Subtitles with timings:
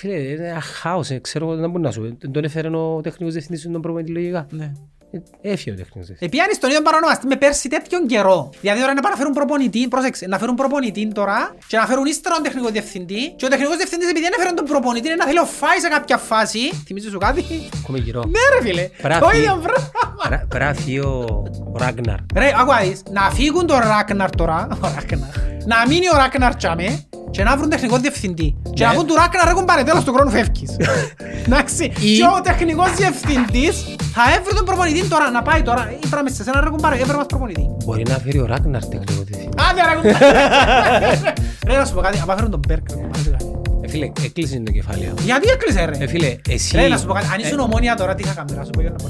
[0.00, 2.18] Φίλε, είναι ένα χάος, ε, ξέρω εγώ, δεν μπορεί να σου.
[2.32, 4.46] Τον έφερε ο τεχνικός διευθυντής τον προπονητή λογικά.
[4.50, 4.72] Ναι.
[5.12, 5.18] Ε,
[5.52, 6.28] Έφυγε ο τεχνικός διευθυντής.
[6.28, 8.50] Επιάνει στον ίδιο παρονομαστή με πέρσι τέτοιον καιρό.
[8.60, 12.34] Δηλαδή τώρα είναι να φέρουν προπονητή, πρόσεξε, να φέρουν προπονητή τώρα και να φέρουν ύστερα
[12.34, 15.38] τον τεχνικό διευθυντή και ο τεχνικός διευθυντής επειδή δεν έφεραν τον προπονητή είναι να θέλει
[15.38, 16.58] ο Φάις σε κάποια φάση.
[16.86, 17.44] Θυμίζεις σου κάτι;
[17.82, 18.22] Ακόμα γυρό.
[18.34, 19.42] Ναι ρε φίλε, Πρέπει το να φύγει.
[19.42, 19.90] ίδιο πράγμα.
[20.28, 21.42] Πρά- Πρέπει να φύγει ο
[21.74, 22.18] ο Ράγναρ.
[22.36, 25.30] Ρε, άκουα δεις, να φύγουν τον Ράκναρ τώρα, ο Ράκναρ,
[25.66, 28.56] να μείνει ο Ράκναρ τσάμε και να βρουν τεχνικό διευθυντή.
[28.74, 28.96] Και να Ναι.
[28.96, 30.76] πούν του Ράκναρ έχουν πάρει τέλος του χρόνου φεύγεις.
[31.46, 33.74] Εντάξει, Ή- και ο τεχνικός διευθυντής
[34.14, 37.16] θα έβρει τον προπονητή τώρα, να πάει τώρα, ή πράγμα σε σένα ρε κουμπάρε, έβρε
[37.16, 37.68] μας προπονητή.
[37.84, 39.48] Μπορεί να φέρει ο Ράγναρ τεχνικό διευθυντή.
[39.70, 41.34] Άντε ρε κουμπάρε.
[41.68, 43.36] Ρε, να σου πω κάτι, άμα φέρουν τον Μπέρκ, ρε κουμπάρε.
[43.82, 45.14] Ε, φίλε, έκλεισε το κεφάλαιο.
[45.24, 46.06] Γιατί έκλεισε Ε, ρε.
[46.06, 46.76] φίλε, εσύ...
[46.76, 48.70] Ρε, να σου πω κάτι, αν ε, ήσουν ομόνια τώρα, τι θα κάνουμε, να σου
[48.70, 49.08] πω για να πω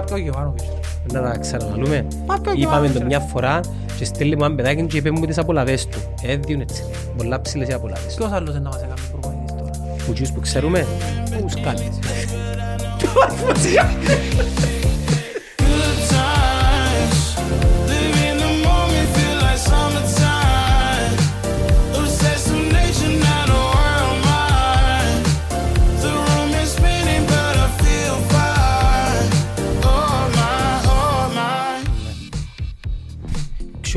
[0.00, 0.04] να κάνουμε.
[0.04, 0.64] Πάει πιο Γιωβάνοβιτς.
[1.12, 2.06] Να τα ξαναλούμε.
[2.26, 3.04] Μα ποιο Είπαμε γιορτάζει, το ρε.
[3.04, 3.60] μια φορά
[3.98, 5.98] και στέλνει μου ένα παιδάκι και είπε μου τις απολαβές του.
[6.22, 6.82] Ε, διούν έτσι.
[7.16, 8.16] Πολλά ψηλές οι απολαβές του.
[8.16, 9.70] Ποιος άλλος δεν να μας έκανε προπονητής τώρα;
[10.06, 10.86] Που τσιούς που ξέρουμε,
[11.40, 11.54] τους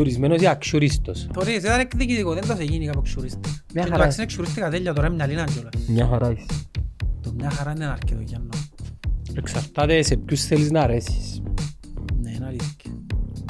[0.02, 1.28] Ξουρισμένος ή αξιουρίστος.
[1.34, 3.64] Τώρα ήταν εκδικητικό, δεν θα σε γίνει κάποιο ξουρίστης.
[3.74, 3.96] Μια Και χαρά.
[4.02, 5.72] εντάξει είναι ξουρίστηκα τέλεια τώρα, μια λίνα κιόλας.
[5.88, 6.46] Μια χαρά είσαι.
[7.22, 8.58] Το μια χαρά είναι αρκετό για να...
[9.38, 11.42] Εξαρτάται σε ποιους θέλεις να αρέσεις.
[12.22, 12.92] Ναι, είναι αλήθεια.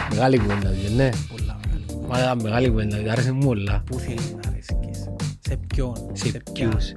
[0.09, 1.09] Μεγάλη κουβέντα, δηλαδή, ναι.
[1.30, 1.59] Πολλά
[2.08, 2.36] μεγάλη.
[2.36, 3.84] Μα μεγάλη κουβέντα, δηλαδή, άρεσε μου όλα.
[3.86, 5.03] Πού θέλεις να αρέσκεις,
[5.39, 6.41] σε ποιον, Σε ποια.
[6.69, 6.94] ποιους.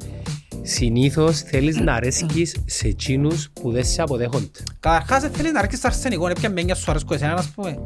[0.63, 4.49] Συνήθως θέλεις να αρέσκεις σε εκείνους που δεν σε αποδέχονται.
[4.81, 7.85] Καταρχάς δεν θέλεις να αρέσκεις στο αρσενικό, είναι πια μένια σου αρέσκω εσένα, ας πούμε.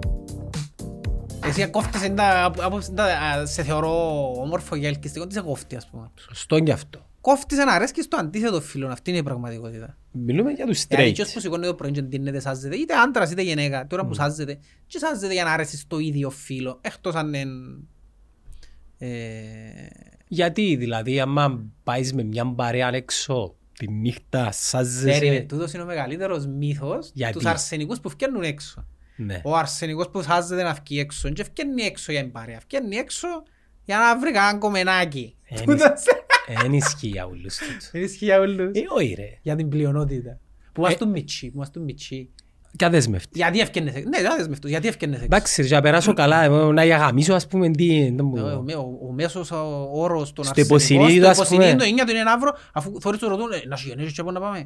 [1.47, 5.35] Εσύ κόφτεις εν τα- από- από- εν τα- α, σε θεωρώ όμορφο και ελκυστικό, τι
[5.35, 6.11] σε κόφτει, ας πούμε.
[6.29, 7.07] Σωστό και αυτό.
[7.21, 9.97] Κόφτεις να αρέσκεις στο αντίθετο φίλο, αυτή είναι η πραγματικότητα.
[10.13, 11.15] Μιλούμε για τους Δηλαδή, straight.
[11.15, 14.59] ποιος που σηκώνει το πρωί και ντύνεται, σάζεται, είτε άντρας είτε γυναίκα, τώρα που σάζεται,
[14.87, 17.47] και σάζεται για να αρέσει στο ίδιο φίλο, εκτός αν είναι...
[18.99, 19.09] Ε,
[20.29, 25.45] Γιατί δηλαδή άμα πάεις με μια παρέα έξω τη νύχτα Περίμενε, σάζεσαι.
[25.49, 28.87] τούτος είναι ο μεγαλύτερος μύθος Γιατί; τους αρσενικούς που φκαίνουν έξω.
[29.17, 29.41] Ναι.
[29.45, 32.61] Ο αρσενικός που σάζεται να φκεί έξω και φκένει έξω για την παρέα.
[32.61, 33.29] Φκένει έξω
[33.85, 35.37] για να βρει κανένα κομμενάκι.
[35.45, 35.89] Ε, Τούτος
[36.65, 37.91] Εν ισχύει για όλους τούτους.
[37.93, 38.77] είναι ισχύει για όλους.
[38.79, 39.39] Ε, όχι ρε.
[39.43, 40.41] Για την πλειονότητα.
[40.73, 40.97] Που μας Ε.
[40.97, 42.31] του μητσί, που μας του μητσί.
[42.77, 43.29] Και αδέσμευτη.
[43.39, 44.09] Γιατί έφκαινες έξω.
[44.09, 44.71] Ναι, δεν δεσμευτούς.
[44.71, 45.25] Γιατί έφκαινες έξω.
[45.25, 48.03] Εντάξει ρε, για να περάσω καλά, εγώ να γαμίσω ας πούμε τι...
[48.17, 48.65] δεν Ο, μπορώ.
[48.77, 51.65] ο, ο μέσος ο, όρος των Στο αρσενικών, υποσυνείδητο, στο ας πούμε.
[51.65, 54.23] υποσυνείδητο είναι το είναι ένα αύριο, αφού θωρείς το ρωτούν, «Ε, να σου γεννήσεις και
[54.23, 54.65] πού να πάμε.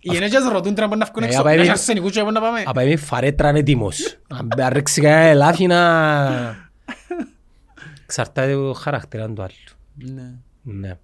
[0.00, 2.22] Οι γεννήσεις ρωτούν τώρα πού να βγουν Ε, έξω, απ' να εμείς- έχει αρσενικούς και
[2.22, 2.62] πού να πάμε.
[2.66, 4.16] Απ' εμείς φαρέτρα είναι έτοιμος.
[4.28, 6.60] Αν ρίξει κανένα ελάφι να...
[8.04, 10.12] Εξαρτάται το χαρακτήρας του άλλου.
[10.14, 10.30] Ναι.
[10.62, 10.96] Ναι.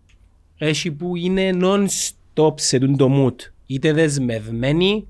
[0.58, 3.34] Έχει που είναι non-stop σε τούν το mood.
[3.66, 5.08] Είτε δεσμευμένη,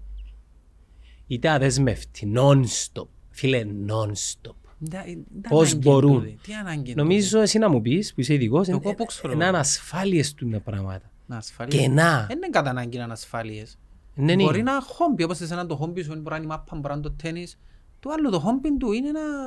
[1.29, 2.33] είτε αδεσμευτή.
[2.37, 3.07] Non-stop.
[3.31, 4.53] Φίλε, non-stop.
[4.89, 5.05] Ντα-
[5.41, 6.21] ντα Πώς ανάγκη μπορούν.
[6.23, 6.39] τούτη.
[6.43, 9.33] Τι ανάγκη είναι Νομίζω εσύ να μου πεις, που είσαι ειδικός, Εγώ είναι πώς ξέρω.
[9.33, 10.99] είναι ανασφάλειες του τα πράγματα.
[10.99, 11.13] τούτη.
[11.27, 11.81] Να ασφαλείς.
[11.81, 12.25] Κενά.
[12.29, 13.79] Δεν είναι κατά ανάγκη να είναι ασφάλειες.
[14.15, 14.43] Ναι, ναι.
[14.43, 16.93] Μπορεί να χόμπι, όπως εσένα το χόμπι σου, μπορεί να είναι η μάπα, μπορεί να
[16.95, 17.59] είναι το τένις.
[18.01, 19.45] Το άλλο το χόμπι του είναι να,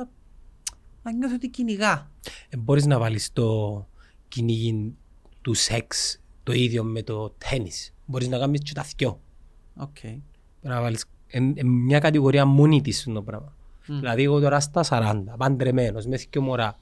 [1.02, 2.10] να νιώθει ότι κυνηγά.
[2.48, 3.86] Ε, Μπορείς να βάλεις το
[4.28, 4.94] κυνήγι
[5.40, 7.94] του σεξ το ίδιο με το τένις.
[8.06, 9.20] Μπορείς να κάνεις και τα δυο.
[9.76, 9.98] Οκ.
[10.00, 10.20] Πρέπει
[10.60, 13.52] να βάλεις εν, εν μια κατηγορία μόνη της το πράγμα.
[13.86, 13.98] Μμ.
[13.98, 16.78] Δηλαδή εγώ τώρα στα 40, παντρεμένος, με δυο μωρά.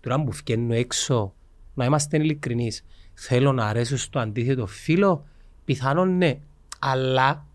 [0.00, 1.34] Τώρα που φκαίνω έξω,
[1.74, 2.84] να είμαστε ειλικρινείς,
[3.14, 5.24] θέλω να αρέσω στο αντίθετο φίλο,
[5.64, 6.38] πιθανόν ναι.
[6.78, 7.46] Αλλά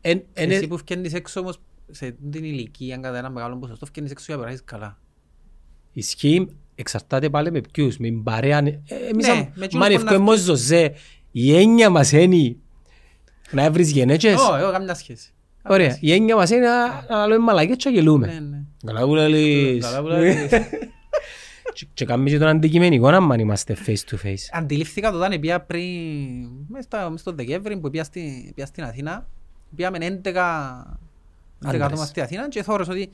[0.00, 1.60] εν, εν, Εσύ που φκένεις έξω όμως,
[1.90, 4.98] σε την ηλικία, κατά ένα μεγάλο ποσοστό, φκένεις έξω για να περάσεις καλά.
[5.92, 8.58] ισχύει, εξαρτάται πάλι με ποιους, με την παρέα.
[8.58, 8.74] Ε,
[9.10, 10.94] εμείς Ναι, αν- με εκείνους μα που αν να ευκαιρμός ζωζέ,
[11.32, 12.56] η έννοια μας είναι
[13.50, 14.40] να βρεις γενέτσες.
[14.40, 15.32] Ω, εγώ καμιά σχέση.
[15.68, 18.26] Ωραία, η έννοια μας είναι να- να λέμε μαλακές και να Ναι, γελούμε.
[18.50, 18.62] ναι.
[18.86, 19.84] Καλά που λαλείς.
[19.84, 20.48] Καλά που λαλείς.
[21.72, 24.34] Και- Και κάνουμε και τον αντικειμενικό να μην είμαστε face to face.
[24.52, 25.84] Αντιλήφθηκα το όταν πήγα πριν,
[26.68, 29.26] μες στα- μες στο Δεκέμβρη που πήγα στη- πήγα στην Αθήνα,
[29.76, 30.98] πήγαμε 11
[31.64, 31.80] Άντρες.
[31.82, 33.10] άτομα στην Αθήνα και θόρες ότι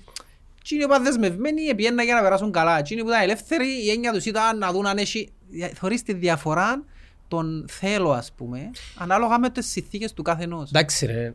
[0.61, 2.79] εκείνοι που ήταν δεσμευμένοι πήγαιναν για να περάσουν καλά.
[2.79, 5.29] Εκείνοι που ήταν ελεύθεροι, η έννοια τους ήταν να δουν αν έχει...
[5.75, 6.85] Θωρείς τη διαφορά
[7.29, 10.69] των θέλω ας πούμε, ανάλογα με τις συνθήκες του καθενός.
[10.71, 11.35] Εντάξει ρε,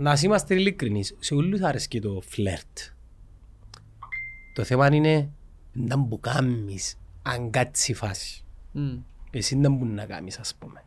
[0.00, 2.78] να είμαστε ειλικρινείς, σε όλους αρέσκει το φλερτ.
[4.54, 5.28] Το θέμα είναι
[5.72, 8.44] να που κάνεις αν κάτσει η φάση.
[8.72, 8.96] Μμ.
[9.30, 10.84] Εσύ δεν μπορεί να κάνεις ας πούμε.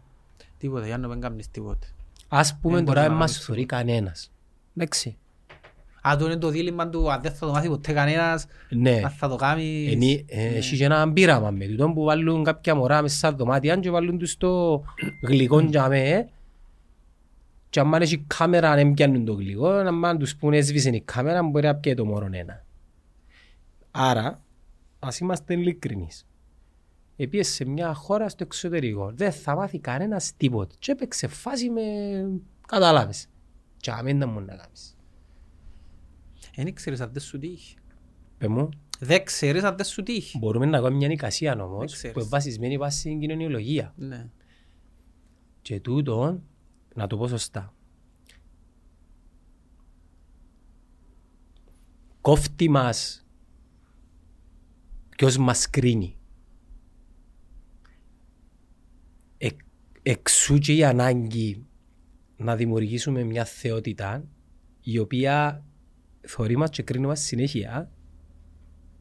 [0.57, 1.87] Τίποτε, για να μην κάνεις τίποτε.
[2.27, 4.31] Ας πούμε Δεν τώρα μπορεί δεν να μας κάνεις θωρεί κανένας.
[4.77, 5.17] Εντάξει.
[6.07, 9.01] Α, το είναι το δίλημμα του, αν δεν θα το μάθει ποτέ κανένας, Ναι.
[9.03, 9.87] αν θα το κάνει...
[9.91, 13.75] Ενή- ε, Έχει και ένα πείραμα με τούτο που βάλουν κάποια μωρά μέσα στα δωμάτια
[13.77, 14.83] και βάλουν τους το
[15.27, 16.29] γλυκό για με.
[17.73, 21.65] Και αν έχει κάμερα δεν πιάνουν το γλυκό, αν τους πούνε έσβησε η κάμερα μπορεί
[21.65, 22.65] να πιέει το μωρό ένα.
[23.91, 24.41] Άρα,
[24.99, 26.27] ας είμαστε ειλικρινείς.
[27.15, 31.81] Επίσης σε μια χώρα στο εξωτερικό δεν θα μάθει κανένας τίποτα και έπαιξε φάση με
[32.67, 33.27] καταλάβες.
[33.77, 34.95] Και αμέντα μου να κάνεις.
[36.55, 37.75] Δεν ξέρεις αν δεν σου τύχει.
[38.37, 40.37] Πε μου, Δεν ξέρεις αν δεν σου τύχει.
[40.37, 42.13] μπορούμε να κάνουμε μια εικασία Δεν όμως ξέρεις.
[42.13, 43.93] που είναι βασισμένη βάσει στην κοινωνιολογία.
[43.97, 44.29] Ναι.
[45.61, 46.41] Και τούτο,
[46.93, 47.73] να το πω σωστά,
[52.21, 53.25] κόφτει μας
[55.09, 56.17] ποιος μας κρίνει.
[59.37, 59.49] Ε,
[60.01, 61.65] εξού και η ανάγκη
[62.37, 64.27] να δημιουργήσουμε μια θεότητα
[64.81, 65.63] η οποία
[66.21, 67.91] θωρεί μας και κρίνει μας συνέχεια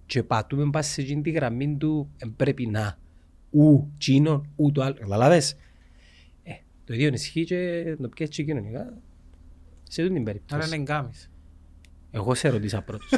[0.06, 2.98] και πατούμε πας σε εκείνη τη γραμμή του «Ε, πρέπει να
[3.50, 4.94] ου τσίνον ου το άλλο.
[4.94, 5.56] Καταλάβες.
[6.82, 8.92] Ε, το ίδιο ισχύει και το πιέσεις και κοινωνικά.
[9.82, 10.66] Σε τούτη την Άρα περίπτωση.
[10.66, 11.30] είναι εγκάμις.
[12.10, 13.08] Εγώ σε ρωτήσα πρώτος.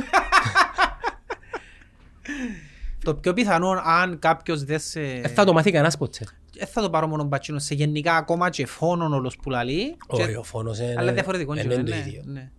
[3.05, 5.01] Το πιο πιθανό αν κάποιος δεν σε...
[5.01, 6.25] Ε, θα το μάθει κανένας ποτέ.
[6.59, 7.59] Δεν θα το πάρω μόνο μπατσίνο.
[7.59, 9.91] Σε γενικά ακόμα και φόνον όλος που λαλεί.
[9.91, 11.53] και- Όχι, ο φόνος είναι Αλλά διαφορετικό.
[11.53, 12.23] είναι είναι, το ναι, ίδιο.
[12.25, 12.51] ναι.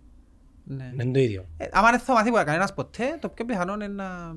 [0.64, 0.90] Ναι.
[0.92, 1.46] Είναι το ίδιο.
[1.56, 4.36] Ε, άμα δεν θα μάθει κανένας ποτέ, το πιο πιθανό είναι να...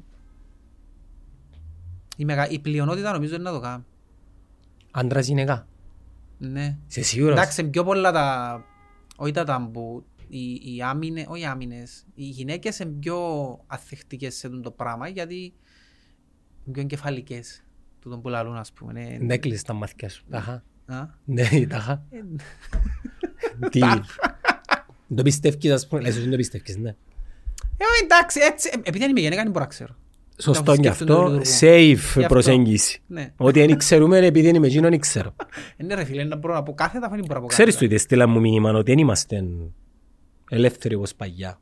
[2.18, 2.50] Η, μεγα...
[2.50, 3.83] η πλειονότητα νομίζω είναι να το κάνει.
[4.92, 5.68] Άντρας γυναικά.
[6.39, 6.77] Ναι.
[6.88, 7.38] Είσαι σίγουρος.
[7.38, 8.63] Εντάξει, πιο πολλά τα...
[9.15, 10.06] Όχι τα ταμπού.
[10.27, 12.06] Οι, οι άμυνες, όχι οι άμυνες.
[12.15, 13.18] Οι γυναίκες είναι πιο
[13.68, 15.36] αθεκτικές σε αυτό το πράγμα γιατί
[16.63, 17.63] είναι πιο εγκεφαλικές.
[18.00, 18.94] Του τον που λαλούν, ας πούμε.
[18.94, 20.24] Ναι, Δεν έκλεισες τα μάτια σου.
[20.30, 20.63] Τάχα.
[20.86, 22.03] Α; Ναι, τάχα.
[22.09, 22.19] Ε,
[23.69, 23.80] Τι;
[25.15, 26.01] Το πιστεύεις, ας πούμε.
[26.01, 26.89] Λες ότι δεν το πιστεύεις, ναι.
[27.77, 29.95] Ε, όχι, εντάξει, έτσι, ε, επειδή δεν είμαι γυναίκα, δεν μπορώ να ξέρω.
[30.41, 31.27] Σωστό Να και σκεφτούν το αυτό.
[31.31, 31.51] λειτουργό.
[31.59, 32.25] Safe αυτό.
[32.27, 33.01] προσέγγιση.
[33.07, 33.33] Ναι.
[33.38, 35.36] Ότι δεν ξέρουμε επειδή είναι με εκείνον, δεν ξέρω.
[35.77, 37.74] Ε, Ναι ρε φίλε, να μπορώ να πω κάθετα, αφού δεν μπορώ να πω Ξέρεις
[37.74, 37.95] το κάθετα.
[37.95, 39.44] ότι στείλα μου μήνυμα ότι δεν είμαστε
[40.50, 41.59] ελεύθεροι όπως παλιά.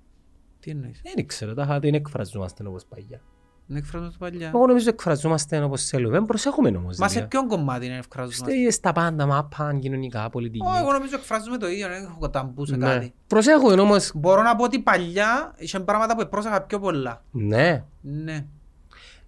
[0.60, 3.22] Τι εννοείς; Δεν ξέρω, τα δεν εκφραζόμαστε όπως παλιά.
[3.70, 4.48] Δεν εκφράζω το παλιά.
[4.56, 6.22] Εγώ νομίζω εκφραζόμαστε όπως θέλουμε.
[6.26, 6.98] Προσέχουμε όμως.
[6.98, 7.30] Μα σε δηλαδή.
[7.30, 8.54] ποιον κομμάτι είναι εκφράζουμε.
[8.54, 10.66] Είστε στα πάντα, μάπαν, κοινωνικά, πολιτική.
[10.68, 12.86] Ω, Εγώ νομίζω εκφράζουμε το ίδιο, δεν έχω ταμπού σε Ναι.
[12.86, 13.14] κάτι.
[13.28, 14.12] Προσέχουμε όμως.
[14.16, 17.24] Μπορώ να πω ότι παλιά είχε πράγματα που πρόσεχα πιο πολλά.
[17.32, 17.84] Ναι.
[18.02, 18.46] Ναι.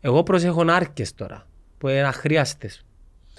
[0.02, 1.48] Εγώ προσέχω άρκες τώρα.
[1.78, 2.86] Που είναι αχρίαστες.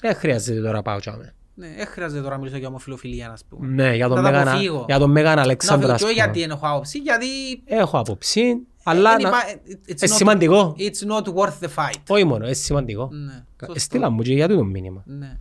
[0.01, 1.35] Δεν χρειάζεται τώρα να πάω τσάμε.
[1.55, 3.67] Ναι, δεν χρειάζεται τώρα να μιλήσω για ομοφιλοφιλία, ας πούμε.
[3.69, 4.85] Ναι, για τον Να τα Μέγανα, αποφύγω.
[4.89, 5.83] για τον Μέγανα Να Αλεξάνδρα.
[5.83, 6.25] φύγω ας και όχι πούμε.
[6.25, 7.27] γιατί δεν έχω άποψη, γιατί...
[7.65, 8.43] Έχω άποψη,
[8.83, 9.29] αλλά δεν να...
[9.29, 10.75] υπά- it's είναι not- σημαντικό.
[10.79, 12.01] It's not worth the fight.
[12.09, 13.09] Όχι μόνο, είναι σημαντικό.
[13.13, 13.79] Ναι, σωστό.
[13.79, 15.03] Στείλα μου και για το μήνυμα.
[15.07, 15.39] Ναι.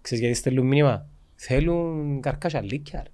[0.00, 3.04] Ξέρεις γιατί στέλνουν μήνυμα; Θέλουν καρκάσια λίκια.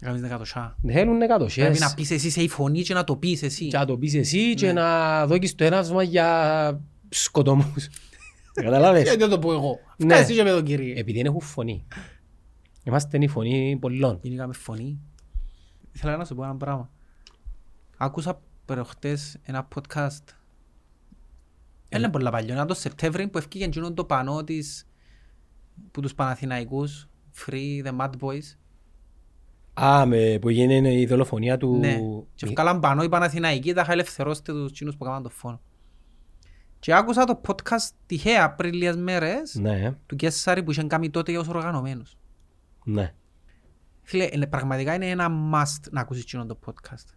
[0.00, 0.06] Ρε.
[0.06, 0.76] Κάνεις δεκατοσιά.
[0.82, 1.80] Δεν θέλουν Πρέπει εκατοσιές.
[1.80, 3.68] να πεις εσύ σε η φωνή και να το πεις εσύ.
[3.68, 4.72] Και να το πεις εσύ και Ναι.
[4.72, 7.88] να δώκεις το έναυσμα για σκοτωμούς.
[8.54, 9.02] Καταλάβες.
[9.02, 9.78] Γιατί δεν το πω εγώ.
[9.96, 10.14] Ναι.
[10.14, 10.98] Φτάσεις και με τον κύριε.
[10.98, 11.84] Επειδή δεν έχουν φωνή.
[12.84, 14.18] Είμαστε η φωνή πολλών.
[14.22, 15.00] Γενικά με φωνή.
[15.92, 16.90] Ήθελα να σου πω ένα πράγμα.
[17.96, 20.24] Άκουσα προχτές ένα podcast.
[21.88, 22.54] Δεν είναι πολλά παλιό.
[22.54, 24.86] Είναι το Σεπτέμβρη που ευκήγε εκείνο το πανό της
[25.90, 27.08] που τους Παναθηναϊκούς
[27.46, 28.56] Free the Mad Boys.
[29.84, 31.76] Α, με, που γίνεται η δολοφονία του...
[31.78, 31.98] Ναι.
[32.34, 35.60] Και βγάλαν πανό οι Παναθηναϊκοί τα είχα ελευθερώστε τους εκείνους που έκαναν το φόνο.
[36.78, 41.30] Και άκουσα το podcast τυχαία πριν λίγες μέρες Ναι, του Κέσσαρη που είχαν κάνει τότε
[41.30, 42.16] για τους οργανωμένους.
[42.84, 43.14] ναι.
[44.02, 47.14] Φίλε, είναι- πραγματικά είναι ένα must να ακούσεις εκείνο το podcast.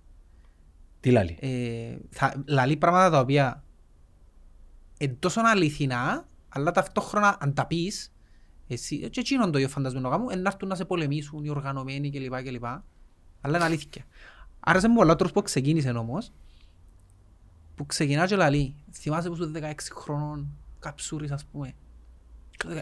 [1.00, 1.38] Τι λάλη.
[1.42, 3.64] ε, θα, λαλεί πράγματα τα οποία
[4.98, 8.13] είναι τόσο αληθινά, αλλά ταυτόχρονα αν τα πεις,
[8.68, 12.42] εσύ, και εκείνον το ίδιο φαντασμένο γάμου, να έρθουν να σε πολεμήσουν οι οργανωμένοι κλπ.
[12.44, 12.66] κλπ.
[12.66, 14.04] Αλλά είναι αλήθεια.
[14.60, 16.32] Άρεσε μου πολλά ο τρόπος που ξεκίνησε όμως,
[17.76, 20.48] που ξεκινά και λαλεί, θυμάσαι που σου 16 χρονών,
[20.80, 21.74] καψούρης ας πούμε,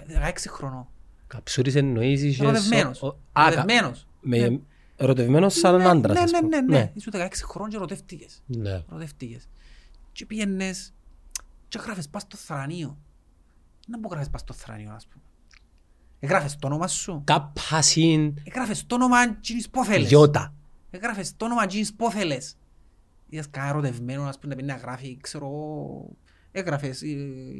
[0.07, 0.87] 16 χρονών,
[1.27, 2.39] Καψούρης εννοείς είχες...
[2.39, 4.07] ερωτευμένος, ο- ο- Α, κα- ερωτευμένος.
[4.21, 4.59] με-
[4.95, 6.61] ερωτευμένος σαν Ναι, άντρας, ναι, ας ναι, πούμε.
[6.61, 8.41] ναι, ναι, ήσουν 16 χρόνων και ερωτεύτηκες.
[8.45, 8.83] Ναι.
[8.89, 9.47] Ρωτεύτηκες.
[10.11, 10.93] Και πήγαινες
[11.67, 12.97] και γράφες πας στο θρανείο.
[13.87, 15.23] Να πω γράφες πας στο θρανείο, ας πούμε.
[16.23, 17.21] Εγγράφες το όνομα σου.
[17.23, 20.07] Κάπασιν Εγγράφες το όνομα τζινις πόθελες.
[20.07, 20.53] γιώτα.
[20.89, 22.57] Εγγράφες το όνομα τζινις πόθελες.
[23.29, 26.09] Είδες κανένα ερωτευμένος, ας πούμε, να πει να γράφει, ξέρω εγώ.
[26.51, 27.07] Έγραφες, ε,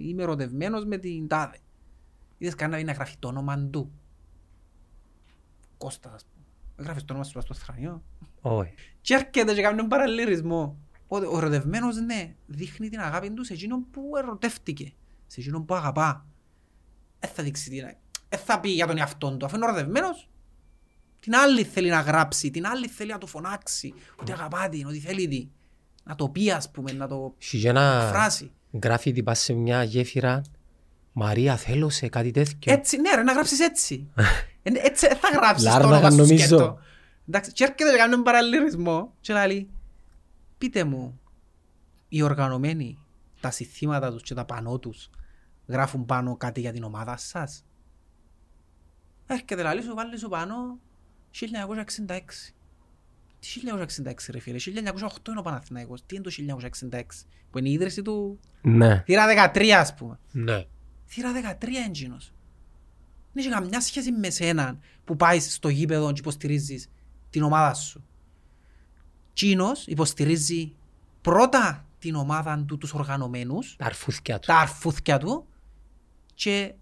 [0.08, 1.58] είμαι ερωτευμένος με την τάδε.
[2.38, 3.91] Είδες κανένα να πει να γράφει το όνομα του.
[5.77, 6.46] Κώστας, ας πούμε.
[6.75, 8.03] Εγγράφες το όνομα σου πας στο θρανείο.
[8.41, 8.74] Όχι.
[9.01, 10.77] Και έρχεται και κάνει έναν παραλληλισμό.
[11.08, 14.94] Ότι ο ερωτευμένος, ναι, δείχνει την αγάπη του σε εκείνον που ερωτεύτηκε.
[15.27, 16.25] Σε εκείνον που αγαπά.
[17.20, 17.96] Δεν θα δείξει την...
[18.31, 19.45] Δεν θα πει για τον εαυτόν του.
[19.45, 20.29] Αφού είναι ερωτευμένος,
[21.19, 25.00] Την άλλη θέλει να γράψει, την άλλη θέλει να το φωνάξει, ότι αγαπά την, ότι
[25.00, 25.50] θέλει την.
[26.03, 28.51] Να το πει ας πούμε, να το Έχει και ένα φράσει.
[28.83, 30.41] γράφει πας σε μια γέφυρα
[31.13, 32.73] Μαρία θέλω σε κάτι τέτοιο.
[32.73, 34.07] Έτσι, ναι ρε, να γράψεις έτσι.
[34.63, 36.45] Ε, έτσι ε, θα γράψεις το Λάρναγα, όνομα σου νομίζω.
[36.45, 36.79] σκέτο.
[37.27, 39.69] Εντάξει, και έρχεται και κάνει έναν παραλληλισμό και λέει,
[40.57, 41.19] πείτε μου,
[42.07, 42.97] οι οργανωμένοι,
[43.39, 45.09] τα συστήματα τους και τα πανό τους
[45.67, 47.65] γράφουν πάνω κάτι για την ομάδα σας;
[49.33, 50.79] Έρχεται λέει σου, βάλει σου πάνω
[52.07, 52.19] 1966.
[53.39, 53.61] Τι
[54.03, 56.05] 1966 ρε φίλε, 1908 είναι ο Παναθηναϊκός.
[56.05, 56.59] Τι είναι το
[56.91, 57.01] 1966,
[57.51, 58.39] που είναι η ίδρυση του...
[58.61, 59.03] Ναι.
[59.05, 60.19] Θύρα 13 ας πούμε.
[60.31, 60.65] Ναι.
[61.07, 62.33] Θύρα 13 έντζινος.
[63.33, 66.89] Δεν έχει καμιά σχέση με σένα που πάεις στο γήπεδο και υποστηρίζεις
[67.29, 68.03] την ομάδα σου.
[69.33, 70.73] Τσίνος υποστηρίζει
[71.21, 74.47] πρώτα την ομάδα του, τους οργανωμένους, Τα αρφούθκια του.
[74.47, 75.47] τα αρφούθκια του
[76.33, 76.73] και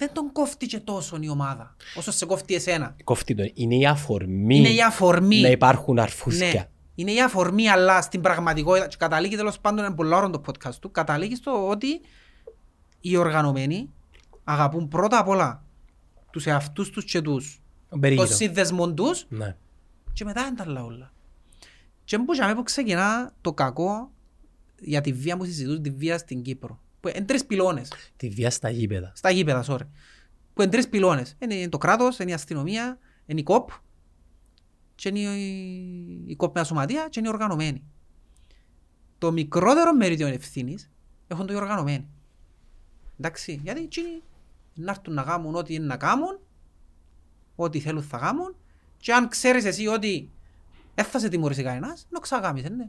[0.00, 2.96] δεν τον κόφτει και τόσο η ομάδα όσο σε κόφτει εσένα.
[3.04, 3.50] Κόφτει τον.
[3.54, 5.40] Είναι η αφορμή Είναι η αφορμή.
[5.40, 6.00] να υπάρχουν Ναι.
[6.02, 6.70] αρφούθκια.
[6.94, 10.74] Είναι η αφορμή, αλλά στην πραγματικότητα, και καταλήγει τέλος πάντων, είναι πολύ ωραίο το podcast
[10.80, 12.00] του, καταλήγει στο ότι
[13.00, 13.90] οι οργανωμένοι
[14.44, 15.64] αγαπούν πρώτα απ' όλα
[16.30, 18.26] τους εαυτούς τους και τους, Τον τον περίγυρο.
[18.26, 19.56] σύνδεσμον τους Ναι.
[20.12, 21.12] και μετά είναι τα άλλα όλα.
[22.04, 24.10] Και που για μένα που ξεκινά το κακό
[24.80, 26.80] για τη βία που συζητούν, τη βία στην Κύπρο.
[27.00, 29.12] Που είναι τρεις πυλώνες, Τη βία στα γήπεδα.
[29.14, 29.86] στα γήπεδα, sorry.
[30.54, 31.36] Που είναι τρεις πυλώνες.
[31.38, 33.68] Είναι το κράτος, είναι η αστυνομία, είναι η κοπ
[34.94, 37.84] και είναι η, η κοπ με ασωματεία και είναι οι οργανωμένοι.
[39.18, 40.90] Το μικρότερο μερίδιο ευθύνης
[41.28, 42.08] έχουν το οι οργανωμένοι.
[43.18, 44.22] Εντάξει, γιατί εκείνοι
[44.74, 46.40] να έρθουν να κάνουν ό,τι είναι να κάνουν,
[47.54, 48.56] ό,τι θέλουν θα κάνουν
[48.96, 50.30] και αν ξέρεις εσύ ότι
[50.94, 52.88] δεν θα σε τιμωρήσει κανένας, να ξαγάμεις, ναι.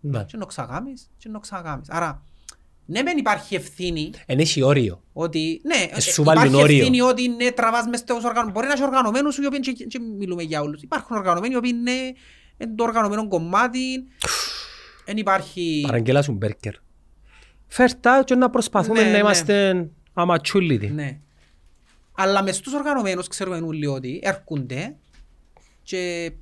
[0.00, 0.24] Ναι.
[0.24, 1.90] Και να ξαγάμεις και να ξαγάμεις.
[1.90, 2.22] Άρα,
[2.90, 5.02] ναι μεν υπάρχει ευθύνη Εν έχει όριο.
[5.12, 6.76] ότι ναι, Ε, σου βάλουν υπάρχει όριο.
[6.78, 8.52] ευθύνη ότι ναι, τραβάς μες στους οργανωμένους.
[8.52, 10.82] Μπορεί να είσαι οργανωμένος οι οποίοι και, και μιλούμε για όλους.
[10.82, 11.92] Υπάρχουν οργανωμένοι οι οποίοι είναι
[12.56, 14.04] εν το οργανωμένο κομμάτι.
[15.04, 15.82] Δεν υπάρχει...
[15.86, 16.74] Παραγγέλα σου μπέρκερ.
[17.66, 19.18] Φέρτα και να προσπαθούμε Ναι, να ναι.
[19.18, 20.88] είμαστε αματσούλιδοι.
[20.90, 21.18] Ναι.
[22.14, 24.96] Αλλά μες στους οργανωμένους ξέρουμε όλοι ότι έρχονται
[25.82, 26.32] και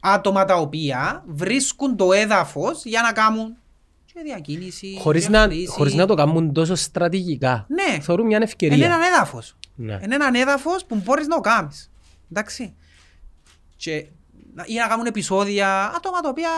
[0.00, 3.56] άτομα τα οποία βρίσκουν το έδαφος για να κάνουν
[4.18, 5.66] και διακίνηση, Χωρίς και να, χρήση.
[5.66, 7.66] χωρίς να το κάνουν τόσο στρατηγικά.
[7.68, 8.00] Ναι.
[8.00, 8.86] Θεωρούν μια Είναι ευκαιρία.
[8.86, 9.56] έναν έδαφος.
[9.74, 9.98] Ναι.
[10.02, 11.90] Είναι έναν έδαφος που μπορείς να το κάνεις.
[12.32, 12.74] Εντάξει.
[13.76, 14.06] Και,
[14.54, 16.48] να- ή να κάνουν επεισόδια άτομα τα οποία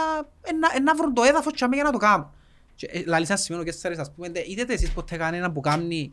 [0.43, 2.31] ε, να, ε, να βρουν το έδαφος και για να το κάνουν.
[2.75, 6.13] Και, ε, λαλείς ένα σημείο και σας ας πούμε, είτε εσείς ποτέ κανέναν που κάνει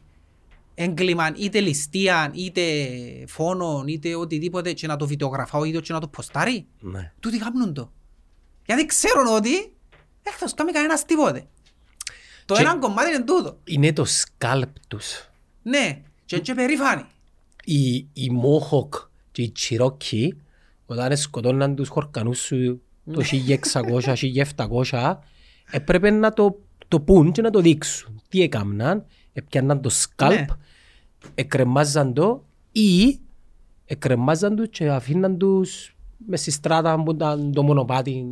[0.75, 2.61] έγκλημα, είτε ληστεία, είτε
[3.27, 7.11] φόνο, είτε οτιδήποτε και να το βιντεογραφάω ή και να το ποστάρει; Ναι.
[7.19, 7.91] Τούτοι κάνουν το.
[8.65, 9.73] Γιατί ξέρουν ότι
[10.29, 11.45] δεν θα σου κάνει κανένας τίποτε.
[12.45, 13.57] Το Και- ένα κομμάτι είναι τούτο.
[13.63, 15.29] Είναι το σκάλπ τους.
[15.63, 17.03] Ναι, και και περήφανοι.
[17.63, 18.93] Οι, οι Μόχοκ
[19.31, 20.37] και οι Τσιρόκοι
[20.85, 22.81] όταν σκοτώναν τους χορκανούς σου
[23.11, 23.21] το
[24.91, 25.17] 1600-1700
[25.71, 28.21] έπρεπε να το, το πούν και να το δείξουν.
[28.29, 30.45] Τι έκαναν, έπιαναν το σκάλπ, Ναι.
[31.35, 33.19] εκρεμάζαν το ή
[33.85, 35.95] εκρεμάζαν τους και αφήναν τους
[36.27, 38.25] μες στη στράτα που ήταν το μονοπάτι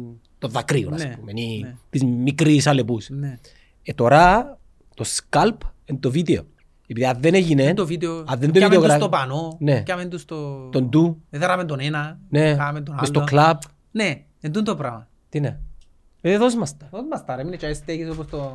[0.46, 1.76] των δακρύων, ας Ναι, πούμε, ή ναι.
[1.90, 3.10] της μικρής αλεπούς.
[3.10, 3.38] Ναι.
[3.84, 4.58] Ε, τώρα
[4.94, 6.44] το σκάλπ είναι το βίντεο.
[6.88, 9.82] Επειδή αν δεν έγινε, Το βίντεο, αν δεν το πιάμε τους βιντεογρα- στο πανό, Ναι.
[9.84, 10.70] πιάμε τους στο...
[10.72, 13.28] τον του, Έδεραμε τον ένα, ναι, κάναμε τον μες στο άλλο.
[13.30, 13.58] κλαμπ,
[13.92, 15.08] Ναι, εν τούτο το πράγμα.
[15.30, 15.60] τι είναι;
[16.22, 16.88] Ε, δώσ' μας τα.
[16.92, 18.52] Δώσ' μας τα ρε, μην είναι και στέκεις όπως το...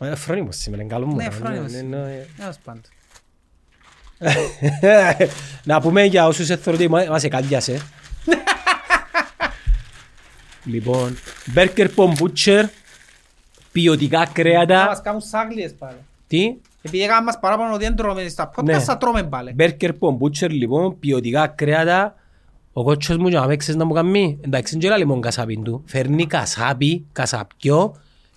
[0.00, 1.16] Ε, Φρόνιμος σήμερα, είναι καλό μου.
[1.16, 1.72] Ναι, ε, φρόνιμος.
[1.72, 2.26] ναι, ναι, ναι.
[2.44, 2.82] Έως πάντων.
[5.64, 7.80] Να πούμε για όσους εθώρουν ότι μα- μας εκάντιασε.
[10.64, 11.16] Λοιπόν,
[11.52, 12.66] Μπέρκερ Πομπούτσερ,
[13.72, 14.84] ποιοτικά Να κρέατα.
[14.84, 15.96] μας κάνουν σάγλιες πάλι.
[16.26, 18.78] Τι; Επειδή έκαναν μας παράπονο ότι δεν τρώμε στα podcast, Ναι.
[18.80, 19.52] θα τρώμε πάλι.
[19.52, 22.14] Μπέρκερ Πομπούτσερ, λοιπόν, ποιοτικά κρέατα.
[22.72, 24.38] Ο κότσος μου και να με ξέρεις να μου κάνει.
[24.40, 25.82] Εντάξει, δεν λέει μόνο κασάπιν του.
[25.86, 27.96] Φέρνει κασάπι, κασαπιό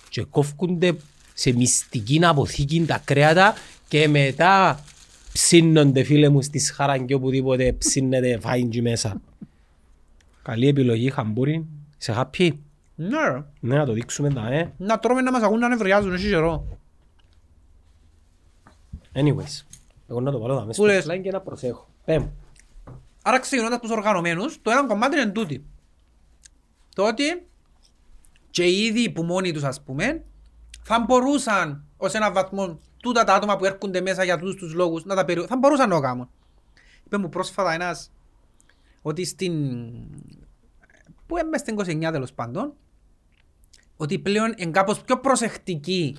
[0.10, 0.96] και κόφκονται
[1.34, 3.54] σε μυστική αποθήκη τα κρέατα
[3.88, 4.80] και μετά
[5.34, 9.22] ψήνονται φίλε μου στη σχαραν και οπουδήποτε ψήνεται φάιν εκεί μέσα.
[10.44, 11.66] Καλή επιλογή, χαμπούρι.
[11.98, 12.52] Σε happy.
[12.96, 13.46] Ναι ρε.
[13.60, 14.74] Ναι, να το δείξουμε τα, ε.
[14.78, 16.78] Να τρώμε να μας ακούν να νευριάζουν, έχει καιρό.
[19.14, 19.64] Anyways.
[20.08, 21.90] Εγώ να το βάλω δάμε στο Πού λες; slide και να προσέχω.
[22.06, 22.28] Πέμ.
[23.24, 25.66] Άρα ξεκινώντας τους οργανωμένους, το ένα κομμάτι είναι τούτη.
[26.96, 27.48] Το ότι
[28.50, 30.24] και οι ίδιοι που μόνοι τους ας πούμε,
[30.82, 35.06] θα μπορούσαν ως έναν βαθμό τούτα τα άτομα που έρχονται μέσα για τούτους τους λόγους
[35.06, 35.46] να τα περι...
[35.46, 36.30] θα μπορούσαν να το κάνουν.
[37.06, 38.12] Είπε μου πρόσφατα ένας
[39.02, 39.54] ότι στην...
[41.28, 42.74] που είμαι στην 29 τέλος πάντων,
[43.98, 46.18] ότι πλέον είναι κάπως πιο προσεκτικοί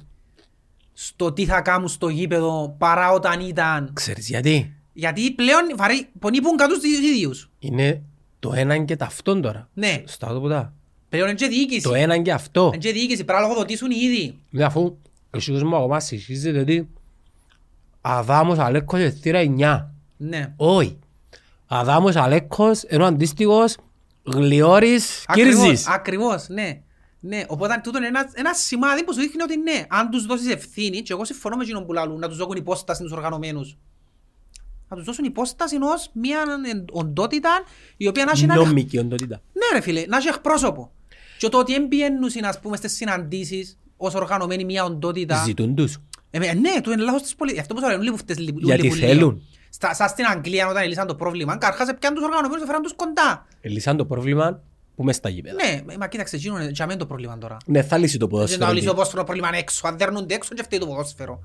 [0.93, 6.57] στο τι θα κάνουν στο γήπεδο παρά όταν ήταν Ξέρεις γιατί; Γιατί πλέον βαρύ, πονείπουν
[6.57, 7.51] κάτω στους ίδιους.
[7.59, 8.03] Είναι
[8.39, 9.69] το έναν και ταυτόν τώρα.
[9.75, 10.03] Ναι.
[10.07, 10.71] Στα autopota.
[11.09, 11.83] Πλέον είναι και διοίκηση.
[11.83, 12.65] Το έναν και αυτό.
[12.67, 13.25] Είναι και διοίκηση.
[13.25, 14.39] Πρέπει να λογοδοτήσουν οι ίδιοι.
[14.51, 14.97] Ναι, αφού
[15.31, 16.89] ο σύγκος μου ακόμα συγχύζεται ότι
[18.01, 19.91] Αδάμος Αλέκος ευθύρα 9.
[20.17, 20.53] Ναι.
[20.57, 20.99] Όχι.
[21.67, 23.77] Αδάμος Αλέκος ενώ αντίστοιχος
[24.27, 25.57] Γλιόρης Κύρζης.
[25.57, 26.81] Ακριβώς, ακριβώς, ναι.
[27.21, 30.53] Ναι, οπότε τούτο είναι ένας, ένας σημάδι που σου δείχνει ότι ναι, αν τους δώσεις
[30.53, 33.77] ευθύνη, και εγώ συμφωνώ με εκείνον που λαλούν, να τους δώσουν υπόσταση στους οργανωμένους.
[34.89, 36.39] Να τους δώσουν υπόσταση ως μια
[36.91, 37.65] οντότητα
[37.97, 38.55] η οποία να έχει ένα...
[38.55, 39.41] Νομική οντότητα.
[39.53, 40.93] Ναι ρε φίλε, να έχει εκπρόσωπο.
[41.39, 45.43] Και το ότι εμπιένουσιν ας πούμε στις συναντήσεις ως οργανωμένη μια οντότητα.
[45.45, 45.99] Ζητούν τους.
[46.31, 47.63] Ε, με- ναι, του είναι λάθος της πολιτικής.
[47.63, 48.59] Αυτό που σου λένε, λίγο φτες λίγο.
[48.63, 49.41] Γιατί λίγο.
[49.79, 49.95] Θέλουν.
[49.95, 52.95] Στα, σαν στην Αγγλία όταν έλυσαν το πρόβλημα, καρχάς έπιαν τους οργανωμένους και φέραν τους
[52.97, 53.47] κοντά.
[53.61, 54.61] Λύσαν το πρόβλημα
[54.97, 55.55] που μες στα γήπεδα.
[55.55, 57.57] Ναι, μα κοίταξε, εκείνο είναι για μένα το πρόβλημα τώρα.
[57.67, 58.73] Ναι, θα λύσει το Δεν να ποδόσφαιρο.
[58.73, 59.87] λύσει το ποδόσφαιρο πρόβλημα είναι έξω.
[59.87, 61.41] Αν δέρνονται έξω και φταίει το ποδόσφαιρο.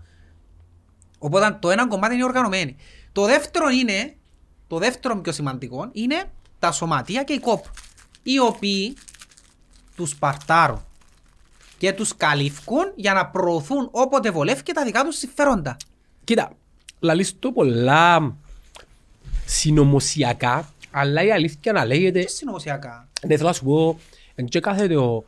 [1.20, 2.76] Οπότε το ένα κομμάτι είναι οργανωμένοι.
[3.12, 4.16] Το δεύτερο είναι,
[4.68, 6.24] το δεύτερο πιο σημαντικό, είναι
[6.60, 7.66] τα σωματεία και οι κόπ.
[8.24, 8.98] Οι οποίοι
[9.96, 10.86] τους παρτάρουν
[11.78, 15.78] και τους καλύφκουν για να προωθούν όποτε βολεύει και τα δικά τους συμφέροντα.
[16.24, 16.52] Κοίτα,
[17.02, 18.36] λαλείς το πολλά
[19.46, 23.08] συνωμοσιακά, αλλά η αλήθεια να λέγεται Και συνωμοσιακά.
[23.28, 24.00] Ναι, θέλω να σου πω,
[24.36, 25.24] εν και κάθεται ο,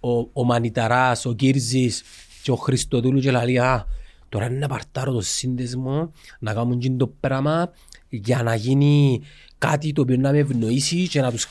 [0.00, 2.02] ο, ο Μανιταράς, ο Κύρζης
[2.42, 3.86] και ο Χριστοδούλου και λέει «Α,
[4.28, 7.72] τώρα είναι να παρτάρω το σύνδεσμο, να κάνουν και το πράγμα
[8.08, 9.20] για να γίνει
[9.58, 11.48] κάτι το οποίο να με ευνοήσει και να τους...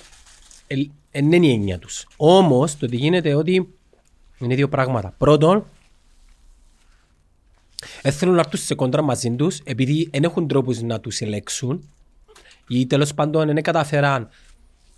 [0.68, 0.76] Ε,
[1.12, 2.08] εν είναι η έννοια τους.
[2.16, 3.70] Όμως, το ότι γίνεται ότι
[4.38, 5.14] είναι δύο πράγματα.
[5.18, 5.66] Πρώτον, δεν
[8.02, 11.90] θέλουν να έρθουν σε κόντρα μαζί τους επειδή δεν έχουν τρόπους να τους ελέξουν
[12.68, 14.30] ή τέλος πάντων δεν καταφέραν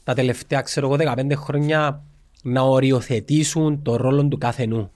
[0.04, 2.04] τα τελευταία ξέρω εγώ 15 χρόνια
[2.44, 4.92] να οριοθετήσουν το ρόλο του κάθε νου.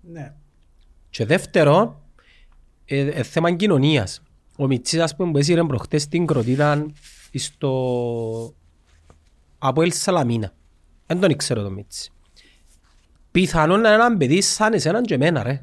[0.00, 0.32] Ναι.
[1.10, 1.96] Και δεύτερον,
[2.84, 4.22] ε, ε, θέμα κοινωνίας.
[4.56, 6.86] Ο Μιτσής ας πούμε που έσυρε προχτές στην Κροτίδα
[7.34, 8.54] στο
[9.58, 10.52] από Ελ Σαλαμίνα.
[11.06, 12.10] Δεν τον ήξερα το Μιτσί.
[13.30, 15.60] Πιθανόν να είναι ένα παιδί σαν εσένα και εμένα ρε.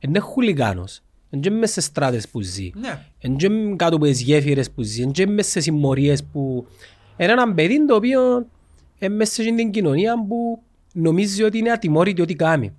[0.00, 1.00] Είναι χουλικάνος.
[1.30, 2.70] Είναι μέσα σε στράτες που ζει.
[2.74, 3.06] Ναι.
[3.18, 6.66] Εν και κάτω από τις γέφυρες που ζει, εν και μέσα σε συμμορίες που...
[7.16, 8.46] Είναι ένα παιδί το οποίο
[8.98, 12.74] είναι μέσα σε την κοινωνία που νομίζει ότι είναι ατιμόρυτη ό,τι κάνει.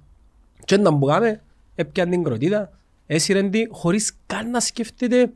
[0.65, 1.41] Και όταν που κάμε,
[1.75, 2.71] έπιαν την κροτίδα,
[3.07, 5.31] έσυρεν τη χωρίς καν να σκέφτεται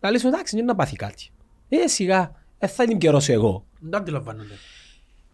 [0.00, 1.28] να λες εντάξει, δεν να πάθει κάτι.
[1.68, 3.64] Ε, σιγά, ε, θα την καιρώσω εγώ.
[3.80, 4.54] Δεν αντιλαμβάνονται.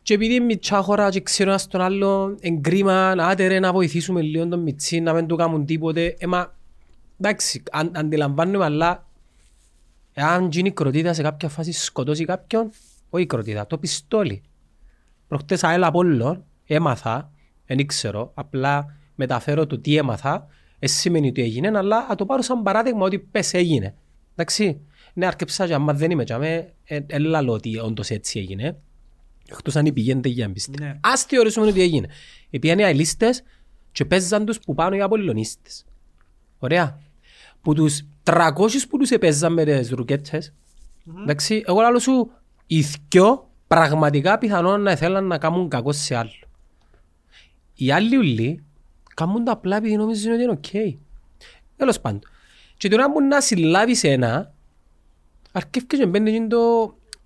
[0.03, 4.21] Και επειδή είναι μητσά χώρα και ξέρω ένας τον άλλο εγκρίμα, άντε ρε να βοηθήσουμε
[4.21, 6.17] λίγο τον μητσί, να μην του κάνουν τίποτε.
[6.19, 6.55] Ε, μα,
[7.21, 9.07] εντάξει, αν, αντιλαμβάνομαι, αλλά
[10.13, 12.71] εάν γίνει η κροτίδα σε κάποια φάση σκοτώσει κάποιον,
[13.11, 14.43] όχι η κροτίδα, το πιστόλι.
[15.29, 17.31] Προχτές αέλα Απόλλων, έμαθα,
[17.67, 20.47] δεν ήξερα, απλά μεταφέρω το τι έμαθα,
[20.79, 23.95] δεν σημαίνει ότι έγινε, αλλά θα το πάρω σαν παράδειγμα ότι πες έγινε.
[24.33, 24.81] Εντάξει,
[25.15, 26.73] ναι, αρκεψά και άμα δεν είμαι και αμέ,
[27.07, 28.77] έλα λέω ότι όντως έτσι έγινε.
[29.53, 30.85] Εκτός αν πηγαίνετε για να πιστεύω.
[30.85, 30.99] Ναι.
[31.01, 32.09] Ας θεωρήσουμε ότι έγινε.
[32.51, 33.43] Επίαν οι αελίστες
[33.93, 35.85] και παίζαν τους που πάνω οι απολυλονίστες.
[36.59, 36.99] Ωραία.
[37.63, 40.53] Που τους 300 που τους επέζαν με τις ρουκέτσες.
[41.21, 42.31] Εντάξει, εγώ λέω σου,
[42.67, 46.31] οι δυο πραγματικά πιθανόν να θέλαν να κάνουν κακό σε άλλο.
[47.75, 48.65] Οι άλλοι ούλλοι
[49.15, 50.99] κάνουν τα απλά επειδή νομίζουν ότι είναι οκ.
[51.77, 52.21] Τέλος πάντων.
[52.77, 54.55] Και τώρα που να συλλάβεις ένα,
[55.53, 56.47] αρκεύει και μπαίνει και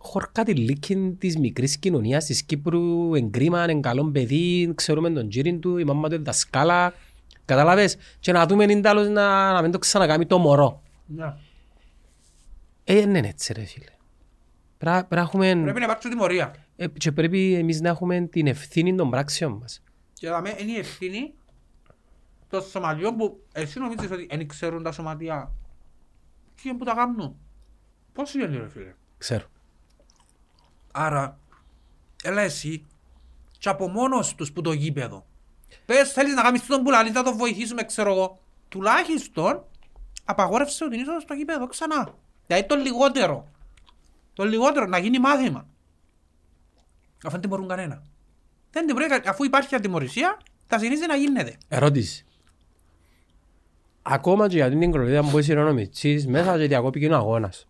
[0.07, 5.61] το χωρκατιλίκιν της μικρής κοινωνίας της Κύπρου, εν κρίμα, εν καλό παιδί, ξέρουμε τον τζύρην
[5.61, 6.95] του, η μάμα του είναι δασκάλα.
[7.45, 10.83] Καταλάβες, και να δούμε είναι τέλος να, να μην το ξανακάμει το μωρό.
[11.07, 11.35] Ναι.
[12.85, 13.85] Ε, ναι, είναι έτσι ρε φίλε.
[14.79, 16.55] Πρέπει πρέπει να έχουμε, Πρέπει να υπάρξει τιμωρία.
[16.77, 19.83] ε, και πρέπει εμείς να έχουμε την ευθύνη των πράξεων μας.
[20.13, 21.35] Και δαμε είναι η ευθύνη
[22.49, 25.53] των σωματιών που εσύ νομίζεις ότι δεν ξέρουν τα σωματεία.
[26.55, 27.37] Τι είναι που τα κάνουν;
[28.13, 29.45] Πώς είναι ρε φίλε; Ξέρω.
[30.99, 31.39] Άρα,
[32.23, 32.87] έλα εσύ
[33.59, 35.27] και από μόνος τους που το γήπεδο.
[35.87, 38.41] Πες θέλεις να κάνεις τον πουλαλή, θα το βοηθήσουμε ξέρω εγώ.
[38.69, 39.65] Τουλάχιστον
[40.25, 42.15] απαγόρευσε την είσοδο στο γήπεδο ξανά.
[42.47, 43.49] Δηλαδή το λιγότερο.
[44.33, 45.67] Το λιγότερο να γίνει μάθημα.
[47.25, 48.03] Αφού δεν τιμωρούν κανένα.
[48.71, 51.57] Δεν τιμωρεί, κα- αφού υπάρχει ατιμωρησία, θα συνήθιζε να γίνεται.
[51.69, 52.25] Ερώτηση.
[54.03, 57.67] Ακόμα και για την κροτίδα που είσαι ο Μιτσής, μέσα και διακόπηκε ο αγώνας.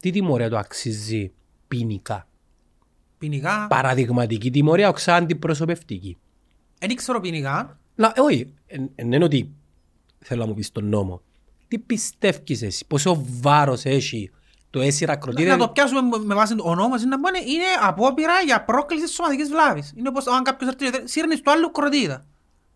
[0.00, 1.32] Τι τιμωρία του αξίζει
[1.68, 2.26] ποινικά;
[3.18, 6.18] Ποινικά, Παραδειγματική τιμωρία, οξά αντιπροσωπευτική.
[6.78, 9.52] δεν ήξερα ποινικά, Να, ε, όχι, εν- εν είναι ότι
[10.18, 11.20] θέλω να μου πεις τον νόμο.
[11.68, 14.30] Τι πιστεύεις εσύ, πόσο βάρος έχει
[14.70, 15.56] το έσυρα να κροτίδα.
[15.56, 19.48] το πιάσουμε με- με βάση ο νόμος είναι, να πούμε, είναι απόπειρα για πρόκληση σωματικής
[19.48, 19.92] βλάβης.
[19.96, 22.26] Είναι όπως αν κάποιος έρθει σύρνει στο άλλο κροτίδα.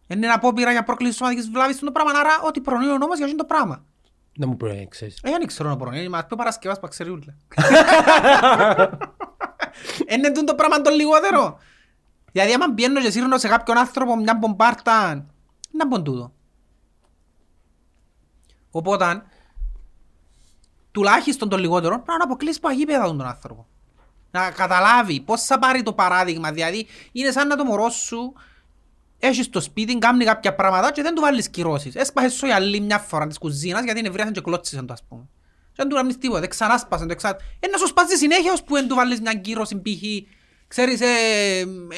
[0.07, 3.37] Είναι απόπειρα για πρόκληση σωματικής βλάβης το πράγμα, άρα ό,τι προνοεί ο νόμος για αυτό
[3.37, 3.85] το πράγμα.
[4.37, 5.18] Δεν μου πρέπει να ξέρεις.
[5.22, 7.37] Ε, δεν ξέρω να μπορώ, είναι μας πει ο Παρασκευάς που ξέρει ούλα.
[10.09, 11.59] Είναι τούτο το πράγμα το λιγότερο.
[12.33, 15.27] Δηλαδή άμα πιένω και σύρνω σε κάποιον άνθρωπο μια μπομπάρτα,
[15.71, 16.33] να μπουν τούτο.
[18.71, 19.23] Οπότε,
[20.91, 23.67] τουλάχιστον το λιγότερο, πρέπει να αποκλείσει παγίπεδα τον άνθρωπο.
[24.31, 26.53] Να καταλάβει πώς θα πάρει το παράδειγμα.
[26.53, 28.33] Δηλαδή, είναι σαν να το μωρό σου
[29.19, 31.95] έχεις στο σπίτι, κάνει κάποια πράγματα και δεν του βάλεις κυρώσεις.
[31.95, 35.29] Έσπασες σου η άλλη μια φορά της κουζίνας γιατί νευρίασαν και κλώτσισαν το ας πούμε.
[35.81, 37.37] Και δεν του κάνεις τίποτα, δεν ξανάσπασαν το εξά...
[37.61, 40.03] Ε, να σου σπάσει συνέχεια ώσπου δεν του βάλεις μια κύρωση π.χ.
[40.69, 41.07] Ξέρεις, ε,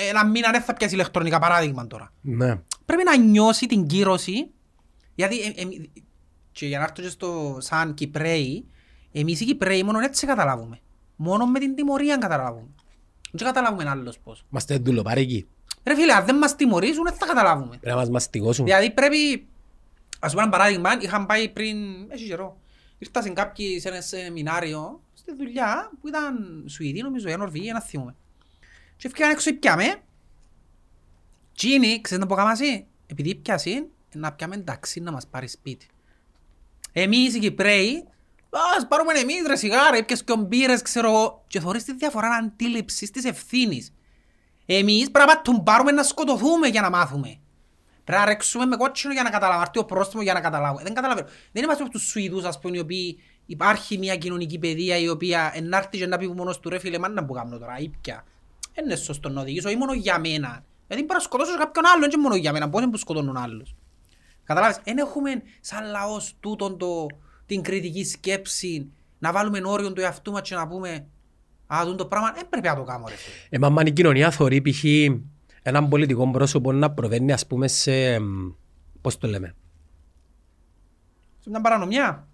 [0.09, 2.13] ένα μήνα δεν θα πιάσει ηλεκτρονικά παράδειγμα τώρα.
[2.21, 2.61] Ναι.
[2.85, 4.51] Πρέπει να νιώσει την κύρωση,
[5.15, 5.65] γιατί ε, ε,
[6.53, 8.67] και για να έρθω και στο σαν Κυπρέοι,
[9.13, 10.81] εμείς οι Κυπρέοι μόνο έτσι καταλάβουμε.
[11.17, 12.69] Μόνο με την τιμωρία καταλάβουμε.
[13.33, 14.45] Δεν καταλάβουμε άλλος πώς.
[14.51, 15.47] Είμαστε δουλοπάρικοι.
[15.85, 17.69] Ρε φίλε, αν δεν μας τιμωρήσουν, δεν θα καταλάβουμε.
[17.69, 18.65] Πρέπει να μας μαστιγώσουν.
[18.65, 19.47] Δηλαδή πρέπει,
[20.21, 21.77] ας πούμε ένα παράδειγμα, είχαν πάει πριν,
[22.09, 22.57] έχει καιρό,
[23.03, 27.81] ήρθα σε κάποιοι σε ένα σεμινάριο στη δουλειά που ήταν Σουηδή νομίζω, ή Νορβηγία, να
[27.81, 28.15] θυμούμε.
[28.97, 30.03] Και έφυγαν έξω πιάμε.
[31.55, 35.87] Τσίνη, ξέρεις να πω καμάσι, επειδή πιάσει, να πιάμε ταξί να μας πάρει σπίτι.
[36.93, 38.09] Εμείς οι Κυπρέοι,
[38.77, 43.11] ας πάρουμε εμείς ρε σιγάρα, έπιες και ομπύρες, ξέρω εγώ, και θωρείς τη διαφορά αντίληψης
[43.11, 43.95] της ευθύνης.
[44.67, 47.41] Εμείς πρέπει να τον πάρουμε να σκοτωθούμε για να μάθουμε.
[48.05, 50.83] Πρέπει να ρέξουμε με κότσινο για να καταλάβουμε, αρτίο πρόστιμος για να καταλάβουμε.
[50.83, 51.27] Δεν καταλαβαίνω.
[51.53, 55.53] Δεν είμαστε από τους Σουηδούς, ας πούμε, οι οποίοι υπάρχει μια κοινωνική παιδεία η οποία
[55.55, 58.25] ενάρτη και να πει μόνος του ρε φίλε, μάνα που κάνω τώρα, ήπια.
[58.75, 60.65] Δεν είναι σωστό να οδηγήσω, ή μόνο για μένα.
[60.87, 63.75] Γιατί μπορεί να σκοτώσω κάποιον άλλον, και μόνο για μένα, πώς είναι που σκοτώνουν άλλους.
[64.45, 67.07] Καταλάβεις, δεν έχουμε σαν λαός τούτον το,
[67.47, 71.07] την κριτική σκέψη, να βάλουμε όριο του εαυτού μας και να πούμε
[71.67, 73.35] «Α, τούτο το πράγμα δεν πρέπει να το κάνω ρε φίλε».
[73.51, 74.85] Ε, μα αν η κοινωνία θωρεί π.χ.
[75.63, 78.13] έναν πολιτικό πρόσωπο να προβαίνει ας πούμε σε...
[78.13, 78.53] εμ,
[79.01, 79.55] Πώς το λέμε;
[81.39, 82.27] Σε μια παρανομιά.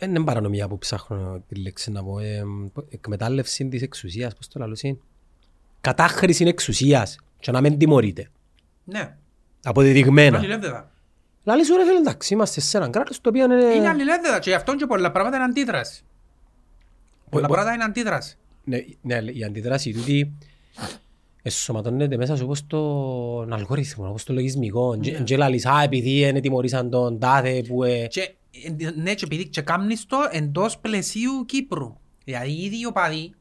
[0.00, 2.18] Ε, Είναι παρανομία που ψάχνω τη λέξη να πω.
[2.18, 2.42] Ε,
[2.88, 4.34] εκμετάλλευση της εξουσίας.
[4.34, 4.98] Πώς το λαλούς είναι.
[5.80, 7.18] Κατάχρηση εξουσίας.
[7.40, 8.28] Και να μην τιμωρείται.
[8.84, 9.16] Ναι,
[9.62, 10.38] Αποδεδειγμένα.
[10.38, 10.90] αλληλεύθερα.
[11.44, 13.64] Λαλή σου ρε φίλε εντάξει είμαστε σε έναν κράτος το οποίο είναι...
[13.64, 16.02] Είναι αλληλεύθερα και γι' αυτό και πολλά πράγματα είναι αντίδραση.
[17.30, 18.36] Πολλά μπο- πράγματα είναι αντίδραση.
[18.64, 20.32] Ναι, ναι, αλλά η αντιδράση τούτη
[21.42, 24.94] εσωματώνεται μέσα σου όπως τον αλγόριθμο, όπως το λογισμικό.
[24.96, 25.10] Ναι.
[25.10, 27.82] Και λαλείς, α, επειδή είναι τιμωρήσαν τον τάδε που...
[27.84, 28.20] ε, Και,
[28.80, 31.96] ε, ναι, και επειδή και κάνεις το εντός πλαισίου Κύπρου.
[32.24, 33.34] Δηλαδή οι ίδιοι οπαδοί,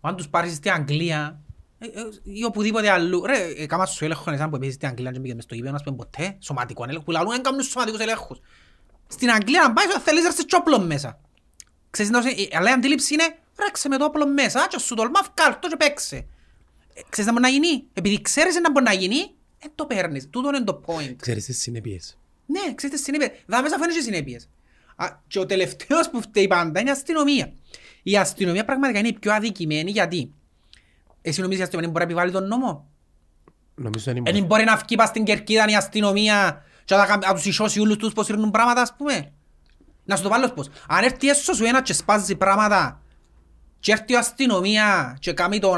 [0.00, 1.40] αν τους πάρεις στην Αγγλία,
[1.78, 1.90] ε, ε,
[2.22, 5.34] ή οπουδήποτε αλλού, ρε, ε, κάμα σου έλεγχο εσάν που επίσης στην Αγγλία και πήγαινε
[5.34, 8.40] μες στο γήπεδο, να σου πούμε ποτέ, σωματικό έλεγχο, που λαλούν, δεν κάνουν σωματικούς ελέγχους.
[9.06, 11.20] Στην Αγγλία να πάεις, θέλεις να έρθεις και όπλο μέσα.
[11.90, 13.24] Ξέρεις, να σου- η- αλλά η αντίληψη είναι,
[13.64, 16.26] ρέξε με το όπλο μέσα και σου τολμά βγάλ' το και παίξε.
[16.94, 19.16] Ε, Ξέρεις να μπορεί να γίνει; Επειδή ξέρεις να μπορεί να γίνει,
[19.60, 20.28] δεν το παίρνεις.
[20.30, 21.14] Τούτο είναι το point.
[21.20, 22.18] Ξέρεις τις συνέπειες.
[22.46, 23.30] Ναι, ξέρετε συνέπειες.
[23.46, 24.48] Δάμε μέσα φαίνεται και συνέπειες.
[24.96, 27.52] Α, Και ο τελευταίος που φταίει πάντα είναι η αστυνομία.
[28.02, 30.32] Η αστυνομία πραγματικά είναι η πιο αδικημένη γιατί
[31.22, 32.86] εσύ νομίζεις η αστυνομία μπορεί να επιβάλλει τον νόμο;
[33.74, 34.32] Νομίζω είναι...
[34.32, 37.80] Δεν μπορεί να βγει πας στην κερκίδα η αστυνομία και να, τα- να τους ισώσει
[37.80, 39.32] όλους τους πως σύρνουν πράγματα ας πούμε.
[40.04, 40.68] Να σου το βάλω πώς.
[40.88, 43.01] Αν έρθει έσως σου ένας και σπάζει πράγματα
[43.82, 45.74] και έρθει η αστυνομία και κάνει το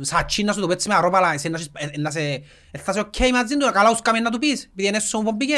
[0.00, 2.20] ε, σατσί να σου το πέτσει με αρόπαλα εσύ να, σε- ε, να σε...
[2.70, 5.20] ε, θα σε οκ μαζί του, καλά ούς κάμε να του πεις επειδή είναι έσω
[5.20, 5.54] μου μπήκε.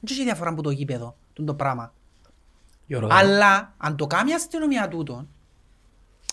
[0.00, 1.92] Δεν έχει διαφορά που το γήπεδο, τούτο το πράγμα.
[2.86, 3.26] Η οργάνωση.
[3.26, 5.28] Αλλά αν το κάνει η αστυνομία τούτον,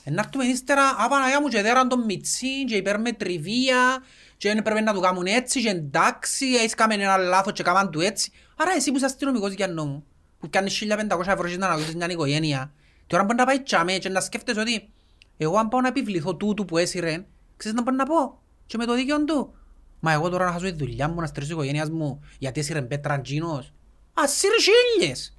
[0.03, 4.03] να έρθουμε ύστερα, «Α, Παναγιά μου και δέραν τον Μιτσί και υπερμετριβία
[4.37, 7.91] και δεν πρέπει να του κάνουν έτσι και εντάξει, έχεις κάνει ένα λάθος και κάμαν
[7.91, 8.31] του έτσι.
[8.55, 10.05] Άρα εσύ που είσαι αστυνομικός για νόμου,
[10.39, 12.71] που κάνεις 1500 ευρώ και να αναγωγήσεις μια οικογένεια,
[13.07, 14.89] τώρα μπορεί να πάει τσάμε και να σκέφτεσαι ότι
[15.37, 17.25] εγώ αν πάω να επιβληθώ τούτου που έσυρε,
[17.57, 19.53] ξέρεις να μπορεί να πω; Και με το δίκαιο του.
[19.99, 22.81] Μα εγώ τώρα να χάσω τη δουλειά μου, να στρέψω η οικογένεια μου, γιατί έσυρε
[22.81, 23.73] πέτρα τζίνος.
[24.13, 25.37] Ασύρει χίλιες.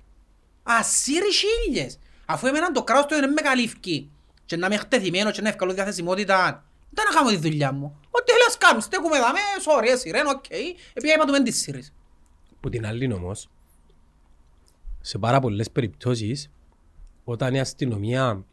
[0.62, 1.98] Ασύρει χίλιες.
[2.26, 4.10] Αφού εμένα το κράτος του δεν με καλύφκει
[4.44, 8.00] και να είμαι χτεθειμένος και να έχω καλή διαθεσιμότητα, δεν να κάνω τη δουλειά μου.
[8.10, 9.26] Ό,τι θέλεις κάνεις, στέκουμε εδώ,
[9.64, 10.44] sorry, εσύ ρε, οκ.
[10.94, 11.92] Επειδή είπα του μεν τις σύρεις.
[12.60, 13.48] Που την άλλη όμως,
[15.00, 16.50] σε πάρα πολλές περιπτώσεις,
[17.24, 18.44] όταν η αστυνομία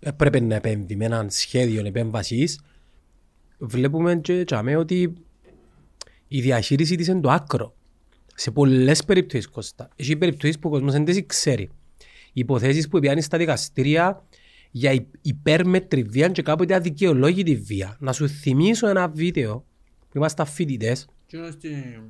[0.00, 2.60] έπρεπε να επέμβει με έναν σχέδιο επέμβασης,
[3.58, 5.14] βλέπουμε και τσάμε ότι
[6.28, 7.74] η διαχείριση της είναι το άκρο.
[8.34, 9.88] Σε πολλές περιπτώσεις, Κώστα.
[9.96, 11.70] Έχει περιπτώσεις που ο κόσμος δεν τις ξέρει.
[12.32, 14.24] Υποθέσεις που πιάνει στα δικαστήρια
[14.70, 17.96] για υ- υπέρμετρη βία και κάποτε αδικαιολόγητη βία.
[18.00, 19.64] Να σου θυμίσω ένα βίντεο
[20.00, 21.06] που είμαστε φοιτητές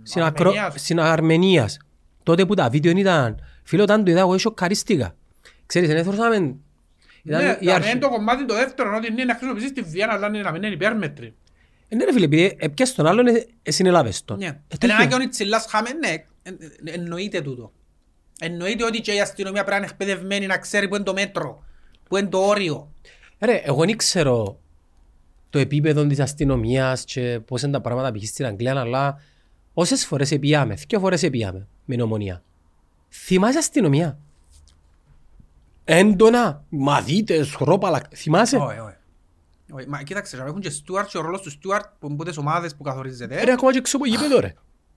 [0.03, 0.53] στην, ακρο...
[0.75, 1.79] στην Αρμενίας.
[2.23, 5.17] Τότε που τα βίντεο ήταν, φίλο όταν το είδα εγώ σοκαρίστηκα.
[5.67, 6.57] Ξέρεις, δεν έθωρσαμε...
[7.27, 7.91] Ήταν Ναι, η αρχή...
[7.91, 10.63] είναι το κομμάτι το δεύτερο, ότι είναι να χρησιμοποιήσεις τη βία, αλλά είναι να μην
[10.63, 11.35] είναι υπέρμετρη.
[11.89, 14.39] Ε, Ναι ρε φίλε, επειδή έπιασες τον άλλον, ε, εσύ είναι λάβες τον.
[14.39, 14.45] Ναι.
[14.45, 14.95] Ε, Είναι τέτοιο.
[14.95, 16.11] ένα και ο Νιτσιλάς χάμε, ναι,
[16.43, 17.73] εν- εν- εννοείται τούτο.
[18.41, 21.65] Εννοείται ότι και η αστυνομία πρέπει να είναι εκπαιδευμένη να ξέρει που είναι το μέτρο,
[22.09, 22.93] που είναι το όριο.
[23.39, 24.59] Ρε, εγώ δεν ξέρω
[25.51, 28.25] το επίπεδο της αστυνομίας και πώς είναι τα πράγματα π.χ.
[28.27, 29.21] στην Αγγλία, αλλά
[29.75, 32.43] όσες φορές επίαμε, δύο φορές επίαμε με νομονία.
[33.09, 34.19] Θυμάσαι αστυνομία;
[35.89, 38.95] Έντονα, μαδίτες, χρόπαλα, θυμάσαι; Όχι, όχι.
[39.73, 42.77] Όχι, Μα κοίταξε, έχουν και Στούαρτ και ο ρόλος του Στούαρτ που είναι τις ομάδες
[42.77, 43.45] που καθορίζεται.
[43.45, 44.55] Ρε, ακόμα και έξω από γήπεδο, ρε.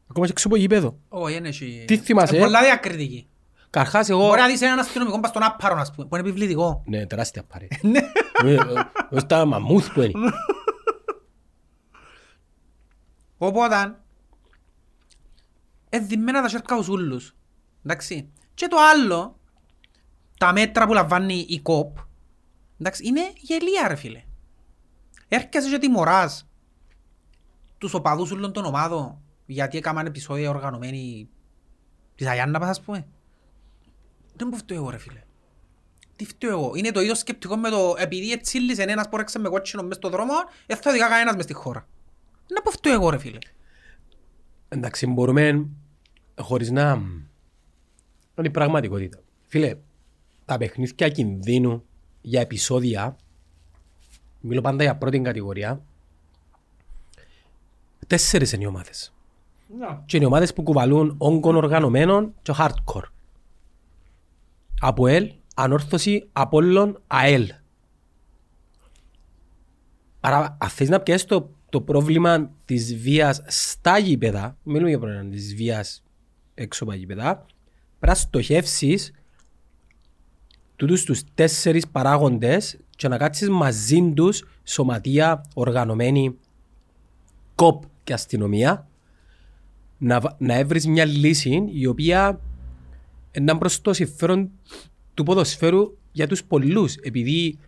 [0.09, 0.99] Ακόμα και έξω από γήπεδο.
[1.09, 1.83] Όχι, είναι εσύ.
[1.87, 3.27] Τι θυμάσαι, Είναι ε; πολλά διακριτική.
[3.69, 4.27] Καρχάς εγώ...
[4.27, 6.83] Μπορεί να δεις έναν αστυνομικό πας στον άπαρο, ας πούμε, που είναι επιβλητικό.
[6.85, 7.67] Ναι, τεράστια πάρε.
[8.43, 8.57] Ε, ε,
[9.09, 10.13] ε, Στα μαμούθ που είναι.
[13.37, 13.95] Οπότε,
[15.89, 17.35] εδημένα τα σέρκα τους ούλους.
[17.85, 18.29] Εντάξει.
[18.53, 19.38] Και το άλλο,
[20.39, 21.97] τα μέτρα που λαμβάνει η ΚΟΠ,
[22.79, 24.23] εντάξει, είναι γελία ρε φίλε.
[25.27, 26.49] Έρχεσαι και τιμωράς
[27.77, 31.29] τους οπαδούς ούλων των ομάδων γιατί έκαναν επεισόδια οργανωμένοι
[32.15, 33.07] της Αγιάνναπας ας πούμε.
[34.35, 35.23] Δεν που φταίω εγώ ρε φίλε.
[36.15, 36.71] Τι φταίω εγώ.
[36.75, 40.09] Είναι το ίδιο σκεπτικό με το επειδή ετσίλησε ένας που ρέξε με κότσινο μες στο
[40.09, 40.33] δρόμο,
[40.65, 41.87] δεν θα οδηγά κανένας μες στη χώρα.
[42.47, 43.37] Να που φταίω εγώ ρε φίλε.
[44.69, 45.69] Εντάξει, μπορούμε
[46.39, 46.91] χωρίς να...
[48.35, 49.19] Είναι η πραγματικότητα.
[49.47, 49.77] Φίλε,
[50.49, 51.83] τα παιχνίδια κινδύνου
[52.21, 53.15] για επεισόδια,
[54.39, 55.81] μιλώ πάντα για πρώτη κατηγορία,
[58.07, 59.13] τέσσερις είναι οι ομάδες.
[60.05, 63.03] Και είναι οι ομάδες που κουβαλούν όγκων οργανωμένων και hardcore.
[64.79, 67.53] ΑΠΟΕΛ, Ανόρθωση, Απόλλων, ΑΕΛ.
[70.19, 75.29] Άρα, αν θες να πιέσεις το, το πρόβλημα της βίας στα γήπεδα, μιλούμε για πρόβλημα
[75.29, 76.03] της βίας
[76.53, 77.35] έξω από τα γήπεδα,
[77.99, 79.13] πρέπει να στοχεύσεις
[80.79, 86.37] τούτους τους τέσσερις παράγοντες και να κάτσεις μαζί τους σωματεία, οργανωμένη,
[87.55, 88.87] κοπ και αστυνομία
[89.97, 92.39] να, βα- να έβρεις μια λύση η οποία
[93.31, 94.51] είναι προς το συμφέρον
[95.13, 97.59] του ποδοσφαίρου για τους πολλούς επειδή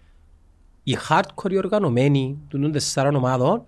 [0.83, 3.65] οι hardcore οι οργανωμένοι των τεσσάρων ομάδων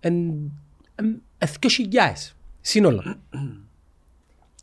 [0.00, 3.16] είναι χιλιάες σύνολο.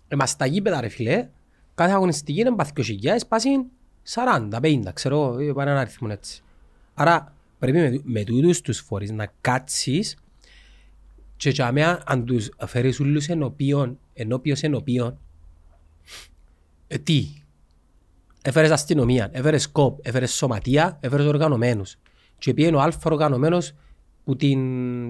[0.07, 1.29] Εμάς στα γήπεδα ρε φίλε
[1.79, 3.65] κάθε αγωνιστική είναι πάθει χιλιάες πάσουν
[4.13, 6.41] 40, 50 ξέρω εγώ, πάνε ένα αριθμό έτσι.
[6.93, 10.17] Άρα πρέπει με, με τούτους τους φορείς να κάτσεις
[11.37, 15.17] και για μένα αν τους φέρεις όλους ενώπιον, ενώπιος ενώπιον
[16.87, 17.27] ε, τι,
[18.41, 21.95] έφερες αστυνομία, έφερες κοπ, έφερες σωματεία, έφερες οργανωμένους.
[22.37, 23.73] Και πήγαινε ο αλφα οργανωμένος
[24.23, 24.59] που την...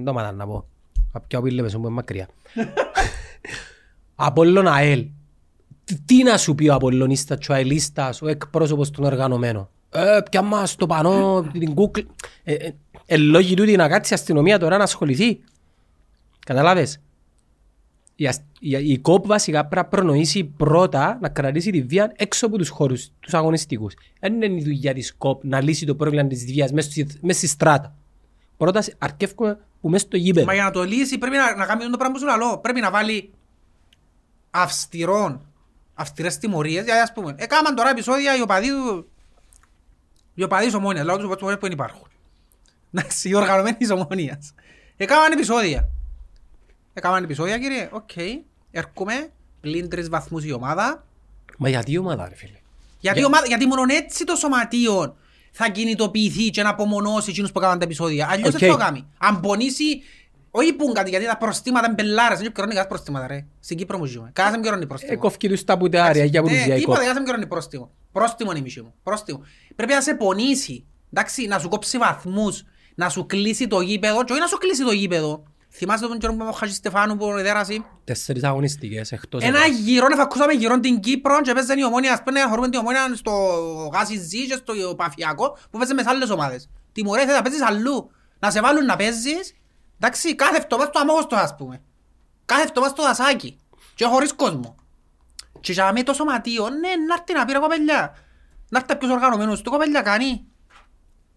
[0.03, 0.65] Δεν μάτα να πω.
[1.11, 2.27] Από ποια που λέμε, που είναι μακριά.
[4.15, 5.07] Απόλλων ΑΕΛ.
[5.89, 10.19] Τι- Τι να σου πει ο Απολλωνίστας και ο αελίστας, ο εκπρόσωπος των οργανωμένων; Ε,
[10.31, 11.99] πια μας το πανώ, την κούκλ.
[12.43, 12.71] Ε, ε,
[13.05, 15.39] ε, λόγοι τούτοι να κάτσει η αστυνομία τώρα να ασχοληθεί.
[16.45, 16.99] Καταλάβες;
[18.15, 22.45] Η, ασ- η, η ΚΟΠ βασικά πρέπει να προνοήσει πρώτα να κρατήσει τη βία έξω
[22.45, 23.93] από τους χώρους, τους αγωνιστικούς.
[24.19, 27.37] Δεν είναι η δουλειά της ΚΟΠ να λύσει το πρόβλημα της βίας μέσα στη, μέσα
[27.37, 27.95] στη στράτα.
[28.57, 30.45] Πρώτα αρκεύουμε που μέσα στο γήπεδο.
[30.45, 32.57] Μα για να το λύσει πρέπει να, να κάνει το πράγμα που σου λέω.
[32.57, 33.29] Πρέπει να βάλει
[34.51, 35.41] αυστηρών,
[35.99, 36.83] αυστηρές τιμωρίες.
[36.83, 39.09] Γιατί ας πούμε, έκαναν τώρα επεισόδια οι οπαδοί του...
[40.33, 42.07] Οι οπαδοί της ομόνιας, λόγω τους οπαδούς που δεν υπάρχουν.
[42.93, 44.53] Εντάξει, οι οργανωμένοι της ομόνιας.
[44.97, 45.89] Έκαναν επεισόδια.
[46.93, 48.09] Έκαναν επεισόδια κύριε, οκ.
[48.71, 49.31] Έρχομαι,
[49.61, 51.05] πλην τρεις βαθμούς η ομάδα.
[51.57, 52.59] Μα γιατί η ομάδα ρε φίλε.
[52.99, 55.15] Γιατί, Για- ομάδα, γιατί μόνο έτσι το σωματείο
[55.51, 58.27] θα κινητοποιηθεί και να απομονώσει εκείνους που έκαναν τα επεισόδια.
[58.29, 58.59] Αλλιώς Οκ.
[58.59, 59.07] δεν το κάνει.
[59.17, 60.01] Αν πονήσει,
[60.51, 62.37] όχι πουν κάτι, γιατί τα προστήματα είναι πελάρες.
[62.37, 63.45] Δεν επικαιρώνει κανένας προστήματα ρε.
[63.59, 64.29] Στην Κύπρο μου ζούμε.
[64.33, 65.17] Κάθε με καιρώνει Ε, πρόστιμο.
[65.17, 67.07] κοφκεί τους τα πουτεάρια για Ναι, πουρουσία η τίποτα, ΚΟΠ.
[67.07, 67.91] κάθε με καιρώνει πρόστιμο.
[68.11, 68.93] Πρόστιμο είναι η μισή μου.
[69.03, 69.41] Πρόστιμο.
[69.75, 70.85] Πρέπει να σε πονήσει.
[71.13, 72.63] Εντάξει, να σου κόψει βαθμούς,
[72.95, 75.43] να σου κλείσει το γήπεδο και όχι να σου κλείσει το γήπεδο.
[75.71, 77.83] Θυμάσαι τον καιρό που είμαι ο Χατζη Στεφάνου που εδέρασε.
[78.03, 79.77] Τέσσερις αγωνιστικές εκτός Ένα έδρας.
[79.77, 82.79] γύρο, να φακούσαμε γύρω την Κύπρο και παίζανε η ομόνια, ας πούμε, να χωρούμε την
[82.79, 83.31] ομόνια στο
[83.93, 86.69] Γάσι Ζή και στο Παφιακό που παίζε με άλλες ομάδες.
[86.91, 89.53] Τιμωρέθαι να παίζεις αλλού, να σε βάλουν να παίζεις,
[89.99, 91.81] εντάξει, κάθε εβδομάδα στο αμόγωστο ας πούμε.
[92.45, 93.57] Κάθε εβδομάδα στο δασάκι
[93.95, 94.75] και χωρίς κόσμο.
[95.59, 98.15] Και για με το σωματείο, ναι, να έρθει να πει ρε κοπέλια,
[98.69, 100.43] να έρθει ποιος οργανωμένος, το κοπέλια κάνει.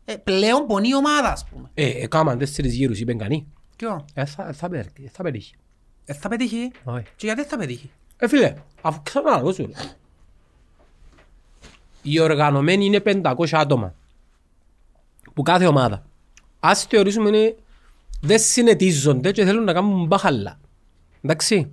[0.05, 1.71] Ε, πλέον πονεί η ομάδα, ας πούμε.
[1.75, 3.47] Ε, έκαναν τέσσερις γύρους, είπεν κανεί.
[3.77, 5.55] Ποιο, Ε, θα, θα, πε- θα πετύχει.
[6.05, 6.71] ε, θα πετύχει.
[6.85, 7.05] Όχι.
[7.17, 9.67] Και γιατί δεν θα πετύχει; Ε, φίλε, αφού ξαναλώ σου.
[9.67, 9.73] ρε.
[12.03, 13.95] Οι οργανωμένοι είναι 500 άτομα.
[15.35, 16.07] Που κάθε ομάδα.
[16.61, 17.57] Ας θεωρήσουμε είναι
[18.25, 20.59] δεν συνετίζονται και θέλουν να κάνουν μπαχαλά.
[21.23, 21.71] Εντάξει.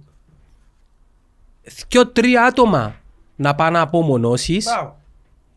[1.89, 2.95] Δυο-τρία άτομα
[3.35, 4.99] να πάνε να απομονώσεις Μπράβο.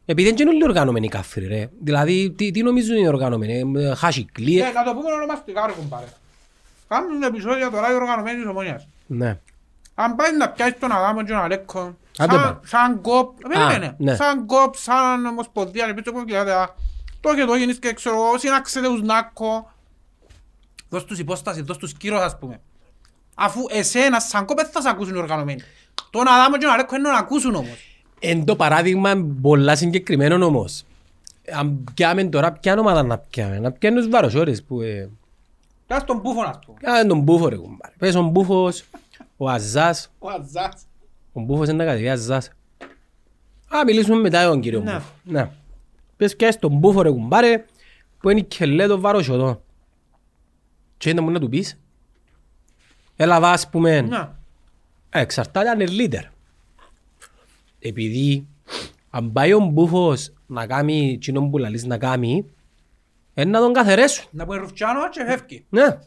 [0.05, 1.69] επειδή δεν είναι όλοι οργανωμένοι κάφροι ρε.
[1.81, 4.65] Δηλαδή τι, τι νομίζουν οι οργανωμένοι; ε, Χασικλίε.
[4.65, 6.07] Ναι, να το πούμε ονομαστικά ρε κουμπάρε.
[6.89, 8.87] Κάνουν επεισόδια τώρα οι οργανωμένοι της ομονίας.
[9.07, 9.39] Ναι.
[9.95, 11.81] Αν πάει να πιάσεις τον Αδάμο και τον Αλέκο
[12.19, 12.61] Άντε Σαν- πάμε.
[12.65, 13.95] Σαν κοπ, περίμενε.
[13.99, 14.15] ναι.
[14.15, 16.75] Σαν κοπ, σαν ομοσπονδία, επίσης εγώ δηλαδή, α,
[17.21, 19.72] το και το γίνεις και ξέρω εγώ, συνάξετε τους νάκο.
[20.93, 22.61] Δώσ' τους υπόσταση, δώσ' τους κύρος ας πούμε.
[23.35, 25.61] Αφού εσένα σαν κοπ δεν θα σε ακούσουν οι οργανωμένοι.
[26.11, 28.01] Τον Αδάμο και τον Αλέκο είναι να ακούσουν όμως.
[28.19, 30.85] Εν το παράδειγμα πολλά συγκεκριμένο όμως.
[31.53, 34.81] Αν πιάμε τώρα, ποια ομάδα να πιάμε; Να πιάμε τους βαροσόρες που...
[34.81, 35.09] Ε,
[35.87, 36.79] Κάτσε τον Μπούφον ας πούμε.
[36.83, 37.95] Κάνε τον Μπούφο ρε κουμπάρε.
[37.99, 38.85] Πες ο Μπούφος,
[39.37, 40.11] ο Αζάς.
[40.19, 40.83] Ο Αζάς.
[41.33, 42.51] Ο Μπούφος είναι να κατεβεί Αζάς.
[43.77, 44.93] Α, μιλήσουμε μετά για τον κύριο Ναι.
[44.93, 45.07] Μπούφο.
[45.25, 45.51] Ναι.
[46.17, 47.65] Πες πιάσεις τον Μπούφο ρε κουμπάρε
[48.21, 49.61] που είναι η κελέ των βαροσιωτών.
[51.03, 51.79] Και είναι μόνο να του πεις.
[53.17, 54.01] Έλα βά ας πούμε.
[54.01, 54.29] Ναι.
[55.11, 56.31] Ε, Εξαρτάται αν είναι leader.
[57.79, 58.47] Επειδή
[59.11, 62.45] αν πάει ο Μπούφος να κάνει κοινόν που λαλείς να κάνει,
[63.35, 64.25] είναι να τον καθαρέσουν.
[64.31, 65.65] Να πούμε Ρουφτσάνο και φεύγει.
[65.69, 65.99] Ναι.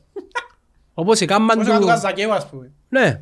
[0.93, 1.87] Όπως έκαναν Πώς έκανα του του...
[1.87, 2.71] Καζακέου ας πούμε.
[2.89, 3.21] Ναι.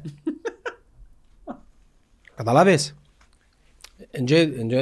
[2.35, 2.95] Καταλάβες;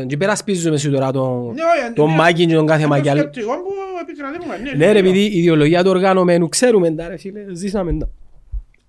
[0.07, 2.15] Δεν περασπίζουμε εσύ τώρα τον Ναι, όχι, τον ναι.
[2.15, 3.19] Μάκη και τον κάθε Είναι το Μάκη.
[3.19, 4.57] σκεπτικό που επικρατούμε.
[4.57, 8.09] Ναι, Ναι ρε, επειδή η ιδεολογία του οργανωμένου ξέρουμε τα ρε φίλε, ζήσαμε τα.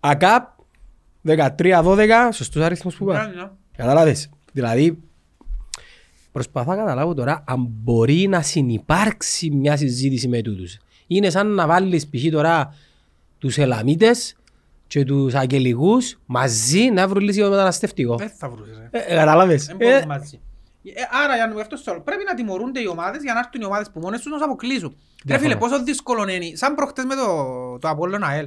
[0.00, 0.48] ΑΚΑΠ
[1.26, 3.26] 13-12, σωστός αριθμός που είπα.
[3.34, 3.48] Ναι, ναι.
[3.76, 4.30] Καταλάβες.
[4.52, 4.98] Δηλαδή,
[6.32, 10.78] προσπαθώ να καταλάβω τώρα αν μπορεί να συνυπάρξει μια συζήτηση με τούτους.
[11.06, 12.30] Είναι σαν να βάλεις π.χ.
[12.30, 12.74] τώρα
[13.38, 14.34] τους Ελαμίτες
[14.92, 18.16] και τους Αγγελικούς μαζί να βρουν λύση για το μεταναστευτικό.
[18.16, 18.76] Δεν θα βρούσες.
[18.78, 18.88] ρε.
[18.98, 19.66] Ε, ε, Καταλάβες.
[19.66, 20.40] Δεν Ε, μπορούν μαζί.
[20.84, 20.90] Ε,
[21.24, 23.64] Άρα για να αυτό στο άλλο, πρέπει να τιμωρούνται οι ομάδες για να έρθουν οι
[23.64, 24.88] ομάδες που μόνες τους να τους αποκλείσουν.
[24.90, 25.48] Ρε Διαφωνώ.
[25.48, 26.56] φίλε, πόσο δύσκολο είναι.
[26.56, 27.26] Σαν προχτές με το,
[27.78, 28.46] το Απόλλων ΑΕΛ.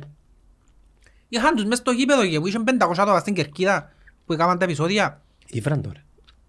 [1.29, 3.91] Είχαν τους μες στο γήπεδο και που είχαν 500 άτομα στην Κερκίδα
[4.25, 5.21] που έκαναν τα επεισόδια.
[5.51, 6.03] Τι βραν τώρα.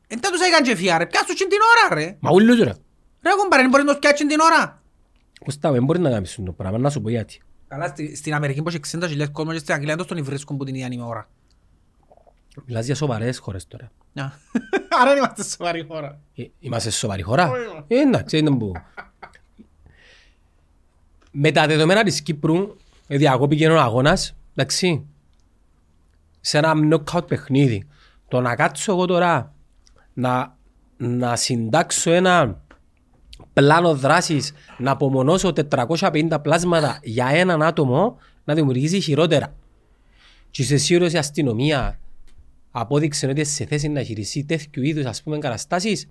[0.06, 2.16] Εν δεν τους έκαν και φιά ρε, πιάσ' τους και την ώρα ρε.
[2.20, 2.72] Μα ούλους ρε.
[3.22, 4.82] Ρε κομπάρε, δεν μπορεί να τους πιάσει την ώρα.
[5.44, 7.40] Κωστά, δεν μπορεί να κάνεις το πράγμα, να σου πω γιατί.
[7.68, 10.64] Καλά, στη- στην Αμερική που έχει 60.000 κόσμος και στην Αγγλία δεν τον βρίσκουν που
[10.64, 11.28] την ίδια ώρα.
[12.64, 13.90] Μιλάς για σοβαρές χώρες τώρα.
[14.12, 14.22] Να.
[15.00, 16.18] Άρα δεν είμαστε σοβαρή χώρα.
[16.34, 17.50] Ε, Είμαστε σοβαρή χώρα.
[17.50, 17.94] Όχι, είμαστε.
[17.94, 18.72] Ε, Εντάξει, είναι που.
[21.30, 22.76] Με τα δεδομένα της Κύπρου,
[23.06, 25.06] ε, διακόπηκε έναν αγώνας, εντάξει,
[26.40, 27.86] σε ένα knockout παιχνίδι.
[28.28, 29.54] Το να κάτσω εγώ τώρα
[30.14, 30.56] να,
[30.96, 32.60] να συντάξω ένα
[33.56, 39.54] πλάνο δράσης, να απομονώσω 450 πλάσματα για έναν άτομο, να δημιουργήσει χειρότερα.
[40.50, 41.98] Και σε σίγουρος η αστυνομία
[42.70, 46.08] απόδειξε ότι είναι σε θέση να χειριστεί τέτοιου είδους ας πούμε καταστάσεις,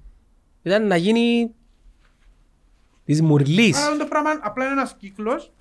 [0.62, 1.52] ήταν να γίνει
[3.06, 3.78] της μουρλής.
[3.78, 5.52] Άρα το πράγμα απλά είναι ένας κύκλος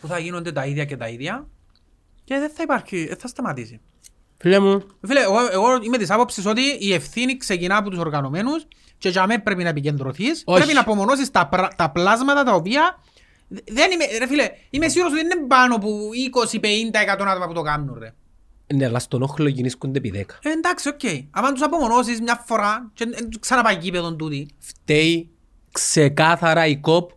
[0.00, 1.46] που θα γίνονται τα ίδια και τα ίδια
[2.24, 3.80] και δεν θα υπάρχει, δεν θα σταματήσει.
[4.36, 8.66] Φίλε μου, Φίλε, εγώ, εγώ είμαι της άποψης ότι η ευθύνη ξεκινά από τους οργανωμένους
[9.00, 10.42] και για μένα πρέπει να επικεντρωθείς.
[10.44, 10.58] Όχι.
[10.58, 13.00] Πρέπει να απομονώσεις τα, πρα- τα πλάσματα τα οποία...
[13.48, 15.88] δε- Δεν είμαι, ρε φίλε, είμαι σίγουρος ότι δεν είναι πάνω από
[16.52, 16.60] 20-50
[17.02, 18.12] εκατό άτομα που το κάνουν ρε.
[18.74, 20.20] ναι, αλλά στον όχλο γίνησκονται επί 10.
[20.42, 21.00] Ε, εντάξει, οκ.
[21.30, 24.48] Αν τους απομονώσεις μια φορά και ε, ξαναπάει γήπεδον τούτη.
[24.58, 25.30] Φταίει
[25.72, 27.10] ξεκάθαρα η ΚΟΠ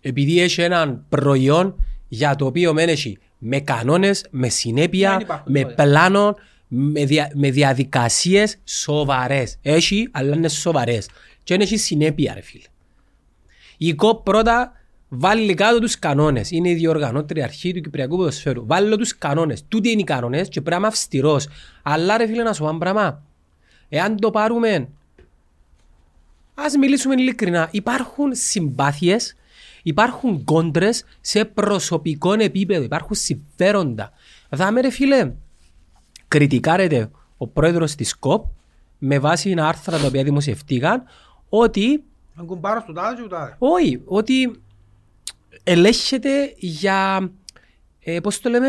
[0.00, 5.52] επειδή έχει έναν προϊόν για το οποίο μένει έχει με κανόνες, με Δεν συνέπεια, υπάρχουν
[5.52, 5.74] με τότε.
[5.82, 6.34] πλάνο,
[6.68, 9.58] με, δια, με διαδικασίες σοβαρές.
[9.62, 11.06] Έχει, αλλά είναι σοβαρές.
[11.42, 12.64] Και δεν έχει συνέπεια, ρε φίλε.
[13.76, 14.72] Η ΚΟΠ πρώτα
[15.08, 16.50] βάλει κάτω τους κανόνες.
[16.50, 18.66] Είναι η διοργανώτρια αρχή του Κυπριακού Ποδοσφαίρου.
[18.66, 19.64] Βάλει τους κανόνες.
[19.68, 21.48] Τούτοι είναι οι κανόνες και πρέπει να είμαι αυστηρός.
[21.82, 23.22] Αλλά ρε φίλε να σου πω ένα πράγμα.
[23.88, 24.88] Εάν το πάρουμε
[26.54, 27.68] Ας μιλήσουμε ειλικρινά.
[27.70, 29.36] Υπάρχουν συμπάθειες,
[29.82, 34.12] υπάρχουν κόντρες σε προσωπικό επίπεδο, υπάρχουν συμφέροντα.
[34.50, 35.32] Δάμε ρε φίλε,
[36.28, 38.44] κριτικάρεται ο πρόεδρος της ΚΟΠ
[38.98, 41.02] με βάση ένα άρθρα τα οποία δημοσιευτήκαν
[41.48, 42.02] ότι,
[42.36, 43.56] Αν κουμπάρω του τάδε και του τάδε.
[43.58, 44.60] όχι, ότι
[45.64, 47.30] ελέγχεται για,
[48.00, 48.68] ε, πώς το λέμε,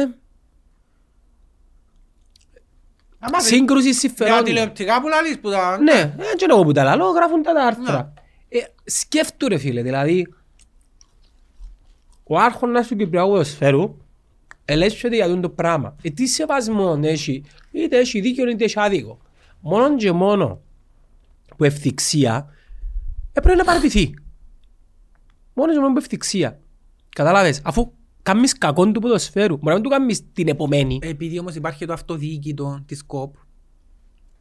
[3.19, 4.43] Άμα δεν- σύγκρουση Για συμφερόντων.
[4.43, 5.77] τηλεοπτικά που λαλείς που τα...
[5.79, 8.13] Ναι, δεν ξέρω εγώ που τα λαλώ, γράφουν τα, τα άρθρα.
[8.49, 10.33] Ε, σκέφτου ρε φίλε, δηλαδή,
[12.23, 13.97] ο άρχονας του Κυπριακού Ποδοσφαίρου
[14.65, 15.95] ελέγχεται για αυτό το πράγμα.
[16.01, 19.17] Ε, τι σεβασμό έχει, είτε έχει δίκιο είτε έχει άδικο.
[19.59, 20.61] Μόνο και μόνο
[21.57, 22.49] που ευθυξία
[23.33, 24.13] ε, πρέπει να παραιτηθεί.
[25.53, 26.59] Μόνος και μόνο που ευθυξία.
[27.09, 27.91] Καταλάβες, αφού
[28.23, 30.99] κάνεις κακόν του ποδοσφαίρου, μπορεί να μην του κάνεις την επομένη.
[31.01, 33.35] Επειδή όμως υπάρχει το αυτοδιοίκητο της ΚΟΠ,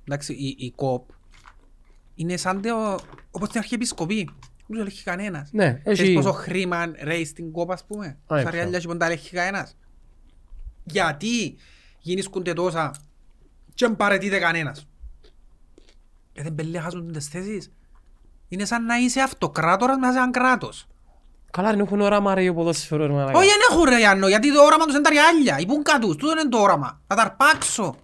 [0.05, 1.09] εντάξει, η, η ΚΟΠ,
[2.15, 2.99] είναι σαν το,
[3.31, 4.25] όπως την αρχιεπισκοπή.
[4.67, 5.51] Δεν τους ελέγχει κανένας.
[5.53, 6.15] Ναι, Ξέρεις έχει...
[6.15, 8.07] πόσο χρήμα ρέει στην ΚΟΠ, ας πούμε.
[8.07, 8.51] Α, Στα έχω.
[8.51, 9.77] ριάλια και πόντα ελέγχει κανένας.
[10.85, 11.57] Γιατί
[11.99, 12.95] γίνησκονται τόσα
[13.75, 14.87] και δεν παρετείται κανένας.
[16.33, 17.71] Ε, δεν πελέχασουν τις θέσεις.
[18.49, 20.87] Είναι σαν να είσαι αυτοκράτορας μέσα σε έναν κράτος.
[21.51, 23.07] Καλά, δεν έχουν όραμα ρε για ποδόσφαιρο.
[23.07, 23.39] ρε μαλάκα.
[23.39, 25.59] Όχι, δεν έχουν ρε Γιάννο, γιατί το όραμα τους είναι τα ριάλια.
[25.59, 27.01] Η πούγκα τους, τούτο είναι το όραμα.
[27.07, 27.97] Να τα αρπάξω.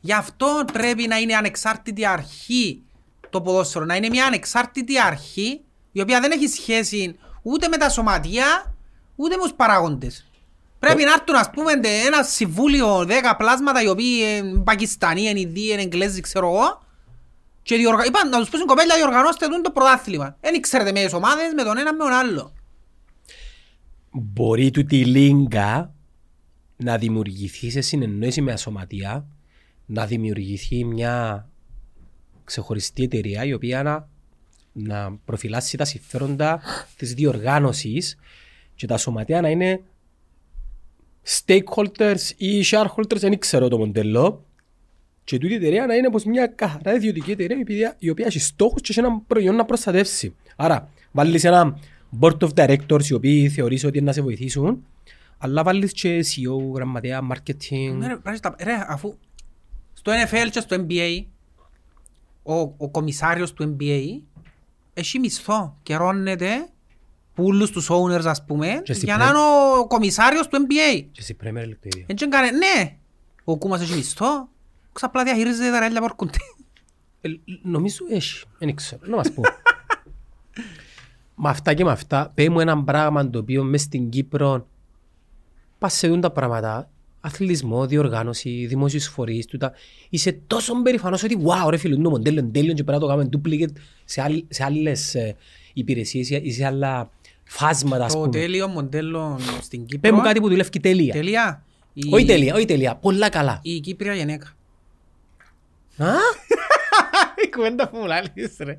[0.00, 2.82] Γι' αυτό πρέπει να είναι ανεξάρτητη αρχή
[3.30, 3.84] το ποδόσφαιρο.
[3.84, 5.60] Να είναι μια ανεξάρτητη αρχή
[5.92, 8.74] η οποία δεν έχει σχέση ούτε με τα σωματεία
[9.16, 10.30] ούτε με τους παράγοντες.
[10.86, 11.72] Πρέπει να έρθουν ας πούμε
[12.06, 16.82] ένα συμβούλιο 10 πλάσματα οι οποίοι είναι Πακιστανοί, είναι Ινδοί, είναι Εγγλέζοι ξέρω εγώ
[17.62, 18.04] και διοργα...
[18.04, 20.36] είπαν να τους πούσουν κοπέλια διοργανώστε τούτο το πρωτάθλημα.
[20.40, 22.52] Δεν ξέρετε με τις ομάδες με τον ένα με τον άλλο.
[24.10, 25.94] Μπορεί τούτη η λίγκα
[26.76, 29.26] να δημιουργηθεί σε συνεννόηση με ασωματεία,
[29.86, 31.48] να δημιουργηθεί μια
[32.44, 34.08] ξεχωριστή εταιρεία η οποία να,
[34.72, 36.60] να προφυλάσει τα συμφέροντα
[36.96, 38.18] της διοργάνωσης
[38.74, 39.80] και τα σωματεία να είναι
[41.26, 44.44] stakeholders ή shareholders, δεν ξέρω το μοντέλο.
[45.24, 48.26] Και τούτη η εταιρεία να είναι πως μια καθαρά ιδιωτική εταιρεία η οποία, η οποία
[48.26, 50.34] έχει στόχους και έχει ένα προϊόν να προστατεύσει.
[50.56, 51.78] Άρα, βάλεις ένα
[52.20, 54.84] board of directors οι οποίοι θεωρείς ότι είναι να σε βοηθήσουν,
[55.38, 57.92] αλλά βάλεις και CEO, γραμματέα, marketing.
[57.96, 59.14] Ναι, ρε, ρε, στα- ρε, αφού
[59.92, 61.24] στο NFL και στο NBA
[62.42, 64.20] ο, ο κομισάριος του NBA
[64.94, 66.68] έχει μισθό και ρώνεται
[67.34, 69.38] πουλούς τους owners ας πούμε Και στην για να Pre- είναι
[69.80, 71.04] ο κομισάριος του NBA.
[71.12, 72.04] Και στην Premier League το ίδιο.
[72.06, 72.96] Δεν κάνε, ναι,
[73.44, 74.48] ο Κούμας έχει μισθό,
[74.92, 76.38] ξαπλά διαχειρίζεται τα ρέλια που έρχονται.
[77.20, 77.28] Ε,
[77.62, 79.42] Νομίζω έχει, δεν ξέρω, να μας πω.
[81.34, 84.66] με αυτά και με αυτά, πέ μου ένα πράγμα το οποίο μες στην Κύπρο
[85.78, 89.72] πας σε δουν τα πράγματα, αθλητισμό, διοργάνωση, δημόσιους φορείς, τούτα.
[90.10, 93.06] Είσαι τόσο περηφανός ότι wow ρε φίλε, το μοντέλο είναι τέλειο και πρέπει να το
[93.06, 93.72] κάνουμε duplicate
[94.04, 95.36] σε, άλλ, σε άλλες ε,
[95.72, 97.10] υπηρεσίες ή σε άλλα
[97.44, 98.30] φάσματα ας Το πούμε.
[98.30, 100.14] τέλειο μοντέλο στην Πέ Κύπρο.
[100.14, 101.12] μου κάτι που δουλεύει τέλεια.
[101.12, 101.64] Τελεία.
[101.92, 103.58] Η- Όχι τέλεια, όχι τέλεια, πολλά καλά.
[103.62, 104.46] Η Κύπρια γυναίκα.
[105.96, 106.06] Α,
[107.46, 108.78] Η κουβέντα που μου λάλης ρε.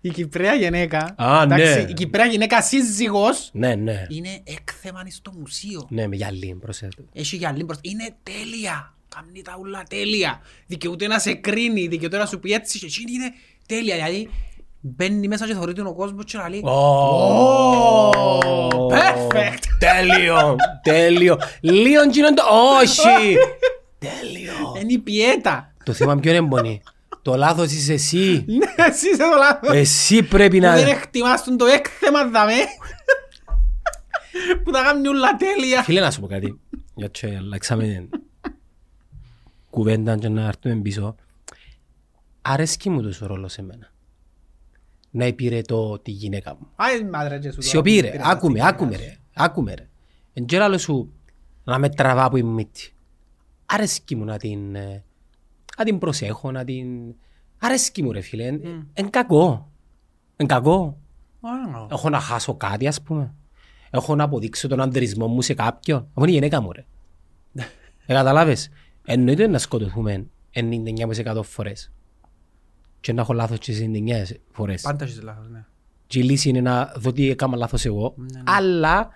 [0.00, 1.14] Η Κυπρέα γυναίκα.
[1.16, 1.54] Α, ναι.
[1.54, 4.06] εντάξει, Η Κυπρέα γυναίκα σύζυγος ναι, ναι.
[4.08, 5.86] είναι έκθεμα στο μουσείο.
[5.90, 7.02] Ναι, με γυαλί, προσέξτε.
[7.12, 7.82] Έχει γυαλί μπροστά.
[7.90, 8.94] Είναι τέλεια.
[9.14, 10.40] Κάνει τα ούλα τέλεια.
[10.66, 13.32] Δικαιούται να σε κρίνει, δικαιούται να σου πει έτσι και εκείνη είναι
[13.66, 13.94] τέλεια.
[13.94, 14.30] Δηλαδή
[14.80, 18.10] μπαίνει μέσα και θεωρεί τον ο κόσμος και να λέει Oh,
[18.92, 19.62] perfect.
[19.78, 21.38] Τέλειο, τέλειο.
[21.60, 22.42] Λίγο γίνον το...
[22.80, 23.36] Όχι.
[23.98, 24.54] Τέλειο.
[24.80, 25.72] είναι η πιέτα.
[25.84, 26.82] Το θέμα ποιο είναι μπονή.
[27.22, 28.44] Το λάθος είσαι εσύ.
[28.48, 29.76] Ναι, εσύ είσαι το λάθος.
[29.76, 30.90] Εσύ πρέπει Που δεν να...
[30.90, 32.52] εκτιμάς τον το έκθεμα δαμέ.
[34.64, 35.82] Που τα κάνουν ούλα τέλεια.
[35.82, 36.60] Φίλε να σου πω κάτι.
[36.94, 38.08] Για και αλλάξαμε
[39.70, 41.14] κουβέντα και να έρθουμε πίσω.
[42.42, 43.87] Αρέσκει μου τόσος ρόλος σε μένα.
[45.10, 46.66] Να υπηρετώ τη γυναίκα μου.
[46.76, 48.30] Άι μάδρα και σου το Σιωπή ρε, πειράζει.
[48.30, 49.88] άκουμε, άκουμε ρε, άκουμε ρε.
[50.32, 51.12] Εν και άλλο σου
[51.64, 52.92] να με τραβά από η μύτη.
[53.66, 55.04] Αρέσκει μου να την, ε,
[55.78, 57.14] να την προσέχω, να την...
[57.58, 59.70] Αρέσκει μου ρε φίλε, εν, εν κακό.
[60.36, 60.98] Εν κακό.
[61.40, 63.34] Α, Έχω να χάσω κάτι ας πούμε.
[63.90, 65.98] Έχω να αποδείξω τον ανδρισμό μου σε κάποιον.
[65.98, 66.86] Αυτό είναι η γυναίκα μου ρε.
[68.06, 68.68] ε, καταλάβες.
[69.04, 71.92] Εννοείται να σκοτωθούμε 99% φορές.
[73.00, 74.82] Και να έχω λάθος και σε 99 φορές.
[74.82, 75.64] Πάντα έχεις λάθος, ναι.
[76.06, 78.14] Και η λύση είναι να δω τι έκανα λάθος εγώ.
[78.16, 79.08] Ναι, Αλλά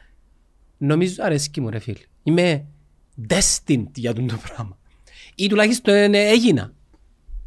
[0.79, 1.99] νομίζω αρέσκει μου ρε φίλε.
[2.23, 2.67] Είμαι
[3.29, 4.79] destined για τον το πράγμα.
[5.35, 6.73] Ή τουλάχιστον ε, έγινα.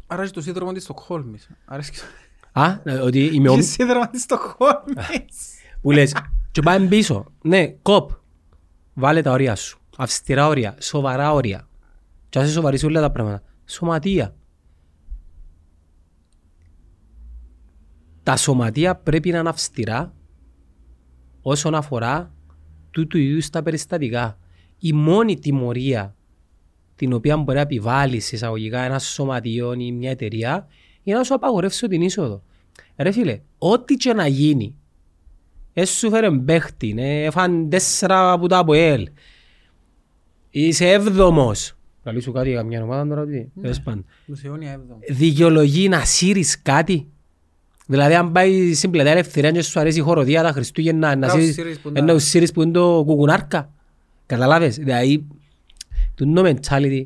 [0.06, 1.50] Άρα έχει το σύνδρομο της Στοκχόλμης.
[1.64, 1.98] Αρέσκει.
[2.52, 3.62] Α, ε, ότι είμαι Έχει ο...
[3.62, 5.54] σύνδρομο της Στοκχόλμης.
[5.82, 6.14] που λες
[6.50, 7.24] και πάμε πίσω.
[7.42, 8.10] Ναι, κοπ.
[8.94, 9.78] Βάλε τα όρια σου.
[9.96, 10.76] Αυστηρά όρια.
[10.80, 11.68] Σοβαρά όρια.
[12.28, 13.42] Και ας σοβαρείς όλα τα πράγματα.
[13.66, 14.34] Σωματεία.
[18.26, 20.14] Τα σωματεία πρέπει να είναι αυστηρά
[21.42, 22.34] όσον αφορά
[22.90, 24.38] τούτου είδους τα περιστατικά.
[24.78, 26.14] Η μόνη τιμωρία
[26.94, 30.66] την οποία μπορεί να επιβάλλει σε εισαγωγικά ένας σωματείο ή μια εταιρεία
[31.02, 32.42] είναι να σου απαγορεύσω την είσοδο.
[32.96, 34.74] Ρε φίλε, ό,τι και να γίνει,
[35.72, 39.08] έσου φέρε παίχτη, ε, έφαν τέσσερα από τα ΑΠΟΕΛ,
[40.50, 41.76] είσαι έβδομος.
[42.02, 44.04] Καλή σου κάτι για μια ομάδα τώρα, τι, τέλος πάντων.
[44.26, 45.04] Μουσιόνια έβδομος.
[45.08, 47.10] Δικαιολογεί να σύρεις κάτι;
[47.86, 51.28] Δηλαδή αν πάει στην πλατεία ελευθερία και σου αρέσει η χοροδία τα Χριστούγεννα να Να
[51.32, 53.70] σύρεις- σύρεις που είναι να τα- σύρεις που είναι το κουκουνάρκα.
[54.26, 55.26] Καταλάβες; Δηλαδή
[56.14, 57.04] το mentality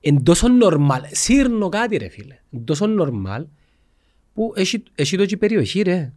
[0.00, 1.00] είναι τόσο normal.
[1.10, 2.38] Σύρνω κάτι ρε φίλε.
[2.50, 3.44] Είναι τόσο normal
[4.34, 6.12] που έχει, έχει το και η περιοχή ρε.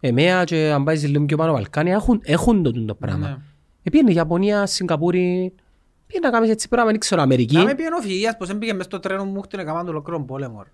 [0.00, 3.28] Εμέα και αν πάει σε λίγο πιο πάνω Βαλκάνια έχουν, έχουν το, το πράγμα.
[3.28, 3.36] Ναι.
[3.82, 5.52] Επήγαινε Ιαπωνία, Σιγκαπούρη,
[6.06, 7.56] πήγαινε να κάνεις έτσι πράγμα, δεν ξέρω, Αμερική.
[7.56, 10.22] Να με πήγαινε ο Φυγίας πως έμπηκε μες στο τρένο μου χτύνε καμάν το ολόκληρο
[10.22, 10.64] πόλεμο.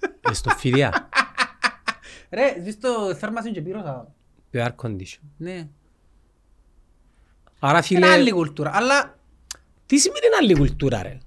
[0.00, 0.30] Ρε.
[0.30, 1.08] Ε, στο φιδιά.
[2.30, 4.14] Ρε, ζεις το θέρμασιν και πύρωσα.
[4.50, 5.18] Το air condition.
[5.36, 5.68] Ναι.
[7.58, 8.70] Άρα Είναι άλλη φίλε, κουλτούρα.
[8.74, 9.18] Αλλά,
[9.86, 11.18] τι σημαίνει είναι άλλη κουλτούρα ρε;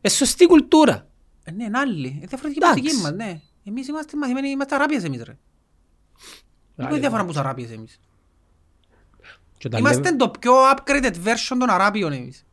[0.00, 1.08] Ε, σωστή κουλτούρα.
[1.44, 2.08] ε, ναι, είναι άλλη.
[2.08, 2.82] Είναι διαφορετική Εντάξει.
[2.82, 3.40] μαθηκή μας, ναι.
[3.64, 5.38] Εμείς είμαστε μαθημένοι, είμαστε αράπιες εμείς, ρε.
[6.74, 8.00] Δεν είναι διαφορά από τους αράπιες εμείς.
[9.58, 12.46] Και όταν λέμε- Είμαστε το πιο upgraded version των αράπιων εμείς.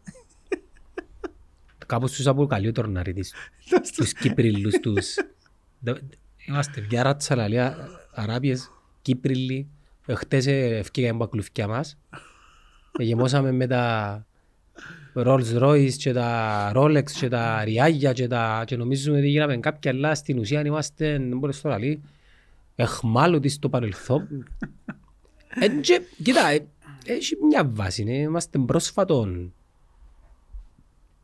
[1.86, 3.34] Κάπως τους αποκαλεί ο τορναρίτης.
[3.95, 5.16] Τους Κύπριλους, τους...
[5.82, 5.93] Δε-
[6.47, 7.77] Είμαστε μια ράτσα λαλία
[8.13, 8.71] Αράπιες,
[9.01, 9.67] Κύπριλοι.
[10.05, 11.97] Ε, Χτες ε, ευκήγαμε από κλουφκιά μας.
[12.99, 14.25] Ε, Γεμώσαμε με τα
[15.15, 18.63] Rolls Royce και τα Rolex και τα Ριάγια και, τα...
[18.65, 22.01] και νομίζουμε ότι γίναμε κάποια αλλά στην ουσία είμαστε, δεν μπορείς τώρα λέει,
[22.75, 24.27] εχμάλωτοι στο παρελθόν.
[25.59, 26.65] Ε, και, κοίτα, ε,
[27.05, 28.13] έχει μια βάση, ναι.
[28.13, 29.53] είμαστε πρόσφατον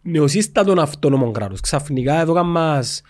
[0.01, 1.59] νεοσύστατον αυτόνομων κράτος.
[1.59, 3.01] Ξαφνικά εδώ κάνουμε μας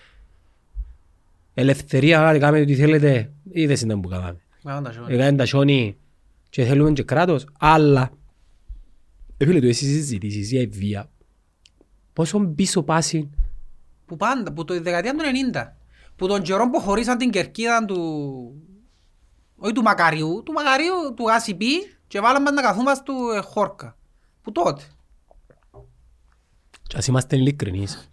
[1.60, 4.42] ελευθερία, κάνουμε ό,τι θέλετε, είδες είναι που κάναμε.
[4.64, 5.10] Μα, όντας, όντας.
[5.10, 5.98] Έκανε τα σιόνι
[6.50, 8.12] και θέλουμε και κράτος, αλλά
[9.38, 11.10] ε, φίλε του εσείς συζητήσεις για η βία.
[12.14, 13.30] Πόσο πίσω πάσει
[14.06, 15.72] Που πάντα, που το δεκαετία του 90.
[16.16, 17.98] Που τον καιρό που χωρίσαν την κερκίδα του...
[19.56, 21.74] Όχι του Μακαριού, του Μακαρίου, του Γασιπί
[22.08, 23.98] και βάλαμε μας να καθούμαστε του ε, Χόρκα.
[24.42, 24.84] Που τότε.
[26.88, 28.10] και ας είμαστε ειλικρινείς.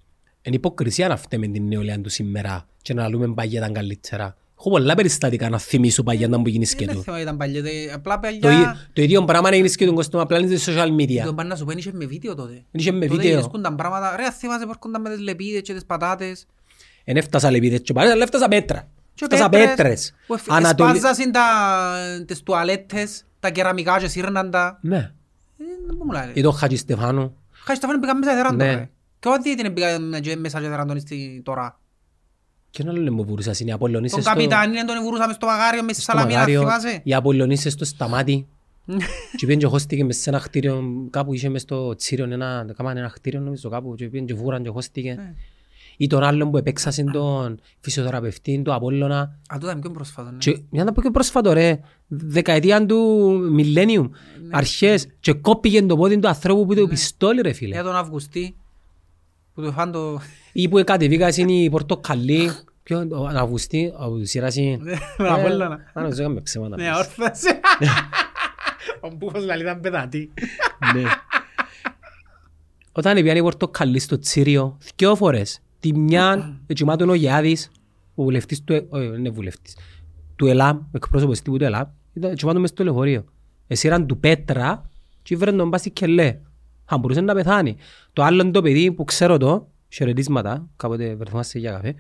[0.47, 4.37] Είναι υποκρισία να φταίμε την νεολαία του σήμερα και να λέμε παγιέταν καλύτερα.
[4.59, 6.93] Έχω πολλά περιστατικά να θυμίσω παγιέταν που γίνει Δεν σκέτου.
[6.93, 8.77] είναι θέμα ήταν παλιό, ε, απλά Το, ί- παλιά...
[8.93, 11.23] το ίδιο πράγμα να γίνει σκέτου κοστόμα απλά είναι στα social media.
[11.25, 12.63] Τον πάνε να σου πένει είχε με βίντεο τότε.
[12.71, 13.31] Είχε με Τότε βίντεο.
[13.31, 14.17] γυρίσκονταν πράγματα.
[14.17, 16.47] Ρε, θυμάσαι που έρχονταν με τις λεπίδες και τις πατάτες.
[17.05, 18.89] Εν έφτασα λεπίδες και πάλι, αλλά έφτασα πέτρα.
[19.15, 20.15] Και Έφτασα πέτρες, πέτρες.
[20.27, 24.79] που εφ- Ανατολι- Εσπάζασαν τα- τις τουαλέτες, τα κεραμικά και σύρναν τα.
[24.83, 24.97] Ναι.
[24.97, 26.31] Ε, δεν μου λέει.
[26.33, 27.37] Ή το Χατζη Στεφάνου.
[27.53, 28.89] Χάρη Στεφάνη πήγαν μέσα δεράν Ναι.
[29.25, 29.39] Τώρα.
[29.39, 31.79] Και ό,τι την πήγαν και μέσα και δεράν τον στη- τώρα.
[32.71, 35.83] Και ένα άλλο μου βουρούσας είναι οι Απολλωνίσες Τον στο- καπιτάνι τον βουρούσαμε στο μαγάριο
[35.83, 36.61] μες στη στο Σαλαμίνα, μαγάριο.
[36.61, 38.47] θυμάσαι; Οι Απολλωνίσες στο σταμάτη.
[39.37, 43.01] Και πήγαινε και χώστηκε μες σε ένα χτίριο, κάπου είχε μες στο Τσίριον ένα, κάμανε
[43.01, 45.15] ένα χτίριο νομίζω κάπου και πήγαινε και βούραν και χώστηκε.
[45.15, 45.35] Ναι.
[45.97, 49.19] Ή τον άλλον που επέξασε τον φυσιοθεραπευτή, τον Απόλλωνα.
[49.21, 50.37] Α, τούτα είναι πιο πρόσφατο, ναι.
[50.39, 54.09] Και για να πω και πρόσφατο ρε, δεκαετία του millennium,
[54.51, 57.75] αρχές και κόπηκε το πόδι του ανθρώπου που το πιστόλι ρε φίλε.
[57.75, 58.57] Για τον Αυγουστή,
[59.55, 60.21] που το φάνε το...
[60.53, 62.51] Ή που κατεβήκα είναι η Πορτοκαλί,
[62.83, 64.77] ποιο, ο Αυγουστή, ο Σιράς είναι.
[64.77, 65.79] Ναι, τον Απόλλωνα.
[65.93, 66.77] Άρα δεν έκαμε ψέματα.
[66.77, 67.61] Ναι, όρθασε.
[69.01, 70.31] Ο Μπούφος λαλεί ήταν πετατή.
[70.95, 71.03] Ναι.
[72.93, 77.71] Όταν πιάνει η Πορτοκαλί στο Τσίριο, δυο φορές, τη μια ετσιμάτων ο Γιάδης,
[78.15, 79.77] ο βουλευτής του, Ε- όχι, δεν είναι βουλευτής,
[80.37, 83.25] του ΕΛΑΜ, ο εκπρόσωπος τύπου του ΕΛΑΜ, ήταν ετσιμάτων μες στο λεωφορείο.
[83.67, 84.91] Εσύραν του Πέτρα
[85.23, 86.41] και ήβραν τον πάση και λέει,
[86.85, 87.77] αν μπορούσε να πεθάνει.
[88.13, 91.95] Το άλλο είναι το παιδί που ξέρω το, χαιρετίσματα, κάποτε βρεθούμαστε για καφέ,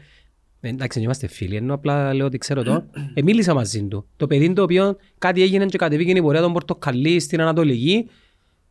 [0.60, 2.84] Ε, εντάξει, δεν είμαστε φίλοι, ενώ απλά λέω ότι ξέρω το.
[3.14, 4.06] Ε, μίλησα μαζί του.
[4.16, 8.08] Το παιδί το οποίο κάτι έγινε και κατεβήκε η πορεία των Πορτοκαλί στην Ανατολική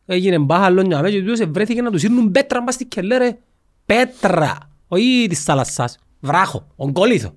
[0.06, 3.38] Έγινε μπάχαλο μια μέσα και τους βρέθηκε να τους σύρνουν πέτρα μπας στη κελέ ρε.
[3.86, 4.58] Πέτρα!
[4.88, 5.98] Όχι της θάλασσας.
[6.20, 6.66] Βράχο.
[6.76, 7.34] Ογκολίθο.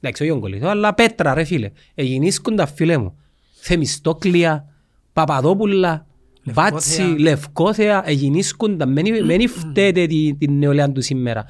[0.00, 1.70] Εντάξει, όχι ογκολίθο, αλλά πέτρα ρε φίλε.
[1.94, 3.18] Εγινήσκουν τα φίλε μου.
[3.54, 4.68] Θεμιστόκλια,
[5.12, 6.06] Παπαδόπουλα,
[6.44, 8.86] Βάτσι, Λευκόθεα, εγινήσκουν τα.
[8.86, 11.44] Μένει μένει φταίτε τη- την νεολαία του σήμερα.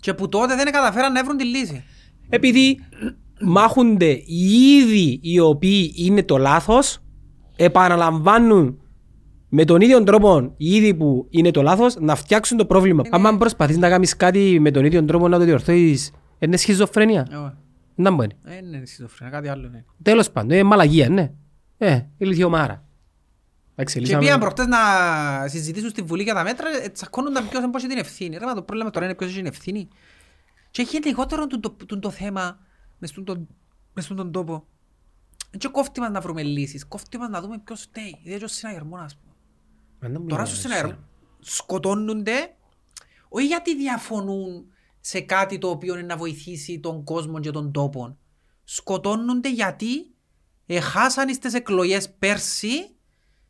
[0.00, 1.84] Και που τότε δεν καταφέραν να βρουν τη λύση.
[2.28, 2.78] Επειδή
[3.40, 4.50] μάχονται οι
[4.82, 6.98] ίδιοι οι οποίοι είναι το λάθος,
[7.56, 8.78] επαναλαμβάνουν
[9.48, 13.02] με τον ίδιο τρόπο οι ίδιοι που είναι το λάθος να φτιάξουν το πρόβλημα.
[13.10, 17.26] Αν προσπαθείς να κάνεις κάτι με τον ίδιο τρόπο να το διορθώσεις, είναι σχιζοφρένεια.
[17.30, 17.36] Ε,
[17.94, 18.30] Να μπορεί.
[18.44, 19.84] ε, Είναι σχιζοφρενία, κάτι άλλο είναι.
[20.02, 21.30] Τέλος πάντων, είναι μαλαγία, ναι.
[21.78, 22.83] Ε, ηλικιωμάρα.
[23.74, 24.78] Εντάξει, Και λύσαμε- πήγαν προχτές να
[25.48, 28.36] συζητήσουν στη Βουλή για τα μέτρα, ε, τσακώνονταν ποιος έχει την ευθύνη.
[28.36, 29.88] Ρε, μα το πρόβλημα τώρα είναι ποιος έχει την ευθύνη.
[30.70, 32.58] Και έχει λιγότερο το, το, το, το θέμα
[32.98, 33.48] μες στον τον,
[33.94, 34.66] μες στον τον τόπο.
[35.58, 38.20] Και κόφτει μας να βρούμε λύσεις, κόφτει μας να δούμε ποιος φταίει.
[38.22, 39.34] Δηλαδή ο συναγερμός, ας πούμε.
[40.00, 40.74] Ε, να μην Τώρα είναι στο έτσι.
[40.76, 41.04] συναγερμό
[41.46, 42.54] σκοτώνονται
[43.28, 44.66] όχι γιατί διαφωνούν
[45.00, 48.18] σε κάτι το οποίο είναι να βοηθήσει τον κόσμο και τον τόπο.
[48.64, 50.14] Σκοτώνονται γιατί
[50.66, 52.93] εχάσαν στις εκλογές πέρσι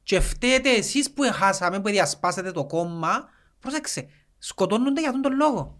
[0.05, 3.28] και φταίτε εσείς που εχάσαμε, που διασπάσετε το κόμμα.
[3.61, 5.78] Πρόσεξε, σκοτώνονται για τον τον λόγο.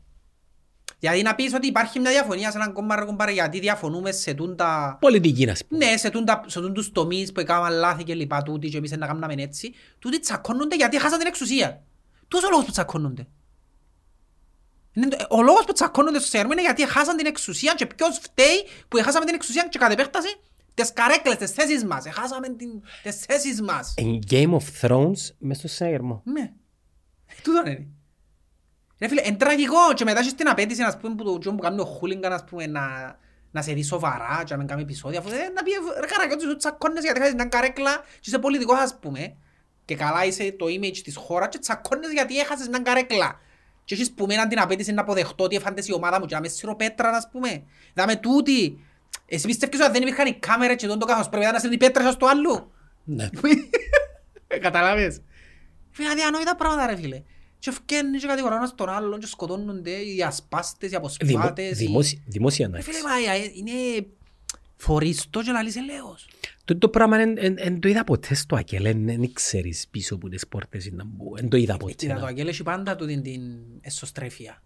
[0.99, 4.35] Δηλαδή να πεις ότι υπάρχει μια διαφωνία σε έναν κόμμα ρε κομπάρε, γιατί διαφωνούμε σε
[4.35, 4.97] τούντα...
[5.01, 5.77] Πολιτική να σου πω.
[5.77, 9.07] Ναι, σε, τούντα, σε τούντους τομείς που έκαναν λάθη και λοιπά τούτοι και εμείς να
[9.07, 11.83] κάνουμε έτσι, τούτοι τσακώνονται γιατί χάσαν την εξουσία.
[12.29, 13.27] Τούτος ο λόγος που τσακώνονται.
[14.93, 18.19] Είναι το- Ο λόγος που τσακώνονται στο σέρμο είναι γιατί χάσαν την εξουσία και ποιος
[18.23, 20.41] φταίει που χάσαμε την εξουσία και κατ' επέκταση;
[20.75, 22.05] Τις καρέκλες, τις θέσεις μας.
[22.13, 22.69] Χάσαμε την,
[23.03, 23.95] τις θέσεις μας.
[23.97, 26.23] In Game of Thrones, μες στο συναγερμό.
[26.25, 26.53] Ναι.
[27.43, 27.87] Τούτο είναι.
[28.99, 31.63] Ρε φίλε, είναι τραγικό και μετά έχεις την απέτηση ας πούμε, που το τζον που
[31.63, 33.17] κάνει ο Χούλιγκαν ας πούμε, να,
[33.55, 35.71] να σε δει σοβαρά και να μην κάνει επεισόδια αφού δεν να πει
[36.01, 39.37] ρε καρακιό τους τσακώνες γιατί χάσεις μια καρέκλα και είσαι πολιτικός ας πούμε
[39.85, 43.41] και καλά είσαι το image της χώρας και τσακώνες γιατί έχασες μια καρέκλα
[43.85, 46.41] και έχεις που μέναν την απέτηση να αποδεχτώ ότι έφαντες η ομάδα μου και να
[46.41, 47.65] με σιροπέτρα ας πούμε
[47.95, 48.79] δάμε τούτη
[49.27, 51.77] εσύ πιστεύεις ότι αν δεν υπήρχαν οι κάμερες και τον το καθώς πρέπει να στέλνει
[51.77, 52.71] πέτρες ως το άλλο;
[53.05, 53.29] Ναι.
[54.61, 55.21] Καταλάβες.
[55.91, 57.23] Φίλε, αδιανόητα πράγματα ρε φίλε.
[57.59, 61.07] Και ευκαινεί και κατηγορά ένας τον άλλον και σκοτώνονται οι ασπάστες, οι Δημο-
[61.39, 61.71] αποσπάτες.
[61.81, 63.09] οι- δημόσια- Δημόσια να Ρε φίλε, έχεις.
[63.27, 64.07] μα ε, είναι
[64.77, 66.29] φοριστό και λαλείς ελέος.
[66.65, 70.91] Το, το πράγμα δεν το είδα ποτέ στο Ακέλ, δεν ξέρεις πίσω από τις πόρτες
[70.93, 71.35] να μπω.
[71.35, 71.93] Δεν το είδα ποτέ.
[71.93, 73.43] Κοίτα, το να- Αγγέλ έχει πάντα του την, την
[73.81, 74.63] εσωστρέφεια.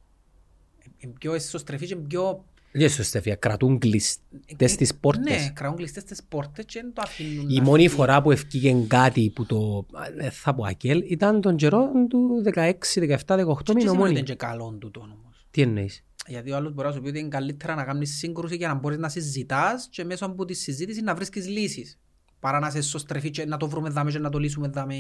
[0.99, 2.45] Είναι πιο εσωστρεφή και πιο...
[2.73, 5.53] Δεν σου Στέφια, κρατούν κλειστές τις Ναι, πόρτες.
[5.55, 7.95] κρατούν κλειστές τις πόρτες και δεν το αφήνουν Η να μόνη φύγει.
[7.95, 12.73] φορά που ευκήγε κάτι που το δεν θα πω Ακέλ ήταν τον καιρό του 16,
[13.01, 14.23] 17, 18 Και μήνων σημαίνει ότι είναι μόνοι.
[14.23, 15.47] και καλό τούτο όμως.
[15.51, 18.57] Τι εννοείς; Γιατί ο άλλος μπορεί να σου πει ότι είναι καλύτερα να κάνεις σύγκρουση
[18.57, 21.99] για να μπορείς να συζητάς και μέσω από τη συζήτηση να βρίσκεις λύσεις.
[22.41, 24.95] Παρά να είσαι σωστρεφή και να το βρούμε δάμε και να το λύσουμε δάμε.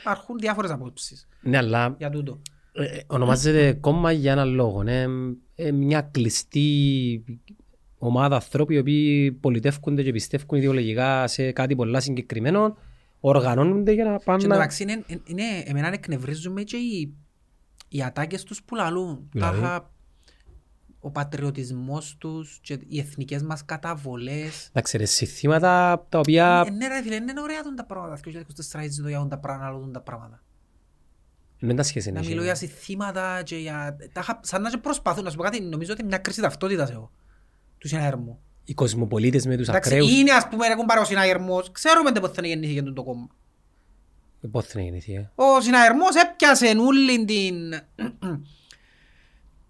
[0.00, 2.42] Υπάρχουν διάφορες απόψεις Ναι, αλλά για τούτο.
[2.72, 4.80] Ε, ονομάζεται κόμμα για έναν λόγο.
[4.80, 5.06] Είναι
[5.54, 7.24] ε, μια κλειστή
[7.98, 12.76] ομάδα ανθρώπων οι οποίοι πολιτεύκονται και πιστεύουν ιδεολογικά σε κάτι πολλά συγκεκριμένο,
[13.20, 14.54] οργανώνονται για να Και πάνε να...
[14.54, 17.14] εντάξει, είναι, είναι, εμένα εκνευρίζουμε και οι,
[17.88, 19.28] οι ατάκες τους που λαλούν.
[19.32, 19.90] Δηλαδή; Τάχα,
[21.00, 24.66] ο πατριωτισμός τους και οι εθνικές μας καταβολές.
[24.68, 28.20] Εντάξει, ρε, συνθήματα τα οποία Ε, ναι ρε φίλε, είναι ωραία τα πράγματα.
[28.20, 28.42] Και ο
[28.80, 30.42] 2024 ζητώ για τα πράγματα, να τα πράγματα.
[31.60, 32.28] Δεν τα σχέση Να είναι.
[32.28, 33.96] μιλώ για συνθήματα και για...
[34.12, 36.90] τάχα, σαν να και προσπαθούν, να σου πω κάτι, νομίζω ότι είναι μια κρίση ταυτότητας
[36.90, 37.10] εγώ.
[37.78, 38.38] Τους συναγερμού.
[38.64, 40.12] Οι κοσμοπολίτες με τους Εντάξει, ακραίους.
[40.18, 43.26] είναι ας πούμε έχουν πάρει ο συναγερμός, ξέρουμε πότε θα γεννήθηκε το κόμμα.
[44.50, 45.30] Πώς θα γεννηθεί, ε.
[45.34, 47.54] Ο συναγερμός έπιασε όλη την...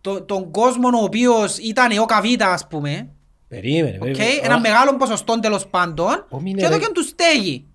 [0.00, 3.10] το, τον κόσμο ο οποίος ήταν ΕΟΚΑ Βήτα ας πούμε,
[3.48, 4.40] Περίμενε, okay, περίμενε.
[4.42, 6.84] ένα Α, μεγάλο ποσοστό τέλος πάντων Ω, μην και είναι, εδώ ρε.
[6.86, 7.66] και τους στέγει.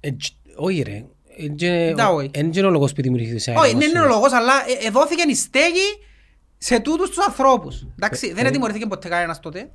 [0.00, 1.04] ε, τζ- Όχι ρε.
[1.38, 2.30] Ε, τζε- Τα όχι.
[2.32, 5.22] Εν είναι ο λόγος που δημιουργήθηκε Όχι, δεν είναι ο λόγος, αλλά ε, ε, δόθηκε
[5.30, 5.98] η στέγη
[6.58, 7.86] σε τούτους τους ανθρώπους.
[7.96, 9.70] Εντάξει, Ε, δεν ε, ετιμωρηθήκε ποτέ κανένας τότε.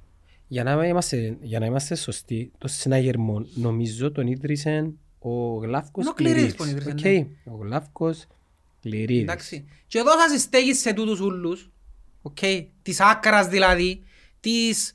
[0.48, 6.12] Για να είμαστε, για να είμαστε σωστοί, το συναγερμό νομίζω τον ίδρυσε ο Γλαύκος Είναι
[6.12, 6.56] ο Κληρίδης Κληρίδης.
[6.56, 7.14] που τον ίδρυσε, Οκ,
[7.46, 7.54] ναι.
[7.54, 8.26] Ο Γλάφκος
[8.82, 9.22] Κληρίδης.
[9.22, 9.66] Εντάξει.
[9.88, 11.72] Και δώσαν στέγη σε τούτους ούλους,
[12.34, 14.04] okay, της άκρας δηλαδή,
[14.40, 14.92] της,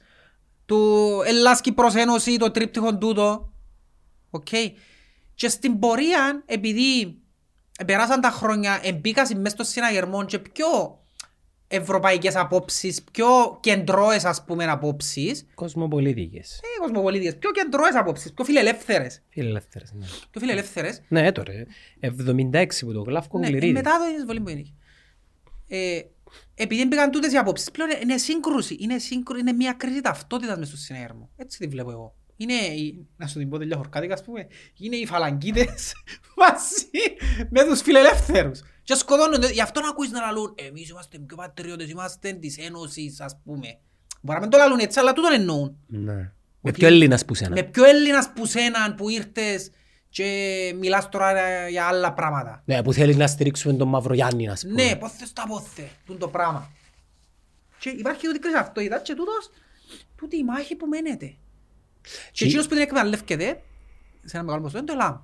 [0.66, 3.52] του Ελλάς Κύπρος Ένωση, το τρίπτυχον τούτο.
[4.30, 4.70] Okay.
[5.38, 7.18] Και στην πορεία, επειδή
[7.86, 10.66] περάσαν τα χρόνια, εμπίκασαν μέσα στο συναγερμό και πιο
[11.68, 13.26] ευρωπαϊκές απόψεις, πιο
[13.60, 16.60] κεντρώες ας πούμε απόψεις, Κοσμοπολίτικες.
[16.62, 19.22] ε, κοσμοπολίτες, πιο κεντρώες απόψεις, πιο φιλελεύθερες.
[19.28, 20.06] Φιλελεύθερες, ναι.
[20.30, 21.02] Πιο φιλελεύθερες.
[21.08, 21.66] Ναι, έτω ρε.
[22.00, 23.74] 76 που το Γλάφκο Ναι, ε, Κληρίδης.
[23.74, 24.64] μετά το εισβολή που είναι.
[25.68, 26.00] Ε,
[26.54, 30.68] επειδή μπήκαν τούτες οι απόψεις, πλέον είναι σύγκρουση, είναι, σύγκρου, είναι μια κρίση ταυτότητας μες
[30.68, 31.30] στο συνέργο.
[31.36, 32.14] Έτσι τη βλέπω εγώ.
[32.40, 34.46] Είναι, οι, να σου την πω τελειά χορκάτικας, ας πούμε,
[34.78, 35.92] είναι οι φαλαγκίτες
[36.36, 37.16] μαζί
[37.54, 38.60] με τους φιλελεύθερους.
[38.82, 43.20] Και σκοτώνονται, γι' αυτό να ακούεις να λαλούν, εμείς είμαστε πιο πατριώτες, είμαστε της Ένωσης,
[43.20, 43.78] ας πούμε.
[44.20, 45.76] Μπορεί να μην το λαλούν έτσι, αλλά τούτον εννοούν.
[45.86, 46.12] Ναι.
[46.12, 46.32] Με
[46.70, 47.50] Ότι- πιο Έλληνας που σένα.
[47.54, 49.70] Με πιο Έλληνας που σέναν, που ήρθες
[50.08, 50.24] και
[50.78, 52.62] μιλάς τώρα για άλλα πράγματα.
[52.64, 54.84] Ναι, που θέλεις να στηρίξουμε τον Μαυρογιάννη, ας πούμε.
[54.84, 56.70] Ναι, πώς θες τα πόθε, τούν το πράγμα.
[57.78, 59.50] Και υπάρχει τούτη κρίση αυτοίδα και τούτος,
[60.16, 61.34] τούτη η μάχη που μένεται.
[62.02, 63.62] Και Και- εκείνος που την εκμεταλλεύκεται,
[64.24, 65.16] σε ένα μεγάλο ποσοστό, είναι το ΕΛΑΜ.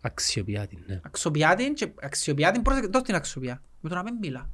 [0.00, 1.00] Αξιοποιιά την, ναι.
[1.04, 3.62] Αξιοποιά την και αξιοποιά την πρόσεχε, δώσ' την αξιοποιά.
[3.80, 4.48] Με το να μην μιλά.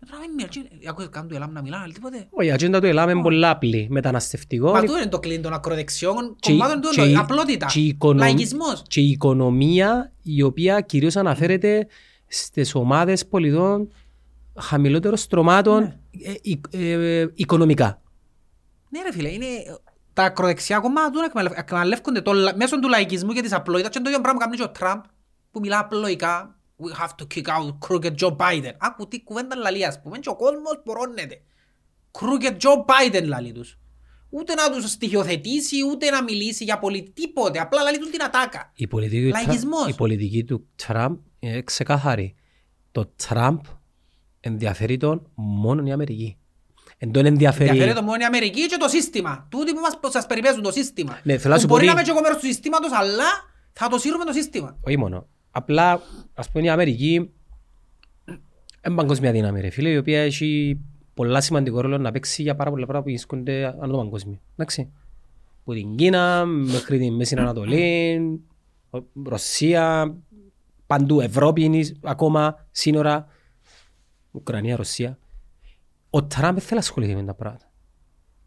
[0.00, 0.48] Με το να μην μιλά.
[0.48, 2.26] Και Ακούες κάνουν το ΕΛΑΜ να μιλά, αλλά τίποτε.
[2.30, 3.86] Όχι, η ατζέντα του Ελλάδα είναι πολλά απλή.
[3.90, 4.70] Μεταναστευτικό.
[4.72, 7.86] Μα τούτο είναι το κλίν των ακροδεξιών και- κομμάτων του, και η- απλότητα, και η
[7.86, 8.82] οικονομ- λαϊκισμός.
[8.88, 11.86] Και η οικονομία η οποία κυρίως αναφέρεται
[12.26, 13.92] στις ομάδες πολιτών
[14.58, 15.94] χαμηλότερων στρωμάτων Ναι.
[16.70, 18.00] ε, ε, ε, οικονομικά.
[18.90, 19.46] Ναι ρε φίλε, είναι
[20.12, 23.98] τα ακροδεξιά κομμάτια του εκμεταλλευ- εκμεταλλεύκονται το, λα- μέσω του λαϊκισμού και της απλότητας και
[23.98, 25.02] είναι το ίδιο πράγμα που κάνει και ο Τραμπ
[25.50, 28.72] που μιλά απλοϊκά We have to kick out crooked Joe Biden.
[28.78, 31.40] Άκου τι κουβέντα λαλεί ας πούμε και ο κόσμος πορώνεται.
[32.10, 33.78] Crooked Joe Biden λαλεί τους.
[34.30, 37.58] Ούτε να τους στοιχειοθετήσει, ούτε να μιλήσει για πολιτική, τίποτε.
[37.60, 38.72] Απλά λαλεί τους την ατάκα.
[38.74, 39.88] Η πολιτική, του Τρα- Λαϊκισμός.
[39.88, 42.34] η πολιτική του Τραμπ είναι ξεκάθαρη.
[42.92, 43.60] Το Τραμπ
[44.40, 46.37] ενδιαφέρει τον μόνο η Αμερική.
[46.98, 47.68] Εν τον ενδιαφέρει...
[47.68, 49.46] Ενδιαφέρει το μόνο η Αμερική και το σύστημα.
[49.50, 51.20] Τούτοι που μας, σας περιπέζουν το σύστημα.
[51.22, 52.92] Ναι, θέλω να Που σου πω μπορεί να ότι- είμαι και εγώ μέρος του συστήματος,
[52.92, 53.24] αλλά
[53.72, 54.76] θα το σύρουμε το σύστημα.
[54.80, 55.26] Όχι μόνο.
[55.50, 56.00] Απλά,
[56.34, 57.30] ας πούμε, η Αμερική
[58.86, 60.80] είναι παγκόσμια δύναμη, ρε φίλε, η οποία έχει
[61.14, 64.40] πολλά σημαντικό ρόλο να παίξει για πάρα πολλά πράγματα που βρίσκονται ανά το παγκόσμιο.
[64.56, 64.92] Εντάξει.
[65.60, 68.20] Από την Κίνα μέχρι την Μέση Ανατολή,
[69.24, 70.14] Ρωσία,
[70.86, 73.26] παντού, Ευρώπη είναι ακόμα, σύνορα,
[74.30, 75.18] Ουκρανία, Ρωσία.
[76.18, 77.64] Ο Τραμπ δεν θέλει να ασχοληθεί με τα πράγματα.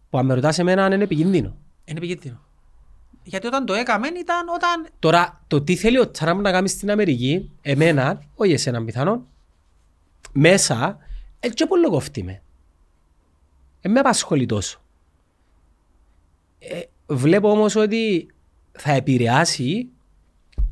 [0.10, 1.56] Που αν με ρωτάς εμένα είναι επικίνδυνο.
[1.86, 2.40] Είναι επικίνδυνο.
[3.24, 6.92] Γιατί όταν το έκαμε ήταν όταν Τώρα, το τι θέλει ο Τραμπ να κάνει στην
[6.92, 9.28] Αμερική, εμένα, όχι εσένα πιθανόν,
[10.32, 10.98] μέσα,
[11.40, 12.42] έτσι πολύ κοφτεί με.
[13.82, 14.82] Δεν με απασχολεί τόσο.
[16.60, 18.28] Ε, βλέπω όμως ότι
[18.72, 19.90] θα επηρεάσει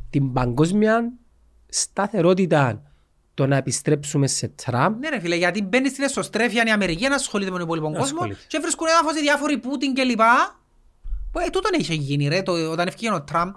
[0.09, 1.11] την παγκόσμια
[1.69, 2.88] σταθερότητα
[3.39, 4.99] το να επιστρέψουμε σε Τραμπ.
[4.99, 8.03] Ναι ρε φίλε, γιατί μπαίνεις στην εσωστρέφεια η Αμερική να ασχολείται με τον υπόλοιπο κόσμο
[8.03, 8.39] Ασχολείται.
[8.47, 10.59] και βρίσκουν έδαφος οι διάφοροι Πούτιν και λοιπά.
[11.31, 13.53] Που, Ε, τούτον είχε γίνει ρε, το, όταν έφυγε ο Τραμπ,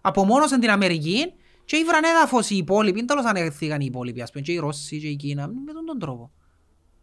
[0.00, 1.32] απομόνωσαν την Αμερική
[1.64, 5.08] και ήβραν έδαφος οι υπόλοιποι, τέλος ανέχθηκαν οι υπόλοιποι, ας πούμε, και οι Ρώσοι και
[5.08, 6.30] η Κίνα, με τον τον τρόπο.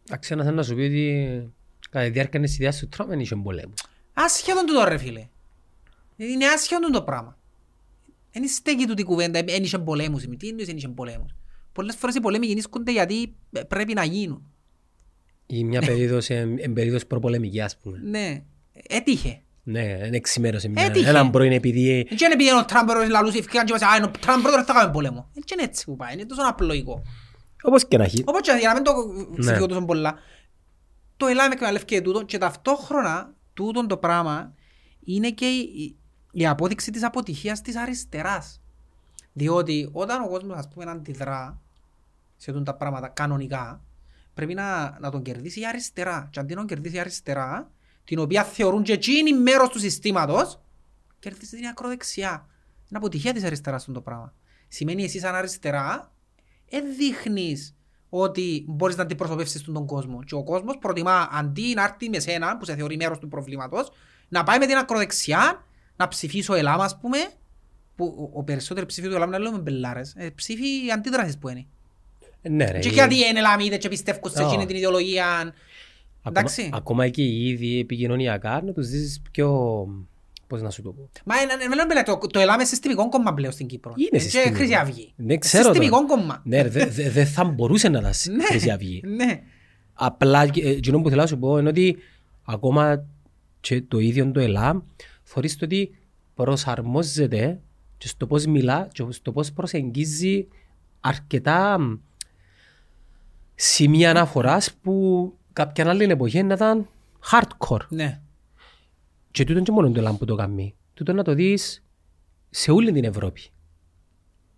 [0.08, 1.54] Εντάξει, ένα θέλω να σου πει ότι
[1.90, 3.74] κατά τη διάρκεια της ιδέας του Τραμπ δεν είχε πολέμου.
[4.14, 5.28] Άσχετον του ρε φίλε.
[6.16, 7.38] Είναι άσχετον το πράγμα.
[8.34, 10.24] Δεν στέκει του την κουβέντα, δεν είχε πολέμους.
[10.38, 11.36] Τι εννοείς δεν είχε πολέμους;
[11.72, 14.46] Πολλές φορές οι πολέμοι γεννήσκονται γιατί ε, πρέπει να γίνουν.
[15.46, 17.98] Ή μια περίοδος, εν, εν περίοδος προπολεμική, ας πούμε.
[18.04, 18.44] Ναι,
[18.88, 19.42] έτυχε.
[19.64, 21.10] Ναι, δεν εξημέρωσε μια, Έτυχε.
[21.10, 24.12] έναν πρώην επειδή Δεν είναι επειδή ο Τραμπ λαλούσε ευκαιρία και είπα «Α, είναι ο
[24.20, 25.30] Τραμπ πρώτος θα κάνουμε πόλεμο».
[25.34, 27.02] Δεν είναι έτσι που πάει, είναι τόσο απλοϊκό.
[27.64, 28.24] όπως και να έχει.
[28.26, 28.92] Όπως και για να μην το
[29.30, 29.40] Ναι.
[29.40, 30.16] ξεφύγω τόσο πολλά,
[31.18, 34.54] το Ελλάδα εκμεταλλεύτηκε τούτο και ταυτόχρονα τούτο το πράγμα
[35.06, 35.96] είναι και η,
[36.32, 38.61] η απόδειξη της αποτυχίας της αριστεράς.
[39.34, 41.62] Διότι όταν ο κόσμος ας πούμε αντιδρά
[42.38, 43.84] σε τούτα τα πράγματα κανονικά,
[44.34, 46.30] πρέπει να, να τον κερδίσει η αριστερά.
[46.32, 47.72] Και αντί να τον κερδίσει η αριστερά,
[48.04, 50.62] την οποία θεωρούν και εκείνοι μέρος του συστήματος,
[51.20, 52.48] κερδίζει την ακροδεξιά.
[52.90, 54.34] Είναι αποτυχία της αριστεράς αυτό το πράγμα.
[54.68, 56.12] Σημαίνει εσύ σαν αριστερά,
[56.70, 57.76] δεν δείχνεις
[58.10, 60.24] ότι μπορείς να αντιπροσωπεύσεις τον κόσμο.
[60.24, 63.92] Και ο κόσμος προτιμά αντί να έρθει με σένα, που σε θεωρεί μέρος του προβλήματος,
[64.28, 65.66] να πάει με την ακροδεξιά,
[65.96, 67.18] να ψηφίσει ο Ελάμ, ας πούμε,
[67.96, 70.64] που ο- ο περισσότερο ψήφι του Ελάμ να λέμε μπελάρες, ε, ψήφι
[70.96, 71.66] αντίδρασης που είναι.
[72.42, 72.80] Ναι, ρε.
[72.80, 74.48] Και η- γιατί είναι Ελάμιδες και πιστεύουν σε Ω.
[74.48, 75.26] εκείνη την ιδεολογία.
[75.26, 75.54] Ακόμα,
[76.24, 76.70] Εντάξει.
[76.74, 79.88] ακόμα και οι ίδιοι επικοινωνιακά να τους δεις πιο...
[80.48, 81.10] Πώς να σου το πω.
[81.26, 83.94] Μα ε, ε, μιλάμε, μπελά, το, το Ελάμ είναι συστημικό κόμμα πλέον στην Κύπρο.
[83.98, 84.50] Είναι Ε, συστημικό.
[84.50, 85.14] Και Χρυσή Αυγή.
[85.16, 85.74] Ναι, ξέρω το.
[85.74, 86.42] Συστημικό κόμμα.
[86.46, 89.02] Ναι, δεν δε, δε θα μπορούσε να τα Ναι, Χρυσή Αυγή.
[89.06, 89.42] Ναι.
[89.94, 91.98] Απλά, ε, εκείνο που θέλω να σου πω είναι ότι
[92.44, 93.06] ακόμα
[93.60, 94.84] και το ίδιο το ΕΛΑ
[95.24, 95.96] θεωρείς το ότι
[96.36, 97.60] προσαρμόζεται
[98.02, 100.48] και στο πώς μιλά και στο πώς προσεγγίζει
[101.00, 101.94] αρκετά μ,
[103.56, 106.88] σημεία αναφοράς που κάποια άλλη εποχή να ήταν
[107.32, 107.88] hardcore.
[107.90, 108.20] Ναι.
[109.32, 110.76] Και τούτο και μόνο το ΕΛΑ που το κάνει.
[110.94, 111.84] Τούτο να το δεις
[112.50, 113.42] σε όλη την Ευρώπη.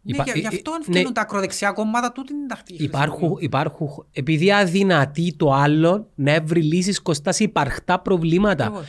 [0.02, 2.84] Ναι, Υπά- γι' ε, γι' αυτό ε, φτύνουν ναι, τα ακροδεξιά κόμματα τούτη είναι τακτική.
[2.84, 8.66] Υπάρχουν, υπάρχουν, επειδή αδυνατεί το άλλο να βρει λύσεις κοστάς σε υπαρχτά προβλήματα.
[8.66, 8.88] Ακριβώς.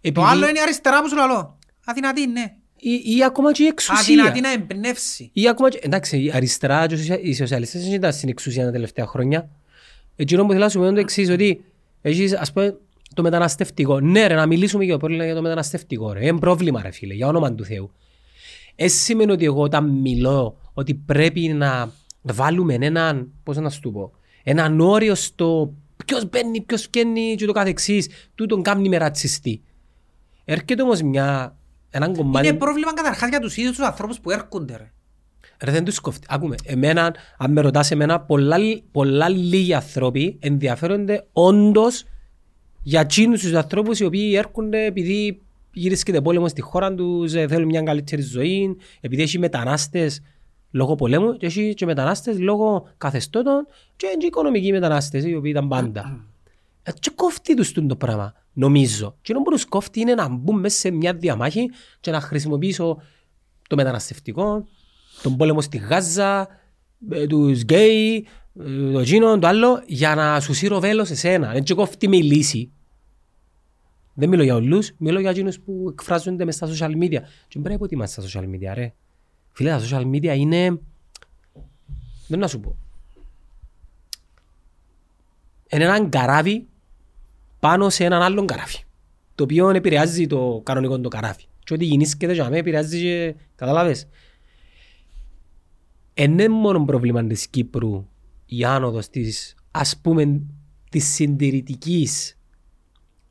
[0.00, 1.58] Επειδή, Το άλλο είναι η αριστερά που σου λαλώ.
[1.84, 2.56] Αδυνατή, ναι.
[2.84, 4.22] Ή, ή ακόμα και η εξουσία.
[4.22, 5.30] Αδυνατή να εμπνεύσει.
[5.32, 8.64] Ή ακόμα και, εντάξει, η αριστερά και οι σοσια- οι σοσιαλιστές δεν ήταν στην εξουσία
[8.64, 9.48] τα τελευταία χρόνια.
[10.16, 11.64] Εκείνο που θέλω να σου πω είναι το εξής, ότι
[12.02, 12.76] έχεις, ας πούμε,
[13.14, 14.00] το μεταναστευτικό.
[14.00, 16.26] Ναι ρε, να μιλήσουμε για, πολύ για το μεταναστευτικό ρε.
[16.26, 17.90] Είναι πρόβλημα ρε φίλε, για όνομα του Θεού.
[18.76, 21.90] Έτσι σημαίνει ότι εγώ όταν μιλώ ότι πρέπει να
[22.22, 24.12] βάλουμε έναν, πώς να σου το πω,
[24.42, 25.74] έναν όριο στο
[26.06, 29.62] ποιος μπαίνει, ποιος βγαίνει και το καθεξής, τούτον κάνει με ρατσιστή.
[30.44, 31.56] Έρχεται όμως μια,
[31.94, 32.46] έναν κομμάτι...
[32.46, 34.92] Είναι πρόβλημα καταρχάς για τους ίδιους τους ανθρώπους που έρχονται ρε.
[35.64, 36.26] Ρε δεν τους κοφτεί.
[36.28, 38.56] Άκουμε, εμένα, αν με ρωτάς εμένα, πολλά,
[38.92, 42.04] πολλά λίγοι άνθρωποι ενδιαφέρονται όντως
[42.82, 45.40] για εκείνους τους ανθρώπους οι οποίοι έρχονται επειδή
[45.72, 50.22] γυρίσκεται πόλεμο στη χώρα τους, ε, θέλουν μια καλύτερη ζωή, επειδή έχει μετανάστες
[50.70, 53.66] λόγω πολέμου και έχει και μετανάστες λόγω καθεστώτων
[53.96, 56.24] και και οικονομικοί μετανάστες οι οποίοι ήταν πάντα.
[56.82, 59.16] Ε, και κόφτει τους τούτο το πράγμα, νομίζω.
[59.22, 63.02] Και ενώ που τους κόφτει είναι να μπουν μέσα σε μια διαμάχη και να χρησιμοποιήσω
[63.68, 64.66] το μεταναστευτικό,
[65.22, 66.48] τον πόλεμο στη Γάζα,
[67.10, 68.26] ε, τους γκέι,
[68.60, 71.52] ε, το εκείνο, το άλλο, για να σου σύρω βέλος εσένα.
[71.52, 72.72] Δεν και κόφτει με η λύση.
[74.14, 77.18] Δεν μιλώ για όλους, μιλώ για εκείνους που εκφράζονται μες στα social media.
[77.48, 78.94] Και πρέπει ότι είμαστε στα social media, ρε.
[79.52, 80.80] Φίλε, τα social media είναι...
[82.28, 82.76] Δεν να σου πω.
[85.70, 86.68] Είναι έναν καράβι
[87.64, 88.78] πάνω σε έναν άλλον καράβι.
[89.34, 91.42] Το οποίο επηρεάζει το κανονικό το καράβι.
[91.64, 93.34] Και ό,τι γεννήσκεται για μένα επηρεάζει και...
[93.54, 94.08] Καταλάβες.
[96.14, 98.08] Είναι μόνο πρόβλημα της Κύπρου
[98.46, 100.40] η άνοδος της, ας πούμε,
[100.90, 102.38] της συντηρητικής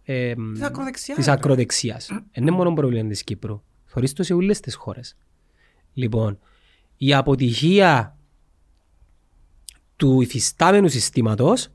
[0.03, 1.31] ε, Της ακροδεξιάς, της ρε.
[1.31, 2.09] ακροδεξιάς.
[2.31, 3.61] Είναι μόνο πρόβλημα της Κύπρου.
[3.85, 5.17] Θωρείς το σε όλες τις χώρες.
[5.93, 6.39] Λοιπόν,
[6.97, 8.17] η αποτυχία
[9.95, 11.67] του υφιστάμενου συστήματος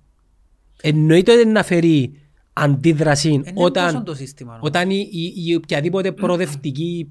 [0.83, 2.23] εννοείται ότι να φέρει
[2.59, 4.51] αντίδραση Είναι τόσο όταν, το σύστημα.
[4.53, 4.67] νομίζω.
[4.67, 7.11] όταν η, η, η οποιαδήποτε προοδευτική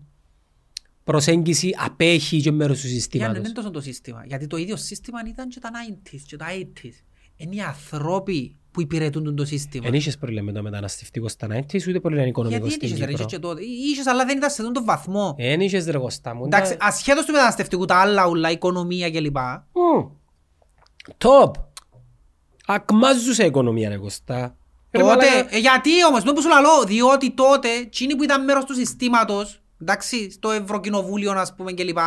[1.03, 3.37] προσέγγιση απέχει και μέρος του Για να συστήματος.
[3.37, 4.23] είναι τόσο το σύστημα.
[4.27, 5.69] Γιατί το ίδιο σύστημα ήταν και τα
[6.13, 7.03] 90s και τα 80s.
[7.35, 9.83] Είναι οι ανθρώποι που υπηρετούν το σύστημα.
[9.85, 13.05] Δεν είχες πρόβλημα με το μεταναστευτικό στα 90's, ούτε πρόβλημα οικονομικό Γιατί στην είχες ρε,
[13.05, 13.21] Κύπρο.
[13.23, 13.61] είχες και τότε.
[13.63, 15.35] Είχες αλλά δεν ήταν σε αυτόν τον βαθμό.
[15.37, 16.45] Δεν είχες ρε Κώστα μου.
[16.45, 19.37] Εντάξει, ήταν- ασχέτως του μεταναστευτικού, τα άλλα ούλα, οικονομία κλπ.
[19.37, 20.07] Μμ.
[21.17, 21.51] Top.
[22.65, 24.57] Ακμάζουσε η οικονομία ρε Κώστα.
[24.91, 25.55] Ρε Τότε, μαλάκα.
[25.55, 29.61] ε, γιατί όμως, το που σου λαλώ, διότι τότε, εκείνοι που ήταν μέρος του συστήματος,
[29.81, 31.97] εντάξει, στο Ευρωκοινοβούλιο, ας πούμε, κλπ,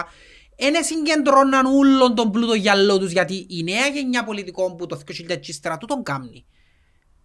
[0.63, 5.37] Εν συγκεντρώναν όλον τον πλούτο γυαλό τους γιατί η νέα γενιά πολιτικών που το 2000
[5.41, 6.45] και ύστερα τούτον κάμνει.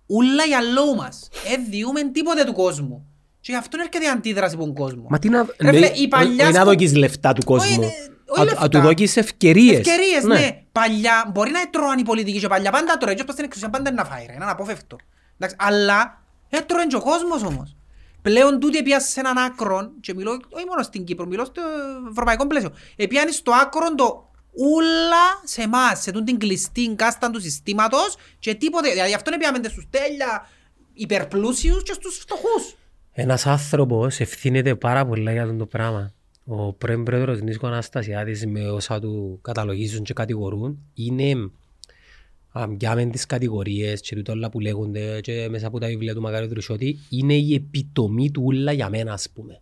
[0.06, 1.30] Ούλα γυαλό μας.
[1.54, 3.06] Ε, διούμε τίποτε του κόσμου.
[3.40, 5.06] Και γι' αυτό έρχεται η αντίδραση από τον κόσμο.
[5.10, 5.46] Μα τι να...
[5.60, 7.74] Ρε φίλε, ναι, η παλιά όχι να σκο- δώκεις λεφτά του κόσμου.
[7.74, 7.92] είναι-
[8.28, 8.64] όχι Α- λεφτά.
[8.64, 9.78] Α του δώκεις ευκαιρίες.
[9.80, 10.62] Ευκαιρίες, ναι.
[10.72, 13.90] Παλιά, μπορεί να έτρωαν οι πολιτικοί και παλιά πάντα τρώει, και όπως στην εξουσία πάντα
[13.90, 14.96] είναι να φάει, ρε, είναι αναπόφευκτο.
[15.38, 17.76] Εντάξει, αλλά έτρωε και ο κόσμος όμως.
[18.22, 21.62] Πλέον τούτοι επιάσαι σε έναν άκρο, και μιλώ όχι μόνο στην Κύπρο, μιλώ στο
[22.10, 22.74] ευρωπαϊκό πλαίσιο.
[22.96, 28.54] Επιάνει στο άκρο το ούλα σε εμάς, σε τούν την κλειστή κάστα του συστήματος και
[28.54, 28.90] τίποτε.
[28.90, 30.48] Δηλαδή αυτό είναι πιάμε στους τέλεια
[30.94, 32.76] υπερπλούσιους και στους φτωχούς.
[33.12, 36.14] Ένας άνθρωπος ευθύνεται πάρα πολλά για αυτό το πράγμα.
[36.46, 41.52] Ο πρώην πρόεδρος Νίσκο Αναστασιάδης με όσα του καταλογίζουν και κατηγορούν είναι
[42.78, 46.22] για μεν τις κατηγορίες και τούτα όλα που λέγονται και μέσα από τα βιβλία του
[46.22, 49.60] Μακάριου Τρουσιώτη είναι η επιτομή του ούλα για μένα ας πούμε.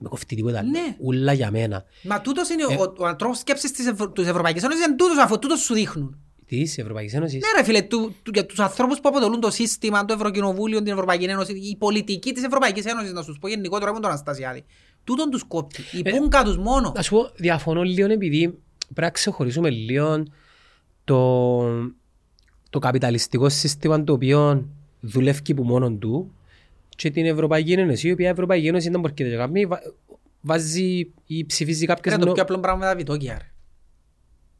[0.00, 0.70] Με κοφτεί τίποτα άλλο.
[0.70, 0.96] Ναι.
[0.98, 1.84] Ούλα για μένα.
[2.02, 2.76] Μα τούτος είναι Ε.
[2.76, 4.10] ο, ο τρόπος σκέψης της, Ευρω...
[4.10, 6.18] της Ευρωπαϊκής Ένωσης είναι τούτος αφού τούτος σου δείχνουν.
[6.46, 7.34] Της Ευρωπαϊκής Ένωσης.
[7.34, 10.92] Ναι ρε φίλε, του, του, για τους ανθρώπους που αποτελούν το σύστημα, το Ευρωκοινοβούλιο, την
[10.92, 14.64] Ευρωπαϊκή Ένωση, η πολιτική της Ευρωπαϊκής Ένωσης, να σου πω γενικότερα με τον Αναστασιάδη.
[15.04, 15.82] Τούτον τους κόπτει.
[15.92, 16.92] Η Ε, πούγκα τους μόνο.
[16.96, 20.22] Να σου πω, διαφωνώ λίγο επειδή πρέπει να ξεχωρίσουμε λίγο
[21.06, 21.60] το,
[22.70, 24.68] το καπιταλιστικό σύστημα το οποίο
[25.00, 26.32] δουλεύει που μόνο του
[26.96, 29.82] και την Ευρωπαϊκή Ένωση, η οποία η Ευρωπαϊκή Ένωση δεν μπορεί να κάνει, βα-
[30.40, 33.50] βάζει ή ψηφίζει κάποιες Είναι το νο- πιο απλό πράγμα με τα βιτόκια ρε.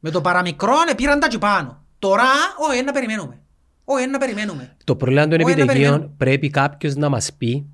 [0.00, 1.84] Με το παραμικρό πήραν τα πάνω.
[1.98, 2.24] Τώρα,
[2.70, 3.40] όχι, να περιμένουμε.
[3.84, 4.76] Όχι, να περιμένουμε.
[4.84, 6.14] Το πρόβλημα των Όχι, να επιτοκίων περιμένω.
[6.16, 7.66] πρέπει κάποιος να μας πει,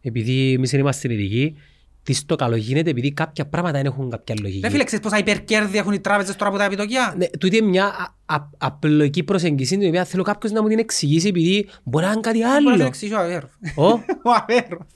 [0.00, 1.56] επειδή εμείς δεν είμαστε ειδικοί,
[2.02, 4.60] τι το καλό γίνεται επειδή κάποια πράγματα δεν έχουν κάποια λογική.
[4.60, 7.14] Ρε φίλε, ξέρεις πόσα υπερκέρδη έχουν οι τράπεζες τώρα από τα επιτοκία.
[7.16, 10.78] Ναι, τούτη είναι μια α- α- απλοϊκή προσέγγιση την οποία θέλω κάποιος να μου την
[10.78, 12.84] εξηγήσει επειδή μπορεί να είναι κάτι Μπορείς να άλλο.
[12.84, 13.50] εξηγήσει ο Αβέροφ.
[13.74, 13.84] Ω,
[14.28, 14.86] Ο Αβέροφ.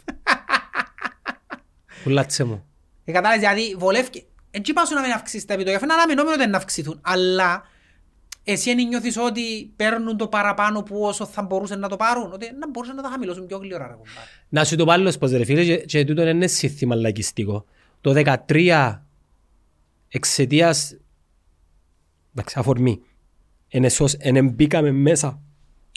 [2.04, 2.64] πουλάτσε μου.
[3.04, 4.08] Ε, κατάλαβες, δηλαδή βολεύει.
[4.50, 5.78] Έτσι πάω σου να μην αυξήσεις τα επιτόκια.
[5.78, 6.98] Φαίνεται αναμενόμενο ότι να αυξηθούν.
[7.02, 7.62] Αλλά
[8.44, 12.32] εσύ δεν νιώθεις ότι παίρνουν το παραπάνω που όσο θα μπορούσαν να το πάρουν.
[12.32, 13.86] Ότι να μπορούσαν να τα χαμηλώσουν πιο γλυόρα.
[13.86, 14.28] ρε κομπάρε.
[14.48, 17.64] Να σου το πάλι πως ρε φίλε και, και τούτο είναι σύνθημα λαϊκιστικό.
[18.00, 18.98] Το 13
[20.08, 20.96] εξαιτίας
[22.32, 23.00] εντάξει αφορμή
[23.68, 25.40] εν, εσώς, εν μπήκαμε μέσα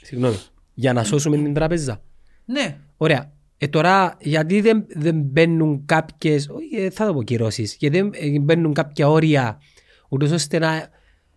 [0.03, 0.37] συγγνώμη,
[0.73, 2.01] για να σώσουμε την τραπέζα.
[2.45, 2.77] Ναι.
[2.97, 3.31] Ωραία.
[3.57, 8.11] Ε, τώρα, γιατί δεν, δεν μπαίνουν κάποιες, όχι, ε, θα το πω κυρώσεις, γιατί δεν
[8.13, 9.61] ε, μπαίνουν κάποια όρια,
[10.09, 10.89] ούτως ώστε να...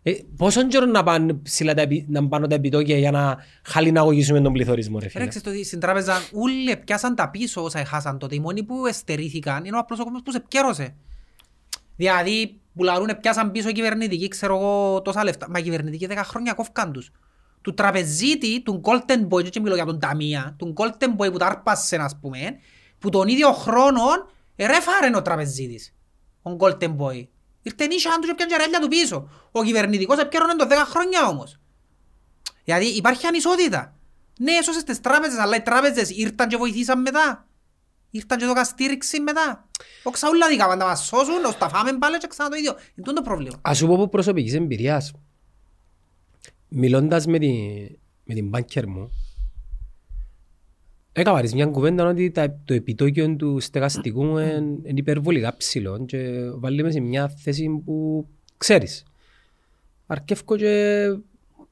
[0.02, 4.40] Ε, πόσο καιρό να πάνε ψηλά τα, επι- να πάνε τα επιτόκια για να χαλιναγωγήσουμε
[4.40, 7.78] τον πληθωρισμό, ρε φίλε; Ρε, ξέρεις το ότι στην τράπεζα όλοι πιάσαν τα πίσω όσα
[7.78, 8.34] έχασαν τότε.
[8.34, 10.94] Οι μόνοι που εστερήθηκαν είναι ο απλός ο κόσμος που σε πιέρωσε.
[11.96, 15.50] Δηλαδή, που λαρούνε πιάσαν πίσω κυβερνητικοί, ξέρω εγώ, τόσα λεφτά.
[15.50, 17.10] Μα οι κυβερνητικοί 10 χρόνια κόφκαν τους.
[17.62, 21.46] Του τραπεζίτη, του Golden Boy, και μιλώ για τον Ταμία, του Golden Boy που τα
[21.46, 22.38] άρπασε, ας πούμε,
[22.98, 24.02] που τον ίδιο χρόνο
[24.56, 25.94] ε, ρεφάρεν ο τραπεζίτης,
[26.42, 27.26] ο Golden Boy.
[27.62, 29.28] Ήρθε νύσια του και πιάνε ρέλια του πίσω.
[29.50, 31.58] Ο κυβερνητικός έπιαρωνε το 10 χρόνια όμως.
[32.64, 33.94] Δηλαδή υπάρχει ανισότητα.
[34.38, 37.48] Ναι, έσωσες τις τράπεζες, αλλά οι τράπεζες ήρθαν και βοηθήσαν μετά.
[38.10, 39.68] Ήρθαν και το καστήριξη μετά.
[40.02, 42.70] Ο ξαούλα δικά πάντα μας σώσουν, ως τα φάμε πάλι και ξανά το ίδιο.
[42.70, 43.58] Είναι τούτο το πρόβλημα.
[43.62, 45.12] Ας σου πω από προσωπικής εμπειρίας.
[46.68, 47.52] Μιλώντας με, τη,
[48.24, 49.10] με την μπάνκερ μου,
[51.12, 56.04] έκανα της μια κουβέντα ότι τα, το επιτόκιο του στεγαστικού μου είναι είναι υπερβολικά ψηλό
[56.04, 59.04] και βάλει μες σε μια θέση που ξέρεις.
[60.06, 61.04] Αρκεύκω και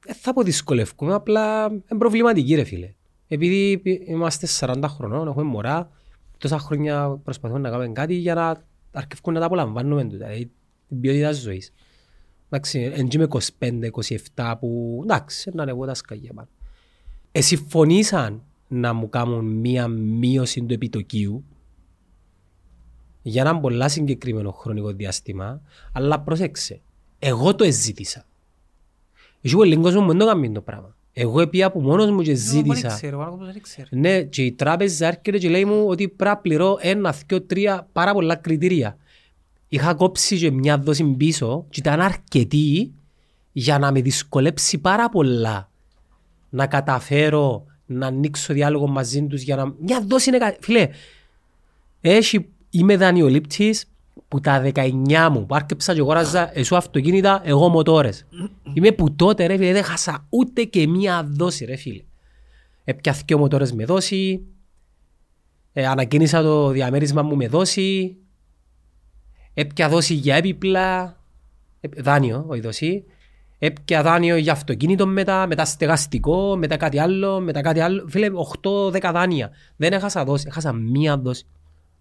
[0.06, 2.94] δεν θα πω δυσκολεύκομαι, απλά είναι προβληματική ρε φίλε.
[3.28, 5.90] Επειδή είμαστε 40 χρονών, έχουμε μωρά,
[6.38, 10.50] τόσα χρόνια προσπαθούμε να κάνουμε κάτι για να αρκεύκουμε να τα απολαμβάνουμε τούτα, δηλαδή
[10.88, 11.72] την ποιότητα της ζωής.
[12.50, 13.26] Εντάξει, εν είμαι
[14.34, 16.48] 25-27 που εντάξει, να ανεβώ τα σκαγιά πάνω.
[17.32, 21.44] Ε, συμφωνήσαν να μου κάνουν μία μείωση του επιτοκίου
[23.22, 25.60] για έναν πολλά συγκεκριμένο χρονικό διάστημα,
[25.92, 26.80] αλλά πρόσεξε,
[27.18, 28.24] εγώ το εζήτησα.
[29.40, 30.96] Εσύ ο λίγος μου δεν το κάνεις το πράγμα.
[31.12, 32.88] Εγώ επία από μόνος μου και Δεν ζήτησα.
[32.88, 33.88] ξέρω, ο άνθρωπος δεν ξέρει.
[33.90, 37.88] Ναι, και η τράπεζα έρχεται και λέει μου ότι πρέπει να πληρώ ένα, δυο, τρία
[37.92, 38.96] πάρα πολλά κριτήρια.
[39.68, 42.92] Είχα κόψει και μια δόση πίσω και ήταν αρκετή
[43.52, 45.70] για να με δυσκολέψει πάρα πολλά
[46.48, 49.74] να καταφέρω να ανοίξω διάλογο μαζί τους για να...
[49.80, 50.38] Μια δόση είναι...
[50.38, 50.88] κα- Φίλε,
[52.00, 52.48] έχει...
[52.70, 53.84] είμαι δανειολήπτης
[54.28, 58.26] που τα 19 μου που άρκεψα και αγόραζα εσώ αυτοκίνητα, εγώ μοτόρες.
[58.72, 62.02] είμαι που τότε ρε φίλε δεν χάσα ούτε και μία δόση ρε φίλε.
[62.84, 64.42] Έπια δυο μοτόρες με δόση,
[65.72, 68.16] ε, ανακοίνησα το διαμέρισμα μου με δόση,
[69.54, 71.16] έπια δόση για έπιπλα,
[71.80, 73.04] ε, δάνειο, όχι δόση,
[73.58, 78.04] έπια δάνειο για αυτοκίνητο μετά, μετά στεγαστικό, μετά κάτι άλλο, μετά κάτι άλλο.
[78.08, 78.28] Φίλε,
[78.62, 79.50] 8-10 δάνεια.
[79.76, 81.44] Δεν έχασα δόση, έχασα μία δόση.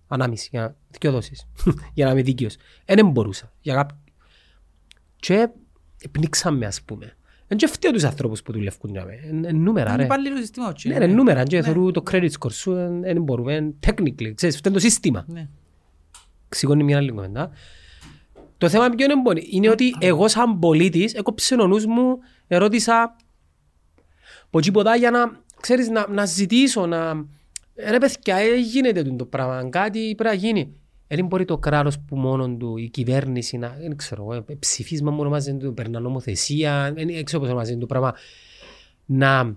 [0.08, 1.48] ανάμιση, για να, δυο δόσεις,
[1.94, 2.56] για να είμαι δίκαιος.
[2.86, 3.52] Ε, δεν μπορούσα.
[3.62, 3.90] Για κάπο...
[5.16, 5.50] Και
[6.12, 7.12] πνίξαμε, ας πούμε.
[7.48, 9.26] Δεν και φταίω τους ανθρώπους που δουλεύουν για μένα.
[9.28, 10.08] Είναι νούμερα, Είναι ρε.
[10.08, 10.88] πάλι το σύστημα όχι.
[10.90, 11.44] Ναι, είναι νούμερα.
[11.44, 11.64] Και Ναι.
[11.64, 15.26] θεωρούν το credit score σου, δεν μπορούμε, technically, ξέρεις, φταίνει το σύστημα.
[15.28, 15.48] Ναι.
[16.50, 17.52] Ξηγώνει μια άλλη κουβέντα.
[18.58, 19.48] Το θέμα ποιο είναι μπορεί.
[19.50, 23.16] Είναι ότι εγώ σαν πολίτης έκοψε ο νους μου, ερώτησα
[24.46, 27.26] από τίποτα για να, ξέρεις, να, να ζητήσω, να...
[27.76, 30.74] Ε, Ρε παιδιά, ε, γίνεται τούτο το πράγμα, κάτι πρέπει να γίνει.
[31.08, 35.18] Δεν μπορεί το κράτος που μόνο του, η κυβέρνηση, να, δεν ξέρω, ε, ψηφίσμα μου
[35.20, 38.14] ονομάζεται το, περνά νομοθεσία, δεν ξέρω πώς ονομάζεται το πράγμα,
[39.06, 39.56] να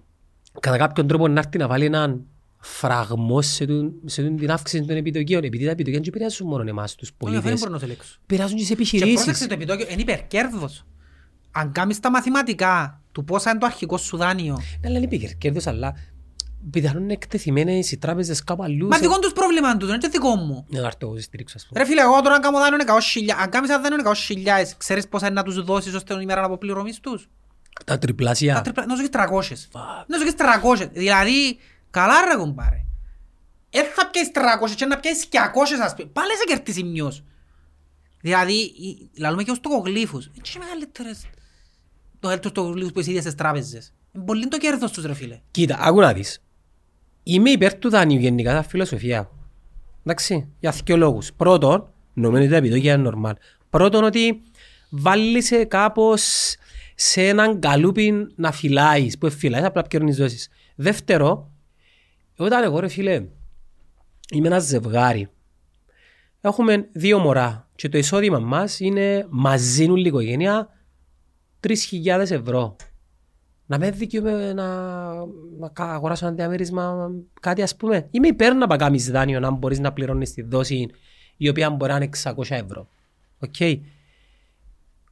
[0.60, 2.26] κατά κάποιον τρόπο να έρθει να βάλει έναν
[2.60, 5.44] φραγμός σε, τούν- σε τούν την αύξηση των επιτοκίων.
[5.44, 7.84] Επειδή τα επιτοκία δεν επηρεάζουν μόνο εμάς τους Όχι, αυτό δεν πολίτες, μπορώ να το
[7.84, 8.16] ελέγξω.
[8.22, 9.46] επηρεάζουν και σε Και πρόσεξε επιχειρήσεις.
[9.46, 10.84] το επιτόκιο, είναι υπερκέρδος.
[11.50, 14.54] Αν κάνεις τα μαθηματικά του πόσα είναι το αρχικό σου δάνειο.
[14.54, 15.94] Ναι, αλλά είναι επικερκέρδος, αλλά
[16.70, 18.86] πιθανόν είναι εκτεθειμένες οι τράπεζες κάπου αλλού.
[18.88, 20.64] Μα σε- δικό τους πρόβλημα του, είναι και δικό μου.
[20.68, 21.80] Ναι, να έρθω εγώ στη στήριξη, ας πούμε.
[21.80, 25.26] Ρε φίλε, εγώ τώρα αν κάνω δάνειο 100.000, αν κάνεις ένα δάνειο 100.000, ξέρεις πόσα
[25.26, 27.28] είναι να τους δώσεις ώστε την ημέρα αποπληρωμής τους;
[27.78, 28.60] Τα Τα τριπλάσια.
[28.60, 29.68] τριπλά- Να σου έχεις 300.
[30.06, 30.90] Να σου έχεις 300.
[30.92, 31.58] Δηλαδή,
[31.90, 32.84] καλά ρε κομπάρε.
[33.70, 36.08] Δεν θα πιάσεις 300 και να πιάσεις 200 ας πούμε.
[36.12, 37.24] Πάλι σε κερδίσει μειός.
[38.20, 40.30] Δηλαδή, η- λαλούμε και ως τοκογλύφους.
[40.38, 41.26] Έτσι είναι μεγαλύτερες
[42.20, 43.92] το τοκογλύφους που εσύ είδες στις τράπεζες.
[44.12, 45.40] Είναι πολύ το κέρδος τους ρε φίλε.
[45.50, 46.42] Κοίτα, άκου να δεις.
[47.22, 49.30] Είμαι υπέρ του δανείου γενικά, τα φιλοσοφία.
[50.04, 51.32] Εντάξει, για δύο λόγους.
[51.32, 53.32] Πρώτον, νομίζω ότι τα επιτόκια είναι normal.
[53.70, 54.42] Πρώτον, ότι
[54.90, 56.54] βάλεις σε κάπως
[56.94, 60.48] σε έναν καλούπι να φυλάεις, που φυλάεις, απλά πιέρνεις δόσεις.
[60.74, 61.49] Δεύτερο,
[62.44, 63.26] όταν εγώ ρε φίλε,
[64.32, 65.28] είμαι ένα ζευγάρι,
[66.40, 70.68] έχουμε δύο μωρά και το εισόδημα μας είναι μαζί όλη η οικογένεια
[71.66, 71.74] 3.000
[72.30, 72.76] ευρώ.
[73.66, 74.64] Να με δικαιούμαι να,
[75.58, 77.10] να κα- αγοράσω ένα διαμέρισμα,
[77.40, 78.06] κάτι ας πούμε.
[78.10, 80.86] Είμαι υπέρ να παγάμεις δάνειο να μπορείς να πληρώνεις τη δόση
[81.36, 82.88] η οποία μπορεί να είναι 600 ευρώ.
[83.38, 83.54] Οκ.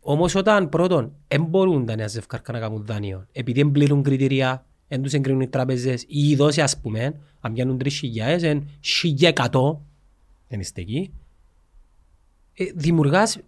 [0.01, 4.67] Όμως όταν πρώτον δεν μπορούν τα νέα ζευκάρκα να κάνουν δάνειο επειδή δεν πληρούν κριτήρια,
[4.89, 8.63] δεν τους εγκρίνουν οι τράπεζες ή η δόση ας πούμε, αν πιάνουν 3.000, είναι
[9.35, 9.77] 1.100,
[10.49, 11.11] δεν είστε εκεί,
[12.55, 13.39] ε, δημιουργάς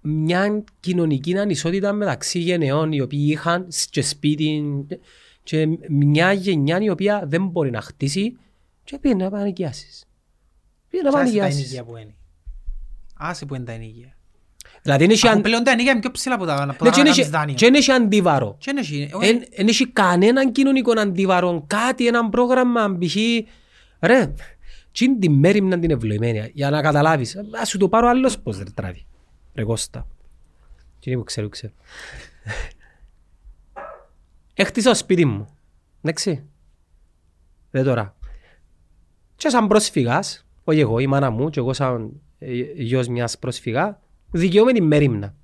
[0.00, 4.62] μια κοινωνική ανισότητα μεταξύ γενεών οι οποίοι είχαν σ- και σπίτι
[5.42, 8.36] και μια γενιά η οποία δεν μπορεί να χτίσει
[8.84, 10.04] και πήγαινε να πανικιάσεις.
[10.88, 11.60] Πήγαινε να Άσε τα πανικιάσεις.
[11.64, 12.14] ενοικία που είναι.
[13.14, 14.16] Άσε που είναι τα ενοικία.
[14.82, 16.72] Δηλαδή δεν έχει Αφού αν- πλέον τα ενοικία είναι πιο ψηλά από τα από ναι,
[16.72, 17.54] τα και να δεν κάνεις έχει- δάνειο.
[17.54, 18.56] και δεν έχει αντίβαρο.
[18.58, 23.14] Και δεν έχει- Εν- εν έχει κανέναν κοινωνικό αντίβαρο, κάτι, ένα πρόγραμμα, π.χ.
[24.00, 24.32] Ρε,
[24.92, 27.36] τι είναι τη μέρη μου την ευλογημένη, για να καταλάβεις.
[27.60, 29.06] Ας σου το πάρω άλλος πώς ρε τράβει.
[29.54, 30.06] Ρε Κώστα.
[31.00, 31.72] Τι είναι που ξέρω, ξέρω.
[34.54, 35.48] Έχτισα το σπίτι μου.
[36.02, 36.44] Εντάξει.
[37.70, 38.16] Δε τώρα.
[39.36, 44.00] Και σαν πρόσφυγας, όχι εγώ, η μάνα μου και εγώ σαν ε, γιος μιας πρόσφυγα,
[44.30, 45.36] δικαιούμαι την μέρημνα.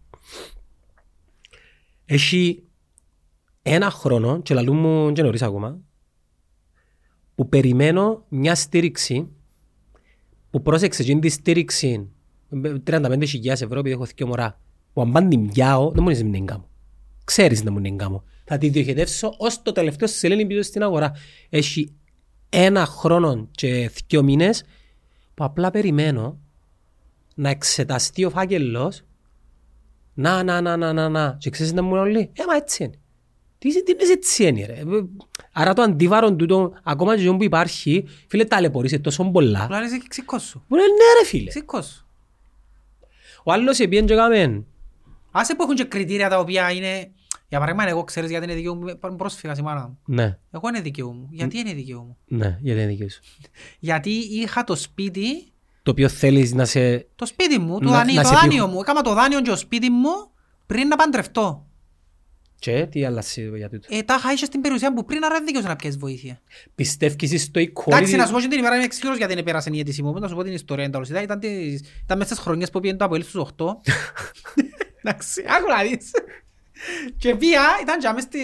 [2.05, 2.63] Έχει
[3.63, 5.81] ένα χρόνο, και λαλού μου και νωρίς ακόμα,
[7.35, 9.29] που περιμένω μια στήριξη
[10.51, 12.09] που πρόσεξε εκείνη τη στήριξη
[12.87, 14.61] 35.000 ευρώ επειδή έχω δύο μωρά
[14.93, 16.69] που αν πάνε την πιάω δεν μπορείς να μην κάνω.
[17.25, 18.25] Ξέρεις να μου την κάνω.
[18.45, 21.13] Θα τη διοχετεύσω ως το τελευταίο σελήνη πίσω στην αγορά.
[21.49, 21.95] Έχει
[22.49, 24.65] ένα χρόνο και δύο μήνες
[25.35, 26.39] που απλά περιμένω
[27.35, 29.03] να εξεταστεί ο φάκελος
[30.15, 31.37] να, να, να, να, να, να.
[31.41, 32.99] Και ξέρεις να μου λένε όλοι, ε, μα έτσι είναι.
[33.59, 34.83] Τι, τι είναι έτσι είναι ρε.
[35.53, 39.65] Άρα το αντίβαρο τούτο, ακόμα και αυτό που υπάρχει, φίλε ταλαιπωρείσαι τόσο πολλά.
[39.65, 40.65] Απλά είσαι και ξύκος σου.
[40.69, 41.49] Μου λένε ναι ρε φίλε.
[41.49, 42.07] Ξύκος σου.
[43.45, 44.65] Ο άλλος επίεν και έκαμε,
[45.31, 47.11] Άσε που έχουν και κριτήρια τα οποία είναι...
[47.49, 49.99] Για παράδειγμα, εγώ ξέρεις γιατί είναι δικαιού μου, πάρουν πρόσφυγα η μάνα μου.
[50.05, 51.29] ναι, Εγώ είναι δικαιού μου.
[51.31, 52.17] Γιατί είναι δικαιού μου.
[52.27, 53.21] ναι, γιατί είναι δίκαιο σου.
[53.79, 55.53] Γιατί είχα το σπίτι,
[55.85, 57.07] Το οποίο θέλεις να σε...
[57.15, 58.81] το σπίτι μου, το, Να- δάνειο, να το σε δάνειο πει- μου.
[58.81, 60.11] Έκανα το δάνειο και το σπίτι μου
[60.67, 61.67] πριν να παντρευτώ.
[62.59, 65.45] Και τι άλλασε για τούτο; Ε, τα είχα είσαι στην περιουσία που πριν άρα δεν
[65.47, 66.41] δικαιούσε να πιέσεις βοήθεια.
[66.75, 68.27] Πιστεύεις στο Εντάξει, να equality...
[68.27, 70.19] σου πω και την ημέρα είμαι εξήγορος γιατί δεν πέρασε η αίτηση μου.
[70.19, 71.09] Να σου πω την ιστορία εντάλλως.
[71.09, 73.65] Ήταν, ήταν, τις- ήταν μέσα στις χρονιές που πήγαινε το Αποέλ στους 8.
[75.03, 76.11] Εντάξει, άκου να δεις.
[77.17, 78.41] Και πήγα, ήταν και μες στην...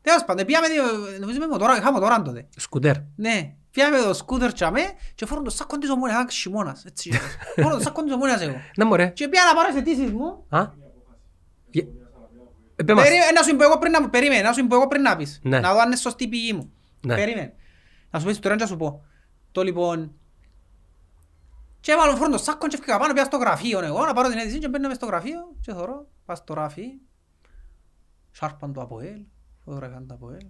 [0.00, 2.48] Τέλος πάντων, πήγαμε, δι- νομίζω με μοτόρα, είχα μοτόρα τότε.
[2.56, 2.94] Σκουτέρ.
[3.16, 3.54] Ναι,
[3.84, 4.80] πήγαμε το σκούτερ τσάμε
[5.14, 7.10] και φόρουν το σάκον της ομόνιας, ήταν χειμώνας, έτσι.
[7.56, 8.56] Φόρουν το σάκον της ομόνιας εγώ.
[8.76, 9.08] Ναι μωρέ.
[9.08, 10.44] Και πήγα να πάρω τις αιτήσεις μου.
[10.48, 10.66] Α;
[11.70, 11.86] Γε-
[12.76, 13.04] Ε, πέ μας.
[13.04, 15.40] Περί- Να σου πω εγώ πριν να περίμενε, να σου πω εγώ πριν να πεις.
[15.42, 15.60] Ναι.
[15.60, 16.72] Να δω αν είναι σωστή η πηγή μου.
[17.06, 17.14] Ναι.
[17.14, 17.54] Περίμενε.
[18.10, 19.04] Να σου πω ιστορία και να σου πω.
[19.52, 20.12] Το λοιπόν...
[21.80, 24.38] Και έβαλα φόρον το σάκο και έφυγα πάνω, πήγα στο γραφείο εγώ, να πάρω την
[24.38, 26.84] αίτηση και μπαίνω μες στο γραφείο και θωρώ, πας στο ράφι,
[28.30, 29.20] σάρπαν το ΑΠΟΕΛ,
[29.64, 30.46] φωτογραφιάν το ΑΠΟΕΛ.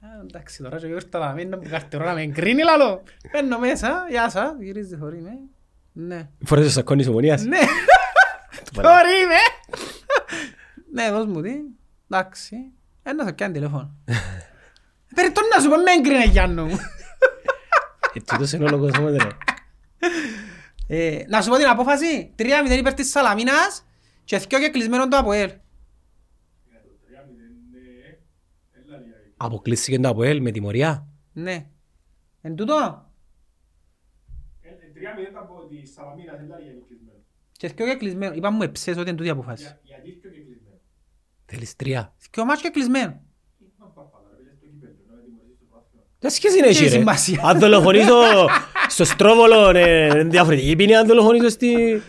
[0.00, 3.02] Ε, Εντάξει τώρα και ήρθα να μην μου καρτερό να με εγκρίνει λαλό.
[3.32, 5.30] Μπαίνω μέσα, γεια σας, γυρίζει θωρεί με.
[5.92, 6.28] Ναι.
[6.44, 7.42] Φορές ο σακόνης ομονίας.
[7.42, 7.58] Ναι.
[8.74, 9.72] Θωρεί με.
[10.92, 11.52] Ναι, δώσ' μου τι.
[12.10, 12.56] Εντάξει.
[13.02, 13.94] Ένα θα πιάνει τηλέφωνο.
[15.14, 16.78] Περιττών να σου πω με εγκρίνε Γιάννο μου.
[18.14, 19.28] Έτσι τόσο είναι ο λόγος όμως ρε.
[20.88, 22.34] Ε, Να σου πω την απόφαση.
[22.38, 22.44] 3-0
[22.78, 23.84] υπέρ της Σαλαμίνας
[24.24, 25.50] και θκιο και κλεισμένο το ΑΠΟΕΛ.
[29.36, 31.06] Αποκλείστηκε το ΑΠΟΕΛ με τιμωρία.
[31.32, 31.66] Ναι.
[32.40, 33.10] Εν τούτο.
[34.94, 37.18] Τρία μηδέν από τη Σαλαμίνα δεν ήταν γενικισμένο.
[37.52, 38.34] Και θκιο και κλεισμένο.
[38.34, 39.76] Είπα μου εψές ότι είναι τούτη η απόφαση.
[39.82, 40.78] Γιατί ήρθε και κλεισμένο.
[41.46, 42.14] Θέλεις τρία.
[42.18, 43.22] Θκιο μάτς και κλεισμένο.
[43.76, 46.02] Μα παπαλά, ρε, στο κύπελλο, να τιμωρήσεις το πράθυνο.
[46.18, 46.90] Τι σχέση είναι Τι εσύ ρε.
[46.90, 47.40] σημασία.
[47.44, 48.14] Αν δολοφονήσω
[48.88, 52.02] στο στρόβολο είναι διαφορετική ποινή αν δολοφονήσω στη...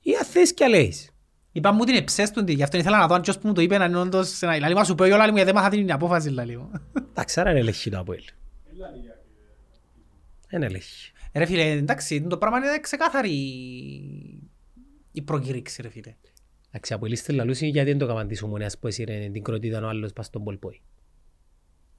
[0.00, 1.13] Ή αν θες και λέεις.
[1.56, 3.60] Είπα μου την εψές του, γι' αυτό ήθελα να δω αν ποιος που μου το
[3.60, 4.40] είπε να είναι όντως...
[4.40, 6.70] να- Λαλή μα σου πω, λαλή μου, γιατί μάθα την απόφαση, λαλή μου.
[7.10, 8.22] Εντάξει, άρα είναι ελεγχή το ΑΠΟΕΛ.
[10.50, 11.12] Είναι ελεγχή.
[11.34, 13.30] Ρε φίλε, εντάξει, το πράγμα είναι ξεκάθαρη
[15.12, 16.14] η προκήρυξη, ρε φίλε.
[16.68, 19.88] Εντάξει, από λίστε λαλούσι γιατί δεν το έκαναν της ομονίας που έσυρε την κροτίδα ο
[19.88, 20.80] άλλος πας στον Πολπόη.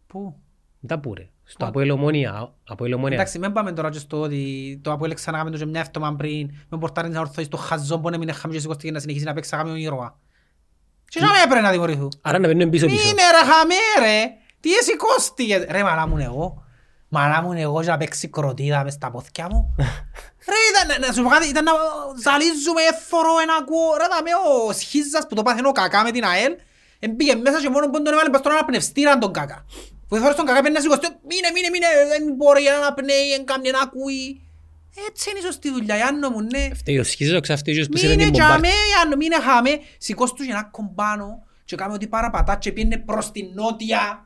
[0.07, 0.39] Πού;
[0.85, 1.29] Τα που ρε.
[1.43, 2.53] Στο Αποέλ Ομόνια.
[2.63, 3.17] Αποέλ Ομόνια.
[3.17, 6.49] Εντάξει, μην πάμε τώρα και στο ότι το Αποέλ ξανακάμε το και μια εύτομα πριν,
[6.69, 9.55] με πορτάρεις να ορθώσει το χαζό που έμεινε χαμηλή και σηκώστηκε να συνεχίσει να παίξει
[9.55, 10.19] αγάπη ο ήρωα.
[11.09, 12.11] Και να με έπρεπε να τιμωρηθούν.
[12.21, 13.09] Άρα να παίρνουν πίσω πίσω.
[13.09, 14.23] Είναι ρε χαμέ ρε,
[14.59, 15.65] τι εσηκώστηκε.
[15.69, 16.63] Ρε μαλά μου είναι εγώ.
[17.07, 19.75] Μαλά μου είναι εγώ και να παίξει κροτίδα μες στα πόθηκια μου.
[20.51, 21.71] Ρε ήταν, να σου πω κάτι, ήταν να
[22.23, 23.97] ζαλίζουμε έφορο ένα ακούω.
[23.97, 24.31] Ρε δαμε
[24.69, 26.53] ο Σχίζας που το πάθαινε ο Κακά με την ΑΕΛ.
[26.99, 29.65] Εμπήγε μέσα και μόνο που τον έβαλε πας τώρα να πνευστήραν τον Κακά.
[30.07, 31.07] Που θωρείς τον Κακά πρέπει να σηκωστεί.
[31.07, 34.39] Μείνε, μείνε, μείνε, δεν μπορεί να αναπνέει, δεν κάνει να ακούει.
[35.07, 36.69] Έτσι είναι η σωστή δουλειά, Ιάννο μου, ναι.
[36.75, 38.69] Φταίει ο Σχίζος, ξαφτίζος που σύρε Μείνε την τζαμέ, μπομπάρ.
[38.97, 39.79] Ιάννο, μείνε χάμε.
[39.97, 44.25] Σηκώσ' τους ένα κομπάνο και κάμε ότι παραπατά και πήγαινε προς την νότια.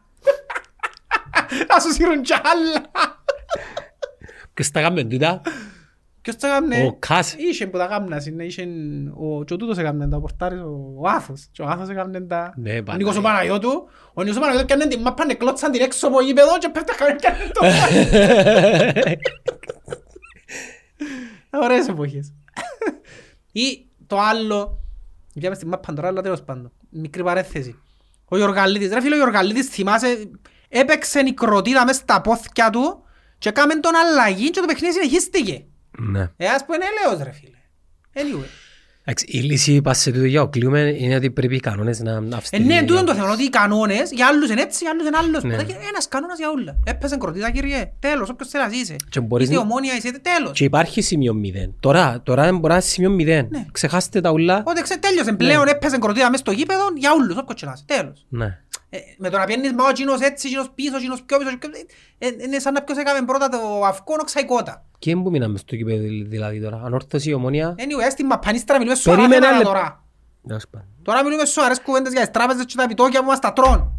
[1.70, 2.92] Να σου σύρουν κι άλλα.
[4.54, 5.42] Και στα κάνουμε τούτα;
[6.30, 6.86] Ποιος τα κάμνε.
[6.86, 7.34] Ο Κάς.
[7.38, 8.68] Είχε που τα κάμνα, είναι, είχε
[9.14, 10.60] ο και ο τούτος έκαμνε τα πορτάρες,
[10.98, 11.48] ο Άθος.
[11.52, 12.54] Και ο Άθος έκαμνε τα...
[12.56, 12.96] Ναι, Ο Παναγία.
[12.96, 13.90] Νίκος ο Παναγιώτου.
[14.14, 17.16] Ο Νίκος ο Παναγιώτου πιάνε την μάπα, νεκλώτσαν την έξω από γήπεδο και πέφτα κάμε
[17.16, 17.62] πιάνε το
[21.64, 22.34] Ωραίες εποχές.
[23.52, 24.82] Ή το άλλο,
[25.34, 26.72] πιάμε στην μάπα τώρα, αλλά τέλος πάντων.
[26.90, 27.80] Μικρή παρέθεση.
[28.26, 30.30] Ο Γιωργαλίδης, ρε φίλε ο Γιωργαλίδης θυμάσαι,
[30.70, 33.04] έπαιξε η κροτίδα μες στα πόθηκια του
[33.38, 35.64] και κάμε τον αλλαγή και το παιχνίδι συνεχίστηκε.
[36.00, 36.20] Ναι.
[36.38, 37.58] Ε, ας πούμε είναι έλεος ρε φίλε.
[38.14, 38.48] Anyway.
[39.04, 42.36] Εντάξει, Η λύση πας σε τούτο για οκλείουμε είναι ότι πρέπει οι κανόνες να Ε,
[42.36, 42.64] αυστηροί.
[42.64, 45.18] ναι, τούτο είναι το θέμα, ότι οι κανόνες για άλλους είναι έτσι, για άλλους είναι
[45.18, 45.44] άλλος.
[45.44, 45.56] Ναι.
[45.56, 46.76] Ποτέ, Ένας κανόνας για όλα.
[46.84, 48.96] Έπαιζε κροτίδα κύριε, τέλος, όποιος θέλει να ζήσει.
[49.10, 50.52] Και μπορείς Είτε να- ομόνια είσαι, τέλος.
[50.52, 51.76] Και υπάρχει σημείο μηδέν.
[51.80, 53.48] Τώρα, τώρα μπορεί να είναι σημείο μηδέν.
[53.52, 53.66] Ναι.
[53.72, 54.64] Ξεχάστε τα ούλα.
[54.66, 57.88] Ότι ξέ, τέλειωσε, πλέον έπαιζε κροτίδα μες στο γήπεδο για όλους, όποιος θέλει να ζήσει,
[58.00, 58.26] τέλος.
[58.30, 58.58] Ναι.
[58.90, 61.38] Ε, με το να πιένεις μα ο κοινός έτσι, ο κοινός πίσω, ο κοινός πιο
[61.38, 61.70] πίσω, πιο-
[62.20, 64.86] ε, ε, είναι σαν να ποιος έκαμε πρώτα το αυκόνο ξαϊκότα.
[65.00, 66.82] Και που μείναμε στο κήπεδο δηλαδή τώρα.
[66.84, 67.76] Ανόρθωση, ομονία.
[67.78, 70.04] Anyway, στην μαπανίστρα μιλούμε σοβαρά Περίμενε θέματα λε- τώρα.
[70.48, 70.88] Τέλος πάντων.
[71.02, 73.92] Τώρα μιλούμε σοβαρές κουβέντες για τις τράπεζες και τα επιτόκια που μας τα τρώνε.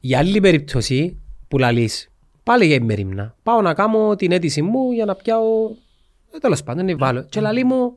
[0.00, 2.10] Η άλλη περίπτωση που λαλείς,
[2.42, 3.34] πάλι για ημερήμνα.
[3.42, 5.68] Πάω να κάνω την αίτηση μου για να πιάω...
[6.34, 7.22] Ε, τέλος πάντων, να βάλω.
[7.22, 7.96] Και λαλεί μου,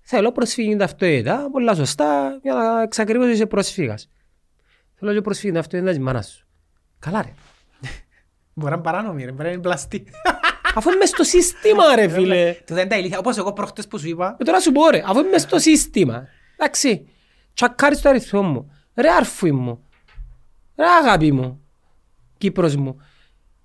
[0.00, 4.10] θέλω προσφύγη ταυτότητα, πολλά σωστά, για να εξακριβώσω είσαι πρόσφυγας.
[4.94, 6.46] Θέλω και προσφύγη ταυτότητα της μάνας σου.
[6.98, 7.32] Καλά ρε.
[8.54, 10.04] Μπορεί να είναι παράνομη, ρε, μπορεί να είναι πλαστή.
[10.74, 12.56] Αφού είμαι στο σύστημα ρε φίλε.
[12.66, 13.18] Τούτα είναι τα ηλίθια.
[13.18, 16.26] Όπως εγώ προχτές που σου είπα, Ε, τώρα σου πω ρε, αφού είμαι στο σύστημα.
[16.56, 17.08] Εντάξει,
[17.54, 18.70] τσακάρεις το αριθμό μου.
[18.94, 19.84] Ρε αρφή μου.
[20.76, 21.60] Ρε αγάπη μου.
[22.38, 22.96] Κύπρος μου.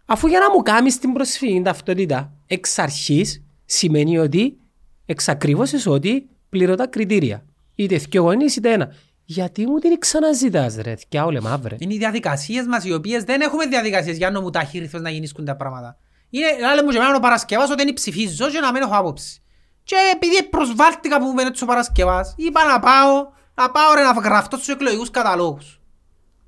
[0.05, 4.57] Αφού για να μου κάνεις την προσφυγή ταυτότητα εξ αρχής σημαίνει ότι
[5.05, 7.45] εξακρίβωσες ότι πληρώ τα κριτήρια.
[7.75, 8.93] Είτε δυο γονείς είτε ένα.
[9.25, 11.75] Γιατί μου την ξαναζητάς ρε, θκιά όλε μαύρε.
[11.79, 15.45] είναι οι διαδικασίες μας οι οποίες δεν έχουμε διαδικασίες για να μου ταχύριθος να γίνησκουν
[15.45, 15.97] τα πράγματα.
[16.29, 19.41] Είναι, να μου και εμένα ο Παρασκευάς ότι είναι ψηφίζω και να μην έχω άποψη.
[19.83, 24.11] Και επειδή προσβάλτηκα που μου φαίνεται ο Παρασκευάς, είπα να πάω, να πάω ρε να
[24.11, 25.79] γραφτώ στους εκλογικούς καταλόγους.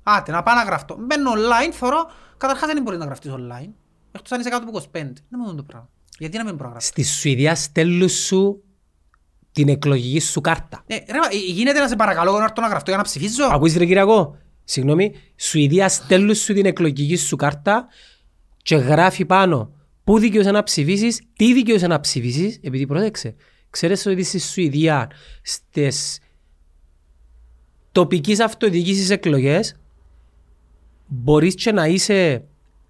[0.02, 0.96] Άτε, να πάω να γραφτώ.
[1.00, 3.70] Μπαίνω online, θωρώ, καταρχάς δεν μπορεί να γραφτείς online.
[4.12, 4.82] Εκτός αν είσαι κάτω από 25.
[4.92, 5.88] Δεν μου δουν το πράγμα.
[6.18, 8.62] Γιατί να μην μπορώ να γραφτώ; Στη Σουηδία στέλνουν σου
[9.52, 10.84] την εκλογική σου κάρτα.
[10.86, 13.76] Ε, ρε, ε, γίνεται να σε παρακαλώ να έρθω να γραφτώ για να ψηφίζω; Ακούεις
[13.76, 17.86] ρε Κυριακό, συγγνώμη, Σουηδία στέλνουν σου την εκλογική σου κάρτα
[18.70, 19.70] και γράφει πάνω
[20.04, 23.34] πού δικαιούσε να ψηφίσεις, τι δικαιούσε να ψηφίσεις, επειδή πρόσεξε.
[23.70, 25.10] Ξέρεις ότι στη Σουηδία
[25.42, 26.18] στις
[27.92, 29.76] τοπικής αυτοδιοίκησης εκλογές
[31.06, 32.44] μπορείς και να είσαι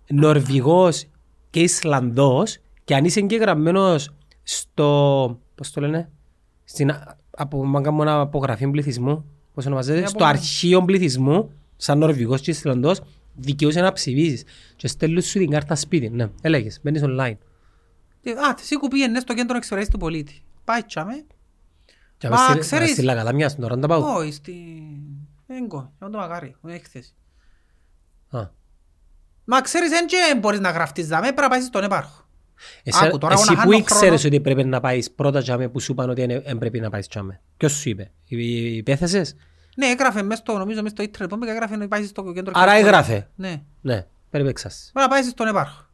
[0.08, 1.06] Νορβηγός
[1.50, 4.10] και Ισλανδός και αν είσαι εγγεγραμμένος
[4.42, 6.10] στο, πώς το λένε,
[6.64, 9.24] στην, α- από, μάγκα μόνο απογραφή πληθυσμού,
[9.54, 13.00] πώς ονομαζεται, Ναι, στο από- αρχείο πληθυσμού, σαν Νορβηγός και Ισλανδός,
[13.34, 14.44] δικαιούσε να ψηφίσεις.
[14.76, 16.08] Και στέλνουν σου την κάρτα σπίτι.
[16.08, 17.36] Ναι, έλεγες, μπαίνεις online.
[18.22, 20.42] Και, Α, εσύ που πήγαινες στο κέντρο εξυπηρέτησης του πολίτη.
[20.64, 21.24] Πάει τσάμε.
[22.18, 24.14] Και Μα, αμέσως στη- ξέρεις- στη Λακαδάμια, στην ώρα να τα πάω.
[24.14, 24.54] Όχι, στη...
[25.46, 27.14] Έγκο, εγώ το μακάρι, όχι έκθεση.
[28.30, 28.48] Α.
[29.44, 32.24] Μα ξέρεις, δεν και μπορείς να γραφτείς δάμε, πρέπει να πάεις στον επάρχο.
[32.82, 34.34] Εσύ, Άκου, τώρα εγώ εσύ να που χάνω ήξερες χρόνο.
[34.34, 37.40] ότι πρέπει να πάεις πρώτα τζάμε που σου είπαν ότι δεν πρέπει να πάεις τζάμε.
[37.56, 39.36] Ποιος σου είπε, οι- οι πέθεσες.
[39.76, 42.52] Ναι, έγραφε μες στο, νομίζω μες στο ίντερνετ, πούμε, και έγραφε να πάεις στο κέντρο
[42.56, 43.08] Άρα εξυπηρέτησης.
[43.14, 43.30] έγραφε.
[43.36, 44.90] Ναι, Ναι, περιπέξας.
[44.92, 45.84] πρέπει να πάεις στον επάρχο.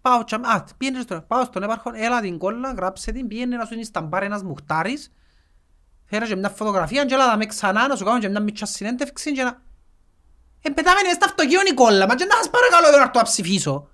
[0.00, 3.64] Πάω τσάμε, α, πήγαινε στον, πάω στον επάρχο, έλα την κόλλα, γράψε την, πήγαινε να
[3.64, 5.12] σου είναι σταμπάρ ένας μουχτάρης,
[6.04, 9.32] φέρε και μια φωτογραφία και έλα δάμε ξανά, να σου κάνω και μια μίτσα συνέντευξη
[9.32, 9.62] και να...
[10.62, 13.18] Ε, πετάμε μες στα αυτοκίνητο η κόλλα, μα και να σας παρακαλώ εγώ να έρθω
[13.18, 13.88] να ψηφίσω.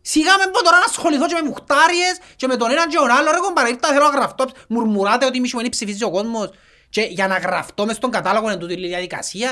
[0.00, 3.10] Σιγά με πω τώρα να ασχοληθώ και με μουχτάριες και με τον έναν και τον
[3.10, 6.50] άλλο, ρε κομπάρα, ήρθα θέλω να γραφτώ, μουρμουράτε ότι μη σημαίνει ψηφίζει ο κόσμος
[6.88, 9.48] και για να γραφτώ μες στον κατάλογο εν τούτη η διαδικασία.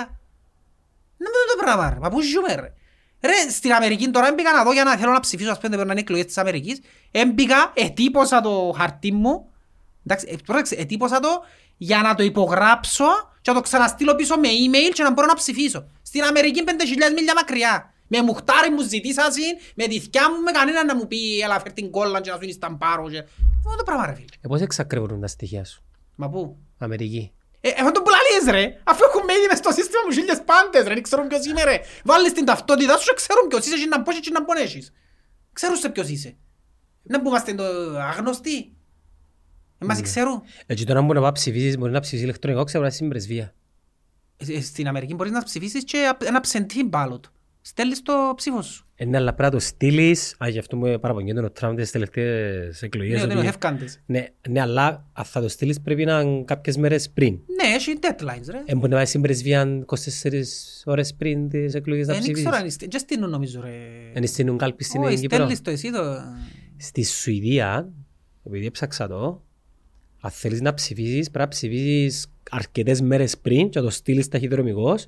[1.16, 2.72] Να μην το πράγμα ρε, μα πού ζούμε ρε.
[3.20, 5.86] Ρε, στην Αμερική τώρα έμπηκα να δω για να θέλω να ψηφίσω, ας πούμε, πρέπει
[5.86, 6.80] να είναι εκλογές της Αμερικής.
[7.10, 9.50] Έμπηκα, ετύπωσα το χαρτί μου,
[10.06, 11.28] εντάξει, ε, πρόσεξε, ετύπωσα το
[11.76, 13.04] για να το υπογράψω
[13.40, 15.86] και να το ξαναστείλω πίσω με email και να μπορώ να ψηφίσω.
[16.02, 16.70] Στην Αμερική 5.000
[17.14, 17.90] μίλια μακριά.
[18.08, 21.60] Με μουχτάρι μου ζητήσα συν, με τη θκιά μου, με κανέναν να μου πει έλα
[21.60, 23.18] φέρ την κόλλα και να σου είναι σταμπάρο και...
[23.18, 24.26] Αυτό το πράγμα ρε φίλε.
[24.40, 25.82] Ε, πώς εξακριβώνουν τα στοιχεία σου;
[26.16, 27.30] Μα πού; Αμερική.
[27.60, 30.94] Ε, αυτό το πουλαλείς ρε, αφού έχουν μείνει μες στο σύστημα μου χίλιες πάντες ρε,
[30.94, 31.80] δεν ξέρουν ποιος είμαι ρε.
[32.04, 34.92] Βάλεις την ταυτότητά σου και ξέρουν ποιος είσαι και να πόσεις και να πονέσεις.
[35.52, 36.36] Ξέρουν σε ποιος είσαι.
[37.02, 37.64] Να που είμαστε το
[37.98, 38.72] άγνωστοι.
[39.78, 40.42] Ε, μας ξέρουν.
[40.66, 43.54] Έτσι τώρα μπορεί να πάει ψηφίσεις, μπορεί να ψηφίσεις ηλεκτρονικό, ξέρω να είσαι στην πρεσβεία.
[44.36, 47.20] Ε, ε, Στην Αμερική μπορείς να ψηφίσεις και απ- ένα ψεντή ballot.
[47.68, 48.86] Στέλνεις το ψήφο σου.
[48.94, 51.90] Ε, ναι, αλλά πρέπει να το στείλεις, α, γι' αυτό μου παραπονιόταν ο Τραμπ τις
[51.90, 53.12] τελευταίες εκλογές.
[53.16, 54.00] Ναι, ότι είναι ότι- ο Χευκάντες.
[54.06, 57.32] Ναι, ναι, αλλά αν θα το στείλεις πρέπει να είναι κάποιες μέρες πριν.
[57.32, 58.62] Ναι, έχει deadlines ρε.
[58.64, 60.42] Ε, μπορεί να πάει στην πρεσβεία 24
[60.84, 62.44] ώρες πριν τις εκλογές να Δεν ψηφίσεις.
[62.46, 62.86] ξέρω αν είστε.
[62.86, 63.70] Και στείλουν νομίζω ρε.
[64.12, 65.36] Εν στείλουν κάλπη στην Όχι, Κύπρο.
[65.36, 66.02] στέλνεις το εσύ το...
[66.76, 67.88] Στη Σουηδία,
[68.46, 69.42] επειδή έψαξα το,
[70.20, 75.06] αν θέλεις να ψηφίσεις, πρέπει να ψηφίσεις αρκετές μέρες πριν και να το στείλεις ταχυδρομικός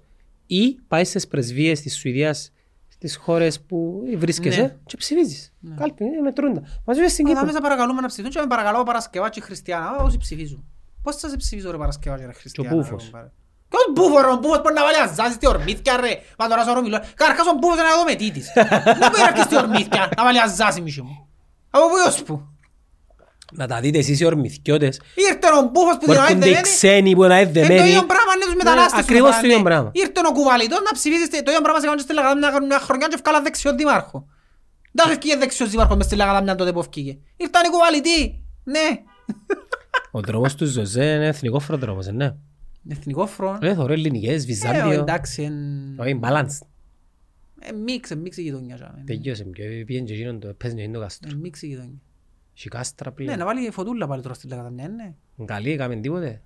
[0.50, 2.52] ή πάει στις πρεσβείες της Σουηδίας
[2.88, 4.76] στις χώρες που βρίσκεσαι Ναι.
[4.86, 5.52] και ψηφίζεις.
[5.76, 6.62] Κάλπη, είναι μετρούντα.
[6.84, 7.44] Μαζί με στην Α, Κύπρο.
[7.46, 10.64] Μέσα παρακαλούμε να ψηφίσουν και με παρακαλώ Παρασκευά και Χριστιανά, όσοι ψηφίζουν.
[11.02, 12.70] Πώς θα σε ψηφίσω ρε Παρασκευά και ρε Χριστιανά.
[12.70, 13.04] ρε, Μπούφος.
[13.04, 13.30] κομπάρε.
[13.68, 16.20] Ποιος Μπούφος ρε, ο Μπούφος μπορεί να βάλει αζάζι στη ορμήθκια ρε.
[16.38, 16.98] Μα τώρα σωρό μιλώ.
[17.14, 18.52] Καρκάς ο Μπούφος είναι εδώ με τίτης.
[18.54, 21.28] Δεν μπορεί να έρθει στη ορμήθκια να βάλει αζάζι μισή μου;
[21.70, 22.48] Από πού ως πού;
[23.52, 25.00] Να τα δείτε εσείς οι ορμηθκιώτες.
[25.14, 26.62] Ήρθε ο Μπούφος που Που την ώρα έρχονται οι δεμένη.
[26.62, 27.88] ξένοι που είναι Ε, το δεμένοι.
[27.88, 28.92] ίδιο πράγμα είναι τους μετανάστες.
[28.92, 29.64] που ακριβώς είπαν, το ίδιο ναι.
[29.64, 29.90] πράγμα.
[29.94, 33.14] Ήρθε ο κουβαλιτός να ψηφίσει το ίδιο πράγμα σε κάνουν στη Λαγαδάμια μια χρονιά και
[33.14, 34.26] ευκάλα δεξιό δήμαρχο.
[34.92, 37.18] Δεν θα ευκήγε δεξιός δήμαρχος μες στη Λαγαδάμια τότε που ευκήγε.
[37.36, 38.40] Ήρθαν οι κουβαλιτοί.
[38.64, 38.86] Ναι.
[40.10, 42.34] Ο δρόμος τους Ζωζέ είναι εθνικός δρόμος, ε, ναι.
[42.88, 43.58] Εθνικός φρόν.
[43.62, 44.90] Ε, θωρώ ελληνικές, Ε, Βυζάντιο.
[45.00, 46.58] εντάξει, εν- Όχι, balance.
[47.60, 48.74] ε, μίξ, ε, μίξ η γειτονιά.
[48.76, 49.02] τζάμε.
[49.06, 51.30] Τελειώσε, πιο πήγαινε και εκείνον το παίζει είναι το κάστρο.
[51.32, 51.98] Ε, μίξ η γειτονιά.
[52.58, 53.38] Έχει κάστρα Ναι, πλέον.
[53.38, 55.14] να βάλει φωτούλα πάλι τώρα στη Λαγαδάμια, ναι.
[55.44, 56.42] Καλή, έκαμε τίποτε.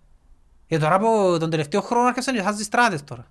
[0.66, 3.26] Ε, τώρα από τον τελευταίο χρόνο άρχισαν και χάζουν στράτες τώρα.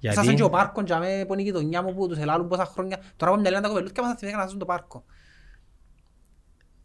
[0.00, 2.64] Σας Γιατί, και ο πάρκο τζάμε που είναι η γειτονιά μου που τους ελάλουν πόσα
[2.64, 2.98] χρόνια.
[3.16, 5.04] Τώρα από μια λένε τα κοπελούθια μας θα θυμήθηκαν να ζουν το πάρκο.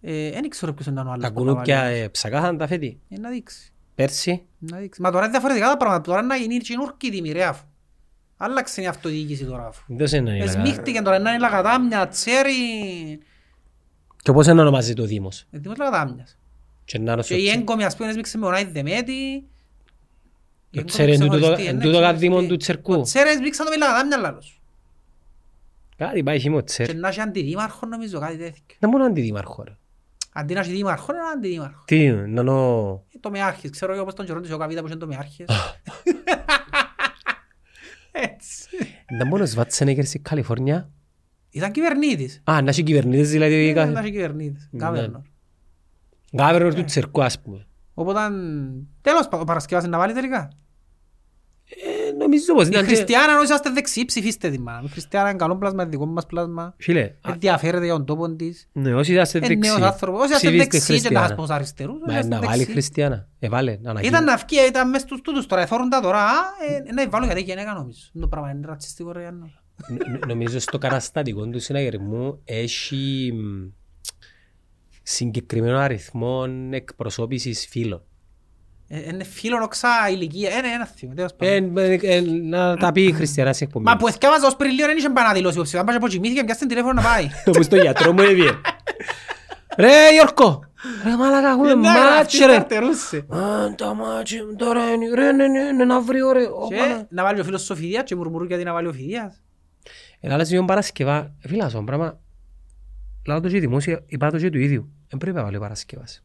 [0.01, 1.23] Ε, δεν ξέρω ποιος ήταν ο άλλος.
[1.23, 1.97] τα που θα κουνούπια βάλει.
[1.97, 3.73] ε, ψακάθαν τα φέτη; Ε, να δείξει.
[3.95, 5.01] Πέρσι, Να δείξει.
[5.01, 6.01] Μα τώρα είναι διαφορετικά τα πράγματα.
[6.01, 7.65] Τώρα να γίνει και νούρκη τιμή ρε αφού.
[8.37, 9.83] Άλλαξε η αυτοδιοίκηση τώρα αφού.
[9.95, 12.53] δεν είναι η Λαγα- Εσμίχτηκε τώρα να είναι λαγαδάμια, τσέρι.
[14.21, 16.37] Και πώς είναι ονομάζει το Δήμος; Ε, Δήμος λαγαδάμιας.
[16.85, 19.11] Και να είναι Και στο η τσι- έγκομη ας πούμε έσμιξε με ο Νάι Δεμέτη.
[19.11, 19.43] Η
[20.71, 22.27] Το έγκομη τσέρι εν τούτο- ξεχωριστή, εν ναι, τούτο ξεχωριστή.
[22.27, 22.93] καδήμον του Τσερκού.
[22.93, 24.61] Ο τσέρι έσμιξαν το με λαγαδάμια λάλος.
[25.97, 26.95] Κάτι πάει χειμώ Και τσέρ.
[26.95, 28.75] να έχει αντιδήμαρχο νομίζω κάτι τέτοιο.
[28.79, 29.77] Δεν μόνο αντιδήμαρχο ρε.
[30.33, 31.83] Αντί να έχει δήμαρχο, είναι ένα αντιδήμαρχο.
[31.85, 32.89] Τι είναι, να νο...
[33.15, 35.45] Ε, Το μεάρχης, ξέρω εγώ πώς τον καιρό της ο Καβίδα που είναι το μεάρχης.
[38.11, 38.67] Έτσι.
[39.17, 40.89] Δεν μόνος Σβάτσενεγκερ στη Καλιφόρνια.
[41.51, 42.41] Ήταν κυβερνήτης.
[42.43, 43.53] Α, να έχει κυβερνήτες δηλαδή.
[43.69, 44.67] Ε, κάθε- Να έχει κυβερνήτης.
[44.71, 44.79] Ναι.
[44.85, 45.21] Γκάβερνορ.
[46.35, 47.67] Γκάβερνορ του Τσερκού ας πούμε.
[47.93, 48.19] Οπότε,
[49.01, 50.49] τέλος, ο Παρασκευάς είναι να βάλει τελικά.
[51.71, 52.87] Ε, νομίζω πως Η ήταν και...
[52.95, 54.81] Χριστιανά, αν είσαστε δεξιοί, ψηφίστε τη μάνα.
[54.85, 56.73] Η Χριστιανά είναι καλό πλάσμα, είναι δικό μας πλάσμα.
[56.77, 58.67] Φίλε, α, Ενδιαφέρεται για τον τόπο της.
[58.71, 59.83] ναι, όσοι είσαστε Είναι νέος δεξιοί.
[59.83, 60.19] άνθρωπος.
[60.21, 61.35] Όσοι είστε ψηφίστε δεξιοί και να σας Χριστιανά.
[61.35, 62.73] πω στους αριστερούς, όσοι Μα είστε να βάλει δεξιοί.
[62.73, 63.27] Χριστιανά.
[63.39, 64.11] Ε, βάλε, να αναγίνει.
[64.13, 66.29] Ήταν να βγει, ήταν μες στους τούτους τώρα, εθώρουν τα τώρα, α,
[66.87, 67.99] ε, να βάλω γιατί γυναίκα νομίζω.
[68.19, 69.63] Το πράγμα είναι ρατσιστικό ρε Γιάννος.
[69.87, 73.67] Νο- Νομίζω στο καταστατικό του συναγερμού έχει μ,
[75.03, 78.03] συγκεκριμένο αριθμό εκπροσώπησης φύλων.
[78.87, 81.77] Ε, Είναι φιλονοξά ηλικία, είναι ένα θύμα, τέλος πάντων.
[81.77, 83.85] Ε, ε, ε, Να τα πει η Χριστιανά σε εκπομπή.
[83.85, 85.79] Μα που εθιάβαζα ως πριν λίγο δεν είχε πάει να δηλώσει υποψηφία.
[85.79, 87.27] Αν πάει και αποκοιμήθηκε, πιάσε την τηλέφωνο να πάει.
[87.47, 88.61] Όπως το γιατρό μου έβγαινε.
[89.77, 90.63] Ρε Γιώργο,
[91.03, 92.45] Ρε μάλακα έχουμε Ναι, μάτς αυτή ρε.
[92.45, 93.17] καρτερούσε.
[93.17, 96.43] Α, τα μάτς τώρα είναι ρε ναι ναι ναι να βρει ωραία.
[96.69, 99.41] Και να βάλει ο φίλος Σοφιδίας και μουρμουρούν γιατί να βάλει ο Φιδίας.
[100.19, 102.19] Ένα άλλο σημείο Παρασκευά, φίλα αυτό πράγμα,
[103.27, 104.89] λάβω το και δημόσια, είπα το και του ίδιου.
[105.09, 106.23] Δεν πρέπει να βάλει ο Παρασκευάς.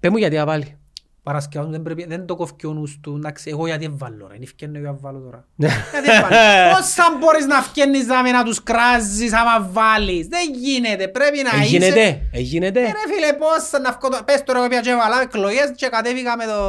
[0.00, 0.78] Πες μου γιατί να βάλει.
[1.22, 4.44] Παρασκευάς δεν πρέπει, δεν το κόφει ο νους του, εντάξει, εγώ γιατί βάλω ρε, είναι
[4.44, 5.46] ευκαινό για να βάλω τώρα.
[5.54, 5.68] Ναι.
[5.92, 6.76] Γιατί βάλω.
[6.76, 11.76] Πόσα μπορείς να φκένεις να να τους κράζεις άμα βάλεις, δεν γίνεται, πρέπει να είσαι...
[11.76, 12.80] Εγίνεται, εγίνεται.
[12.80, 14.22] Ε, Ρε φίλε, πώς να βγω το...
[14.24, 16.60] Πες τώρα εγώ πια και βάλα εκλογές και κατέβηκα με το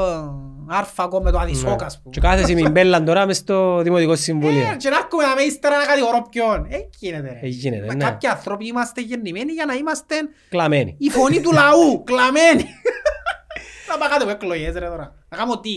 [0.70, 2.12] άρφακο, με το αδισόκα, ας Ναι.
[2.12, 2.36] Και πούμε.
[2.36, 4.76] κάθεσαι με μπέλαν τώρα μες στο Δημοτικό Ε, Συμβούλιο.
[4.78, 6.66] Και να έρχομαι να με ύστερα να κατηγορώ ποιον.
[6.70, 7.40] Ε, γίνεται ρε.
[7.42, 8.04] Ε, γίνεται, Μα ναι.
[8.04, 10.16] Κάποιοι άνθρωποι είμαστε γεννημένοι για να είμαστε
[10.50, 10.96] Κλαμμένη.
[11.00, 12.66] η φωνή του λαού, κλαμμένοι.
[13.90, 15.16] Να πάω κάτω εκλογές ρε τώρα.
[15.30, 15.76] Να κάνω τι;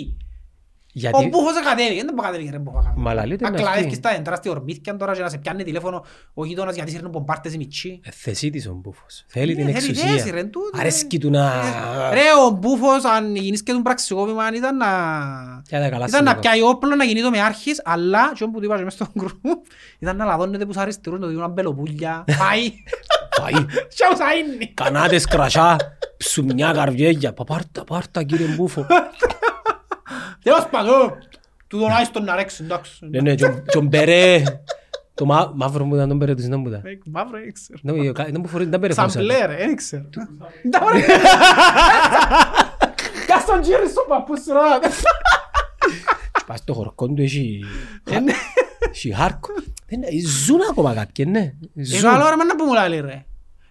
[1.06, 2.92] Ο Γιατί, Μπούφος κατέβηκε, δεν μπορεί να κατέβηκε ρε Μπούφο.
[2.96, 4.08] Μα λαλεί ότι είναι Ακλαδεύκεις αυτή.
[4.08, 6.04] στα εντράστια ορμήθηκαν τώρα και να σε πιάνει τηλέφωνο
[6.34, 8.00] ο γείτονας γιατί σέρνουν πομπάρτες οι μητσί.
[8.04, 9.24] ε, θέση της ο Μπούφος.
[9.28, 10.32] Θέλει Ε, την θέλει θέση, εξουσία.
[10.34, 11.52] ρε, τούτο, Αρέσκει του να...
[12.12, 14.86] Ρε ο Μπούφος αν γίνεις και τον πραξικόπημα αν ήταν να...
[15.68, 16.34] Για τα καλά Ήταν να σημεία.
[16.38, 19.08] πιάει όπλο να γίνει το με άρχης, αλλά και όπου του είπα και μες στον
[19.18, 19.44] γκρουπ,
[19.98, 22.72] ήταν να λαδώνεται που σ' αριστερούν, το δίνουν αμπελοπούλια, πάει,
[23.40, 23.52] Πάει.
[23.94, 24.22] και όσο
[24.54, 24.70] είναι.
[24.74, 25.76] Κανάτες κρασιά,
[26.16, 27.32] ψουμιά καρδιέγια.
[27.32, 28.86] Πα πάρτα, πάρτα κύριε Μπούφο.
[30.42, 31.12] Τέλος πάντων,
[31.66, 33.06] του τον άιστον να ρέξει, εντάξει.
[33.10, 34.42] Ναι, ναι, τον- τον μπερέ.
[35.14, 36.80] Το μα- μαύρο μου ήταν τον μπερέ του, δεν μου ήταν.
[36.84, 37.78] Ε, Μαύρο, δεν ξέρω.
[37.82, 39.34] Δεν μου- δεν μου φορεί, δεν μπερέ Σαν φορούσα.
[39.34, 40.08] πλέρ, δεν ξέρω.
[40.70, 41.06] Τα ωραία.
[43.26, 44.88] Κάς τον γύρι στο παππούς σου, ρε.
[46.46, 47.64] Πας στο χορκό του, έχει...
[48.10, 48.32] Ε, ναι.
[48.90, 49.48] Έχει χάρκο.
[49.88, 50.00] Δεν-
[50.44, 51.52] Ζουν ακόμα κάποιοι, ναι.
[51.76, 52.00] Ε, Ζουν.
[52.10, 53.24] καλό ρε, μάνα που μου λέει ρε.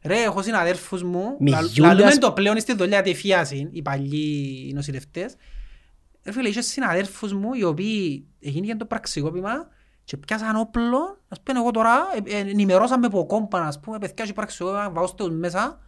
[0.03, 3.81] Ρε, έχω συναδέρφους μου, Μη λα- Γιούλιας- λαλούμε το πλέον στη δουλειά τη φίαση, οι
[3.81, 5.35] παλιοί νοσηλευτές.
[6.27, 9.67] Ρε φίλε, είχε συναδέρφους μου οι οποίοι έγινε το πραξικόπημα
[10.03, 14.25] και πιάσαν όπλο, ας πούμε εγώ τώρα, ε, ε, ενημερώσαμε από κόμπαν, ας πούμε, παιδιά
[14.25, 15.79] και πραξικόπημα, βάω στους μέσα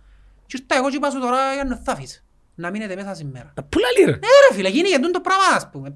[0.45, 2.25] και ήρθα εγώ και είπα σου τώρα για να θα αφήσεις,
[2.55, 3.53] να μείνετε μέσα σήμερα.
[3.69, 4.11] Πού λαλεί ρε.
[4.11, 5.93] Ναι ρε φίλε, γίνει γιατί το πράγμα, ας πούμε.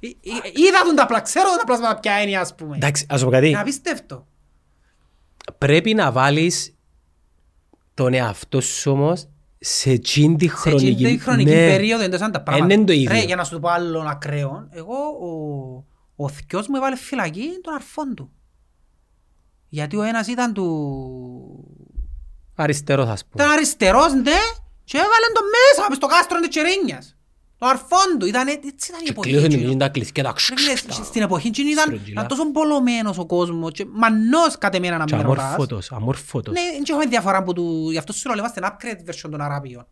[0.00, 0.10] Ε, ε,
[0.52, 2.76] Είδα τον τα πλα, ξέρω τα πλάσματα ποια είναι, ας πούμε.
[2.76, 3.48] Εντάξει, ας σου πω κάτι.
[3.48, 4.26] Είναι απίστευτο.
[5.58, 6.74] Πρέπει να βάλεις
[7.94, 9.28] τον εαυτό σου όμως
[9.66, 10.86] σε εκείνη τη Σε χρονική...
[10.86, 11.66] εκείνη τη χρονική Ναι.
[11.68, 12.74] περίοδο είναι τα πράγματα.
[12.74, 13.10] είναι το ίδιο.
[13.10, 17.48] Ρε, για να σου το πω άλλον ακραίο, εγώ ο, ο θκιός μου έβαλε φυλακή
[17.62, 18.30] τον αρφόν του.
[19.68, 20.66] Γιατί ο ένας ήταν του...
[22.54, 23.42] Αριστερός ας πούμε.
[23.44, 24.38] Ήταν αριστερός, ναι,
[24.84, 27.13] και έβαλε τον μέσα, μες στο κάστρο της Τσερίνιας.
[27.64, 29.28] Τον αρφόν του, ήταν, έτσι ήταν η Και εποχή.
[29.30, 29.68] κλείωσαν εκείνο.
[29.68, 32.12] την τα κλειθκιά τα Ρε φίλε, Στην εποχή εκείνη ήταν, στρογγυλά.
[32.12, 35.44] ήταν τόσο πολλωμένος ο κόσμος και μανός κατ' εμένα να Και μην ρωτάς.
[35.44, 36.54] αμόρφωτος, αμόρφωτος.
[36.54, 37.88] Ναι, δεν έχουμε διαφορά που του...
[37.90, 39.86] Γι' αυτό σου λέω, είμαστε ένα upgrade version των Αράπιων.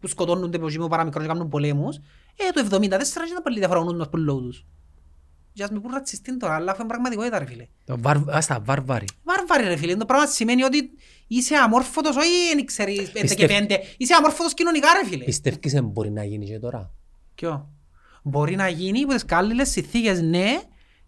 [0.00, 1.96] Που σκοτώνονται από εκεί που παραμικρό και κάνουν πολέμους.
[2.36, 2.90] Ε, το 74 δεν
[3.30, 4.64] ήταν πολύ διαφορά ο νους μας που λόγω τους.
[5.52, 7.66] Και ας με πούν ρατσιστή τώρα, αλλά αυτό είναι πραγματικότητα ρε φίλε.
[7.84, 9.06] Το βαρ- ας τα βάρβαροι.
[9.24, 10.90] Βάρβαρη ρε φίλε, το πράγμα σημαίνει ότι
[11.26, 13.80] είσαι αμόρφωτος, όχι δεν ξέρεις πέντε και Πιστεύ- πέντε.
[13.96, 15.24] Είσαι αμόρφωτος κοινωνικά ρε φίλε.
[15.24, 16.90] Πιστεύεις δεν μπορεί να γίνει και τώρα;
[17.38, 17.68] Ποιο;
[18.22, 20.60] Μπορεί να γίνει υπό τις κάλληλες συνθήκες, ναι,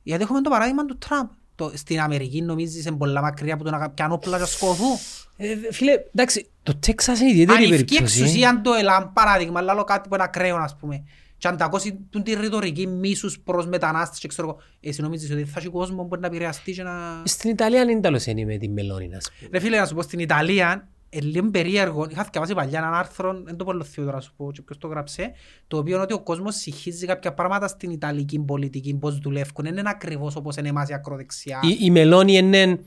[0.02, 1.28] γιατί έχουμε το παράδειγμα του Τραμπ.
[1.55, 4.97] Το, στην Αμερική νομίζεις είναι πολλά μακριά από το να πιάνουν όπλα και να σκοθούν.
[5.36, 8.20] Ε, Φίλε, εντάξει, το Τέξας είναι ιδιαίτερη Αν ευκεί περίπτωση.
[8.20, 11.05] εξουσία το ΕΛΑΜ, παράδειγμα, αλλά άλλο κάτι που είναι ακραίο, ας πούμε.
[11.39, 15.31] Και αν τα ακούσει τον τη ρητορική μίσους προς μετανάστες και ξέρω εγώ, εσύ νομίζεις
[15.31, 17.23] ότι θα έχει κόσμο που μπορεί να επηρεαστεί και να...
[17.24, 19.51] Στην Ιταλία είναι τέλος είναι με τη μελώνη, ας πούμε.
[19.52, 23.41] Ρε φίλε, να σου πω, στην Ιταλία, είναι λίγο περίεργο, είχα διαβάσει παλιά έναν άρθρο,
[23.45, 25.32] δεν το πω θείο τώρα να σου πω και ποιος το γράψε,
[25.66, 29.77] το οποίο είναι ότι ο κόσμος συγχύζει κάποια πράγματα στην Ιταλική πολιτική, πώς δουλεύουν, δεν
[29.77, 31.59] είναι ακριβώς όπως είναι εμάς η ακροδεξιά.
[31.62, 32.78] Η, η μελώνη είναι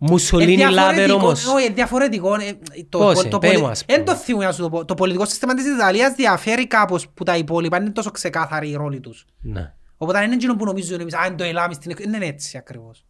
[0.00, 1.46] Μουσολίνη Ε, λάβερ διαφορετικό, όμως.
[1.46, 2.34] Όχι, είναι διαφορετικό.
[2.34, 2.58] ε,
[2.88, 3.98] Το, Πώς, το, το, πέ πολι- μου, ας πούμε.
[3.98, 4.84] Εν το θυμούμαι να σου το πω.
[4.84, 7.76] Το πολιτικό σύστημα της Ιταλίας διαφέρει κάπως που τα υπόλοιπα.
[7.76, 9.24] Είναι τόσο ξεκάθαρη η ρόλη τους.
[9.40, 9.72] Ναι.
[9.96, 11.14] Οπότε δεν είναι εκείνο που νομίζουν εμείς.
[11.14, 13.04] Α, είναι το ελάμι στην εκ- Δεν είναι έτσι ακριβώς.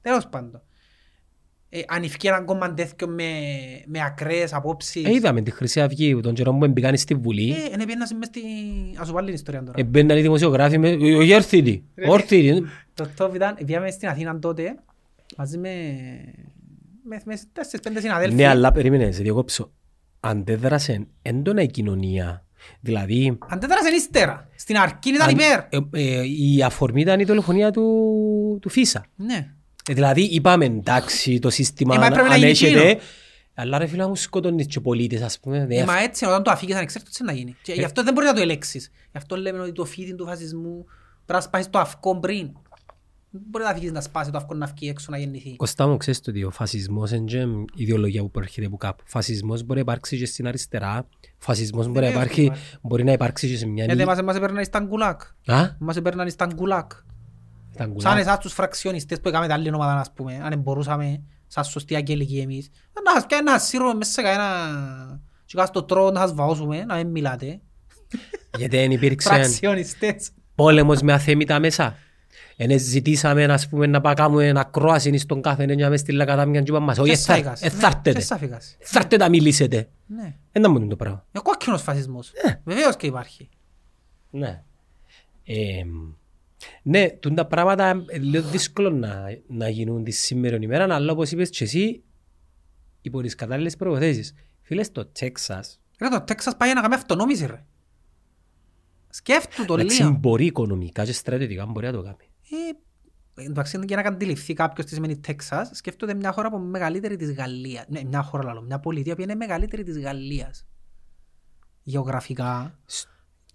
[0.00, 0.62] Τέλος πάντων.
[1.76, 3.24] Ε, αν ευκεί έναν κόμμα τέτοιο με,
[3.86, 5.04] με ακραίες απόψεις.
[5.04, 7.50] Ε, είδαμε τη Χρυσή Αυγή, τον καιρό που έμπηκαν στη Βουλή.
[7.50, 8.40] Ε, είναι πιένας μες στη...
[8.96, 9.80] Ας σου βάλει την ιστορία τώρα.
[9.80, 12.62] Εμπαίναν οι δημοσιογράφοι με «Ο Γέρθητη, όρθητη».
[12.94, 14.74] Το top ήταν, πήγαμε στην Αθήνα τότε,
[15.36, 15.70] μαζί με...
[17.04, 18.34] με, με τέσσερις πέντε συναδέλφοι.
[18.34, 19.70] Ναι, αλλά περίμενε, σε διακόψω.
[20.20, 22.46] Αντέδρασε έντονα η κοινωνία.
[22.80, 24.48] Δηλαδή, Αντέδρασε ύστερα.
[24.56, 25.58] Στην αρχή ήταν αν- υπέρ.
[25.58, 29.04] ε, ε, η αφορμή ήταν η δολοφονία του, του Φίσα.
[29.16, 29.50] Ναι.
[29.88, 33.00] Ε, δηλαδή, είπαμε εντάξει, το σύστημα Ε, μα έπρεπε να γίνει ανέχεται, εκείνο.
[33.54, 35.58] αλλά ρε φίλα μου σκοτώνεις και πολίτες, ας πούμε.
[35.58, 37.50] Ε, δεν- μα έτσι, όταν το αφήγεις ανεξάρτητος, τι να γίνει.
[37.50, 37.54] Ε.
[37.62, 38.90] Και γι' αυτό δεν μπορείς να το ελέξεις.
[39.10, 42.50] Γι' αυτό λέμε ότι το φίδι του φασισμού πρέπει να σπάσεις το αυκό πριν.
[43.30, 45.56] Δεν μπορεί να αφήγεις να σπάσει το αυκό να βγει έξω να γεννηθεί.
[45.56, 49.02] Κωστά μου, ξέρεις το ότι ο φασισμός είναι και ιδεολογία που προέρχεται από κάπου.
[49.06, 51.08] Φασισμός μπορεί να υπάρξει και στην αριστερά.
[51.38, 52.76] Φασισμός μπορεί να Βεβαίως υπάρχει, υπάρχει.
[52.82, 53.84] μπορεί να υπάρξει και σε μια...
[53.84, 55.20] Γιατί μας, μας έπαιρναν στα γκουλάκ.
[55.46, 56.90] Α, Μας έπαιρναν στα γκουλάκ.
[57.76, 58.18] Τα Σαν γκουλάκ.
[58.18, 62.38] εσάς τους φραξιονιστές που έκαμε τα άλλη ομάδα, ας πούμε, αν μπορούσαμε, σαν σωστοί αγγελικοί
[62.38, 62.70] εμείς,
[63.14, 66.94] να, και να σύρουμε μέσα σε κανένα, Και κάτω στο τρόπο να σας βαώσουμε, να
[66.96, 67.60] μην μιλάτε.
[68.58, 70.30] Γιατί δεν υπήρξε Πραξιονιστές.
[70.54, 71.96] πόλεμος με αθέμητα μέσα.
[72.56, 76.60] Εν ζητήσαμε ας πούμε, να πάμε κάνουμε ένα κρόαση στον κάθε εννιά μες στη λακατάμια
[76.62, 77.60] και είπαμε μας, όχι, Και εθα- σάικας.
[77.60, 78.18] Ναι, εθάρτετε.
[78.18, 78.76] και σάφικας.
[78.78, 79.88] Εθάρτετε να μιλήσετε.
[80.06, 80.34] Ναι.
[80.52, 81.24] Δεν να μου είναι το πράγμα.
[81.28, 82.32] Είναι ο κόκκινος φασισμός.
[82.64, 83.48] Βεβαίως και υπάρχει.
[84.30, 84.62] Ναι.
[86.82, 91.12] Ε, ναι, τούν τα πράγματα είναι λίγο δύσκολο να, να γίνουν τη σήμερα ημέρα, αλλά
[91.12, 92.02] όπως είπες και εσύ,
[93.00, 94.34] υπό τις κατάλληλες προϋποθέσεις.
[94.62, 97.64] Φίλε, στο Τέξας, Ρε το Τέξας πάει να κάνει αυτονόμηση ρε.
[99.08, 100.16] Σκέφτου το εντάξει, λίγο.
[100.20, 102.30] μπορεί οικονομικά και στρατιωτικά μπορεί να το κάνει.
[102.50, 102.72] Ε,
[103.38, 107.32] Εντάξει, για να αντιληφθεί κάποιος τι σημαίνει Τέξας, σκέφτονται μια χώρα που είναι μεγαλύτερη της
[107.32, 107.84] Γαλλίας.
[107.88, 110.66] Ναι, μια χώρα λαλό, μια πολιτεία που είναι μεγαλύτερη της Γαλλίας.
[111.82, 112.78] Γεωγραφικά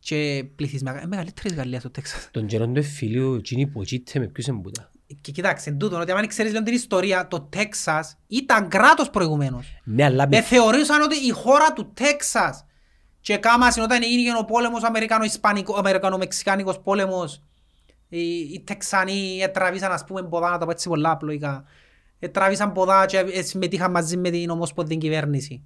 [0.04, 0.98] και πληθυσμιακά.
[0.98, 2.30] Είναι μεγαλύτερη της Γαλλίας το Τέξας.
[2.32, 4.92] Τον καιρό του εφηλίου, εκείνοι που αγίτε με ποιους εμπούτα.
[5.22, 9.82] Και κοιτάξτε, εν τούτον, ότι αν ξέρεις λίγο την ιστορία, το Τέξας ήταν κράτος προηγουμένως.
[9.84, 10.42] Ναι, αλλά Με με...
[10.42, 12.66] θεωρούσαν ότι η χώρα του Τέξας
[13.22, 17.42] και κάμασαν όταν έγινε ο πόλεμος Αμερικανο-Ισπανικό- Αμερικανο-Μεξικάνικος πόλεμος
[18.10, 21.64] οι, οι Τεξανοί ετραβήσαν ας πούμε ποδά, να το πω έτσι πολλά απλοϊκά.
[22.20, 25.64] Ετραβήσαν ποδά και ε, συμμετείχαν μαζί με την ομόσπονδη κυβέρνηση.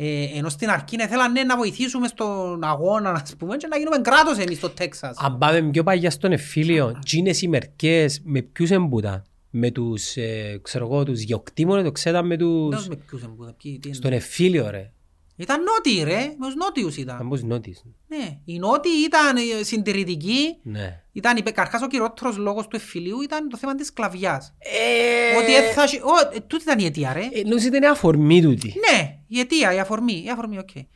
[0.00, 3.98] Ε, ενώ στην αρχή θέλαν ναι, να βοηθήσουμε στον αγώνα ας πούμε, και να γίνουμε
[3.98, 5.16] κράτος εμείς στο Τέξας.
[5.18, 10.58] Αν πάμε πιο παγιά στον εφήλιο, εκείνες οι μερικές με ποιους εμπούτα; Με τους, ε,
[10.62, 12.88] ξέρω εγώ, τους γεωκτήμονες, το ξέραν με Δεν τους...
[12.88, 13.96] με ποιους εμπούδα, ποιοι- τι είναι.
[13.96, 14.92] Στον εφήλιο ρε.
[15.40, 17.28] Ήταν νότιοι ρε, με τους νότιους Αν ήταν.
[17.28, 17.82] πώς νότις.
[18.08, 21.02] Ναι, οι νότιοι ήταν ε, συντηρητικοί Ναι.
[21.12, 24.54] Ήταν υπε- καρχάς ο κυριότερος λόγος του εφηλίου ήταν το θέμα της σκλαβιάς.
[24.58, 25.82] Ε, Ότι έθα...
[25.82, 27.20] Ω, ε, τούτη ήταν η αιτία ρε.
[27.32, 28.74] ε, Νομίζω είναι αφορμή τούτη.
[28.90, 30.74] Ναι, η αιτία, η αφορμή, η αφορμή, οκ.
[30.76, 30.86] Ε,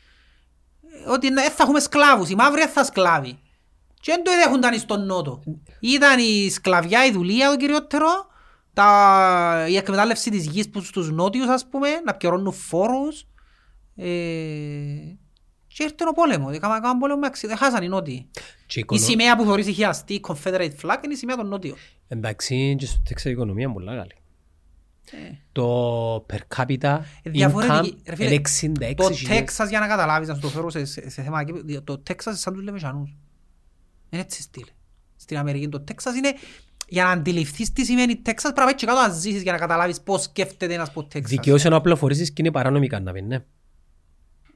[1.09, 3.39] Ότι δεν θα έχουμε σκλάβους, οι μαύροι δεν θα σκλάβοι.
[4.01, 5.43] Και δεν το δέχονταν στον Νότο.
[5.81, 8.09] Ήταν η σκλαβιά, η δουλεία το κυριότερο,
[8.75, 9.67] τα...
[9.69, 13.25] η εκμετάλλευση της γης που στους νότιους ας πούμε, να πιερώνουν φόρους.
[13.97, 14.05] Ε...
[15.75, 18.27] Και ήρθε ο πόλεμος, έκαναν έκαναν πόλεμο με αξί- δεν χάσαν οι νότιοι.
[18.67, 21.77] Και Η οικονο- σημαία που θωρείς η χιαστή, Confederate flag, είναι η σημαία των νότιων.
[22.09, 24.13] Εντάξει, και στο Τέξας η οικονομία είναι πολλά καλή.
[25.11, 25.35] Ε.
[25.53, 27.97] Το per capita Ε, income διαφορετική.
[28.07, 29.39] Ρε φίλε, είναι 66 Το χιλιάδες.
[29.39, 32.33] Τέξας για να καταλάβεις, να σου το φέρω σε, σε, σε θέμα, εκεί, το Τέξας
[32.33, 33.17] είναι σαν τους Λεμεσανούς.
[34.11, 34.65] Είναι έτσι στυλ.
[35.17, 36.33] Στην Αμερική το Τέξας είναι,
[36.89, 39.59] για να αντιληφθείς τι σημαίνει Τέξας, πρέπει να πάει και κάτω να ζήσεις για να
[39.59, 41.31] καταλάβεις πώς σκέφτεται ένας από Τέξας.
[41.31, 43.45] Δικαιώσεων να απλοφορήσεις και είναι παράνομη κάναβη, ναι.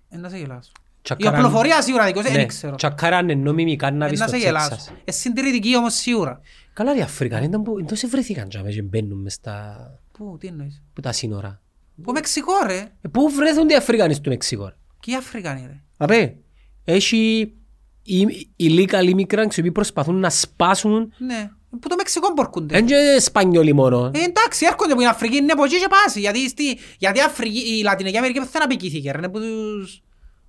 [0.09, 0.71] Ε, να σε γελάσω.
[0.79, 2.75] Η Τσακαράν- οπλοφορία σίγουρα δικαιώσαι, ναι, δεν ξέρω.
[2.75, 4.69] Τσακαράν είναι νόμιμη Ε, κάναβη να στο σε γελάσω.
[4.69, 4.93] Τέξας.
[5.05, 6.41] Ε, συντηρητική όμως σίγουρα.
[6.73, 9.77] Καλά οι Αφρικανοί ήταν που εντός βρέθηκαν τζάμε και μπαίνουν μες στα
[10.13, 11.61] Πού, τι εννοείς; που τα σύνορα.
[12.03, 12.79] Πού Μεξικό ρε.
[13.01, 14.65] Ε, Πού βρέθονται οι Αφρικανοί στο Μεξικό.
[14.65, 15.81] ρε; Και οι Αφρικανοί ρε.
[15.97, 16.37] Απέ,
[16.85, 17.53] έχει
[18.03, 21.51] οι- illegal immigrants οι οποίοι προσπαθούν να σπάσουν Ναι.
[21.81, 22.75] Πού το Μεξικό μπορκούνται.
[22.75, 24.11] δεν και Σπανιόλοι μόνο.
[24.15, 26.21] Ε, εντάξει, έρχονται που είναι Αφρική, είναι από εκεί και πάση.
[26.21, 30.03] Γιατί, στη, γιατί Αφρική, η Λατινική Αμερική δεν απικήθηκε, ρε, είναι που, τους,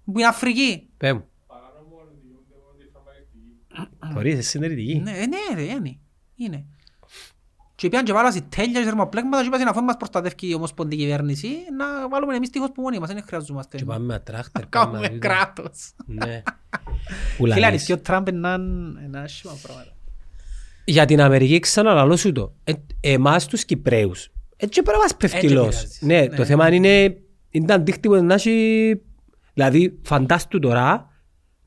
[0.05, 0.87] που είναι Αφρική.
[0.97, 4.13] Πέ μου, Παράνομο δικαιούνται μόνο τη φαρμακευτική.
[4.13, 4.99] θωρείς, εσύ συντηρητική.
[5.03, 5.97] Ναι, ε, ναι, ρε, είναι.
[6.35, 6.65] είναι.
[7.75, 11.49] Και πήγαν και βάλασαν τέλεια και θερμοπλέγματα και είπαν αφού μας προστατεύει η ομοσπονδική κυβέρνηση
[11.77, 13.77] να βάλουμε εμείς τείχος που μόνοι μας, δεν χρειαζόμαστε.
[13.77, 14.67] Και πάμε με τράχτερ.
[14.69, 15.91] Κάνουμε κράτος.
[16.05, 16.43] Ναι.
[17.37, 17.65] Που Φίλε, λαλείς.
[17.65, 18.53] αρισκεί ο Τραμπ είναι
[19.05, 19.97] ένα άσχημα πράγματα.
[20.89, 22.53] Για την Αμερική ξαναλαλώ σου το.
[22.64, 24.30] Ε, εμάς τους Κυπρέους.
[24.57, 25.76] Έτσι πρέπει να μας πέφτει Έτσι λόγος.
[25.76, 25.97] πειράζει.
[26.05, 26.35] Ναι, Ναι.
[26.35, 27.18] το θέμα είναι,
[27.49, 29.01] είναι αντίκτυπο να έχει...
[29.53, 31.09] Δηλαδή, φαντάστου τώρα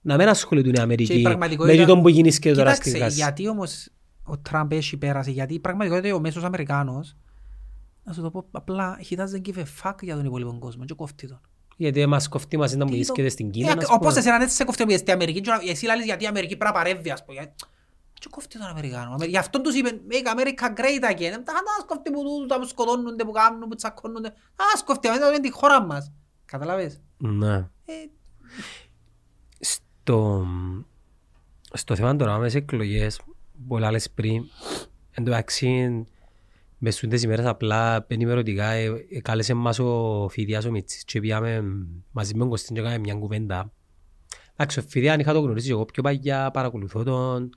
[0.01, 2.83] να μην ασχοληθούν οι Και η Αμερικοί πραγματικότητα- με τον που γίνεις και τώρα στη
[2.83, 3.17] Κοίταξε, Γάζα.
[3.17, 3.89] γιατί όμως
[4.25, 7.17] ο Τραμπ έχει πέρασει, γιατί η πραγματικότητα ο μέσος Αμερικάνος,
[8.05, 10.95] να σου το πω απλά, he doesn't give a fuck για τον υπόλοιπο κόσμο και
[10.95, 11.41] κόφτει τον.
[11.77, 13.71] Γιατί μας κοφτεί μας να μου βρίσκεται στην Κίνα.
[13.71, 14.19] Ε, ας Όπως πούμε.
[14.19, 16.79] εσένα έτσι σε κόφτει που στην Αμερική και εσύ λάλλεις γιατί η Αμερική πρέπει να
[16.83, 17.53] παρεύει ας πούμε.
[18.21, 19.17] Και κόφτει τον Αμερικάνο.
[19.25, 21.43] Γι' αυτό τους είπε make America great again.
[21.45, 24.29] Τα μας κόφτει που τούτους, τα που σκοτώνονται, που κάνουν, που τσακώνονται.
[24.57, 26.13] Τα μας κόφτει αμέσως με τη χώρα μας.
[26.45, 27.57] Καταλαβες; Ναι.
[27.85, 27.95] Ε,
[29.61, 30.47] Στο,
[31.73, 33.21] στο θέμα τώρα με τις εκλογές,
[33.69, 34.45] πολλά λες πριν,
[35.11, 36.05] εν τω μεταξύ,
[36.79, 41.65] μες στις ημέρες απλά ενημερωτικά ε, ε, κάλεσε μας ο Φιδιάς ο Μιτσής και πήγαμε
[42.11, 43.73] μαζί με τον Κωστίν και κάναμε μια κουβέντα.
[44.53, 47.51] Εντάξει, ο Φιδιάν είχα το γνωρίσει εγώ πιο παγιά, παρακολουθώ τον,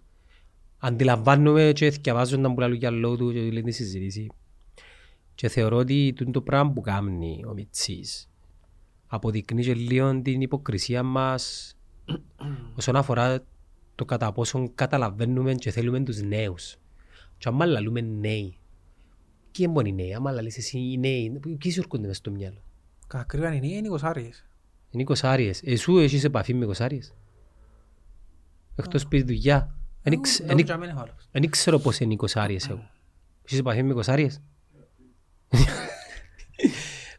[0.86, 4.28] αντιλαμβάνομαι και θυκευάζω τον που λαλούν για λόγω του και λένε τη συζήτηση.
[5.36, 8.30] Και θεωρώ ότι τούτο το πράγμα που κάνει ο Μιτσής
[9.08, 11.76] αποδεικνύει και λίγο την υποκρισία μας
[12.78, 13.44] όσον αφορά
[13.96, 16.78] το κατά πόσον καταλαβαίνουμε και θέλουμε τους νέους.
[17.38, 18.58] Και άμα λαλούμε νέοι,
[19.52, 22.64] ποιοι είναι οι νέοι, άμα λαλείς εσύ οι νέοι, ποιοι σου έρχονται μες στο μυαλό;
[23.08, 24.46] Κακρύβαν είναι οι Νικοσάριες.
[24.90, 25.62] Είναι οι κοσάριες.
[25.64, 27.14] Εσού έχεις επαφή με κοσάριες.
[28.76, 29.83] Εκτός πεις δουλειά.
[30.04, 31.28] Εν ήξ- εν ήξ- Δεν έχω άλλος.
[31.32, 32.90] Εν ξέρω πώς είναι οι κοσάριες εγώ.
[33.46, 34.42] Έχεις επαφή με κοσάριες.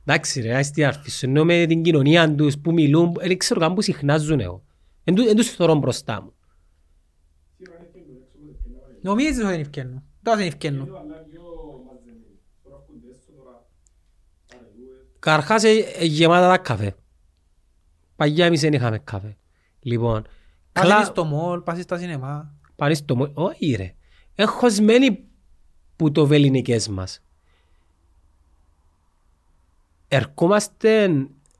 [0.07, 1.27] Εντάξει ρε, άις την άρθεις σου.
[1.27, 4.65] Ενώ με την κοινωνία τους που μιλούν, δεν ξέρω καν που συχνάζουν εγώ.
[5.05, 6.33] Εν του- εν τους θωρώ μπροστά μου.
[9.03, 10.03] Νομίζεις ότι είναι ευκαινού.
[10.23, 10.89] Τώρα είναι ευκαινού.
[15.19, 16.95] Καρχάς ε, ε, γεμάτα τα καφέ.
[18.17, 19.37] Παγιά εμείς δεν είχαμε καφέ.
[19.81, 20.27] Λοιπόν,
[20.73, 22.54] Πας κλα- στο μόλ, πας στα σινεμά.
[22.77, 23.95] Πάνε στο μο- Όχι ρε.
[24.35, 25.25] Εγχωσμένοι
[25.97, 27.21] που το βεληνικές μας.
[30.09, 31.11] Ερχόμαστε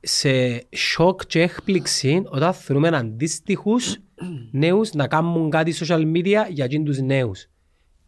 [0.01, 3.97] σε σοκ και έκπληξη όταν θεωρούμε αντίστοιχους
[4.51, 7.47] νέους να κάνουν κάτι social media για εκείνους τους νέους.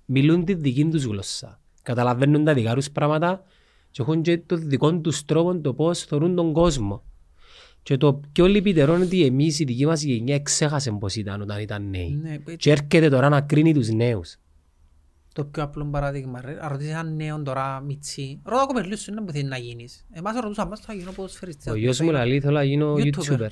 [0.06, 1.60] Μιλούν τη δική τους γλώσσα.
[1.84, 3.44] Καταλαβαίνουν τα δικά τους πράγματα
[3.92, 7.04] και έχουν και το δικό τους τρόπο το πώς θεωρούν τον κόσμο.
[7.88, 11.60] Και το πιο λυπητερό είναι ότι εμείς η δική μας γενιά ξέχασε πώς ήταν όταν
[11.60, 12.20] ήταν νέοι.
[12.22, 12.56] Ναι, έτσι.
[12.56, 14.36] Και έρχεται τώρα να κρίνει τους νέους.
[15.34, 16.58] Το πιο απλό παράδειγμα, ρε.
[16.62, 20.06] Αν ρωτήσεις έναν νέον τώρα μιτσί, ρώτα κοπελούς σου, είναι που θέλεις να γίνεις.
[20.12, 21.72] Εμάς ρωτούσαν μας, θα γίνω ποδοσφαιριστής.
[21.72, 23.40] Ο γιος μου λέει θέλω να γίνω YouTuber.
[23.40, 23.50] YouTuber.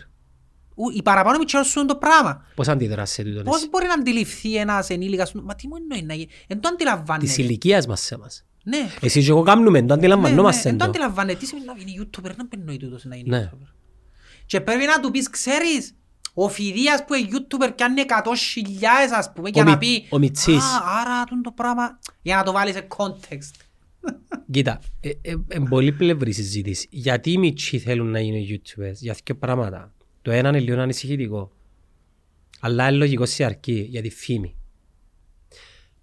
[0.75, 2.45] Ου, Οι παραπάνω μητσιό σου είναι το πράγμα.
[2.55, 3.67] Πώς αντιδράς σε τούτο Πώς εσύ.
[3.69, 7.41] μπορεί να αντιληφθεί ένας ενήλικας, μα τι μου εννοείς να γίνει, εν το Της αντιλαμβάνεται.
[7.41, 8.45] ηλικίας μας σε μας.
[8.63, 10.89] Ναι, Εσύ και εγώ κάνουμε, το ναι, ναι, αντιλαμβανόμαστε εν το το.
[10.89, 11.37] αντιλαμβάνεται.
[11.39, 13.49] Τι σημαίνει να γίνει YouTuber, να εννοεί τούτος να γίνει Ναι.
[13.53, 13.74] YouTuber.
[14.45, 15.95] Και πρέπει να του πεις, ξέρεις,
[16.33, 20.05] ο Φιδίας που είναι YouTuber κι αν είναι 100.000 ας πούμε, για Μι- να πει
[20.09, 20.63] ο Μιτσής.
[20.63, 23.51] «Α, άρα τούτο το πράγμα, για να το βάλεις σε context.
[24.51, 26.87] Κοίτα, ε, ε, ε, πολύ πλευρή συζήτηση.
[26.91, 29.93] Γιατί οι μητσοί θέλουν να γίνουν YouTubers, για δύο πράγματα.
[30.21, 31.51] Το ένα είναι λίγο ανησυχητικό.
[32.59, 34.55] Αλλά είναι λογικό σε αρκεί για τη φήμη.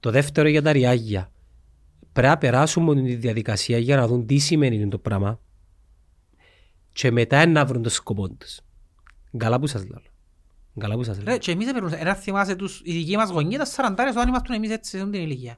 [0.01, 1.33] Το δεύτερο για τα ριάγια.
[2.13, 5.41] Πρέπει να περάσουμε τη διαδικασία για να δουν τι σημαίνει το πράγμα
[6.93, 8.61] και μετά να βρουν το σκοπό τους.
[9.37, 10.01] Καλά που σας λέω.
[10.79, 11.25] Καλά που σας λέω.
[11.27, 14.57] Ρε, και εμείς έπαιρνουμε, ένα θυμάσαι τους, οι δικοί μας γονείς, τα σαραντάρες, όταν ήμασταν
[14.57, 15.57] εμείς έτσι σε αυτήν την ηλικία.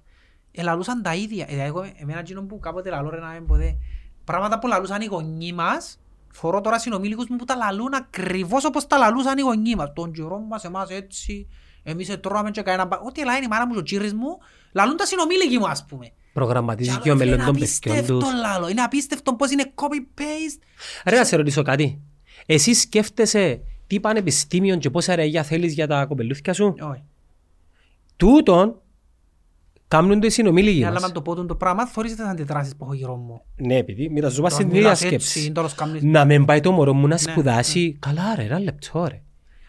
[0.51, 1.47] Ελαλούσαν τα ίδια.
[1.49, 3.77] Ε, εγώ, εμένα εκείνο που κάποτε λαλώ ρε να μην ποτέ,
[4.25, 5.99] πράγματα που λαλούσαν οι γονείς μας,
[6.31, 9.93] φορώ τώρα συνομήλικους μου που τα λαλούν ακριβώς όπως τα λαλούσαν οι γονείς μας.
[9.95, 11.49] Τον καιρό μας, εμάς έτσι,
[11.83, 12.85] εμείς τρώμε και κανένα...
[12.85, 14.39] μπα- Ό,τι λάει η μάνα μου και ο κύρις μου,
[14.73, 16.13] λαλούν τα συνομήλικοι μου ας πούμε.
[16.35, 18.41] Προγραμματίζει Και και ο άλλο, φίλε, μέλλον των είναι παιδιών απίστευτο τους.
[18.41, 18.69] λάλο.
[18.69, 20.61] Είναι απίστευτο πώς είναι copy-paste.
[21.05, 22.01] Ρε να σε ρωτήσω κάτι.
[22.47, 27.03] Εσύ σκέφτεσαι τι πανεπιστήμιο και πόσα ρεγιά θέλεις για τα κοπελούθια σου; Όχι.
[28.17, 28.81] Τούτον
[29.89, 31.03] κάνουν το οι συνομήλικοι Ναι, Αλλά μας.
[31.05, 33.43] αν το πω τον το πράγμα, θωρείς τις αντιδράσεις που έχω γύρω μου.
[33.57, 35.53] Ναι, επειδή μοιραζόμαστε Τώρα την ίδια μιλάς έτσι, σκέψη.
[35.53, 37.97] τώρα σκάμνεις- Να μην πάει το μωρό μου να Ναι, σπουδάσει.
[38.01, 39.23] Καλά ρε, ένα λεπτό ρε.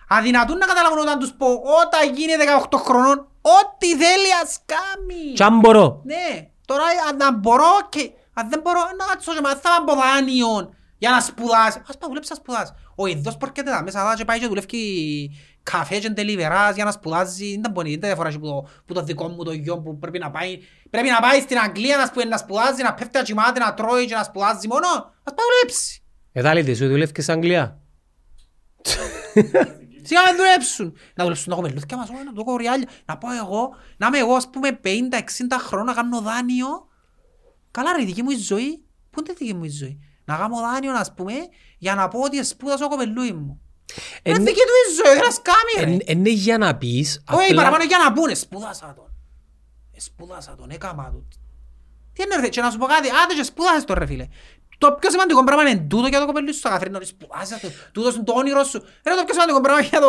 [0.07, 1.45] Αδυνατούν να καταλάβουν όταν τους πω
[1.85, 5.33] όταν γίνει 18 χρονών ό,τι θέλει ας κάνει.
[5.33, 6.01] Κι αν μπορώ.
[6.05, 10.75] Ναι, τώρα αν αν μπορώ και αν δεν μπορώ να κάτσω και μάθα από δάνειον
[10.97, 11.81] για να σπουδάσει.
[11.87, 12.71] Ας πάει δουλέψει να σπουδάσει.
[12.95, 15.31] Ο ειδός που έρχεται τα μέσα δά και πάει και δουλεύει
[15.63, 17.59] καφέ και τελιβεράς για να σπουδάζει.
[17.61, 20.31] Δεν μπορεί, δεν διαφορά που το, που το δικό μου το γιο που πρέπει να
[20.31, 20.59] πάει.
[20.89, 24.05] Πρέπει να πάει στην Αγγλία να, σπου- να σπουδάζει, να πέφτει να κοιμάται, να τρώει
[24.05, 24.87] και να σπουδάζει μόνο.
[25.23, 26.03] Ας πάει δουλέψει.
[26.31, 27.79] Εδάλετε σου δουλεύκες στην Αγγλία;
[30.05, 30.97] Σιγά με δουλέψουν.
[31.15, 32.89] Να δουλέψουν τα κοπελούθια μας, όχι, να το κοριάλια.
[33.05, 34.87] Να πω εγώ, να είμαι εγώ ας πούμε 50-60
[35.59, 36.87] χρόνια να κάνω δάνειο.
[37.71, 38.83] Καλά ρε, η δική μου η ζωή.
[39.09, 41.33] Πού είναι η δική μου η ζωή; Να κάνω δάνειο ας πούμε
[41.77, 43.59] για να πω ότι σπούδασα ο κοπελούι μου.
[44.23, 46.05] Είναι Εν- δική του η ζωή, δεν ας κάνει ρε.
[46.05, 47.23] εν- Είναι για να πεις.
[47.31, 49.11] Όχι, απλά- παραπάνω για να πούνε, σπούδασα τον.
[49.91, 51.27] Ε, Σπούδασα τον, έκαμα του.
[52.13, 54.27] Τι είναι ρε, και να σου πω κάτι, άντε και σπούδασες τον ρε φίλε.
[54.77, 58.15] Το πιο σημαντικό πράγμα είναι τούτο για το κοπελούι σου, Καθαρίνο, ότι σπουδάσες το, τούτος
[58.15, 58.79] είναι το όνειρό σου.
[58.79, 60.07] Ρε, το πιο σημαντικό πράγμα για, το,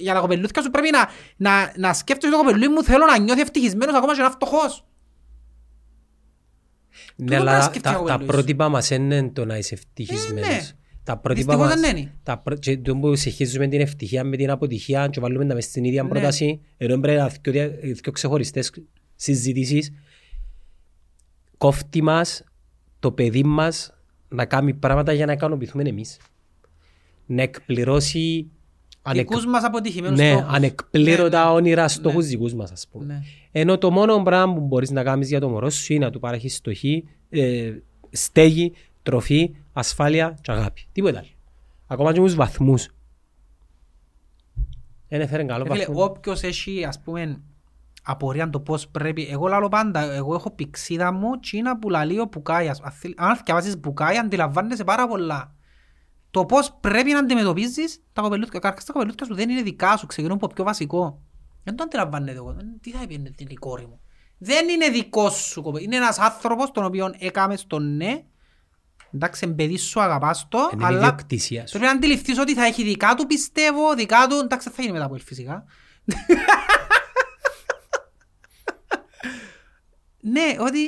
[0.00, 3.40] για τα κοπελούθια σου πρέπει να, να, να σκέφτεσαι το κοπελούι μου, θέλω να νιώθει
[3.40, 4.84] ευτυχισμένος ακόμα και να είναι φτωχός.
[7.16, 8.26] Ναι, Τούτο πρέπει να αλλά σκεφτεί τα, ο τα κοπελούης.
[8.26, 10.48] πρότυπα μας είναι το να είσαι Ε, ευτυχισμένος.
[10.48, 10.60] ναι.
[11.04, 12.14] Τα πρότυπα Δυστυχώς μας, δεν είναι.
[12.22, 15.64] τα πρω- και το που συγχύζουμε την ευτυχία με την αποτυχία και βάλουμε τα μες
[15.64, 16.08] στην ίδια Ναι.
[16.08, 17.68] πρόταση, ενώ πρέπει να είναι δυο δια-
[18.02, 18.72] δυο ξεχωριστές
[19.14, 19.92] συζητήσεις,
[21.58, 22.44] κόφτει μας
[22.98, 23.90] το παιδί μας
[24.28, 26.18] να κάνει πράγματα για να ικανοποιηθούμε εμείς.
[27.26, 28.50] Να εκπληρώσει
[29.02, 29.28] ανεκ...
[29.28, 30.54] Δικούς μας αποτυχημένους ναι, στόχους.
[30.54, 31.54] ανεκπλήρωτα Ναι, ναι.
[31.56, 32.30] όνειρα στόχους Ναι.
[32.30, 33.04] δικούς μας ας πούμε.
[33.04, 33.20] Ναι.
[33.52, 36.18] Ενώ το μόνο πράγμα που μπορείς να κάνεις για το μωρό σου είναι να του
[36.20, 37.72] παρέχεις στοχή, ε,
[38.10, 38.72] στέγη,
[39.02, 40.84] τροφή, ασφάλεια και αγάπη.
[40.92, 41.28] Τίποτα άλλο.
[41.86, 42.88] Ακόμα και με τους βαθμούς.
[45.08, 46.04] Δεν έφερε καλό Ρε Φίλε, βαθμό.
[46.04, 47.40] όποιος έχει ας πούμε
[48.08, 52.20] απορία το πώς πρέπει, εγώ λαλώ πάντα, εγώ έχω πηξίδα μου και είναι που λαλεί
[52.20, 52.80] ο Πουκάιας.
[52.80, 55.54] Αν θέλ- Αν διαβάσεις Πουκάια αντιλαμβάνεσαι πάρα πολλά.
[56.30, 58.52] Το πώς πρέπει να αντιμετωπίζεις τα κοπελούθια.
[58.52, 61.22] Καταρχάς τα κοπελούθια σου δεν είναι δικά σου, ξεκινούν από πιο βασικό.
[61.64, 62.50] Δεν το αντιλαμβάνεται εγώ.
[62.50, 64.00] Ε, Τι θα έπαιρνε την η κόρη μου.
[64.38, 65.82] Δεν είναι δικός σου κοπέλ.
[65.82, 68.22] Είναι ένας άνθρωπος τον οποίο έκαμε στο ναι.
[69.14, 71.70] Εντάξει, εμπεδί σου, αγαπάς το, Είναι αλλά ιδιοκτησία σου.
[71.78, 75.04] Πρέπει να αντιληφθείς ότι θα έχει δικά του πιστεύω, δικά του, εντάξει θα γίνει μετά
[75.04, 75.64] από ελ φυσικά.
[80.30, 80.78] Ναι, ότι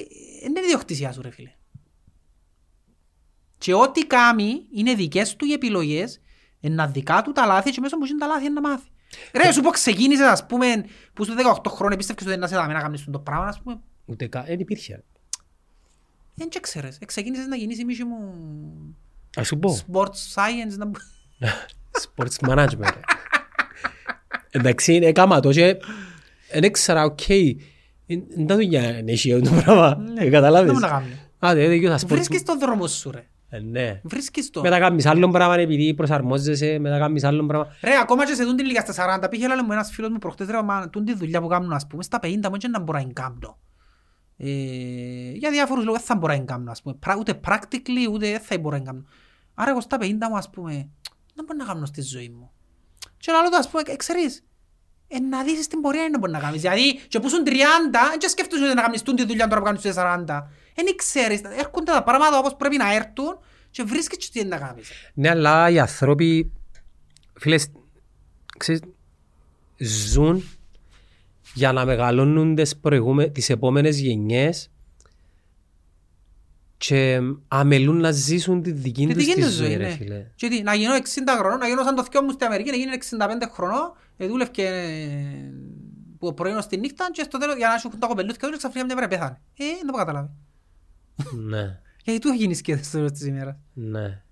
[0.45, 1.49] είναι ιδιοκτησία σου ρε φίλε.
[1.49, 1.55] Και
[3.59, 6.21] Και ό,τι κάνει είναι δικές του οι επιλογές,
[6.61, 8.89] είναι δικά του τα λάθη και μέσα που είναι τα λάθη είναι να μάθει.
[9.35, 11.35] Ρε, σου πω ξεκίνησες, ας πούμε, που στο
[11.65, 14.43] 18 χρόνια πίστευκες ότι να σε δάμε να κάνεις το πράγμα, ας πούμε, Ούτε κα...
[14.43, 15.05] Δεν υπήρχε.
[16.35, 16.97] δεν και ξέρεις.
[17.01, 18.17] Ε, Ξεκίνησες να γίνεις η μίση μου
[19.37, 19.79] Ας σου πω.
[19.87, 20.85] sports science, να...
[20.87, 21.01] μπο-
[22.17, 22.79] Sports management.
[22.81, 23.01] ρε.
[24.51, 25.77] Εντάξει, έκαμα το και
[26.53, 27.21] δεν ήξερα, οκ,
[28.37, 30.05] δεν τα δουλειά είναι εσύ αυτό το πράγμα.
[30.19, 30.73] Ε, Καταλάβες.
[30.73, 30.79] Ναι.
[30.79, 31.17] Να μου να κάνεις.
[31.39, 32.07] Α, δεν είναι sports.
[32.07, 33.27] Βρίσκεις τον δρόμο σου, ρε.
[33.51, 34.01] Ε, Ναι.
[34.05, 34.61] Βρίσκεις το.
[34.61, 37.67] Μετά κάνεις άλλο πράγμα επειδή προσαρμόζεσαι, μετά κάνεις άλλο πράγμα.
[37.83, 40.19] Ρε, ακόμα και σε τούν την ηλικία στα 40, πήγε λέει μου ένας φίλος μου
[40.19, 42.81] προχτές, ρε, μα τούν τη δουλειά που κάνουν, ας πούμε, στα 50 μου και να
[42.81, 43.59] μπορώ να κάνω.
[44.37, 44.49] Ε,
[45.33, 46.95] για διάφορους λόγους δεν θα μπορώ να κάνω, ας πούμε.
[47.01, 49.05] Πρα- Ούτε practically, ούτε δεν θα μπορώ να κάνω.
[49.55, 50.73] Άρα εγώ στα 50 μου, ας πούμε,
[51.35, 52.51] δεν μπορώ να κάνω στη ζωή μου.
[53.17, 54.45] Και άλλο το, ας πούμε, ε, ξέρεις,
[55.09, 56.61] ε, να δεις στην πορεία είναι να μπορεί να κάνεις.
[56.61, 57.51] Δηλαδή, και που ήσουν 30,
[58.11, 60.49] δεν και σκέφτεσαι ότι να κάνεις τούν τη δουλειά τώρα που κάνεις στους 40.
[60.75, 63.39] Δεν ξέρεις, έρχονται τα πράγματα όπως πρέπει να έρθουν
[63.71, 64.91] και βρίσκεις και τι είναι να κάνεις.
[65.15, 66.53] Ναι, αλλά οι άνθρωποι,
[67.39, 67.67] φίλες,
[68.59, 68.81] ξέρεις,
[69.79, 70.45] ζουν
[71.55, 74.71] για να μεγαλώνουν τις, προηγούμε, τις επόμενες γενιές
[76.77, 79.91] και αμελούν να ζήσουν τη δική Τη τους δική τη τους ζωή, ζωή, ρε ναι.
[79.91, 80.27] φίλε.
[80.35, 81.01] Και τι, να γίνω 60
[81.39, 84.67] χρονών, να γίνω σαν το θείο μου στην Αμερική, να γίνω 65 χρονών, ε, δούλευκε
[84.67, 85.53] ε,
[86.19, 88.57] που πρωί ως τη νύχτα και στο τέλος για να σου έχουν τα κοπελούθια του
[88.57, 89.41] ξαφνικά μια μέρα πέθανε.
[89.59, 90.31] Ε, δεν το καταλάβει.
[91.49, 93.57] Ναι, Γιατί του έγινε σκέτες στο τέλος της ημέρας.
[93.73, 94.23] ναι.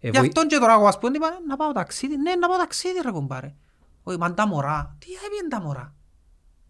[0.00, 2.16] Ε, Γι' βοη- αυτόν και τώρα εγώ ας πούμε, είπα, να πάω ταξίδι.
[2.16, 3.54] Ναι, να πάω ταξίδι ρε κομπάρε.
[4.02, 4.96] Όχι, μα τα μωρά.
[4.98, 5.94] Τι έπιεν τα μωρά;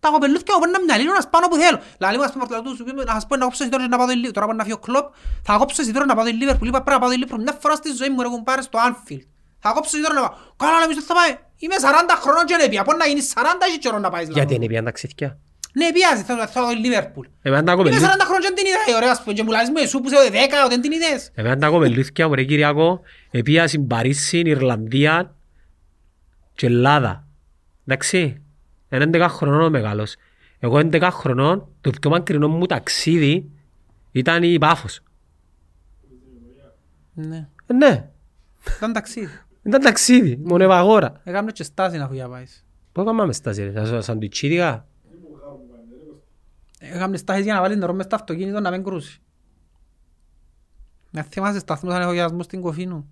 [0.00, 1.78] Τα κοπελούθια μου πρέπει να μυαλίνουν να σπάνω που θέλω.
[2.00, 3.96] Λαλή μου ας πούμε, πρωτολατού σου πούμε, να σας πω να κόψω εσύ τώρα να
[3.96, 4.32] πάω το Λίβερπουλ.
[4.34, 5.06] Τώρα πάω να φύγω κλόπ.
[5.42, 6.68] Θα κόψω εσύ τώρα να πάω το Λίβερπουλ.
[6.68, 7.42] Είπα πρέπει να πάω το Λίβερπουλ.
[7.42, 9.26] Μια φορά στη ζωή μου ρε κομπάρε στο Anfield.
[9.66, 10.32] Θα κόψω εσύ τώρα να πάω.
[10.62, 11.32] Καλά να μην θα πάει.
[11.62, 12.82] Είμαι 40 χρονών και δεν πια.
[12.86, 14.26] Πώς να γίνεις 40 έχει καιρό να πάεις.
[14.28, 14.54] Γιατί λαλό.
[14.56, 15.28] είναι πια ταξίδια.
[15.78, 16.22] Ναι, πιάζει.
[16.28, 17.26] Θα θα το Λίβερπουλ.
[17.42, 18.78] Εμένα τα Είμαι κοπελούθια- 40 χρονών και δεν την είδα.
[18.88, 19.32] ε, Ωραία, ας πούμε.
[19.36, 21.30] Και μου λάζεις μου εσύ που είσαι 10, δεν την είδες.
[21.34, 25.34] εμένα τα κοπελούθια μου ρε Κυριακό, επία στην Παρίσι, Ιρλανδία
[26.54, 27.26] και Ελλάδα.
[27.86, 28.42] Εντάξει,
[28.88, 30.14] είναι 11 χρονών ο μεγάλος.
[30.58, 33.50] Εγώ 11 χρονών, το πιο μακρινό μου ταξίδι
[34.12, 35.00] ήταν η Πάφος.
[37.14, 37.48] Ναι.
[37.66, 38.08] Ε, Ναι,
[38.76, 39.40] Ήταν ταξίδι.
[39.66, 41.20] Ήταν ταξίδι, μονεβαγόρα.
[41.24, 42.66] Έκαμε και στάση να φύγει να πάεις.
[42.92, 44.86] Πού έκαμε στάση ρε, σαν σαντουιτσίδικα.
[46.78, 49.20] Έκαμε στάσεις για να βάλεις νερό μες στο αυτοκίνητο να μην κρούσει.
[51.10, 53.10] Να θυμάσαι σταθμούς ανεχογιασμού στην Κοφίνου.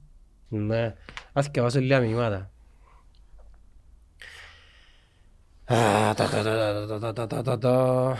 [0.49, 0.95] Ναι,
[1.33, 2.51] ας και βάζω λίγα μηνύματα.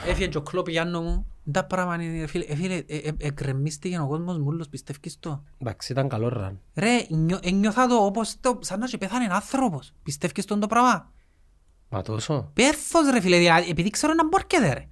[0.07, 1.27] Έφυγε και ο Κλόπ Γιάννο μου.
[1.53, 2.45] Τα πράγμα είναι, ρε φίλε.
[2.45, 5.43] Ε, φίλε, ε, ε, εκκρεμίστηκε ο κόσμος μου όλος, πιστεύεις το.
[5.59, 6.61] Εντάξει, ήταν καλό ραν.
[6.75, 9.93] Ρε, νιώ- ένιωθα το όπως το, σαν να και πέθανε άνθρωπος.
[10.03, 11.13] Πιστεύεις τον το πράγμα.
[11.89, 12.51] Μα τόσο.
[12.55, 14.89] Πέθος ρε φίλε, δηλαδή, επειδή ξέρω να μπορκέται ρε.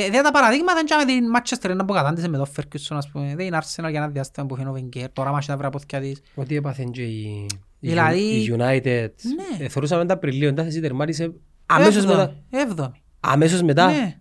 [0.00, 3.34] Ε, Δεν τα παραδείγματα είναι και την Manchester να αποκατάντησε με το Ferguson, ας πούμε.
[3.36, 5.06] Δεν είναι Arsenal για ένα διάστημα που φαίνω Wenger.
[5.12, 6.20] Τώρα μάχει να βρει από θυκιά της.
[6.34, 7.46] Ότι έπαθεν και η, η,
[7.80, 9.08] Δηλαδή- η United.
[9.36, 9.64] Ναι.
[9.64, 11.32] Ε, θεωρούσαμε τα Απριλίου, εντάξει, εσύ τερμάτισε
[11.66, 12.34] αμέσως Έβδομη, μετά.
[12.50, 13.02] Έβδομη.
[13.20, 13.86] Αμέσως μετά.
[13.90, 14.18] Ναι.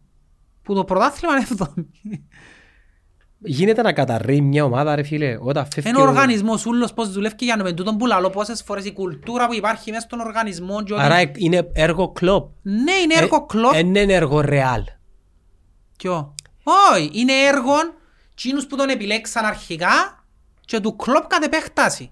[0.61, 1.89] Που το πρωτάθλημα είναι έβδομη.
[3.39, 5.89] Γίνεται να καταρρεί μια ομάδα, ρε φίλε, όταν φεύγει...
[5.89, 8.63] Είναι ο ο- οργανισμός ούλος πώς δουλεύει και για να με τούτον που λαλώ πόσες
[8.63, 12.49] φορές η κουλτούρα που υπάρχει μέσα στον οργανισμό και ότι- Άρα ε- είναι έργο κλόπ.
[12.61, 13.71] Ναι, είναι έργο κλόπ.
[13.73, 14.83] Δεν είναι έργο ρεάλ.
[15.97, 16.33] Ποιο;
[16.93, 17.73] Όχι, είναι έργο
[18.35, 20.23] τσίνους που τον επιλέξαν αρχικά
[20.65, 22.11] και του κλόπ κατ' επέκταση.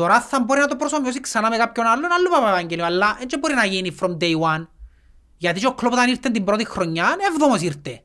[0.00, 3.54] Τώρα θα μπορεί να το προσωμιώσει ξανά με κάποιον άλλον, άλλο Παπαγγέλιο, αλλά δεν μπορεί
[3.54, 4.66] να γίνει from day one.
[5.36, 8.02] Γιατί και ο κλόπ όταν ήρθε την πρώτη χρονιά, έβδομος ήρθε.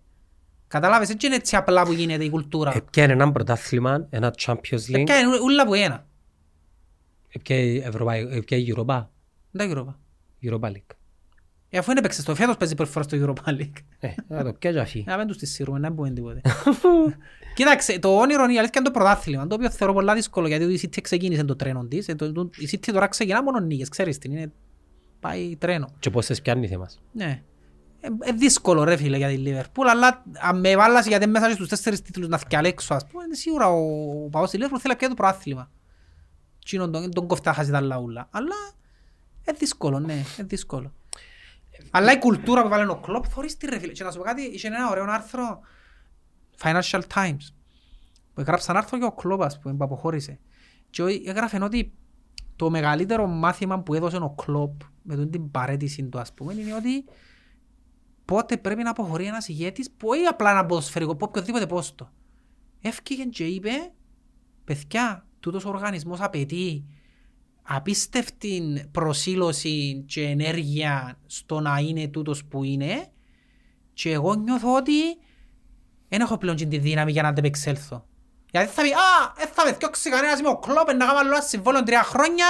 [0.68, 2.76] Κατάλαβες, έτσι είναι έτσι απλά που γίνεται η κουλτούρα.
[2.76, 6.06] Έπιανε έναν πρωτάθλημα, ένα Champions League, Έπιανε ούλα που ένα.
[7.34, 9.06] έπιανε Ευρωπαϊ- έπιανε Europa,
[9.52, 9.96] Δεν Europa.
[10.50, 10.96] Europa League.
[11.76, 13.73] Ε, αφού είναι παίξε στο φέτος παίζει πρώτη φορά στο Europa League.
[13.99, 15.03] Ε, να το πιάζει αφή.
[15.07, 16.41] Να μην τους τη σύρουμε, να μην πούμε τίποτε.
[17.56, 20.64] Κοίταξε, το όνειρο είναι η αλήθεια είναι το πρωτάθλημα, το οποίο θεωρώ πολλά δύσκολο, γιατί
[20.73, 22.07] η City ξεκίνησε το τρένο της.
[22.07, 24.52] ε, το- το- Η City τώρα ξεκινά μόνο νίκες, ξέρεις την, είναι...
[25.19, 25.89] πάει τρένο.
[25.99, 27.02] Και πώς τις πιάνει θέμας.
[27.11, 27.41] Ναι.
[27.99, 31.68] Ε, ε, δύσκολο ρε φίλε για τη Liverpool, αλλά αν με βάλασε γιατί μέσα στους
[31.69, 33.80] τέσσερις τίτλους να θυκιαλέξω, ας πούμε, είναι σίγουρα ο,
[34.26, 35.72] ο παγός της Liverpool θέλει να πιάει το πρωτάθλημα.
[36.65, 38.27] Τσίνον τον, τον κοφτά χάσει τα λαούλα.
[38.31, 38.56] Αλλά
[39.47, 40.93] είναι δύσκολο, ναι, είναι δύσκολο.
[41.91, 43.91] Αλλά η κουλτούρα που βάλει ο Κλόπ, θωρείς τη ρε φίλε.
[43.91, 45.60] Και να σου πω κάτι, είχε ένα ωραίο άρθρο
[46.61, 47.38] Financial Times
[48.34, 50.39] που έγραψαν άρθρο και ο Κλόπ, ας πούμε, που αποχώρησε.
[50.89, 51.93] Και ο- έγραφε ότι
[52.56, 56.73] το μεγαλύτερο μάθημα που έδωσε ο Κλόπ με τον την παρέτηση του, ας πούμε, είναι
[56.76, 57.06] ότι
[58.26, 62.11] πότε πρέπει να αποχωρεί ένας ηγέτης που όχι απλά ένα ποδοσφαιρικό, από οποιοδήποτε πόστο.
[62.81, 63.69] Έφυγε και είπε,
[64.64, 66.85] παιδιά, τούτος ο οργανισμός απαιτεί
[67.68, 73.08] απίστευτη προσήλωση και ενέργεια στο να είναι τούτος που είναι
[73.94, 75.18] και εγώ νιώθω ότι
[76.10, 78.06] δεν έχω πλέον την τη δύναμη για να αντεπεξέλθω.
[78.52, 81.30] Γιατί θα πει, α, δεν θα με θκιώξει κανένας, είμαι ο Κλόπ, να κάνω άλλο
[81.30, 82.46] ένα συμβόλαιο τρία χρόνια,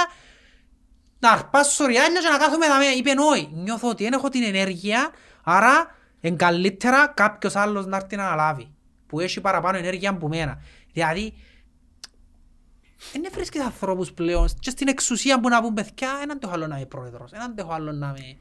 [1.18, 2.98] να αρπάσω ριάλια και να κάθομαι εδώ.
[2.98, 5.10] Είπε όχι, νιώθω ότι δεν έχω την ενέργεια,
[5.42, 8.74] άρα είναι καλύτερα κάποιος άλλος να έρθει να αναλάβει,
[9.06, 10.62] που έχει παραπάνω ενέργεια από μένα.
[10.92, 11.34] Δηλαδή,
[13.12, 16.76] δεν βρίσκεις ανθρώπους πλέον και στην εξουσία που να πούν παιδιά, δεν αντέχω άλλο να
[16.76, 18.36] είμαι πρόεδρος, δεν αντέχω άλλο να είμαι...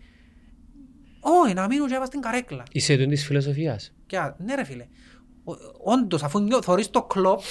[1.20, 2.64] Όχι, να μείνω και στην καρέκλα.
[2.72, 3.94] Είσαι του της φιλοσοφίας.
[4.06, 4.88] Και, α, ναι ρε φίλε,
[5.44, 7.42] Ο- όντως αφού νιώ, θωρείς το κλόπ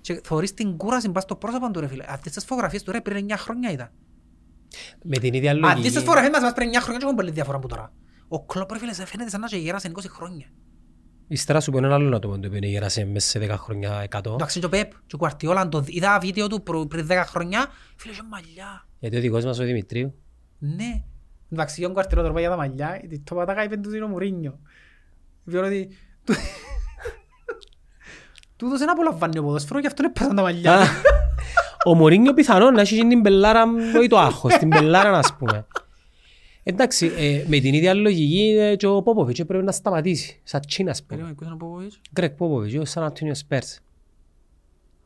[0.00, 2.04] και θωρείς την κούραση πας στο πρόσωπο του ρε φίλε.
[2.08, 3.90] Αυτές τις φωτογραφίες του ρε πριν 9 χρόνια ήταν.
[5.02, 5.98] Με την ίδια Αυτές τις λογική.
[5.98, 7.92] φωτογραφίες μας πριν 9 χρόνια και έχουν πολύ διαφορά από τώρα.
[8.28, 10.46] Ο κλόπ ρε φίλε σε φαίνεται σαν να και γέρασε 20 χρόνια.
[11.28, 14.32] Ύστερα σου πω έναν άλλο άτομο το οποίο γέρασε μέσα σε 10 χρόνια 100.
[14.32, 17.66] Εντάξει και ο Πεπ και ο Κουαρτιόλα, το είδα βίντεο του προ- πριν 10 χρόνια,
[17.96, 18.86] φίλε είχε μαλλιά.
[18.98, 20.14] Γιατί ο δικός μας ο Δημητρίου.
[20.58, 21.02] Ναι.
[21.52, 24.04] Εντάξει, και ο Κουαρτιόλα τώρα πάει για τα μαλλιά, γιατί το πατάκα είπε του είναι
[24.08, 24.58] ο Μουρίνιο.
[25.44, 25.88] Βιώνω ότι...
[26.24, 26.34] του-
[28.56, 30.74] Τούτος δεν απολαμβάνει ο ποδόσφαιρο και αυτόν έπαιζαν τα μαλλιά.
[30.80, 30.84] Α,
[31.84, 33.64] Ο Μωρίνιο πιθανόν να έχει την πελάρα,
[33.98, 35.66] όχι το άγχος, την πελάρα ας πούμε.
[36.68, 40.40] Εντάξει, ε, με την ίδια λογική ε, και ο Πόποβιτς πρέπει να σταματήσει.
[40.44, 41.10] Σαν Τσίνας ας πούμε.
[41.10, 42.00] Περίμενε, ποιος είναι ο Πόποβιτς.
[42.14, 43.80] Γκρεγκ Πόποβιτς, ο Σαν Αντώνιο Σπέρς.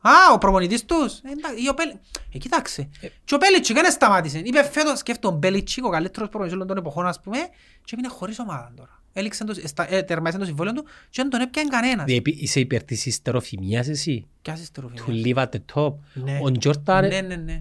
[0.01, 1.19] Α, ο προπονητής τους.
[1.19, 1.97] Ε, εντάξει, ή ο Μπέλ-
[2.35, 2.89] Ε, κοίταξε.
[3.24, 4.39] Και ο Μπέλιτσικ δεν σταμάτησε.
[4.45, 7.39] Είπε φέτος, σκέφτομαι, ο Μπέλιτσικ, ο καλύτερος προπονητής όλων των εποχών, ας πούμε,
[7.85, 9.03] και έμεινε χωρίς ομάδα τώρα.
[9.12, 12.05] Έληξε το, εστα- ε, τερμάτισε το συμβόλαιο του και δεν τον έπιανε κανένας.
[12.05, 15.05] Διεπί- Είσαι υπέρ της ιστεροφημίας εσύ; Κι άσε στεροφημία.
[15.05, 15.95] Του live at the top.
[16.15, 16.39] Ναι.
[16.43, 17.61] Ο Τζόρταν Ναι, ναι, ναι.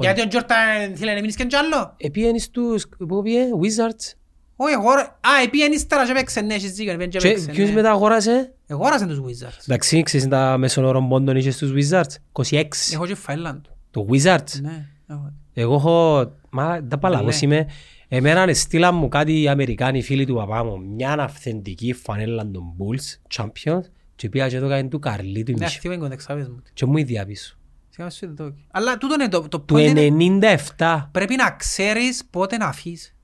[0.00, 0.56] Γιατί ο Τζόρταν
[0.94, 1.94] θέλει να μείνεις και κι άλλο.
[1.96, 4.12] επίενε στους, πού πήγε, Wizards;
[4.56, 4.90] Όχι, εγώ...
[4.90, 7.74] Α, επίεν ύστερα και παίξε, ναι, έχεις δίκιο, επίεν και Και παίξε, ποιος ναι.
[7.74, 9.58] μετά αγόρασε; Εγόρασαν τους Wizards.
[9.66, 12.62] Εντάξει, ξέρεις τα μέσον όρων πόντων είχες στους Wizards; 26.
[12.92, 13.64] Έχω και Φάιλαντ.
[13.90, 15.32] Το Wizards; Ναι, έχω.
[15.52, 16.24] Εγώ έχω...
[16.50, 17.46] Μα τα παλαβός Ναι.
[17.54, 17.66] είμαι.
[18.08, 20.78] Εμένα στείλαν μου κάτι οι Αμερικάνοι φίλοι του παπά μου.
[20.94, 23.80] Μια αυθεντική φανέλα των Bulls, Champions.
[24.16, 25.74] Και πήγα και το κάνει του Καρλί του Ναι, Μισό.
[25.74, 26.62] αυτή είναι κοντεξάβες μου.
[26.72, 27.54] Και μου ίδια πίσω.
[28.08, 28.66] Σιγά σου το όχι.
[28.70, 31.08] Αλλά τούτο είναι το, το Του point είναι- 97.
[31.12, 33.14] πρέπει να ξέρεις πότε να αφήσεις.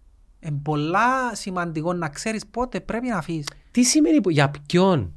[0.40, 3.46] Είναι πολλά σημαντικό να ξέρεις πότε πρέπει να αφήσεις.
[3.70, 5.10] Τι σημαίνει που, για ποιον;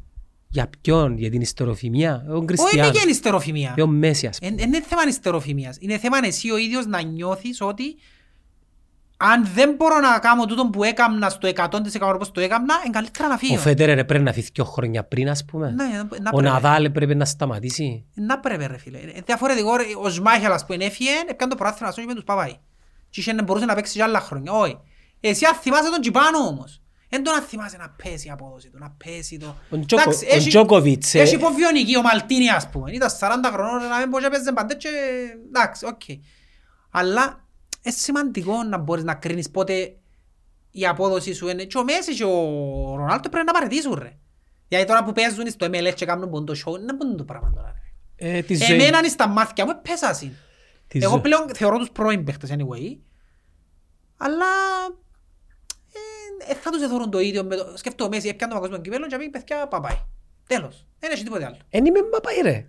[0.51, 2.91] Για ποιον, για την ιστεροφημία; Εγώ Όχι είναι Κριστιαν.
[2.91, 3.73] και ιστεροφημία.
[3.77, 4.55] Εγώ Μέση ας πούμε.
[4.55, 5.77] Δεν είναι θέμα ιστεροφημίας.
[5.79, 7.95] Είναι θέμα εσύ ο ίδιος να νιώθεις ότι
[9.21, 11.71] αν δεν μπορώ να κάνω τούτο που έκαμνα στο 100%
[12.01, 13.57] όπως το έκαμνα, είναι καλύτερα να Ο φύγω.
[13.57, 15.69] Φέτερερ πρέπει να φύγει δύο χρόνια πριν ας πούμε.
[15.71, 16.43] Ναι, να Ο πρέπει.
[16.51, 18.05] Ναδάλ πρέπει να σταματήσει.
[18.13, 18.99] Να πρέπει ρε φίλε.
[18.99, 19.75] Είναι διαφορετικό.
[19.75, 19.83] ρε.
[20.03, 22.53] Ο Σμάχελας που έφυγε, έπιανε το πρωτάθλημα στο και με τους Παπάι.
[23.09, 24.51] Και είχε να μπορούσε να παίξει και άλλα χρόνια.
[24.53, 24.77] Όχι.
[25.19, 26.81] Εσύ αν θυμάσαι τον Τζιπάνο όμως.
[27.09, 29.55] Δεν τον αν θυμάσαι να πέσει η απόδοση του, να πέσει το...
[29.69, 31.19] Ο Τζόκο- Εντάξει, ο έχει- Τζόκοβιτς, ε.
[31.19, 32.91] Έχει υποβιονική ο Μαλτίνη ας πούμε.
[32.91, 34.89] Ήταν 40 χρονών να μην μπορεί να παίζει παντέ και...
[35.47, 36.01] Εντάξει, οκ.
[36.91, 37.45] Αλλά
[37.81, 39.95] είναι σημαντικό να μπορείς να κρίνεις πότε
[40.71, 41.63] η απόδοση σου είναι...
[41.63, 44.17] Και ο Μέση και ο Ρονάλτο πρέπει να παραιτήσουν ρε.
[44.67, 47.73] Γιατί τώρα που παίζουν στο MLS και κάνουν ποντό show, δεν μπορούν το πράγμα τώρα.
[48.17, 48.37] ρε.
[48.37, 48.73] Ε, τη ζωή.
[48.75, 50.37] Εμένα είναι στα μάτια μου, πέσασαν.
[50.87, 51.21] τη Εγώ ζωή.
[51.21, 52.97] πλέον θεωρώ τους πρώην παίχτες anyway.
[54.17, 54.45] Αλλά
[56.47, 57.43] ε, ε, θα τους εθωρούν το ίδιο.
[57.43, 57.73] Με το...
[57.75, 59.97] Σκέφτομαι ο Μέση, έπιανε το παγκόσμιο κυπέλλο και πει παιδιά πάει.
[60.47, 60.85] Τέλος.
[60.99, 61.57] Δεν έχει τίποτε άλλο.
[61.69, 62.65] Εν είμαι μπαπάι ρε.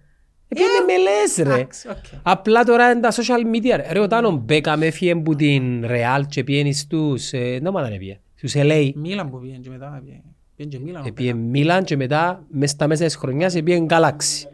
[0.53, 1.55] Επειδή Ε, με λες ρε.
[1.61, 1.97] εντάξει, οκ.
[2.23, 3.87] Απλά τώρα είναι τα social media ρε.
[3.93, 7.33] Ρε όταν ο Μπέκαμ έφυγε που την Real και πήγαινε στους...
[7.33, 8.19] ε, Δεν μάταν έπιε.
[8.35, 8.91] Στους LA.
[8.95, 10.01] Μίλαν που πήγαινε και μετά.
[10.05, 10.23] πήγαινε-
[10.57, 11.03] Πήγαινε και Μίλαν.
[11.03, 14.47] ο Επίε Μίλαν και μετά μες στα μέσα της χρονιάς επίε Galaxy.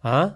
[0.00, 0.28] Α;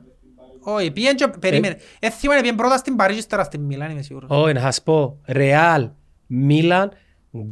[0.60, 1.28] Όχι, πήγαινε και...
[1.40, 1.76] Περίμενε.
[1.98, 4.28] Ε, θυμάμαι πήγαινε πρώτα στην Παρίσι, ύστερα στην Μίλαν, είμαι σίγουρος.
[4.32, 5.20] Όχι, να σας πω.
[5.28, 5.90] Real,
[6.26, 6.92] Μίλαν,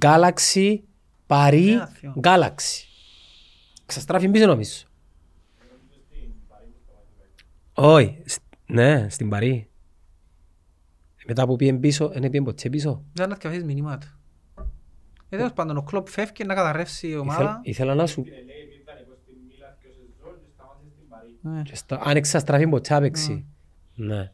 [0.05, 0.79] Galaxy,
[1.27, 2.15] Παρί, Ναι, θείο.
[2.23, 2.85] Galaxy.
[3.87, 4.73] Ξαστράφει πίσω νομίζω.
[7.85, 9.69] Όχι, σ- ναι, στην Παρί.
[11.27, 13.05] Μετά που πήγαινε πίσω, δεν πήγαινε ποτέ πίσω.
[13.13, 14.19] Δεν να θυκευάσεις μηνύματα.
[15.29, 17.61] Ε, τέλος πάντων, ο κλόπ φεύγει να καταρρεύσει η Ήθελα- ομάδα.
[17.63, 18.25] Ήθελα να σου...
[21.43, 21.63] Ναι.
[21.63, 23.47] και στα- Αν εξαστραφεί ποτέ άπαιξη.
[23.95, 24.33] Ναι.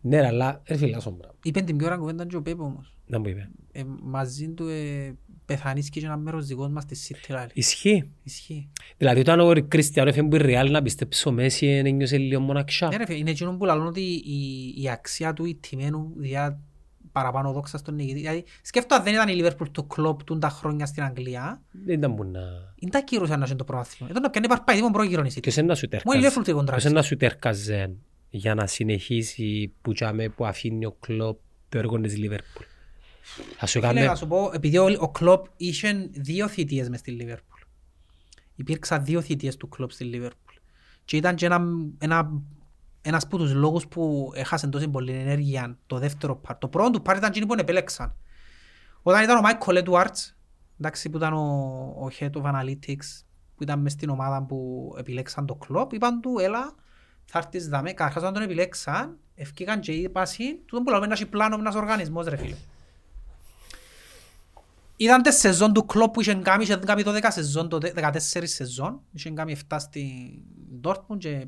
[0.00, 1.36] Ναι, ρε, αλλά ρε φίλε, άσον πράγμα.
[1.42, 2.96] Είπε την πιο ώρα κουβέντα και ο Πέπ όμως.
[3.06, 3.50] Να μου είπε.
[3.72, 4.68] Ε, μαζί του
[5.46, 7.48] ε, πεθανίσκει και ένα μέρος δικός μας στη City Rally.
[7.52, 8.10] Ισχύει.
[8.22, 8.68] Ισχύει.
[8.96, 12.88] Δηλαδή όταν ο Κριστιανό έφυγε που η Real να πιστέψω Μέση ε, ένιωσε λίγο μοναξιά.
[12.88, 16.60] Ναι, ρε φίλε, είναι εκείνο που λαλούν ότι η, η αξία του η τιμένου διά
[17.12, 18.18] παραπάνω δόξα στον νικητή.
[18.18, 21.98] Δηλαδή, σκέφτομαι αν δεν ήταν η Liverpool του κλόπ του τα χρόνια στην Αγγλία, Δεν
[21.98, 22.40] ήταν που να...
[22.80, 24.10] δεν τα κύρωσαν να είναι το πρωτάθλημα.
[24.10, 25.42] Ήταν να πιάνει παρπάει, δεν πρώτο γύρω η City.
[25.42, 26.26] Ποιος είναι να σου Μόνο η τερκάζει.
[26.26, 26.86] Liverpool του Ποιος κοντράξει.
[26.86, 27.96] είναι να σου τερκάζει
[28.30, 31.38] για να συνεχίσει που τσάμε που αφήνει ο κλόπ
[31.68, 32.64] το έργο της Λίβερπουλ.
[33.56, 34.06] Θα σου Φίλε, κάνει...
[34.06, 37.60] να σου πω, επειδή ο, ο Κλόπ είχε δύο θητείες μες στη Λίβερπουλ.
[38.54, 40.54] Υπήρξαν δύο θητείες του Κλόπ στη Λίβερπουλ.
[41.04, 41.60] Και ήταν και ένα,
[41.98, 42.30] ένα,
[43.02, 46.56] ένας από τους λόγους που έχασαν τόση πολλή ενέργεια το δεύτερο part.
[46.58, 48.16] Το πρώτο του part ήταν εκείνοι που επέλεξαν.
[49.02, 50.34] Όταν ήταν ο Michael Edwards,
[50.78, 51.44] εντάξει, που ήταν ο,
[51.98, 53.24] ο Head of Analytics,
[53.54, 56.74] που ήταν μες στην ομάδα που επιλέξαν το Κλόπ, είπαν του, έλα,
[57.24, 61.12] Θα έρθεις δάμε, καταρχάς όταν τον επιλέξαν, ευκήκαν και είπα συν, τούτο που λέμε να
[61.12, 62.56] έχει πλάνο με ένας οργανισμός ρε φίλε.
[64.96, 68.12] Είδαν τις σεζόν του κλόπ που είχαν κάνει, είχαν κάνει 12 σεζόν, το 14
[68.42, 70.10] σεζόν, είχαν κάνει 7 στην
[70.82, 71.46] Dortmund και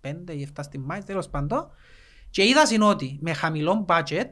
[0.00, 1.70] 5 ή 7 στην Mainz, τέλος πάντων.
[2.30, 4.30] Και είδας συν ότι με χαμηλό budget,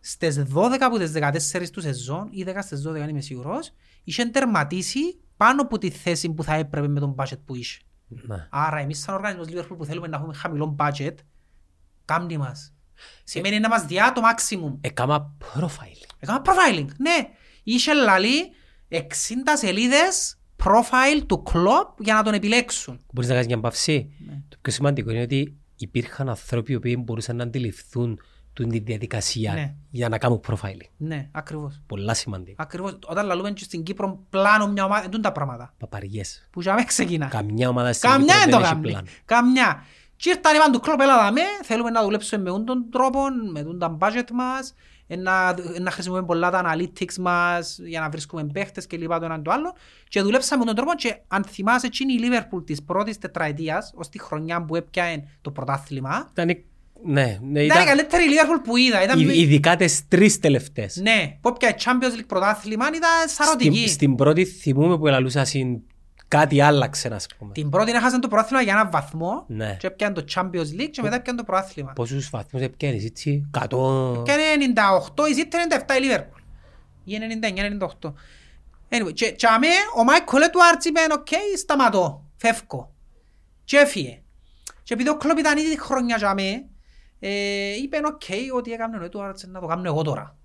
[0.00, 3.72] στις 12 από τις 14 του σεζόν, ή 10 στις 12 δεν είμαι σίγουρος,
[4.04, 7.78] είχαν τερματίσει πάνω από τη θέση που θα έπρεπε με τον budget που είχε.
[8.08, 8.48] Ναι.
[8.50, 11.14] Άρα εμείς σαν οργανισμός Liverpool που θέλουμε να έχουμε χαμηλό budget,
[12.04, 12.75] κάμνη μας.
[13.24, 14.76] Σημαίνει να μας διά το maximum.
[14.80, 16.14] Έκαμα profiling.
[16.18, 17.28] Έκανα profiling, ναι.
[17.62, 18.50] Είχε λαλεί
[18.90, 18.96] 60
[19.54, 23.00] σελίδες profile του κλόπ για να τον επιλέξουν.
[23.12, 24.10] Μπορείς να κάνεις μια παύση.
[24.26, 24.42] Ναι.
[24.48, 28.20] Το πιο σημαντικό είναι ότι υπήρχαν άνθρωποι που μπορούσαν να αντιληφθούν
[28.52, 29.74] την τη διαδικασία Ναι.
[29.90, 30.88] για να κάνουν profiling.
[30.96, 31.80] Ναι, ακριβώς.
[31.86, 32.62] Πολλά σημαντικό.
[32.62, 32.98] Ακριβώς.
[33.06, 35.74] Όταν λαλούμε και στην Κύπρο πλάνο μια ομάδα, εντούν τα πράγματα.
[35.78, 36.48] Παπαριές.
[36.50, 37.26] Που για μένα ξεκινά.
[37.26, 38.88] Καμιά ομάδα στην Καμιά Κύπρο δεν το δεν έχει κάνει.
[38.90, 39.06] πλάνο.
[39.24, 39.84] Καμιά.
[40.16, 43.20] Και ήρθαν είπαν του κλόπ, έλα δάμε, θέλουμε να δουλέψουμε με τον τρόπο,
[43.52, 44.74] με τον τα budget μας,
[45.06, 49.18] ε, να, ε, να χρησιμοποιούμε πολλά τα analytics μας για να βρίσκουμε παίχτες και λοιπά
[49.18, 49.74] το έναν το άλλο.
[50.08, 54.08] Και δουλέψαμε με τον τρόπο και αν θυμάσαι εκείνη η Liverpool της πρώτης τετραετίας, ως
[54.08, 56.64] τη χρονιά που έπιανε το πρωτάθλημα, Ήταν, η-
[57.04, 59.02] ναι, ναι, ήταν η ήταν, καλύτερη Liverpool που είδα.
[59.02, 60.96] Ήταν με- ει- ειδικά τις τρεις τελευταίες.
[60.96, 63.88] Ναι, που έπιανε Champions League πρωτάθλημα ήταν Στην, σαρωτική.
[63.88, 65.80] στην πρώτη θυμούμε που ελαλούσα συν
[66.28, 67.52] κάτι άλλαξε ας πούμε.
[67.52, 69.76] Την πρώτη έχασαν το πρωτάθλημα για έναν βαθμό Ναι.
[69.78, 71.92] και έπιανε το Champions League και μετά έπιανε το πρωτάθλημα.
[71.92, 74.22] Πόσους βαθμούς έπιανες έτσι, 100...
[74.24, 74.32] Και
[75.14, 76.40] 98, η City 97 η Liverpool.
[77.04, 77.18] Ή
[78.02, 78.12] 99-98.
[78.88, 79.66] Anyway, και, και αμέ,
[79.96, 81.26] ο Μάικλ Έντουαρντς είπε, οκ,
[81.58, 82.92] σταματώ, φεύγω.
[83.64, 84.20] Και έφυγε.
[84.82, 86.64] Και επειδή ο Κλόπ ήταν ήδη τη χρονιά για αμέ,
[87.18, 88.22] ε, είπε, οκ,
[88.56, 90.36] ότι έκαμε ο Έντουαρντς να το κάνω εγώ τώρα.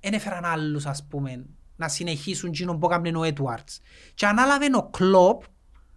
[0.00, 1.44] Εν έφεραν άλλους, ας πούμε,
[1.76, 3.80] να συνεχίσουν εκείνον που έκαμε ο Έντουαρντς.
[4.14, 5.42] Και ανάλαβε ο Κλόπ,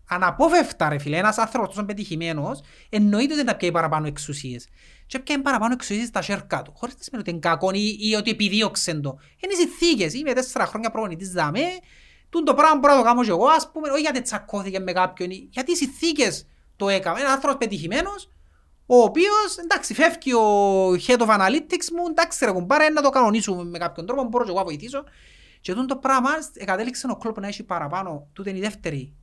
[0.09, 4.67] αναπόφευκτα ρε φίλε, ένας άνθρωπος τόσο πετυχημένος, εννοείται ότι θα πιάει παραπάνω εξουσίες.
[5.07, 6.73] Και πιάει παραπάνω εξουσίες στα σιέρκα του.
[6.75, 9.17] Χωρίς να σημαίνει ότι είναι κακό ή, ή ότι επιδίωξε το.
[9.43, 10.13] Είναι οι συνθήκες.
[10.13, 11.65] Είμαι τέσσερα χρόνια προπονητής δαμέ,
[12.29, 14.91] τούν το πράγμα μπορώ να το κάνω και εγώ, ας πούμε, όχι γιατί τσακώθηκε με
[14.91, 17.19] κάποιον, ή- γιατί οι συνθήκες το έκαμε.
[17.19, 18.29] Ένας άνθρωπος πετυχημένος,
[18.85, 23.63] ο οποίος, εντάξει, φεύγει ο head of analytics μου, εντάξει ρε κουμπάρε, να το κανονίσουμε
[23.63, 25.03] με κάποιον τρόπο, μπορώ και εγώ να βοηθήσω.
[25.65, 26.29] Και τούτο το πράγμα
[26.65, 28.27] κατέληξε ο κλόπ να έχει παραπάνω.
[28.33, 29.13] Τούτε είναι η δεύτερη.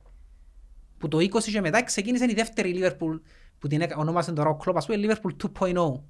[0.97, 3.19] Που το 20 και μετά ξεκίνησε η δεύτερη Liverpool
[3.59, 6.03] που την έκα- ονόμασε τώρα ο κλόπ, ας πούμε Liverpool 2.0.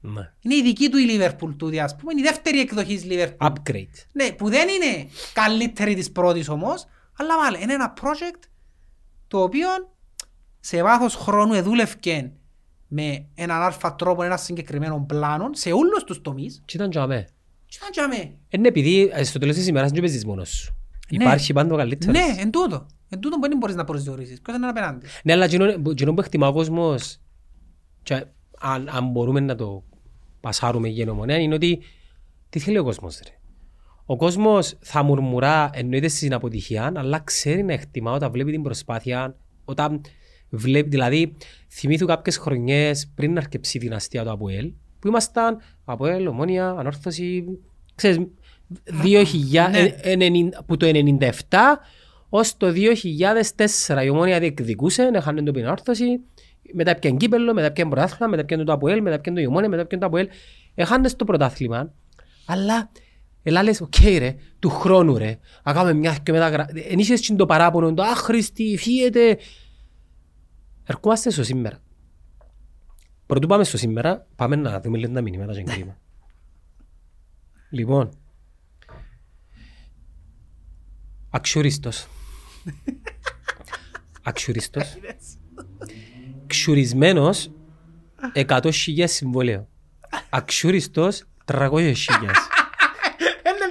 [0.00, 0.32] Ναι.
[0.40, 3.46] Είναι η δική του η Liverpool τούτη, ας πούμε, είναι η δεύτερη εκδοχή της Liverpool.
[3.46, 4.04] Upgrade.
[4.12, 6.86] Ναι, που δεν είναι καλύτερη της πρώτης όμως,
[7.16, 8.42] αλλά βάλε, είναι ένα project
[9.28, 9.68] το οποίο
[10.60, 12.32] σε βάθος χρόνου εδούλευκε
[12.88, 16.62] με έναν αλφα τρόπο, ένα συγκεκριμένο πλάνο, σε όλους τους τομείς.
[16.64, 17.14] Και ήταν τζαμέ.
[17.16, 17.28] Και ήταν και αμέ.
[18.48, 20.74] Είναι επειδή ε, στο τέλος της ημέρας δεν παίζεις μόνος σου.
[21.16, 21.22] Ναι.
[21.24, 22.14] Υπάρχει πάντα ο καλύτερος.
[22.16, 22.86] Ναι, εν τούτο.
[23.08, 24.40] Εν τούτο που δεν μπορείς να προσδιορίσεις.
[24.40, 25.06] Ποιος είναι απέναντι.
[25.24, 27.20] Ναι, αλλά εκείνο που- εκείνο που εκτιμά ο κόσμος
[28.02, 28.24] και
[28.58, 29.84] αν, αν μπορούμε να το
[30.40, 31.82] πασάρουμε η γενομονία είναι ότι
[32.48, 33.34] τι θέλει ο κόσμος ρε.
[34.04, 39.36] Ο κόσμος θα μουρμουρά εννοείται στην αποτυχία αλλά ξέρει να εκτιμά όταν βλέπει την προσπάθεια
[39.64, 40.00] όταν
[40.48, 41.36] βλέπει, δηλαδή
[41.68, 47.44] θυμήθου κάποιες χρονιές πριν να αρκεψεί η δυναστεία του ΑΠΟΕΛ που ήμασταν ΑΠΟΕΛ, Ομόνια, Ανόρθωση
[47.94, 48.18] ξέρεις
[49.02, 49.78] 2000, Ναι.
[49.78, 51.80] ε, ε, ενενήντα- που το 97
[52.28, 56.20] ως το 2004 η Ομόνια διεκδικούσε, έχανε το πινόρθωση,
[56.72, 59.86] μετά πιαν κύπελλο, μετά πιαν πρωτάθλημα, μετά πιαν το ΑΠΟΕΛ, μετά πιαν το Ομόνια, μετά
[59.86, 60.28] πιαν το ΑΠΟΕΛ.
[60.74, 61.92] Έχανε στο πρωτάθλημα,
[62.46, 62.90] αλλά
[63.42, 66.66] Ελά λες, οκ ρε, του χρόνου ρε, να κάνουμε μια και μετά γρα...
[66.90, 69.38] Εν είχες και το παράπονο, το άχρηστη, φύγετε.
[70.84, 71.78] Ερχόμαστε στο σήμερα.
[73.30, 75.98] Πρωτού πάμε στο σήμερα, πάμε να δούμε λίγο τα μηνύματα και κρίμα.
[77.78, 78.10] λοιπόν,
[81.30, 82.06] αξύριστος.
[84.22, 84.96] αξύριστος.
[86.46, 87.50] Ξουρισμένος
[88.34, 89.68] 100.000 συμβολέο.
[90.30, 91.72] Αξιοριστός 300.000.
[91.80, 91.94] Είναι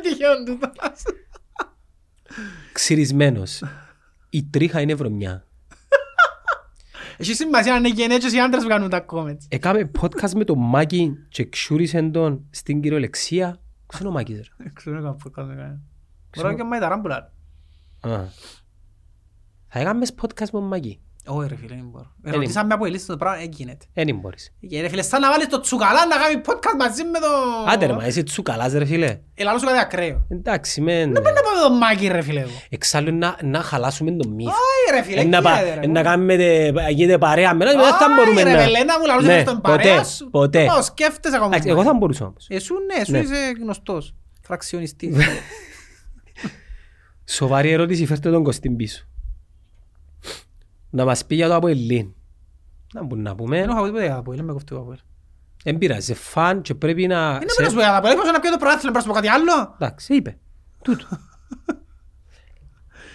[0.01, 0.71] τυχαίο τούτο.
[2.71, 3.63] Ξυρισμένος.
[4.29, 5.48] Η τρίχα είναι βρωμιά.
[7.21, 9.37] Έχει σημασία αν είναι γενέτσιος οι άντρες που κάνουν τα comments.
[9.47, 13.59] Έκαμε podcast με τον Μάκη και ξούρισε τον στην κυριολεξία.
[13.85, 14.69] Ξέρω ο Μάκης ρε.
[14.73, 15.81] Ξέρω να κάνω podcast με κανένα.
[16.35, 17.33] Μπορώ και με τα ράμπουλα.
[17.99, 18.23] Α.
[19.67, 21.01] Θα έκαμες podcast με τον Μάκη.
[21.29, 22.11] Όχι ρε φίλε, δεν μπορώ.
[22.25, 22.35] είναι.
[22.35, 23.85] Ρωτήσαμε από ελίστα το πράγμα, δεν γίνεται.
[23.93, 24.51] Δεν μπορείς.
[24.69, 27.27] Και ρε φίλε, σαν να βάλεις το τσουκαλά να κάνει podcast μαζί με το...
[27.73, 29.19] Άντε ρε μα, είσαι τσουκαλάς ρε φίλε.
[29.33, 30.25] Ελά, σου κάτι ακραίο.
[30.29, 31.13] Εντάξει μεν.
[31.13, 32.49] Δεν να πάμε το μάκι ρε φίλε εγώ.
[32.69, 34.49] Εξάλλου να, να χαλάσουμε τον μύθο.
[34.51, 35.85] Όχι ρε φίλε, Ε, να, πα- γίνεται, ρε.
[35.85, 38.61] ε, να κάνουμε τε- γίνεται παρέα με δεν θα Όχι, μπορούμε ρε να...
[38.61, 40.29] φίλε, να μου λαλούς Ναι, μες στον παρέα ποτέ, σου.
[40.29, 40.65] ποτέ.
[40.75, 41.49] Πώς σκέφτεσαι ακόμα.
[41.55, 42.45] Εντάξει, εγώ θα μπορούσα όμως.
[42.49, 43.17] Εσού ναι, εσύ Ναι.
[43.19, 44.15] είσαι γνωστός.
[44.41, 45.15] Φραξιονιστής.
[47.25, 49.03] Σοβαρή ερώτηση, φέρτε τον Κωστίν πίσω.
[50.89, 52.13] Να μας πει για το Αποελίν.
[52.93, 53.59] Να μπορούμε να πούμε.
[53.59, 54.97] Δεν έχω τίποτα για Αποέλ, δεν με κοφτεί ο Αποέλ.
[55.63, 57.39] Δεν πειράζει, φαν και πρέπει να...
[57.41, 59.07] Είναι σε- να σου πω για Αποέλ, πώς να πιω το πρωτάθλημα, πρέπει να σου
[59.07, 59.73] πω κάτι άλλο.
[59.75, 60.37] Εντάξει, είπε.
[60.83, 61.05] Τούτο.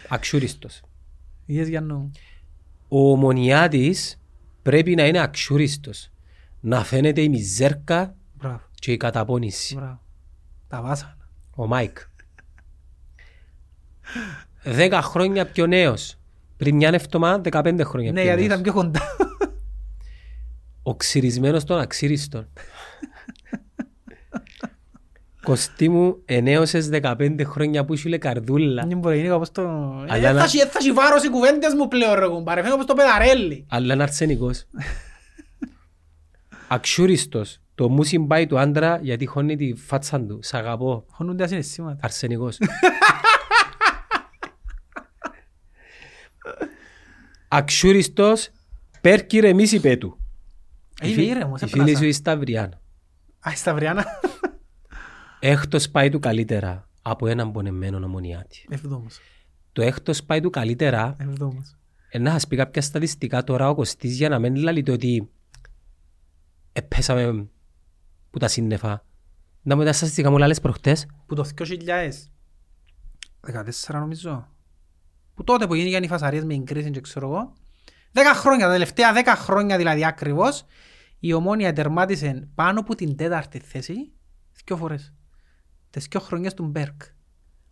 [0.09, 0.81] Αξιούριστος.
[1.49, 2.11] Yes, Γιάννου.
[2.89, 4.21] Ο ομονιάτης
[4.63, 6.11] πρέπει να είναι αξιούριστος.
[6.61, 9.74] Να φαίνεται η μιζέρκα Μπράβο, και η καταπόνηση.
[9.75, 10.01] μπράβο.
[10.69, 11.17] Τα βάσανα.
[11.57, 11.99] Ο Μάικ.
[14.63, 16.19] Δέκα χρόνια πιο νέος.
[16.56, 18.52] Πριν μια εβδομάδα, δεκαπέντε χρόνια Ναι, πιο γιατί νέος.
[18.52, 19.01] ήταν πιο κοντά.
[20.82, 22.49] Ο ξυρισμένος των αξύριστων.
[25.43, 28.85] Κωστή μου, ενέωσες 15 χρόνια που είσαι καρδούλα.
[28.89, 29.62] Δεν μπορεί, είναι όπως το...
[30.09, 32.74] Αλλά Ε, να- θα έχει- θα έχει βάρος οι κουβέντες μου πλέον ρε κουμπάρε, φαίνεται
[32.74, 33.66] όπως το πεδαρέλι.
[33.68, 34.64] Αλλά είναι αρσενικός.
[36.68, 37.59] Αξιούριστος.
[37.74, 40.39] Το μου συμπάει του άντρα γιατί χώνει τη φάτσα του.
[40.43, 41.05] Σ' αγαπώ.
[41.10, 41.98] Χωνούνται ασυναισθήματα.
[42.02, 42.59] Αρσενικός.
[47.49, 48.51] Αξιούριστος.
[49.01, 50.19] Πέρκει ρεμείς είπε του.
[51.01, 52.07] Ε, Είμαι ήρεμος, Η φίλη σου έπρασα.
[52.07, 52.81] η Σταυριάν.
[53.41, 54.07] Α, η Σταυριάνα.
[55.41, 58.66] Έκτος πάει του καλύτερα από έναν πονεμένο ομονιάτη.
[58.71, 59.19] Εβδόμος.
[59.73, 61.77] Το έκτος πάει του καλύτερα Εβδόμος.
[62.11, 65.31] Ε, να σας πει κάποια στατιστικά τώρα ο Κωστής για να μην λαλείτε ότι
[66.73, 67.47] επέσαμε
[68.31, 69.05] που τα σύννεφα.
[69.62, 71.07] Να μου τα στατιστικά μου λάλες προχτές.
[71.27, 72.29] Που το 2014
[73.93, 74.49] νομίζω.
[75.35, 77.52] Που τότε που γίνηκαν οι φασαρίες με εγκρίσεις και ξέρω εγώ.
[78.12, 80.65] Δέκα χρόνια, τα τελευταία δέκα χρόνια δηλαδή ακριβώς,
[81.19, 84.12] η Ομόνια τερμάτισε πάνω από την τέταρτη θέση
[84.65, 85.12] δυο φορές.
[85.90, 87.02] Τις δυο χρονιές του Μπέρκ.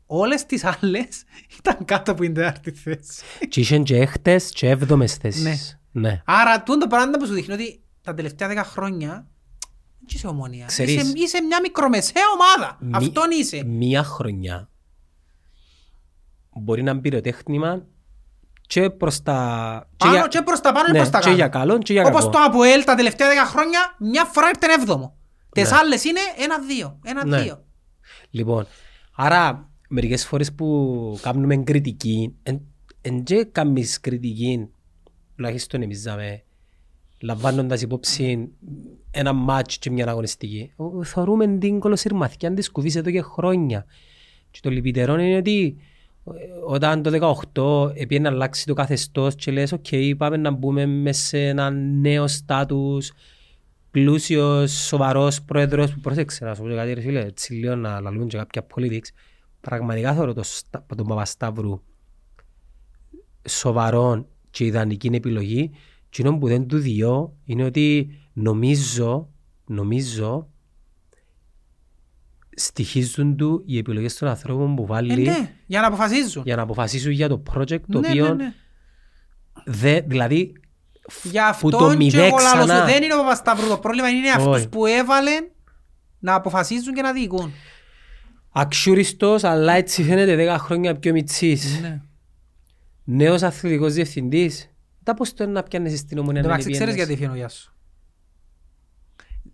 [0.06, 1.24] Όλες τις άλλες
[1.58, 3.22] ήταν κάτω από την τέταρτη θέση.
[3.48, 5.78] Και είχαν και έχτες και έβδομες θέσεις.
[5.92, 6.22] Ναι.
[6.24, 9.08] Άρα τούτο το πράγμα που σου δείχνει ότι τα τελευταία δέκα χρόνια
[9.98, 10.66] δεν είσαι ομόνια.
[10.66, 10.94] Ξέρεις.
[10.94, 12.78] Είσαι, είσαι μια μικρομεσαία ομάδα.
[12.80, 13.64] Μη- Αυτόν είσαι.
[13.64, 14.70] Μία χρονιά
[16.60, 17.86] μπορεί να μπει το τέχνημα
[18.66, 19.34] και προς τα...
[19.96, 21.36] Πάνω για- και προς τα πάνω και Ναι, προς τα και κάτω.
[21.36, 22.30] για καλό και για Όπως κακό.
[22.32, 25.16] το ΑΠΟΕΛ τα τελευταία δέκα χρόνια μια φορά ήρθε έβδομο.
[25.52, 25.76] Τις Ναι.
[25.76, 26.98] άλλες είναι ένα-δύο.
[27.04, 27.10] Ναι.
[27.10, 27.64] Ένα-δύο.
[28.30, 28.66] Λοιπόν,
[29.16, 32.60] άρα μερικές φορές που κάνουμε κριτική, εν,
[33.00, 34.68] εν και κάνεις κριτική,
[35.36, 36.42] τουλάχιστον εμείς δάμε,
[37.20, 38.48] λαμβάνοντας υπόψη
[39.10, 40.72] ένα μάτς και μια αγωνιστική.
[40.76, 43.84] Ο- Θεωρούμε την κολοσυρμαθιά της κουβής εδώ και χρόνια.
[44.50, 45.82] Και το λυπητερό είναι ότι ε,
[46.66, 49.86] όταν το 18 έπιε να αλλάξει το καθεστώς και λες «ΟΚ,
[50.16, 53.12] πάμε να μπούμε μέσα σε ένα νέο στάτους,
[53.90, 58.00] πλούσιος, σοβαρός πρόεδρος που πρόσεξε να σου πω και κάτι ρε φίλε, έτσι λίγο να
[58.00, 59.08] λαλούν και κάποια politics.
[59.60, 61.82] Πραγματικά θεωρώ το, Στα- τον Παπασταύρου
[63.48, 65.70] σοβαρό και ιδανική επιλογή
[66.08, 69.28] και που δεν του διώ είναι ότι νομίζω,
[69.66, 70.51] νομίζω
[72.56, 76.42] στοιχίζουν του οι επιλογές των ανθρώπων που Ε, βάλει ναι, για να αποφασίζουν.
[76.46, 78.52] για να αποφασίσουν για το project το Ναι, οποίο ναι, ναι.
[79.64, 80.52] δε, δηλαδή
[81.22, 82.84] Για που το αυτόν και μηδέ εγώ λαλώ σου, ξανά.
[82.84, 83.68] δεν είναι ο Παπασταύρου.
[83.68, 84.68] Το πρόβλημα είναι αυτούς Όχι.
[84.68, 85.50] που έβαλαν
[86.18, 87.52] να αποφασίζουν και να διοικούν.
[88.52, 91.80] αξιούριστος αλλά έτσι φαίνεται 10 χρόνια πιο μητσής.
[91.80, 92.00] Ναι.
[93.04, 94.70] Νέος αθλητικός διευθυντής.
[95.02, 97.10] Τα πώς το είναι να πιάνεις στην ομονία να Εντάξει, είναι ξέρεις πιένες.
[97.10, 97.72] γιατί φαίνω γεια σου.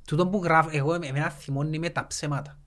[0.06, 2.58] Τούτο που γράφω, εγώ εμένα θυμώνει με τα ψέματα.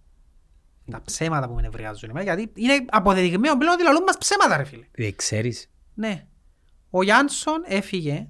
[0.92, 2.10] Τα ψέματα που με νευριάζουν.
[2.10, 4.86] εμένα, Γιατί είναι αποδεδειγμένο πλέον ότι λαλούν μας ψέματα ρε φίλε.
[4.92, 5.70] Δεν ξέρεις.
[5.94, 6.26] Ναι.
[6.90, 8.28] Ο Γιάνσον έφυγε.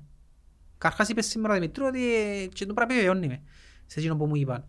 [0.78, 3.42] Καρχάς είπε σήμερα ο Δημητρού ότι ε, και το πρέπει βεβαιώνει με.
[3.86, 4.66] Σε εκείνο που μου είπαν.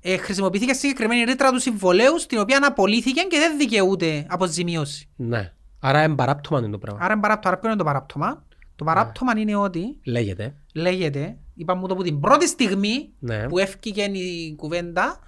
[0.00, 5.08] Ε, χρησιμοποιήθηκε συγκεκριμένη ρήτρα του συμβολέου στην οποία απολύθηκε και δεν δικαιούται αποζημίωση.
[5.16, 5.52] Ναι.
[5.80, 7.00] Άρα είναι παράπτωμα είναι το πράγμα.
[7.04, 8.46] Άρα, είναι παράπτω- άρα ποιο είναι το παράπτωμα;
[8.76, 10.54] Το παράπτωμα είναι ότι Λέγεται.
[10.74, 13.48] λέγεται, είπαμε το από την πρώτη στιγμή Ναι.
[13.48, 15.18] που έφυγε η κουβέντα,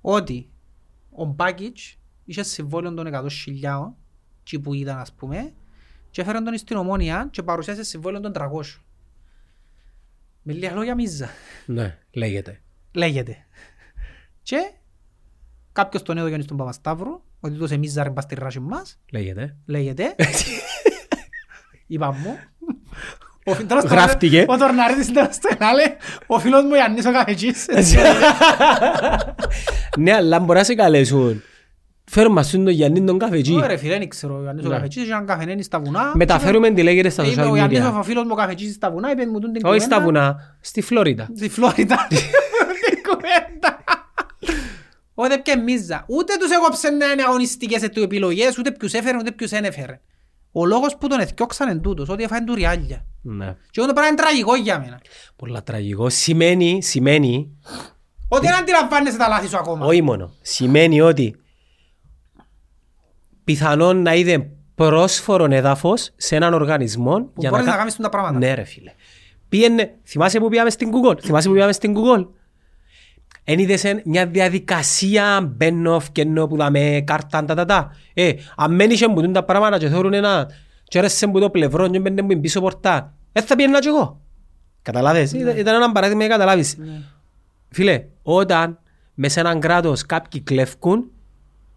[0.00, 0.50] ότι
[1.10, 3.92] ο Μπάκιτς είχε συμβόλαιο των 100.000
[4.42, 5.52] και που ήταν ας πούμε
[6.10, 8.80] και έφεραν τον στην ομόνια και παρουσιάσε συμβόλαιο των 300.
[10.42, 11.28] Με λίγα λόγια μίζα,
[11.66, 11.98] Ναι.
[12.10, 12.60] Λέγεται.
[12.92, 13.46] λέγεται.
[14.42, 14.72] Και
[15.72, 19.56] κάποιος τον έδωκε στον Παπασταύρου, ότι τόσο μίζα ρε μπας στη ράση μας, Λέγεται.
[19.66, 20.14] λέγεται.
[21.86, 22.38] Είπα μου.
[23.44, 24.44] Ο φι- τέλος Γράφτηκε.
[24.48, 25.82] Ο Τορναρίδης τέλος το ενάλε,
[26.26, 27.66] ο φίλος μου Ιαννής ο Καφετζής.
[29.98, 31.42] ναι, αλλά μπορεί να σε καλέσουν.
[32.04, 33.54] Φέρουμε μας τον Γιάννη τον καφετζή.
[33.54, 34.74] Ωραία φίλε, δεν ξέρω, ο Ιαννής ο Ναι.
[34.74, 36.12] Καφετζής είχε έναν καφενένι στα βουνά.
[36.14, 37.94] Μεταφέρουμε τη λέγεται στα Είπε social ο Ιαννής media.
[37.98, 40.04] ο φίλος μου ο Καφετζής στα βουνά, είπε μου τον την Όχι στα κουβέντα.
[40.04, 40.56] βουνά.
[40.60, 41.28] Στη Φλόριντα.
[41.36, 42.06] Στη Φλόριντα.
[42.10, 43.84] Την κουβέντα.
[45.14, 46.04] Ούτε πια μίζα.
[46.08, 50.00] Ούτε τους έκοψε να είναι αγωνιστικές του επιλογές, ούτε ποιους έφερε, ούτε ποιους δεν έφερε.
[50.52, 53.04] Ο λόγος που τον εθιώξαν εν τούτος, ότι έφαγε του ριάλια.
[53.22, 53.46] Ναι.
[53.70, 55.00] Και αυτό το πράγμα είναι τραγικό για μένα.
[55.36, 56.08] Πολλά τραγικό.
[56.08, 57.50] Σημαίνει, σημαίνει,
[58.28, 59.86] Ότι δεν αντιλαμβάνεσαι τα λάθη σου ακόμα.
[59.86, 61.36] όχι μόνο, σημαίνει ότι
[63.44, 68.38] πιθανόν να είδε πρόσφορον έδαφος σε έναν οργανισμό Που μπορείς να κάνεις τα πράγματα.
[68.38, 68.92] Ναι ρε φίλε.
[69.48, 72.26] Πήγαινε, θυμάσαι που πήγαμε στην Google, θυμάσαι που πήγαμε στην Google;
[73.44, 77.96] Εν είδες εν μια διαδικασία μπαίνω, φκένω που δαμε κάρτα, τα τα τα.
[78.14, 80.50] Ε, αν μένεις και μου τα πράγματα και θέλουν ένα
[80.90, 84.20] και έρεσε μου το πλευρό και μπαίνε μου πίσω πορτά, ε, θα πήγαινα και εγώ.
[84.82, 86.76] Καταλάβες, ήταν, ήταν ένα παράδειγμα για να καταλάβεις.
[87.68, 88.78] Φίλε, όταν
[89.14, 91.10] μέσα σε έναν κράτος κάποιοι κλέφκουν,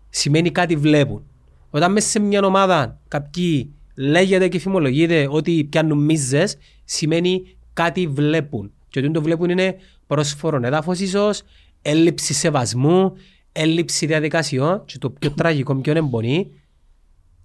[0.09, 1.25] σημαίνει κάτι βλέπουν.
[1.69, 8.71] Όταν μέσα σε μια ομάδα κάποιοι λέγεται και φημολογείται ότι πιάνουν μίζες, σημαίνει κάτι βλέπουν.
[8.87, 9.75] Και ότι το βλέπουν είναι
[10.07, 11.41] πρόσφορο έδαφος ίσως,
[11.81, 13.13] έλλειψη σεβασμού,
[13.51, 16.51] έλλειψη διαδικασιών και το πιο τραγικό, πιο εμπονή,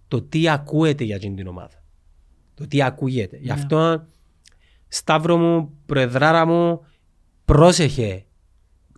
[0.09, 1.83] το τι ακούεται για αυτήν την ομάδα.
[2.55, 3.37] Το τι ακούγεται.
[3.41, 4.07] Γι' αυτό,
[4.89, 6.81] Σταύρο μου, Προεδράρα μου,
[7.45, 8.23] πρόσεχε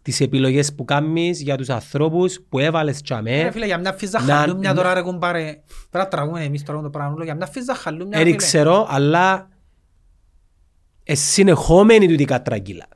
[0.02, 3.42] τις επιλογές που κάνεις για τους ανθρώπους που έβαλες τσαμέ.
[3.42, 5.42] Ρε φίλε, για μια φίζα να- χαλούμια τώρα ρε κουμπάρε.
[5.42, 7.24] Πρέπει να τραγούμε εμείς τώρα το πράγμα.
[7.24, 8.36] Για μια φίζα χαλούμια Δεν φίλε.
[8.36, 9.48] ξέρω, αλλά
[11.04, 12.86] ε, συνεχόμενη του την κατραγγύλα.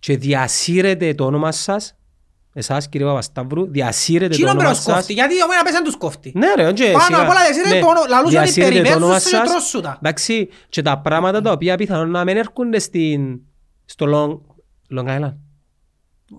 [0.00, 1.96] Και διασύρετε το όνομα σας,
[2.56, 4.94] εσάς κύριε Παπασταύρου, διασύρετε το Τι είναι όνομα πρέπει σας.
[4.94, 6.32] κόφτει, γιατί ο μένα πες να τους κόφτει.
[6.36, 8.76] Ναι ρε, και Πάνω σιγά- απ' όλα διασύρετε ναι, το όνομα- λαλούσαν οι διασύρετε το
[8.76, 9.48] περιπέτειες όνομα σου και σας.
[9.50, 9.96] τρώσου τα.
[10.02, 13.40] Εντάξει, και τα πράγματα τα οποία πιθανόν να μην έρχονται στην,
[13.84, 15.34] στο Long, Long Island.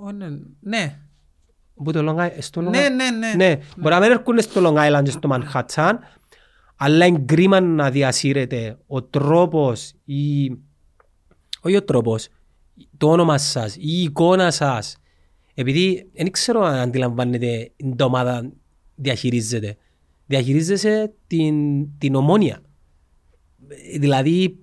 [0.05, 0.25] Ω, ναι,
[0.59, 0.99] Ναι,
[1.83, 3.33] Πού το Long Island, στο Long ναι, Island; ναι, ναι.
[3.47, 5.93] Ναι, μπορεί να μην έρχονται στο Long Island και στο Manhattan,
[6.75, 10.51] αλλά είναι κρίμα να διασύρετε ο τρόπος ή...
[11.61, 12.27] Όχι ο τρόπος,
[12.97, 14.97] το όνομα σας, η εικόνα σας.
[15.57, 18.51] Επειδή δεν ξέρω αν αντιλαμβάνετε την ομάδα
[18.95, 19.77] διαχειρίζεται.
[20.25, 22.61] Διαχειρίζεσαι την, την ομόνια.
[23.97, 24.57] Δηλαδή,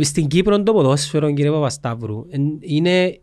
[0.00, 3.20] στην Κύπρο το ποδόσφαιρο, κύριε Παπασταύρου, εν- είναι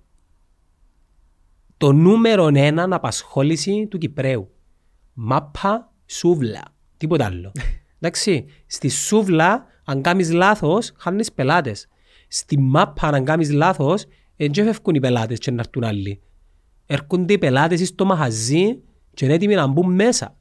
[1.77, 4.49] το νούμερο ένα απασχόληση του Κυπρέου.
[5.14, 6.61] Μάπα, σούβλα.
[6.98, 7.52] Τίποτα άλλο.
[7.99, 11.88] Εντάξει, στη σούβλα, αν κάνεις λάθος, χάνεις πελάτες.
[12.27, 16.22] Στη μάπα, αν κάνεις λάθος, δεν φεύγουν οι πελάτες και να έρθουν άλλοι.
[16.94, 18.82] Έρχονται οι πελάτες στο μαχαζί
[19.14, 20.38] και είναι έτοιμοι να μπουν μέσα.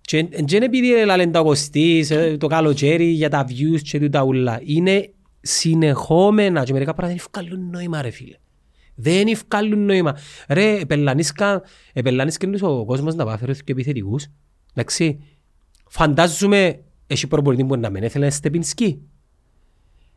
[0.00, 4.22] Και δεν είναι επειδή λένε τα κοστής, ε, το καλοκαίρι για τα views και τούτα
[4.22, 4.60] ούλα.
[4.64, 8.36] Είναι συνεχόμενα και μερικά πράγματα δεν ευκαλούν νόημα ρε φίλε.
[8.94, 10.16] Δεν ευκαλούν νόημα.
[10.48, 11.62] Ρε, επελανίσκα,
[11.92, 14.26] επελανίσκα ο κόσμος να πάει φέρει και επιθετικούς.
[14.74, 15.18] Εντάξει,
[15.88, 19.02] φαντάζομαι έχει προπονητή που να μην έθελε Στεπινσκή.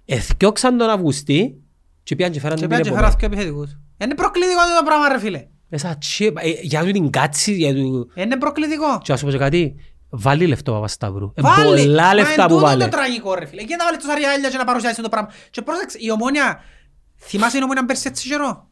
[0.06, 1.62] Εθιώξαν τον Αυγουστή
[2.10, 3.14] και πήγαν και φέραν Και τον πέρα την και επόμενη.
[3.16, 3.78] φέρας και επιθετικούς.
[4.04, 5.48] Είναι προκλητικό το πράγμα ρε φίλε.
[5.68, 8.12] Μέσα τσίπα, ε, για του την κάτση, για του...
[8.16, 9.00] Είναι προκλητικό.
[9.04, 9.76] Και ας πω και κάτι,
[10.10, 11.32] βάλει λεφτό Παπασταύρου.
[11.36, 11.84] Ε, Βάλει.
[11.86, 12.84] Πολλά Μα λεφτά εν που τούτο βάλε.
[12.84, 13.64] το τραγικό ρε φίλε.
[13.64, 15.30] Και να βάλεις τόσα ριάλια και να παρουσιάσεις το πράγμα.
[15.50, 16.60] Και πρόσεξε, η ομόνια,
[17.20, 18.68] θυμάσαι η ομόνια πέρσι έτσι καιρό;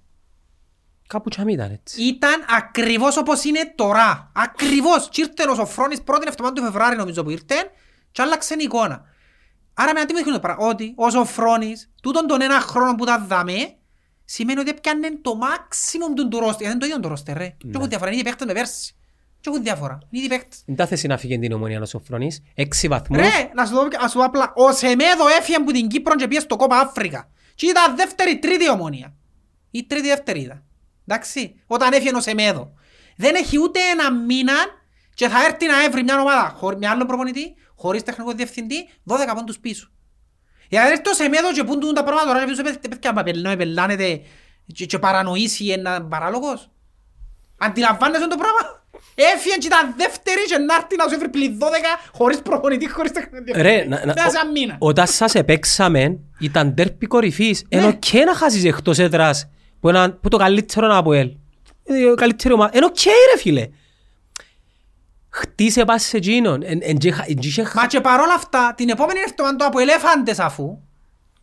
[1.07, 2.03] Κάπου τσάμι ήταν έτσι.
[2.03, 4.31] Ήταν ακριβώς όπως είναι τώρα.
[4.35, 5.09] Ακριβώς.
[5.11, 7.55] Και ήρθε ο Σοφρόνης πρώτη εβδομάδα του Φεβράρι νομίζω που ήρθε
[8.11, 9.01] και άλλαξε η εικόνα.
[9.79, 10.67] Άρα με αντίμετωπο το πράγμα.
[10.67, 13.53] Ότι ο Σοφρόνης, τούτον τον ένα χρόνο που τα δάμε,
[14.25, 16.61] σημαίνει ότι έπιανε το maximum του του ρόστερ.
[16.61, 17.47] Γιατί είναι το ίδιο το ρόστερ ρε.
[17.57, 18.11] Και έχουν διαφορά.
[18.11, 18.95] Είναι οι παίκτες με πέρσι.
[19.39, 19.97] Και έχουν διαφορά.
[20.09, 20.63] Είναι οι παίκτες.
[20.65, 22.43] Δεν τα θέση να φύγει την ομονία ο Σοφρονής.
[22.53, 23.17] Έξι βαθμούς.
[23.21, 26.27] Ρε, να σου, δω, να σου πω απλά, ο Σεμέδο έφυγε από την Κύπρο και
[26.27, 27.29] πήγε στο κόπα Αφρικα.
[27.55, 29.13] Και ήταν δεύτερη, τρίτη ομόνια.
[29.71, 30.63] Ή τρίτη, δεύτερη ήταν.
[31.07, 32.73] Εντάξει, όταν έφυγε ο Σεμέδο.
[33.17, 34.53] Δεν έχει ούτε ένα μήνα
[35.13, 39.15] και θα έρθει να έβρει μια ομάδα χωρί- με άλλο προπονητή, χωρίς τεχνικό διευθυντή, 12
[39.35, 39.89] πόντους πίσω.
[40.69, 43.13] Για να έρθει ο Σεμέδο και πούν του τα πράγματα τώρα και πίσω πέφτει παιδιά
[43.13, 44.21] μα πελ- να με πελάνετε
[44.73, 46.69] και, και παρανοήσει ένα παράλογος.
[47.57, 48.75] Αντιλαμβάνεσαι το πράγμα.
[49.15, 51.63] Έφυγε και ήταν δεύτερη και να έρθει να σου έφερει πλην 12
[52.13, 53.69] χωρίς προπονητή, χωρίς τεχνικό διευθυντή.
[53.69, 54.75] Ρε, να- να- Μέσα σε ένα μήνα.
[54.79, 57.63] Όταν σας επέξαμε, ήταν τέρπι κορυφής.
[57.69, 57.79] Ναι.
[57.79, 59.49] Ενώ και να χάσεις εκτός έδρας
[59.79, 61.27] που, ένα, που το καλύτερο από ελ.
[61.83, 62.71] Ε, Καλύτερη ομάδα.
[62.73, 63.67] Ενώ και ρε φίλε.
[65.37, 66.61] Χτίσε πας σε εκείνον.
[66.63, 69.65] Εν- εν και χα- εν και χα- Μα και παρόλα αυτά, την επόμενη εβδομάδα το
[69.65, 70.77] από ελέφαντες αφού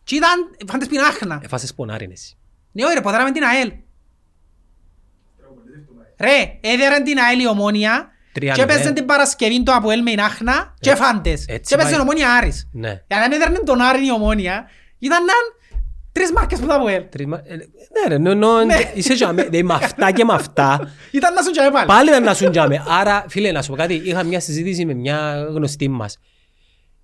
[0.03, 0.29] και ήταν
[0.67, 1.39] φάντες πριν άχνα.
[1.43, 2.37] Εφάσες πονάριν εσύ.
[2.71, 3.71] Ναι, ωραία, ποδάραμε την ΑΕΛ.
[6.19, 8.75] Ρε, έδεραν την ΑΕΛ η Ομόνια Τρία και μηδέν.
[8.75, 11.45] έπαιζαν την Παρασκευή το από ΕΛ με την Άχνα και φάντες.
[11.47, 12.01] έτσι Και έπαιζε η πάει.
[12.01, 12.69] Ομόνια Άρης.
[12.71, 12.89] Ναι.
[13.07, 14.69] Για να μην έδερνε τον Άρη η Ομόνια,
[14.99, 15.33] ήταν να
[16.15, 17.03] τρεις μάρκες που τα από ΕΛ.
[17.09, 18.91] Τρεις ε, Ναι ρε, νο- νο- Ναι.
[18.93, 19.41] είσαι τζάμε.
[19.43, 20.91] Δηλαδή, με αυτά και με αυτά.
[21.11, 21.85] Ήταν να σου και πάλι.
[21.87, 22.83] Πάλι ήταν να σου τζάμε.
[22.87, 23.93] Άρα, φίλε, να σου πω κάτι.
[23.93, 26.17] Είχα μια συζήτηση με μια γνωστή μας.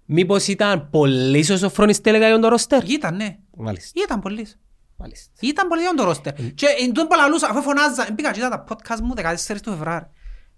[0.06, 3.36] Μήπως ήταν πολύ σοφρόνης τέλεγα για το ρόστερ; Ήταν, ναι.
[3.58, 4.02] Μάλιστα.
[4.06, 4.60] Ήταν πολύς.
[4.98, 5.32] Μάλιστα.
[5.40, 6.34] Ήταν πολύ τον το ρόστερ.
[6.34, 10.06] Και εν τόν παλαλούσα, αφού φωνάζα, πήγα και είδα τα podcast μου 14 του Φεβράρι.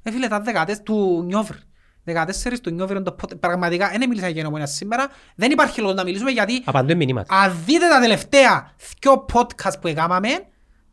[0.03, 1.53] Ε, φίλε, τα 14 του Νιόβρ.
[2.05, 5.07] 14 του Νιόβρ είναι το pod- Πραγματικά, δεν μίλησα για γενομονία σήμερα.
[5.35, 7.35] Δεν υπάρχει λόγος να μιλήσουμε γιατί Απαντώ μηνύματα.
[7.35, 10.29] αν δείτε τα τελευταία δυο podcast που έκαναμε,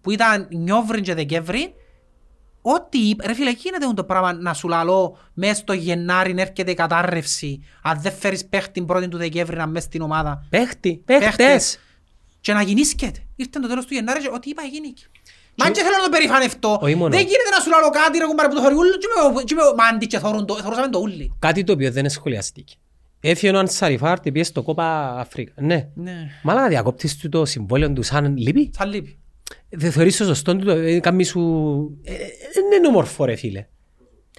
[0.01, 1.71] που ήταν Νιόβριν και Δεκέμβριν,
[2.63, 6.71] ό,τι είπα, ρε φίλε, γίνεται το πράγμα να σου λαλώ μέσα στο Γενάρη να έρχεται
[6.71, 11.79] η κατάρρευση, αν δεν φέρεις παίχτη πρώτη του Δεκέμβρη να μέσα στην ομάδα Παίχτη, παίχτες.
[12.41, 13.19] και να γεννήσκεται.
[13.37, 15.05] Ήρθε το τέλος του Γενάρη και ό,τι είπα γίνηκε.
[15.61, 17.11] Μα αν και θέλω να το περηφανευτώ, Όχι μόνο.
[17.17, 19.55] δεν γίνεται να σου λαλώ κάτι ρε κουμπάρε που το χωρί ούλου και με- και
[19.55, 21.33] με μάντι και θωρούν το- θωρούσαμε το ούλι.
[21.39, 22.75] Κάτι το οποίο δεν σχολιαστήκε.
[23.21, 25.53] Έφυγε ο Ανσαριφάρ, πήγε στο κόπα Αφρίκα.
[25.57, 25.89] Ναι.
[25.95, 26.13] Ναι,
[26.43, 29.19] Μαλά διακόπτεις του το συμβόλαιο του σαν λύπη; θα λείπει.
[29.69, 31.41] Δεν θεωρείς το σωστό του, ε, κάμει σου...
[32.05, 32.17] ε, ε,
[32.71, 33.67] Δεν είναι όμορφο ρε φίλε.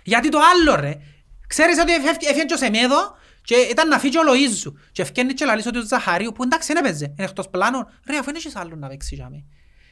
[0.04, 0.94] Γιατί το άλλο ρε,
[1.48, 5.34] ξέρεις ότι έφευκε- έφυγε και ο Σεμέδο και ήταν να φύγει ο Λοΐζου και ευκένει
[5.34, 8.40] και λαλείς ότι ο Ζαχαρίου που εντάξει δεν έπαιζε, είναι εκτός πλάνων, ρε αφού είναι
[8.40, 9.44] και άλλον να παίξει για μέ.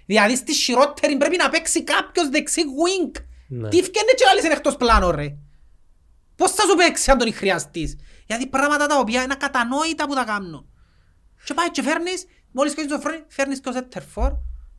[0.10, 3.22] Δηλαδή στη χειρότερη πρέπει να παίξει κάποιος δεξί wing.
[3.48, 3.70] Ναι.
[3.70, 5.36] Τι ευκένει και λαλείς είναι εκτός πλάνων ρε.
[6.36, 7.96] Πώς θα σου παίξει αν τον χρειαστείς;
[8.26, 10.70] Γιατί πράγματα τα οποία είναι ακατανόητα που τα κάνουν.
[11.44, 14.32] Και πάει και φέρνεις, μόλις κάνεις το φρόνι, φέρνεις και ο Σέτερφορ,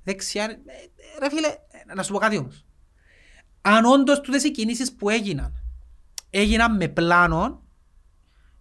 [0.05, 0.45] δεξιά.
[0.45, 0.57] ε, ε,
[1.21, 2.65] Ρε φίλε, ε, να σου πω κάτι όμως.
[3.61, 5.63] Αν όντως τούτες οι κινήσεις που έγιναν,
[6.31, 7.63] έγιναν με πλάνο,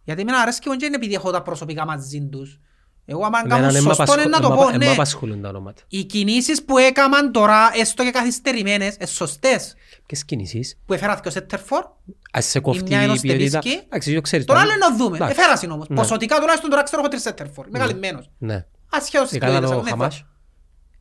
[0.04, 2.60] γιατί εμένα αρέσκει μόνο και είναι επειδή έχω τα προσωπικά μαζί τους.
[3.10, 4.92] Εγώ άμα Εμένα κάνω δεν μ' σωστό είναι να το απασχολούν- πω, εν μ' ναι.
[4.92, 5.82] απασχολούν τα ονόματα.
[5.88, 9.76] Οι κινήσεις που έκαναν τώρα, έστω και καθυστερημένες, είναι σωστές.
[10.06, 11.84] Ποιες κινήσεις; Που έφεραν και ο Σέτερφορ,
[12.32, 13.62] Ας σε κόφτει μια είναι ο η ποιότητα.
[13.62, 13.84] Στεβίσκι.
[13.86, 14.46] Εντάξει, το ξέρεις.
[14.46, 15.16] τον το- άλλο είναι να δούμε.
[15.16, 15.36] Εντάξει.
[15.40, 15.88] Εφέρασαν όμως.
[15.90, 15.96] Ναι.
[15.96, 17.68] Ποσοτικά τουλάχιστον τώρα ξέρω έχω τρεις Σέτερφορ.
[17.68, 18.30] Είμαι καλυμμένος.
[18.38, 18.66] Ναι.
[18.90, 20.24] Ασχέτως τις Έκανα ποιότητες, το ναι, Χαμάς.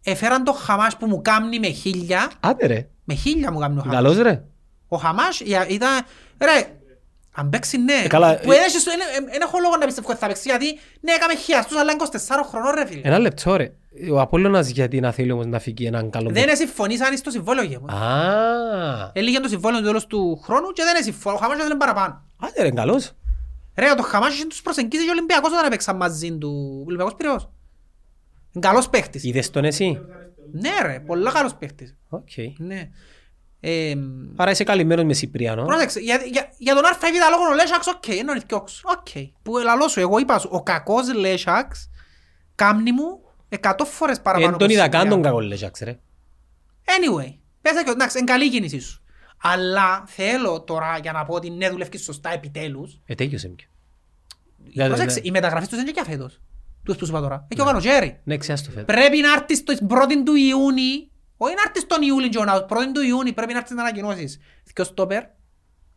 [0.02, 2.30] Έφεραν το Χαμάς που μου κάμνει με χίλια.
[2.40, 2.88] Άντε ρε.
[3.04, 3.96] Με χίλια μου κάμνει ο Χαμάς.
[3.96, 4.44] Καλός ρε.
[4.88, 5.90] Ο Χαμάς για- ήταν...
[6.38, 6.77] Ρε,
[7.38, 7.92] αν παίξει ναι.
[8.04, 10.48] Ε, καλά, Που ε- δεν έχεις- δεν- δεν έχω λόγο να πιστεύω ότι θα παίξει
[10.48, 13.00] γιατί ναι έκαμε χιαστούς αλλά είναι 24 χρονών ρε φίλε.
[13.04, 13.72] Ένα λεπτό ρε.
[14.12, 17.80] Ο Απόλλωνας γιατί να θέλει όμως να φύγει έναν καλό Δεν συμφωνήσαν στο συμβόλαιο για
[17.80, 17.86] μου.
[17.96, 21.36] Α, Έλυγε το συμβόλαιο του τέλος του χρόνου και δεν συμφωνώ.
[21.36, 22.22] Ο Χαμάς δεν είναι παραπάνω.
[22.40, 23.12] άντε ρε, καλός.
[23.76, 26.76] Ρε, το Χαμάς είχε τους προσεγγίσεις και ο Ολυμπιακός όταν έπαιξαν μαζί του.
[26.80, 27.48] Ο Ολυμπιακός Πειραιώς.
[28.52, 29.24] Είναι καλός παίχτης.
[29.24, 30.00] Είδες τον εσύ;
[30.52, 31.96] Ναι ρε, πολλά καλός παίχτης.
[32.08, 32.28] Οκ.
[32.58, 32.88] Ναι.
[33.60, 33.94] Ε,
[34.36, 35.64] Άρα είσαι καλυμμένος μες Σιπριάνο.
[35.64, 36.96] Πρόσεξε, για, για, για τον ΑΒ
[37.30, 39.08] λόγο ο Λέσσαξ, οκ, είναι ο Νιθκιόξ, οκ.
[39.42, 41.90] Που λαλός σου, εγώ είπα σου, ο κακός Λέσσαξ
[42.54, 44.52] κάμνει μου εκατό φορές παραπάνω.
[44.52, 45.10] Εν τον από είδα Σιπριάνο.
[45.10, 45.98] καν τον κακό Λέσσαξ ρε.
[46.84, 49.02] Anyway, πέσα και εντάξει, είναι καλή η κίνησή σου.
[49.42, 53.00] Αλλά θέλω τώρα για να πω ότι ναι δουλεύκεις σωστά επιτέλους.
[53.04, 53.66] Ε, τέλειωσε πια.
[54.64, 56.40] Δηλαδή, Πρόσεξε, οι μεταγραφές τους είναι και για φέτος.
[56.84, 57.46] Τους που σου είπα τώρα.
[57.48, 58.20] Έχει ο Κανοτζέρι.
[58.24, 58.84] Ναι, ξέρεις το φέτος.
[58.84, 61.10] Πρέπει να έρθεις το πρώτη του Ιούνιου.
[61.40, 62.64] Όχι να έρθεις τον Ιούλη και ο Ναός.
[62.68, 64.38] Πρώτη του Ιούνιου πρέπει να έρθεις να ανακοινώσεις.
[64.74, 65.22] Δυο στόπερ.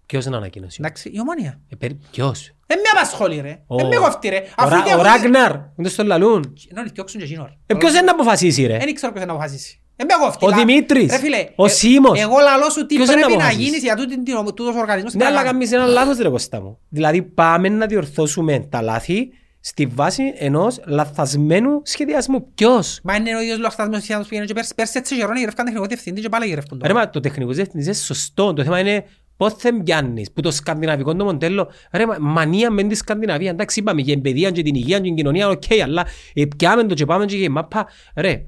[0.05, 0.77] Ποιος είναι ανακοίνωση.
[0.79, 1.59] Εντάξει, η ομόνια.
[1.69, 3.61] Ε, περί- Ποιος; Δεν με απασχολεί ρε.
[3.67, 4.37] Ο- Δεν με κοφτεί ρε.
[4.37, 5.51] Ο Αφού Ρα- και Ο έχω- Ράγναρ.
[5.75, 6.53] Δεν το λαλούν.
[6.73, 7.57] Να διώξουν και εκείνο ρε.
[7.65, 9.75] Ε, ποιος είναι να αποφασίσει ρε; Δεν ξέρω ποιος είναι να αποφασίσει.
[9.95, 10.45] Δεν με κοφτεί.
[10.45, 11.11] Ο Λα- Δημήτρης.
[11.11, 12.19] Ρε φίλε, Ο ε, Σίμος.
[12.19, 14.75] Εγώ λαλώ σου τι Ποιος είναι να πρέπει να αποφασίσει; γίνεις για τούτην την- τούτος
[14.75, 15.13] ο οργανισμός.
[15.13, 15.69] Ναι, αλλά να κάνεις.
[15.69, 16.79] κάνεις ένα λάθος ρε Κώστα μου.
[16.89, 19.29] Δηλαδή πάμε να διορθώσουμε τα λάθη
[19.63, 22.51] στη βάση ενός λαθασμένου σχεδιασμού.
[22.53, 25.85] Ποιος; Μα είναι ο ίδιος λαχτασμένος που πήγαινε και πέρσι- πέρσι έτσι γερόν γυρεύκαν τεχνικό
[25.85, 26.99] διευθυντή και πάλι γυρεύκουν Ρε τώρα.
[26.99, 28.53] μα το τεχνικός διευθυντής είναι σωστό.
[28.53, 29.05] Το θέμα είναι
[29.37, 30.31] πώς θα πιάνεις.
[30.31, 31.71] Που το σκανδιναβικό το μοντέλο.
[31.91, 33.51] Ρε μα μανία με της Σκανδιναβίας.
[33.51, 35.49] Εντάξει είπαμε για την παιδεία και την υγεία και την κοινωνία.
[35.49, 37.87] Οκ, αλλά ε, πιάμε το και πάμε και η μάπα.
[38.15, 38.43] Ρε.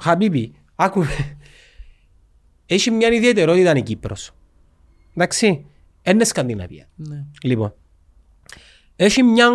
[0.00, 0.54] Χαμπίπι.
[0.74, 1.38] Άκουμε.
[2.66, 4.30] Έχει μια ιδιαιτερότητα η Κύπρος.
[5.14, 5.66] Εντάξει.
[6.02, 6.88] Είναι Σκανδιναβία.
[6.94, 7.24] Ναι.
[7.42, 7.74] Λοιπόν,
[8.96, 9.48] έχει μια...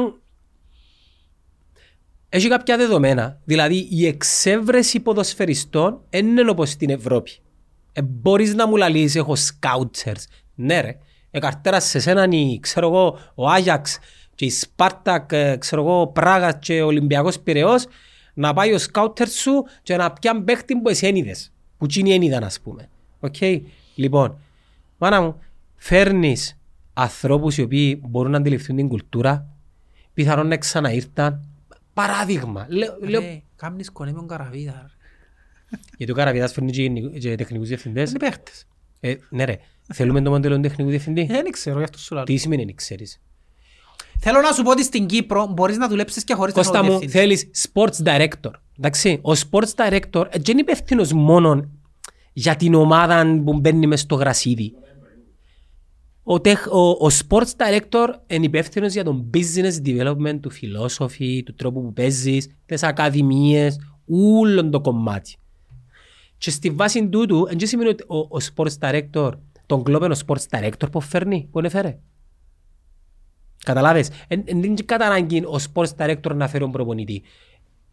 [2.33, 3.39] Έχει κάποια δεδομένα.
[3.43, 7.31] Δηλαδή, η εξεύρεση ποδοσφαιριστών δεν είναι όπως στην Ευρώπη.
[7.91, 10.27] Ε, μπορείς να μου λαλείς, έχω scouters.
[10.55, 10.97] Ναι ρε.
[11.31, 13.99] Εκαρτέρα σε σέναν η, ξέρω εγώ, ο Άγιαξ
[14.35, 17.85] και η Σπάρτακ, ε, ξέρω εγώ, Πράγα και ο Ολυμπιακός Πειραιός
[18.33, 21.51] να πάει ο scouter σου και να πιάν παίχτη που εσύ ένιδες.
[21.77, 22.89] Που τζείνοι εν είδαν ας πούμε.
[23.19, 23.35] Οκ.
[23.95, 24.37] Λοιπόν,
[24.97, 25.39] μάνα μου,
[25.75, 26.57] φέρνεις
[26.93, 29.47] ανθρώπους οι οποίοι μπορούν να αντιληφθούν την κουλτούρα,
[30.13, 31.45] πιθανόν να ξαναήρθαν.
[32.07, 32.65] Παράδειγμα.
[32.69, 34.71] Λέω, λέω, Ρε, κάμνεις κονέ με τον Καραβίδα.
[35.71, 35.77] ρε.
[35.97, 38.09] γιατί ο Καραβιδάς φέρνει και, γενικ- και τεχνικούς διευθυντές.
[38.09, 38.67] Είναι παίχτες.
[38.99, 39.57] Ε, ναι ρε,
[39.93, 41.21] θέλουμε το μοντέλο του τεχνικού διευθυντή.
[41.21, 42.23] Ε, Δεν ξέρω, γι' αυτό σου λέω.
[42.23, 43.21] Τι σημαίνει να ξέρεις.
[44.19, 46.99] Θέλω να σου πω ότι στην Κύπρο μπορείς να δουλέψεις και χωρίς Κώστα τεχνικό μου,
[46.99, 47.23] διευθυντή.
[47.23, 48.51] θέλεις sports director.
[48.77, 51.69] Εντάξει, ο sports director ε, δεν είναι υπεύθυνος μόνο
[52.33, 54.73] για την ομάδα που μπαίνει μες στο γρασίδι.
[56.23, 61.53] Ο, τεχ, ο, ο sports director είναι υπεύθυνος για τον business development του philosophy, του
[61.53, 65.35] τρόπου που παίζεις, τις ακαδημίες, όλο το κομμάτι.
[66.37, 69.31] Και στη βάση τούτου, δεν σημαίνει ότι ο, ο sports director,
[69.65, 71.99] τον κλόπεν ο sports director που φέρνει, που έφερε.
[73.63, 77.23] Καταλάβες, δεν είναι κατά ανάγκη ο sports director να φέρει τον προπονητή.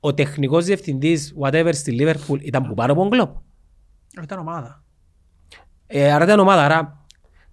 [0.01, 3.37] Ο τεχνικός διευθυντής, whatever, στη Liverpool ήταν που πάνω από τον κλόπ.
[4.23, 4.85] Ήταν ομάδα.
[5.87, 6.98] Ε, άρα ήταν ομάδα, άρα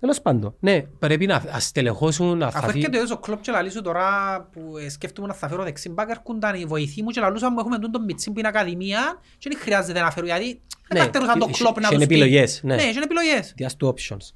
[0.06, 0.56] τέλος πάντων.
[0.60, 2.78] Ναι, πρέπει να αστελεχώσουν, να Αφού σταθεί.
[2.80, 6.10] έρχεται ο κλόπ και λαλεί σου τώρα που ε, σκέφτομαι να θα φέρω δεξί μπακ
[6.10, 9.60] έρχονταν οι βοηθοί μου και λαλούσαν μου έχουμε τον μιτσί που είναι ακαδημία και δεν
[9.60, 12.14] χρειάζεται να φέρω γιατί Δεν θα θέλουσαν το είχε- κλόπ να είχε τους πει.
[12.14, 12.76] επιλογές, ναι.
[12.76, 13.54] Ναι, είχε επιλογές.
[13.56, 14.30] Διάς του options.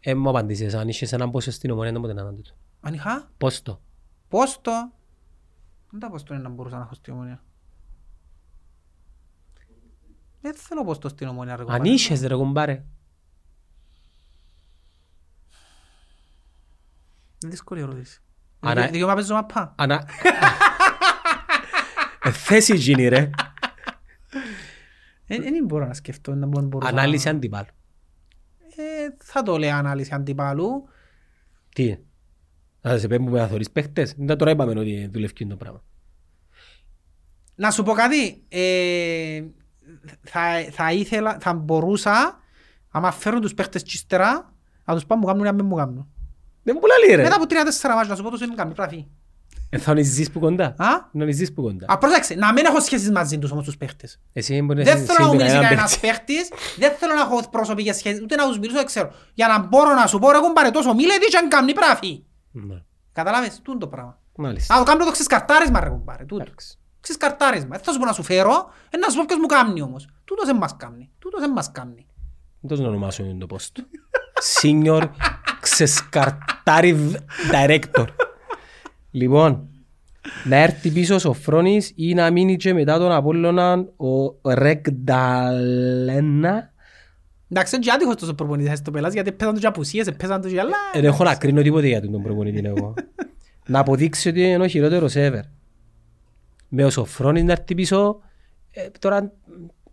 [0.00, 2.54] Ε, μου απαντήσεις, αν είχες έναν πόσο στην ομονία, δεν μπορείτε να κάνετε το.
[2.80, 3.80] Αν είχα, Πώς το.
[4.28, 4.70] πώς το.
[5.90, 7.42] Δεν τα πώς το είναι να μπορούσα να έχω στην ομονία.
[10.40, 11.56] Δεν θέλω πώς το στην ομονία.
[11.56, 11.88] ρε Αν κομπάρε.
[11.88, 12.84] είχες ρε κουμπάρε.
[17.38, 18.20] Δύσκολη ερώτηση.
[18.60, 19.74] Ανα- Δικαι- Δικαίωμα παίζω μαπά.
[19.76, 20.04] Ανα...
[22.22, 23.30] Ε, Θέση γίνει ρε.
[25.26, 27.66] Ε, Δεν μπορώ να σκεφτώ να μπορώ- μπορούσα να- Ανάλυση αντιπάλου.
[28.76, 30.88] Ε, Θα το λέω ανάλυση αντιπάλου.
[31.74, 31.96] Τι;
[32.80, 35.82] Να σε πέμπουμε να θωρείς παίχτες; Δεν τώρα είπαμε ότι δουλεύει το πράγμα.
[37.54, 38.44] Να σου πω κάτι.
[38.48, 39.42] ε,
[40.22, 40.40] θα,
[40.70, 42.38] θα ήθελα, θα μπορούσα,
[42.90, 44.52] άμα φέρουν τους παίχτες τσίστερα,
[44.84, 46.08] να τους πάω μου κάνουν ή να μην μου κάνουν.
[46.66, 47.22] Δεν μου λέει ρε.
[47.22, 49.06] Μετά από τρία-τέσσερα μάτια, να σου πω τους είναι κάνουν, πράφη.
[49.70, 50.64] Ε, Θα νηζείς που κοντά.
[50.64, 51.86] Α; Να νηζείς που κοντά.
[51.88, 54.20] Α, πρόσεξε, να μην έχω σχέσεις μαζί τους όμως τους παίχτες.
[54.32, 56.34] Εσύ μπορείς να Δεν είσαι θέλω να μου μιλήσει κανέναν κανένας παίκτη.
[56.34, 59.12] παίχτης, δεν θέλω να έχω προσωπικές σχέσεις, ούτε να τους μιλήσω, δεν ξέρω.
[59.34, 62.22] Για να μπορώ να σου πω, ρε κουμπάρε τόσο, μίλε τι και αν κάνει πράφη.
[62.50, 62.82] Ναι.
[63.12, 64.18] Καταλάβες, τούτο το πράγμα.
[64.36, 64.74] Μάλιστα.
[64.74, 66.42] Να το κάνω το ξεσκαρτάρισμα ρε κουμπάρε, τούτο.
[66.42, 66.78] Εντάξει.
[67.00, 67.68] Ξεσκαρτάρισμα.
[67.76, 70.08] Δεν θα σου πω να σου φέρω, ε, να σου πω ποιος μου κάνει όμως.
[70.24, 71.10] Τούτος δεν μας κάνει.
[71.18, 72.06] Τούτος δεν μας κάνει.
[72.60, 73.86] Δεν το να ονομάσω το post του.
[74.60, 75.02] Senior
[75.66, 76.96] ξεσκαρτάρι
[77.52, 78.06] director.
[79.10, 79.68] Λοιπόν,
[80.44, 85.54] να έρθει πίσω ο Σοφρόνης ή να μείνει και μετά τον Απόλλωνα ο Ρεκδαλένα.
[87.48, 90.52] Εντάξει, είναι και άτυχος τόσο προπονητής στο πελάς, γιατί πέσαν τους και απουσίες, πέσαν τους
[90.52, 90.76] και άλλα.
[90.92, 92.94] Δεν έχω να κρίνω τίποτε για τον προπονητή εγώ.
[93.66, 95.40] να αποδείξει ότι είναι ο χειρότερος ever.
[96.68, 98.20] Με ο Σοφρόνης να έρθει πίσω,
[98.70, 99.32] ε, τώρα,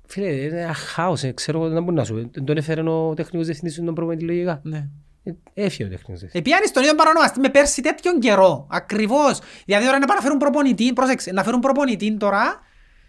[0.06, 2.30] φίλε, είναι ένα χάος, ε, ξέρω εγώ, δεν μπορεί να σου.
[2.32, 4.62] Δεν τον έφερε ο τεχνικός διευθυντής τον προπονητή λογικά.
[5.24, 5.34] Ναι.
[5.54, 6.52] Ε, Έφυγε ο τεχνικός διευθυντής.
[6.52, 8.68] Επιάνει στον ίδιο παρονομαστή με πέρσι τέτοιον καιρό.
[8.72, 9.40] Ακριβώς.
[9.66, 12.60] Δηλαδή τώρα είναι να φέρουν προπονητή, πρόσεξε, να φέρουν προπονητή τώρα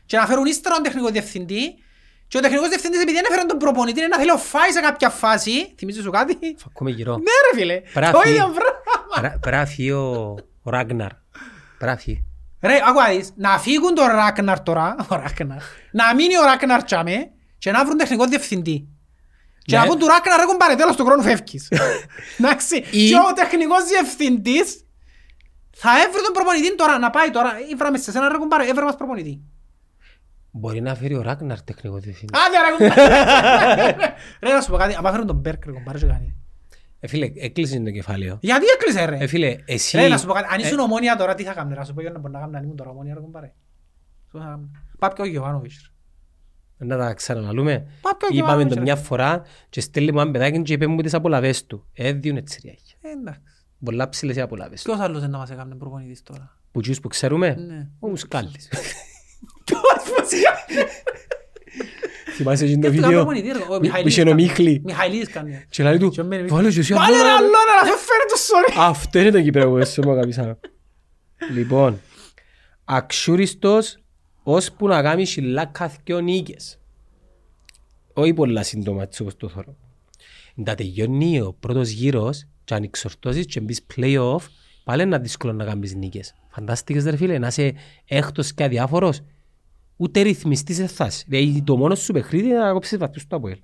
[0.07, 1.75] και να φέρουν ύστερα τον τεχνικό διευθυντή
[2.29, 4.81] και ο τεχνικός διευθυντής επειδή δεν έφερε τον προπονητή είναι να θέλει ο Φάις σε
[4.81, 5.75] κάποια φάση.
[5.79, 7.13] Θυμίζεις σου κάτι; Φακούμε γυρό.
[7.27, 7.81] Ναι ρε φίλε.
[7.93, 8.55] Πρέπει Το να ίδιο φύγει.
[8.59, 9.21] πράγμα.
[9.21, 11.11] Πρά- Πρέπει να φύγει ο ο Ράγναρ.
[11.79, 12.25] Πρέπει να φύγει.
[12.61, 15.59] Ρε, άκουα δεις, να φύγουν τον Ράκναρ τώρα, ο Ράκναρ,
[15.93, 18.89] να μείνει ο Ράκναρ τσάμε και να βρουν τεχνικό διευθυντή.
[19.67, 19.83] Και Ναι.
[19.83, 21.69] να πούν του Ράκναρ έχουν πάρει τέλος του χρόνου φεύγεις.
[22.39, 24.85] Εντάξει, Ή- και ο τεχνικός διευθυντής
[25.77, 28.97] θα έβρει τον προπονητή τώρα, να πάει τώρα, ήβραμε σε σένα ρε κουμπάρε, έβρε μας
[28.97, 29.41] προπονητή.
[30.51, 32.33] Μπορεί να φέρει ο Ράγναρ τεχνικό διευθυντή.
[32.47, 33.95] Άντε ρε κουμπάρε.
[34.45, 36.35] Ρε να σου πω κάτι, άμα φέρουν τον Μπέρκ ρε κουμπάρε και κάνει.
[37.01, 38.39] Ε, φίλε, έκλεισε το κεφάλαιο.
[38.41, 39.27] Γιατί έκλεισε Ε, ρε.
[39.27, 39.97] φίλε, εσύ...
[39.97, 41.95] Ρε να σου πω κάτι, αν ε, ήσουν ομόνια τώρα τι θα κάνουν, να σου
[41.95, 43.53] πω για να μπορεί να κάνουν αν ήμουν τώρα ομόνια ρε κουμπάρε.
[44.31, 44.71] Σου θα κάνουν.
[44.99, 45.93] Πάει πιο ο Γιωβάνοβιτς.
[46.77, 47.73] Να τα ξαναλούμε.
[47.73, 48.81] Πάει πιο ο Είπαμε Γιωβάνοβιτς, το ρε.
[48.81, 51.89] μια φορά και στέλνει μου ένα παιδάκι και είπε μου τις απολαβές του.
[51.93, 52.97] Ε, διούν έτσι ριάχια.
[53.01, 53.41] Ε, Εντάξει.
[53.85, 54.91] Πολλά ψηλές οι απολαβές του.
[54.91, 57.89] Ποιος άλλος είναι να μας έκανε προπονητής τώρα; Που τσιούς που ξέρουμε, Ναι.
[57.99, 58.69] ο Μουσκάλης.
[59.65, 59.81] Ποιος
[60.19, 60.51] βασικά.
[62.37, 64.43] Θυμάσαι εκείνο το Ποιος βίντεο; προπονητή, ρε, ο που- που Μιχαηλίδης είχε ο κάνει.
[64.43, 64.81] Μίχλη.
[64.85, 65.65] Μιχαηλίδης κάνει.
[65.71, 67.35] Και λέει του, Και ο Μένε- βάλε και εσύ Βάλε ρε άλλο, ρε».
[67.35, 68.75] άλλο να φέρει το sorry.
[68.91, 70.59] Αυτό είναι το Κυπρέο που έσαι μου αγαπησάνω.
[71.55, 72.01] Λοιπόν,
[72.85, 73.99] αξιούριστος
[74.45, 76.79] ώσπου να κάνει σιλάκα δυο νίκες.
[78.13, 79.77] Όχι πολλά σύντομα έτσι όπως το θέλω.
[80.55, 84.43] Να τελειώνει ο πρώτος γύρος και αν εξορτώσεις και μπεις play-off
[84.85, 86.35] πάλι είναι δύσκολο να κάνεις νίκες.
[86.49, 89.21] Φαντάστηκες ρε φίλε, να είσαι έκτος και αδιάφορος.
[89.97, 91.25] Ούτε ρυθμιστής δεν θα είσαι.
[91.29, 93.59] Δηλαδή το μόνος σου παιχνίδι είναι να κόψεις βαθμούς στο Αποέλ.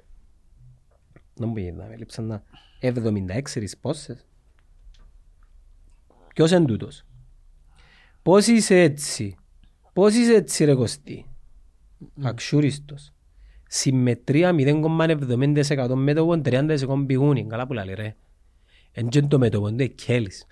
[1.34, 2.42] Δεν μου πήγαινε, με λείψαν να
[2.80, 4.24] 76 ρισπόσες.
[6.34, 7.04] Ποιος είναι τούτος;
[8.22, 9.36] Πώς είσαι έτσι;
[9.92, 11.26] Πώς είσαι έτσι ρε Κωστή;
[12.22, 13.12] Αξιούριστος.
[13.68, 17.46] Συμμετρία 0,70% μέτωπο 30% πηγούνι.
[17.46, 18.16] Καλά που λέει ρε.
[18.92, 20.46] Εν και το μέτωπο, είναι κέλης.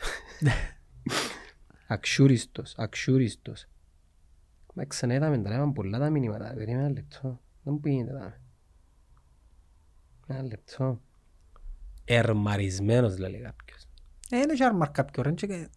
[1.86, 3.66] Αξιούριστος, αξιούριστος.
[4.74, 6.52] Μα ξανά είδαμε τώρα, είπαν πολλά τα μηνύματα.
[6.56, 7.40] Περίμενα ένα λεπτό.
[7.62, 8.40] Δεν μου πήγαινε τώρα.
[10.27, 11.01] Ένα λεπτό.
[12.05, 13.86] Ερμαρισμένος λέει κάποιος.
[14.31, 15.69] Ε, Είναι και άρμαρ κάποιος ρε.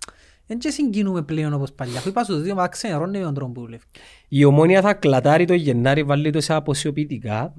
[0.52, 1.98] Δεν και συγκινούμε πλέον όπως παλιά.
[1.98, 3.84] Αφού είπα στους δύο, μα ξενερώνει με τον τρόπος που δουλεύει.
[4.28, 7.54] Η ομόνια θα κλατάρει το Γενάρη, βάλει το σε αποσιοποιητικά.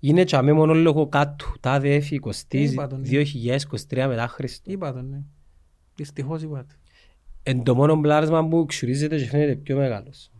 [0.00, 1.44] Είναι και αμέ μόνο λόγω κάτω.
[1.60, 3.22] Τα δέφη 20, Είπα τον, ναι.
[3.88, 4.70] 2023 μετά Χριστό.
[4.70, 5.22] Είπα τον, ναι.
[5.94, 6.74] Δυστυχώς είπα το.
[7.42, 10.30] Εν το μόνο πλάρασμα που ξουρίζεται και φαίνεται πιο μεγάλος.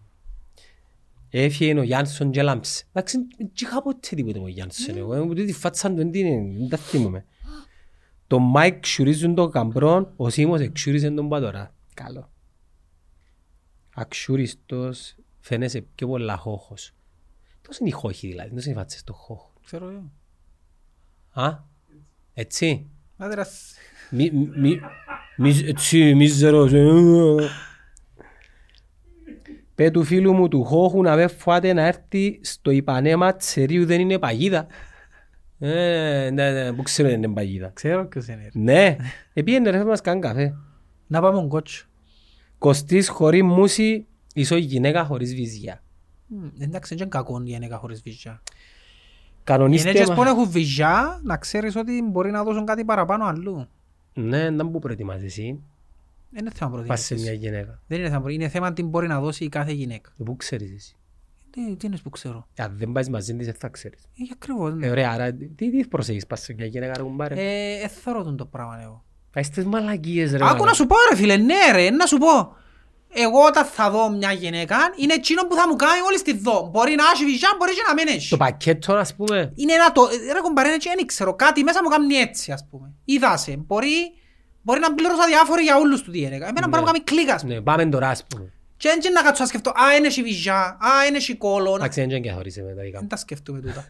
[1.31, 2.85] Έφυγε ο Γιάνσον και λάμψε.
[2.93, 4.97] Εντάξει, δεν είχα ποτέ τίποτε με ο Γιάνσον.
[4.97, 7.25] Εγώ ούτε τη φάτσα του δεν την δεν τα θυμούμαι.
[8.27, 11.75] Το Μάικ ξουρίζουν τον Καμπρόν, ο Σίμος εξούριζε τον Πατορά.
[11.95, 12.31] Καλό.
[13.95, 16.93] Αξούριστος, φαίνεσαι πιο πολλά χώχος.
[17.63, 19.53] Τόσο είναι οι χώχοι δηλαδή, τόσο είναι οι φάτσες στο χώχο.
[19.65, 20.11] Ξέρω εγώ.
[21.47, 21.59] Α,
[22.35, 22.87] έτσι.
[23.17, 23.75] Άντρας.
[24.11, 24.81] Μη, μη,
[25.37, 26.73] μη, έτσι, μίζερος.
[26.73, 27.51] ε,
[29.75, 34.01] Πέ του φίλου μου του Χόχου να με φάτε να έρθει στο Ιπανέμα Τσερίου δεν
[34.01, 34.67] είναι παγίδα.
[35.59, 37.71] Ε, ναι, ναι, που ξέρω δεν είναι παγίδα.
[37.75, 38.51] Ξέρω ποιος είναι.
[38.53, 38.97] Ναι,
[39.33, 40.55] επίενε ρε μας καν καφέ.
[41.07, 41.87] Να πάμε τον κότσο.
[42.59, 45.83] Κωστής χωρί μουσι, ίσο γυναίκα χωρίς βυζιά.
[46.27, 48.43] Μμ, Εντάξει, είναι και κακό η γυναίκα χωρίς βυζιά.
[48.45, 50.29] Οι Κανονίστε γυναίκες που μα...
[50.29, 53.67] έχουν βυζιά, να ξέρεις ότι μπορεί να δώσουν κάτι παραπάνω αλλού.
[54.15, 55.61] Ναι, δεν που προετοιμάζεις εσύ.
[56.31, 57.23] Δεν είναι θέμα Πας σε προτίμησης.
[57.23, 57.81] μια γυναίκα.
[57.87, 60.11] Δεν είναι θέμα, είναι θέμα τι μπορεί να δώσει η κάθε γυναίκα.
[60.21, 60.97] Ε, Πού ξέρεις εσύ.
[61.55, 62.49] Τι, τι είναι που ξέρω.
[62.59, 64.03] Αν δεν πάεις μαζί της, δεν θα ξέρεις.
[64.03, 64.75] Ε, ακριβώς.
[64.75, 64.87] ναι.
[64.87, 67.35] Ε, ωραία, άρα τι, τι προσέχεις, πας σε μια γυναίκα ρε κουμπάρε.
[67.35, 69.05] Ε, ε, θωρώ τον το πράγμα εγώ.
[69.33, 70.37] Πάει στις μαλακίες ρε.
[70.37, 70.65] Άκου μαλάκα.
[70.65, 72.57] να σου πω ρε φίλε, ναι ρε, να σου πω.
[73.17, 76.69] Εγώ όταν θα δω μια γυναίκα, είναι εκείνο που θα μου κάνει μόλις τη δω.
[76.73, 78.29] Μπορεί να έχει βυζιά, μπορεί και να μην έχει.
[78.29, 79.53] Το πακέτο ας πούμε.
[79.55, 80.03] Είναι ένα το...
[80.33, 82.93] Ρε κομπάρε, έτσι, δεν ξέρω, κάτι μέσα μου κάνει έτσι ας πούμε.
[83.05, 84.13] Είδα σε, μπορεί...
[84.63, 86.49] Μπορεί να πλήρωσα διάφοροι για όλους του τι γυναίκα.
[86.49, 87.35] Εμένα μπορεί να μου κάνει κλίκα.
[87.35, 87.55] ας πούμε.
[87.55, 88.53] Ναι, πάμε τώρα ας πούμε.
[88.85, 91.75] Και έτσι να κάτσω να σκεφτώ, α, είναι η βυζιά, α, είναι η κόλο.
[91.75, 93.07] Εντάξει, δεν και χωρίς με τα δικά Δεν μου.
[93.09, 93.85] τα σκεφτούμε τούτα.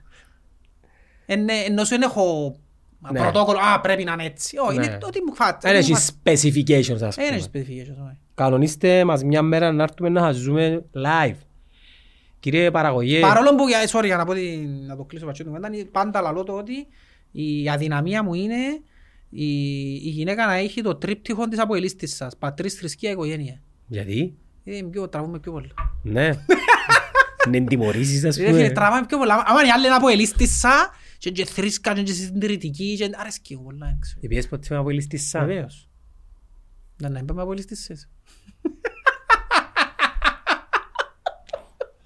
[1.26, 2.56] Ε, ναι, Ενώ σου δεν έχω
[3.12, 3.20] Ναι.
[3.20, 4.56] πρωτόκολλο, α, πρέπει να είναι έτσι.
[4.58, 4.84] Όχι, Ναι.
[4.84, 5.68] είναι ό,τι μου φάτε.
[5.70, 6.32] Δεν ό,τι μου έχει φάτε.
[6.32, 7.36] specifications ας Δεν πούμε.
[7.36, 8.16] έχει specifications, όχι.
[8.34, 11.36] Κανονίστε μας μια μέρα να έρθουμε να ζούμε live.
[12.40, 14.56] Κύριε παραγωγέ, Παρόλο που, για- sorry, για να, πω ότι,
[14.86, 16.86] να το κλείσω πατσιό του κουβέντα, πάντα λαλώ το ότι
[17.32, 18.56] η αδυναμία μου είναι
[19.30, 19.46] η,
[19.94, 22.36] η γυναίκα να έχει το τρίπτυχο της αποελίστης σας.
[22.36, 23.60] Πατρίς, θρησκεία, οικογένεια.
[23.86, 24.34] γιατί,
[24.64, 25.72] Είναι πιο, τραβούμε πιο πολύ.
[26.02, 26.28] ναι,
[27.50, 28.70] να τιμωρήσεις ας Ρε φίλε, πούμε.
[28.70, 29.42] τραβάμε πιο πολλά.
[29.46, 33.10] Άμα η άλλη είναι αποελίστης σας, και είναι και θρήσκα, και είναι και συντηρητική, και
[33.16, 34.20] αρέσκει μου πολλά, δεν ξέρω.
[34.22, 35.46] Επιές ποτέ με απολύστης σαν.
[35.46, 35.88] Βεβαίως.
[36.96, 38.08] Να να είπαμε αποελίστης σας.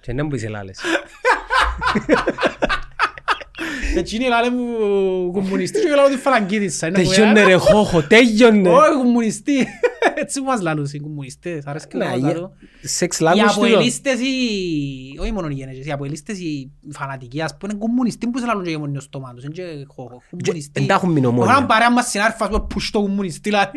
[0.01, 0.79] Και δεν μου είσαι λάλες.
[3.95, 4.65] Εκείνη λάλε μου
[5.31, 6.87] κομμουνιστή και λάλε της φραγκίδισσα.
[6.87, 7.43] είναι που Τέγιονε είναι.
[7.43, 8.69] ρε χώχο, τέγιονε.
[8.69, 9.67] Όχι κομμουνιστή.
[10.21, 11.65] Έτσι μας λαλούν οι κομμουνιστές.
[11.65, 12.51] Αρέσκει Ναι, να μας για- λαλούν.
[12.81, 13.65] Σεξ Οι language του εδώ.
[13.75, 18.39] αποελίστες, οι- όχι μόνο οι γένες, οι αποελίστες, οι φανατικοί, ας πούμε, είναι κομμουνιστοί που
[18.39, 19.43] σε λαλούν και γεμονιό στόμα τους.
[19.43, 20.21] Είναι και χώχο.
[20.29, 20.71] Κομμουνιστοί.
[20.79, 21.53] δεν τα έχουν μηνομόνια.
[21.53, 23.69] Όταν παρέα μας συνάρφα, ας πούμε, πους το κομμουνιστή, λαλεί.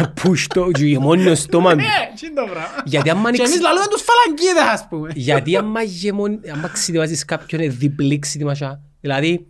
[0.22, 1.78] Πούς το γεμόνιο στόμα του.
[1.78, 1.84] Ε,
[2.20, 2.68] τι είναι το πράγμα.
[2.84, 5.10] Γιατί άμα Και εμείς ανοίξει- λαλούμε τους φαλαγκίδες, ας πούμε.
[5.14, 6.40] Γιατί άμα γεμον...
[6.52, 8.80] άμα ξεδεβάζεις κάποιον είναι διπλή ξεδιμασιά.
[9.00, 9.46] Δηλαδή,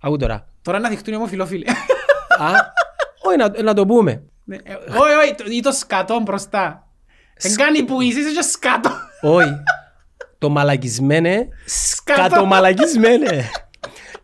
[0.00, 0.48] άκου τώρα.
[0.62, 1.66] Τώρα να δειχτούν οι ομοφιλόφιλοι.
[2.38, 2.46] Α,
[3.22, 4.22] όχι να, να το πούμε.
[4.44, 6.88] Ναι, ε, Όχι, όχι, το- ή το σκατό μπροστά.
[7.40, 8.90] Δεν κάνει που είσαι, είσαι και σκατό.
[9.20, 9.52] Όχι.
[10.38, 13.50] Το μαλακισμένε, σκατομαλακισμένε.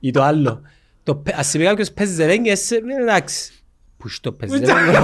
[0.01, 0.61] Ή το άλλο.
[1.03, 3.56] Το, πε- ας σε πει κάποιος παίζει ζεβέγγι, εσύ, ναι, εντάξει.
[3.97, 4.97] Πού στο παίζει ζεβέγγι.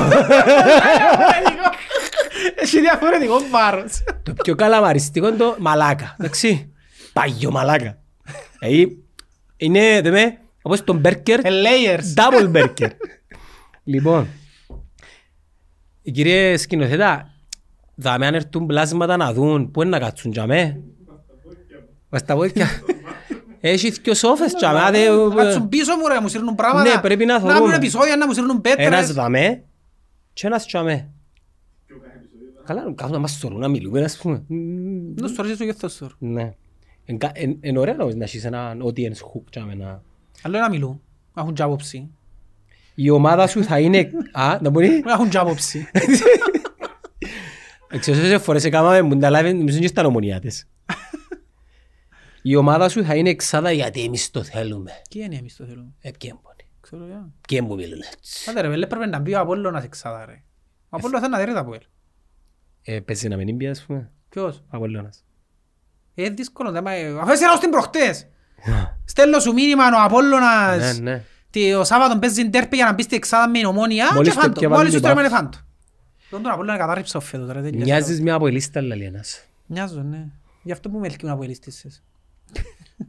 [2.56, 4.04] Έχει διαφορετικό βάρος.
[4.22, 6.16] Το πιο καλαμαριστικό είναι το μαλάκα.
[6.18, 6.72] Εντάξει.
[7.12, 7.98] Πάγιο μαλάκα.
[8.58, 9.04] Δηλαδή,
[9.56, 12.14] είναι, δε με, όπως τον μπέρκερ, Ε, Layers.
[12.20, 12.90] double μπέρκερ.
[13.84, 14.28] Λοιπόν,
[16.12, 17.30] κύριε σκηνοθέτα,
[17.94, 20.80] δάμε αν έρθουν πλάσματα να δουν, πού είναι να κάτσουν για με.
[22.08, 22.66] Μας στα πόδια.
[23.64, 24.80] Έχει δυο σόφες για με.
[24.80, 26.94] άντε, Να κάτσουν πίσω μου ρε, μου σύρνουν πράγματα.
[26.94, 27.58] Ναι, πρέπει να Να θωρούμε.
[27.60, 29.12] βρουν επεισόδια, να μου σύρνουν Ένας πέτρες.
[29.12, 29.62] δαμέ
[30.32, 31.08] και ένας για με.
[32.64, 34.42] Καλά, κάθουν να μας σωρούν να μιλούμε, ας πούμε.
[34.48, 35.14] Μμμ.
[35.14, 36.10] Να στο ρωτήσω και αυτό σου.
[36.18, 36.54] Ναι.
[37.04, 40.02] Εν κα- εν- Εν ωραίο όμως να έχεις έναν audience hook για μένα.
[40.42, 41.00] Άλλο να μιλούν.
[41.36, 42.10] Έχουν και άποψη.
[42.94, 44.10] Η ομάδα σου θα είναι...
[44.32, 45.02] Α, να μπορεί...
[45.06, 45.88] Έχουν και άποψη.
[48.00, 50.66] Ξέρεις όσες φορές έκαναμε μου τα live, νομίζω και στα νομονιάτες.
[52.42, 54.90] Η ομάδα σου θα είναι εξάδα γιατί εμείς το θέλουμε.
[55.10, 56.68] Τι είναι εμείς το θέλουμε; Ε, ποιοι έμπονοι.
[56.80, 57.28] Ξέρω για.
[57.48, 58.50] Ποιοι μου μιλούν έτσι.
[58.50, 60.42] Άντε ρε, βέλε, πρέπει να μπει ο Απόλλωνας εξάδα ρε.
[60.88, 61.80] Ο Απόλλωνας θέλει να δέρει τα Αποέλ.
[62.82, 64.10] Ε, παίζει να μην πει, ας πούμε.
[64.28, 65.24] Ποιος; Απολλώνας.
[66.14, 66.90] Ε, δύσκολο θέμα.
[66.92, 68.26] ε, Αφού έσαι στην προχτές.
[69.04, 70.98] Στέλνω σου μήνυμα ο Απόλλωνας.
[70.98, 71.24] Ναι, ναι.
[71.50, 74.34] Τι ο Σάββατον παίζει ντέρπι για να μπει στη εξάδα με η ομόνια Μόλις και
[74.34, 74.60] το φάντο.
[74.60, 75.42] και βάλει Μόλις την του τρέμανε πάφη.
[75.42, 75.58] φάντο.
[76.30, 77.60] Τον τον Απόλλωνα κατάρριψα ο φέτο τώρα.
[77.60, 78.22] δεν Μοιάζεις νοιάζει.
[78.22, 79.44] μια αποελίστα λαλή ένας.
[79.66, 80.26] Μοιάζω, ναι.
[80.62, 82.02] Γι' αυτό που με ελκύουν από ελίστησες.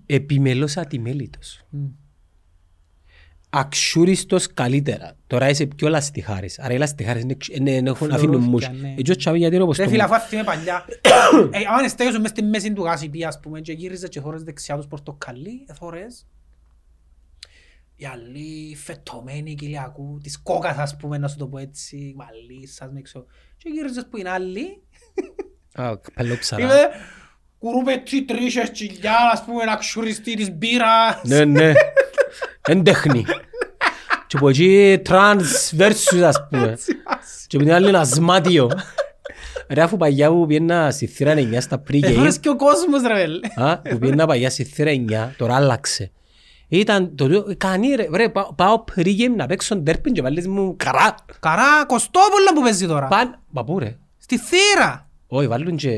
[0.06, 1.62] Επιμελώς ατιμέλητος.
[1.70, 1.86] Μμ.
[3.50, 5.16] Αξούριστος καλύτερα.
[5.28, 6.60] Τώρα είσαι πιο λαστιχάρης.
[6.60, 8.64] Άρα οι λαστιχάρες είναι- είναι- είναι- έχουν αφήνουν μους.
[8.66, 8.96] Φλωρούθκια, ναι.
[9.00, 10.14] Έτσι ο Τσάβη γιατί είναι όπως Ρε το φίλε, μου.
[10.16, 10.86] αφού θυμάμαι παλιά.
[11.52, 14.76] Ε, άμα στέγεσαι μες στη μέση του γάσιπι, ας πούμε, και γύριζε και θόρες δεξιά
[14.76, 16.28] τους πορτοκαλί, ε, θόρες.
[17.96, 23.02] Οι άλλοι φετωμένοι κοιλιακού, της κόκας, ας πούμε, να σου το πω έτσι, μαλλίσσας, με
[23.02, 23.26] ξέρω.
[23.58, 24.82] Και γύριζες που είναι άλλοι,
[25.74, 26.90] Α, καπέλο ψαρά.
[27.64, 31.20] Είμαι κουρούπετσι τρίσες τσιλιάς, ας πούμε, να ξουριστεί της μπύρας.
[31.24, 31.72] Ναι, ναι.
[32.68, 33.26] Εν τέχνη.
[34.28, 36.78] Και από εκεί τρανς versus ας πούμε.
[37.48, 38.70] Και από την άλλη ένα σμάτιο.
[39.70, 42.04] Ρε αφού παγιά που πήγαινα στη θύρα 9 στα pre-game.
[42.04, 43.40] Εθώρες και ο κόσμος, ρε βέλε.
[43.56, 46.12] Α, που πήγαινα παγιά στη θύρα 9, τώρα άλλαξε.
[46.68, 50.76] Ήταν το τούτο, κανεί ρε, ρε, πάω- πάω pre-game να παίξω ντέρπιν και βάλεις μου
[50.78, 51.16] καρά.
[51.40, 53.08] Καρά, Κωστόπουλα που παίζει τώρα.
[53.08, 53.98] Παν, μα πού ρε.
[54.18, 55.08] Στη θύρα.
[55.36, 55.90] Όχι, βάλουν και...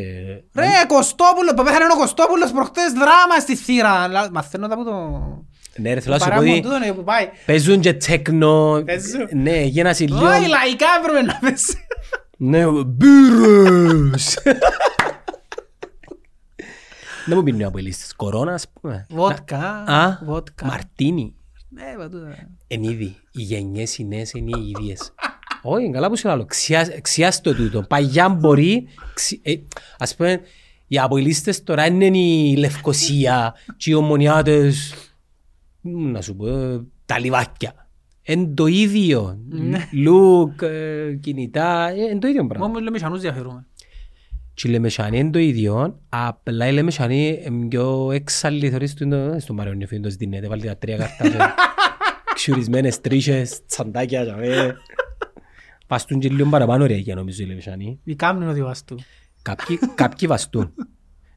[0.54, 4.08] Ρε, Κωστόπουλος, που πέθανε ο Κωστόπουλος προχτές δράμα στη θύρα.
[4.08, 4.94] Λα- Μαθαίνω τα από το...
[5.78, 7.30] Ναι ρε, θέλω να σου πω παράμον ότι τούτο, ναι, που πάει.
[7.46, 8.84] παίζουν και τέκνο.
[8.86, 9.28] Παίζουν.
[9.34, 10.28] Ναι, γίνας λίγο...
[10.28, 11.78] Όχι, λαϊκά έπρεπε να πέσει.
[12.38, 14.40] Ναι, μπύρες.
[17.26, 18.14] Δεν μου πίνουν οι αποελίστες.
[18.16, 19.06] Κορώνας, ας πούμε.
[19.10, 20.66] Βότκα, Α, βότκα.
[20.66, 21.36] Μαρτίνι.
[21.70, 22.36] Ναι, μα τούτα.
[22.68, 23.16] Εν ήδη.
[23.32, 25.14] Οι γενιές οι νέες είναι οι ίδιες.
[25.66, 26.46] Όχι, καλά που σου λέω.
[26.46, 27.82] Ξιάς- Ξιάστο τούτο.
[27.90, 28.88] Παγιά μπορεί...
[29.14, 29.56] ξι- ε,
[29.98, 30.40] Ας πούμε,
[30.88, 34.94] οι αποελίστες τώρα είναι η Λευκοσία και οι ομονιάτες,
[35.82, 37.88] μ, να σου πω, ε, τα λιβάκια.
[38.28, 39.40] Εν το ίδιο.
[39.92, 42.68] Λουκ, ε, κινητά, ε, εν το ίδιο πράγμα.
[42.68, 43.66] Μόνο λέμε σανούς διαφέρουμε.
[44.54, 49.36] Και η Λεμεσανή είναι το ίδιο, απλά η Λεμεσανή είναι πιο έξαλλη, θεωρείς του είναι
[49.40, 51.54] στο Μαριονιοφί, το δίνεται, βάλτε τα τρία καρτά,
[52.36, 54.76] ξουρισμένες τρίχες, τσαντάκια, τζαμέ.
[55.88, 58.00] Βαστούν και λίγο παραπάνω ρε για νομίζω η Λεμεσανή.
[58.04, 59.00] Η κάμνη είναι ο οδηγός του.
[59.42, 60.74] Κάποιοι, κάποιοι βαστούν.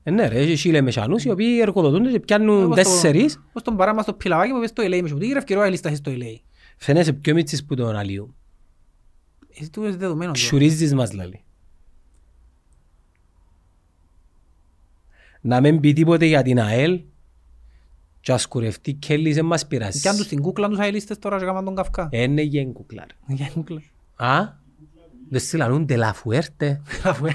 [0.02, 3.38] Ε, ναι ρε, έχει οι Λεμεσανούς οι οποίοι εργοδοτούνται και πιάνουν Όπως το- τέσσερις.
[3.48, 5.16] Όπως τον παράμα στο πιλαβάκι που πες στο LA μες σου.
[5.18, 6.40] Τι γράφει και ρόα λίστα στο LA.
[6.76, 8.34] Φαίνεσαι πιο μίτσις που τον αλλιού.
[9.60, 10.38] Εσύ του είσαι δεδομένος.
[10.38, 10.46] τώρα.
[10.46, 11.42] Ξουρίζεις μας λαλή.
[15.40, 17.00] Να μην πει τίποτε για την ΑΕΛ
[18.20, 20.00] και ας κουρευτεί κέλης δεν μας πειράζει.
[20.00, 22.08] Κι αν τους στην κούκλα τους αελίστες τώρα και γάμαν τον καυκά.
[22.12, 23.06] Είναι γεν κουκλάρ.
[23.26, 23.82] Για κούκλα.
[24.18, 24.48] Α,
[25.28, 26.82] δεν στείλαν τελαφουέρτε.
[27.04, 27.32] Αφού, ε,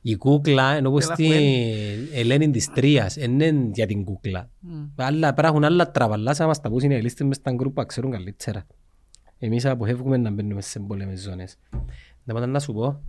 [0.00, 1.32] Η κούκλα είναι όπως Τελα στην
[2.12, 4.50] Ελένη της Τρίας, είναι για την κούκλα.
[4.96, 8.66] Άλλα υπάρχουν άλλα τραβαλάσα μας τα πούσουν οι αελίστες μες στα γκρούπα, ξέρουν καλύτερα.
[9.38, 11.56] Εμείς αποφεύγουμε να μπαίνουμε σε πόλεμες ζώνες.
[12.24, 13.02] Δεν πάντα να σου πω.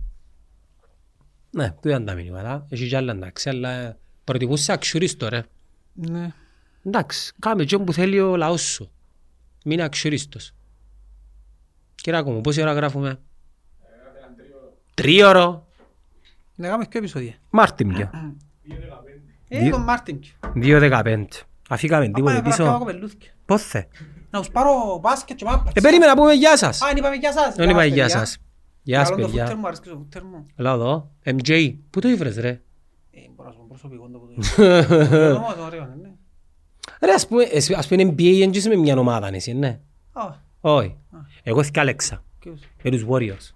[1.50, 2.66] Ναι, του ήταν τα μηνύματα.
[2.68, 5.42] Έχει και άλλα εντάξει, αλλά προτιμούσες αξιουρίστο ρε.
[5.92, 6.32] Ναι.
[6.84, 8.90] Εντάξει, κάμε και που θέλει ο λαός σου.
[9.64, 10.54] Μην αξιουρίστος.
[12.00, 13.20] Κυράκο μου, πόση ώρα γράφουμε;
[14.94, 15.66] Τρίωρο.
[16.54, 17.34] Να κάνουμε πιο επεισόδια.
[17.50, 18.10] Μάρτιν πια.
[19.48, 20.20] Ε, τον Μάρτιν.
[20.54, 21.24] 2.15.
[21.68, 22.64] Αφήκαμε τίποτε Πάμε πίσω.
[22.64, 23.34] να κοπελούθηκε.
[23.44, 23.88] Πόθε;
[24.30, 25.72] Να τους πάρω μπάσκετ και μάπας.
[25.74, 26.82] Ε, περίμενα να πούμε γεια σας.
[26.82, 27.54] Α, δεν είπαμε γεια σας.
[27.54, 28.18] Δεν είπα γεια παιδιά.
[28.18, 28.38] σας.
[28.82, 29.58] Γεια σας Καλό το φούτερ παιδιά.
[29.60, 30.46] μου, αρέσκει το φούτερ μου.
[30.56, 31.10] Έλα εδώ.
[31.24, 31.74] MJ.
[31.90, 32.60] Πού το ήβρες ρε; Ε,
[33.36, 35.36] μπορώ να σου πω προσωπικό το που το είπα.
[35.36, 36.08] Όμως, ωραίο, ναι.
[37.00, 39.80] Ρε ας πούμε, εσύ- ας πούμε NBA δεν είσαι με μια ομάδα εσύ, ναι.
[40.12, 40.22] Α,
[40.60, 40.96] Όχι.
[41.50, 42.22] Εγώ θυκάλεξα.
[42.40, 43.54] ποιος; Με τους Warriors.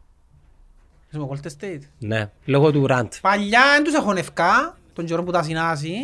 [1.09, 2.31] Είσαι με Golden State; Ναι.
[2.45, 3.13] Λόγω του Ραντ.
[3.21, 5.95] Παλιά δεν τους έχω νευκά, τον καιρό που τα συνάσει.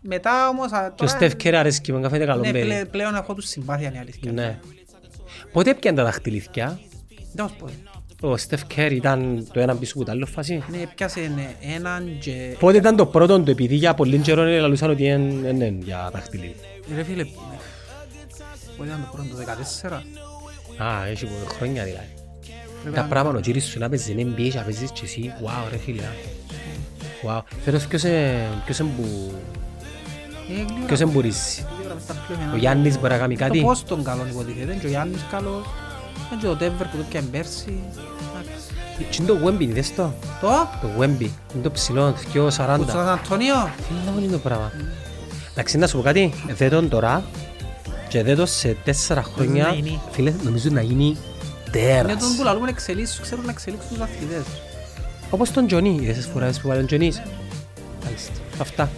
[0.00, 0.72] Μετά όμως...
[0.72, 2.64] α, Και ο τώρα- Στεφ Κέρ αρέσκει με καφέ καλό Ναι, μπέλι.
[2.64, 4.32] πλέ- πλέον έχω τους συμπάθεια, είναι η αλήθεια.
[4.32, 4.58] Ναι.
[5.52, 6.80] Πότε έπιαν τα δαχτυλίθκια;
[7.34, 7.66] Δεν μας πω.
[8.28, 10.62] Ο Στεφ Κέρ ήταν το ένα πίσω που το άλλο φάση.
[10.70, 12.56] Ναι, πιάσε ναι, έναν και...
[12.58, 16.54] Πότε ήταν το πρώτο του επειδή για πολύ καιρό λαλούσαν ότι είναι είναι για δαχτυλί.
[16.94, 17.24] Ρε φίλε,
[18.76, 19.52] πότε ήταν το πρώτο, το
[19.90, 20.00] 14.
[20.82, 22.08] Α, έχει πολλή χρόνια δηλαδή.
[22.82, 25.32] Πρέπει Τα να- πράγματα ο κύριος σου να παίζει NBA και να παίζεις και εσύ.
[25.44, 26.02] Wow ρε φίλε.
[27.26, 27.40] Wow.
[27.64, 29.32] Φέτος ποιος είναι ποιος είναι που...
[30.50, 32.50] Ε, γλύωρα, Ποιος είναι που ρίζεις; γλύωρα μες στα πλοία.
[32.52, 35.64] Ο Γιάννης μπορεί να κάνει Το κάτι; πώς τον καλό υποτίθεται, και ο Γιάννης καλός.
[36.32, 37.78] Είναι και ο Denver που το πιάνε πέρσι.
[38.96, 39.10] Εντάξει.
[39.10, 40.48] Τι είναι το Wemby, είδες το; Το,
[40.80, 41.20] Το Wemby.
[41.54, 42.34] Είναι το ψηλό, 2.40.
[42.34, 43.54] που στον Σαν Αντώνιο.
[43.86, 44.72] Φίλε, δεν είναι το πράγμα.
[45.50, 46.32] Εντάξει, να σου πω κάτι.
[46.56, 47.24] Δε τον τώρα
[48.10, 49.64] και δε το σε τέσσερα χρόνια.
[49.66, 50.00] να γίνει.
[50.10, 51.16] Φίλες, νομίζω να γίνει Είναι
[51.70, 52.18] τέρας.
[52.18, 54.42] τον που λαλούμε εξελίσσους, ξέρουν να εξελίξουν τους αθλητές.
[55.30, 55.98] Όπως τον Τζονί.
[56.02, 57.22] Είδες τις φορές που βάλε ο Τζονίς.
[58.04, 58.32] Μάλιστα.
[58.60, 58.90] Αυτά.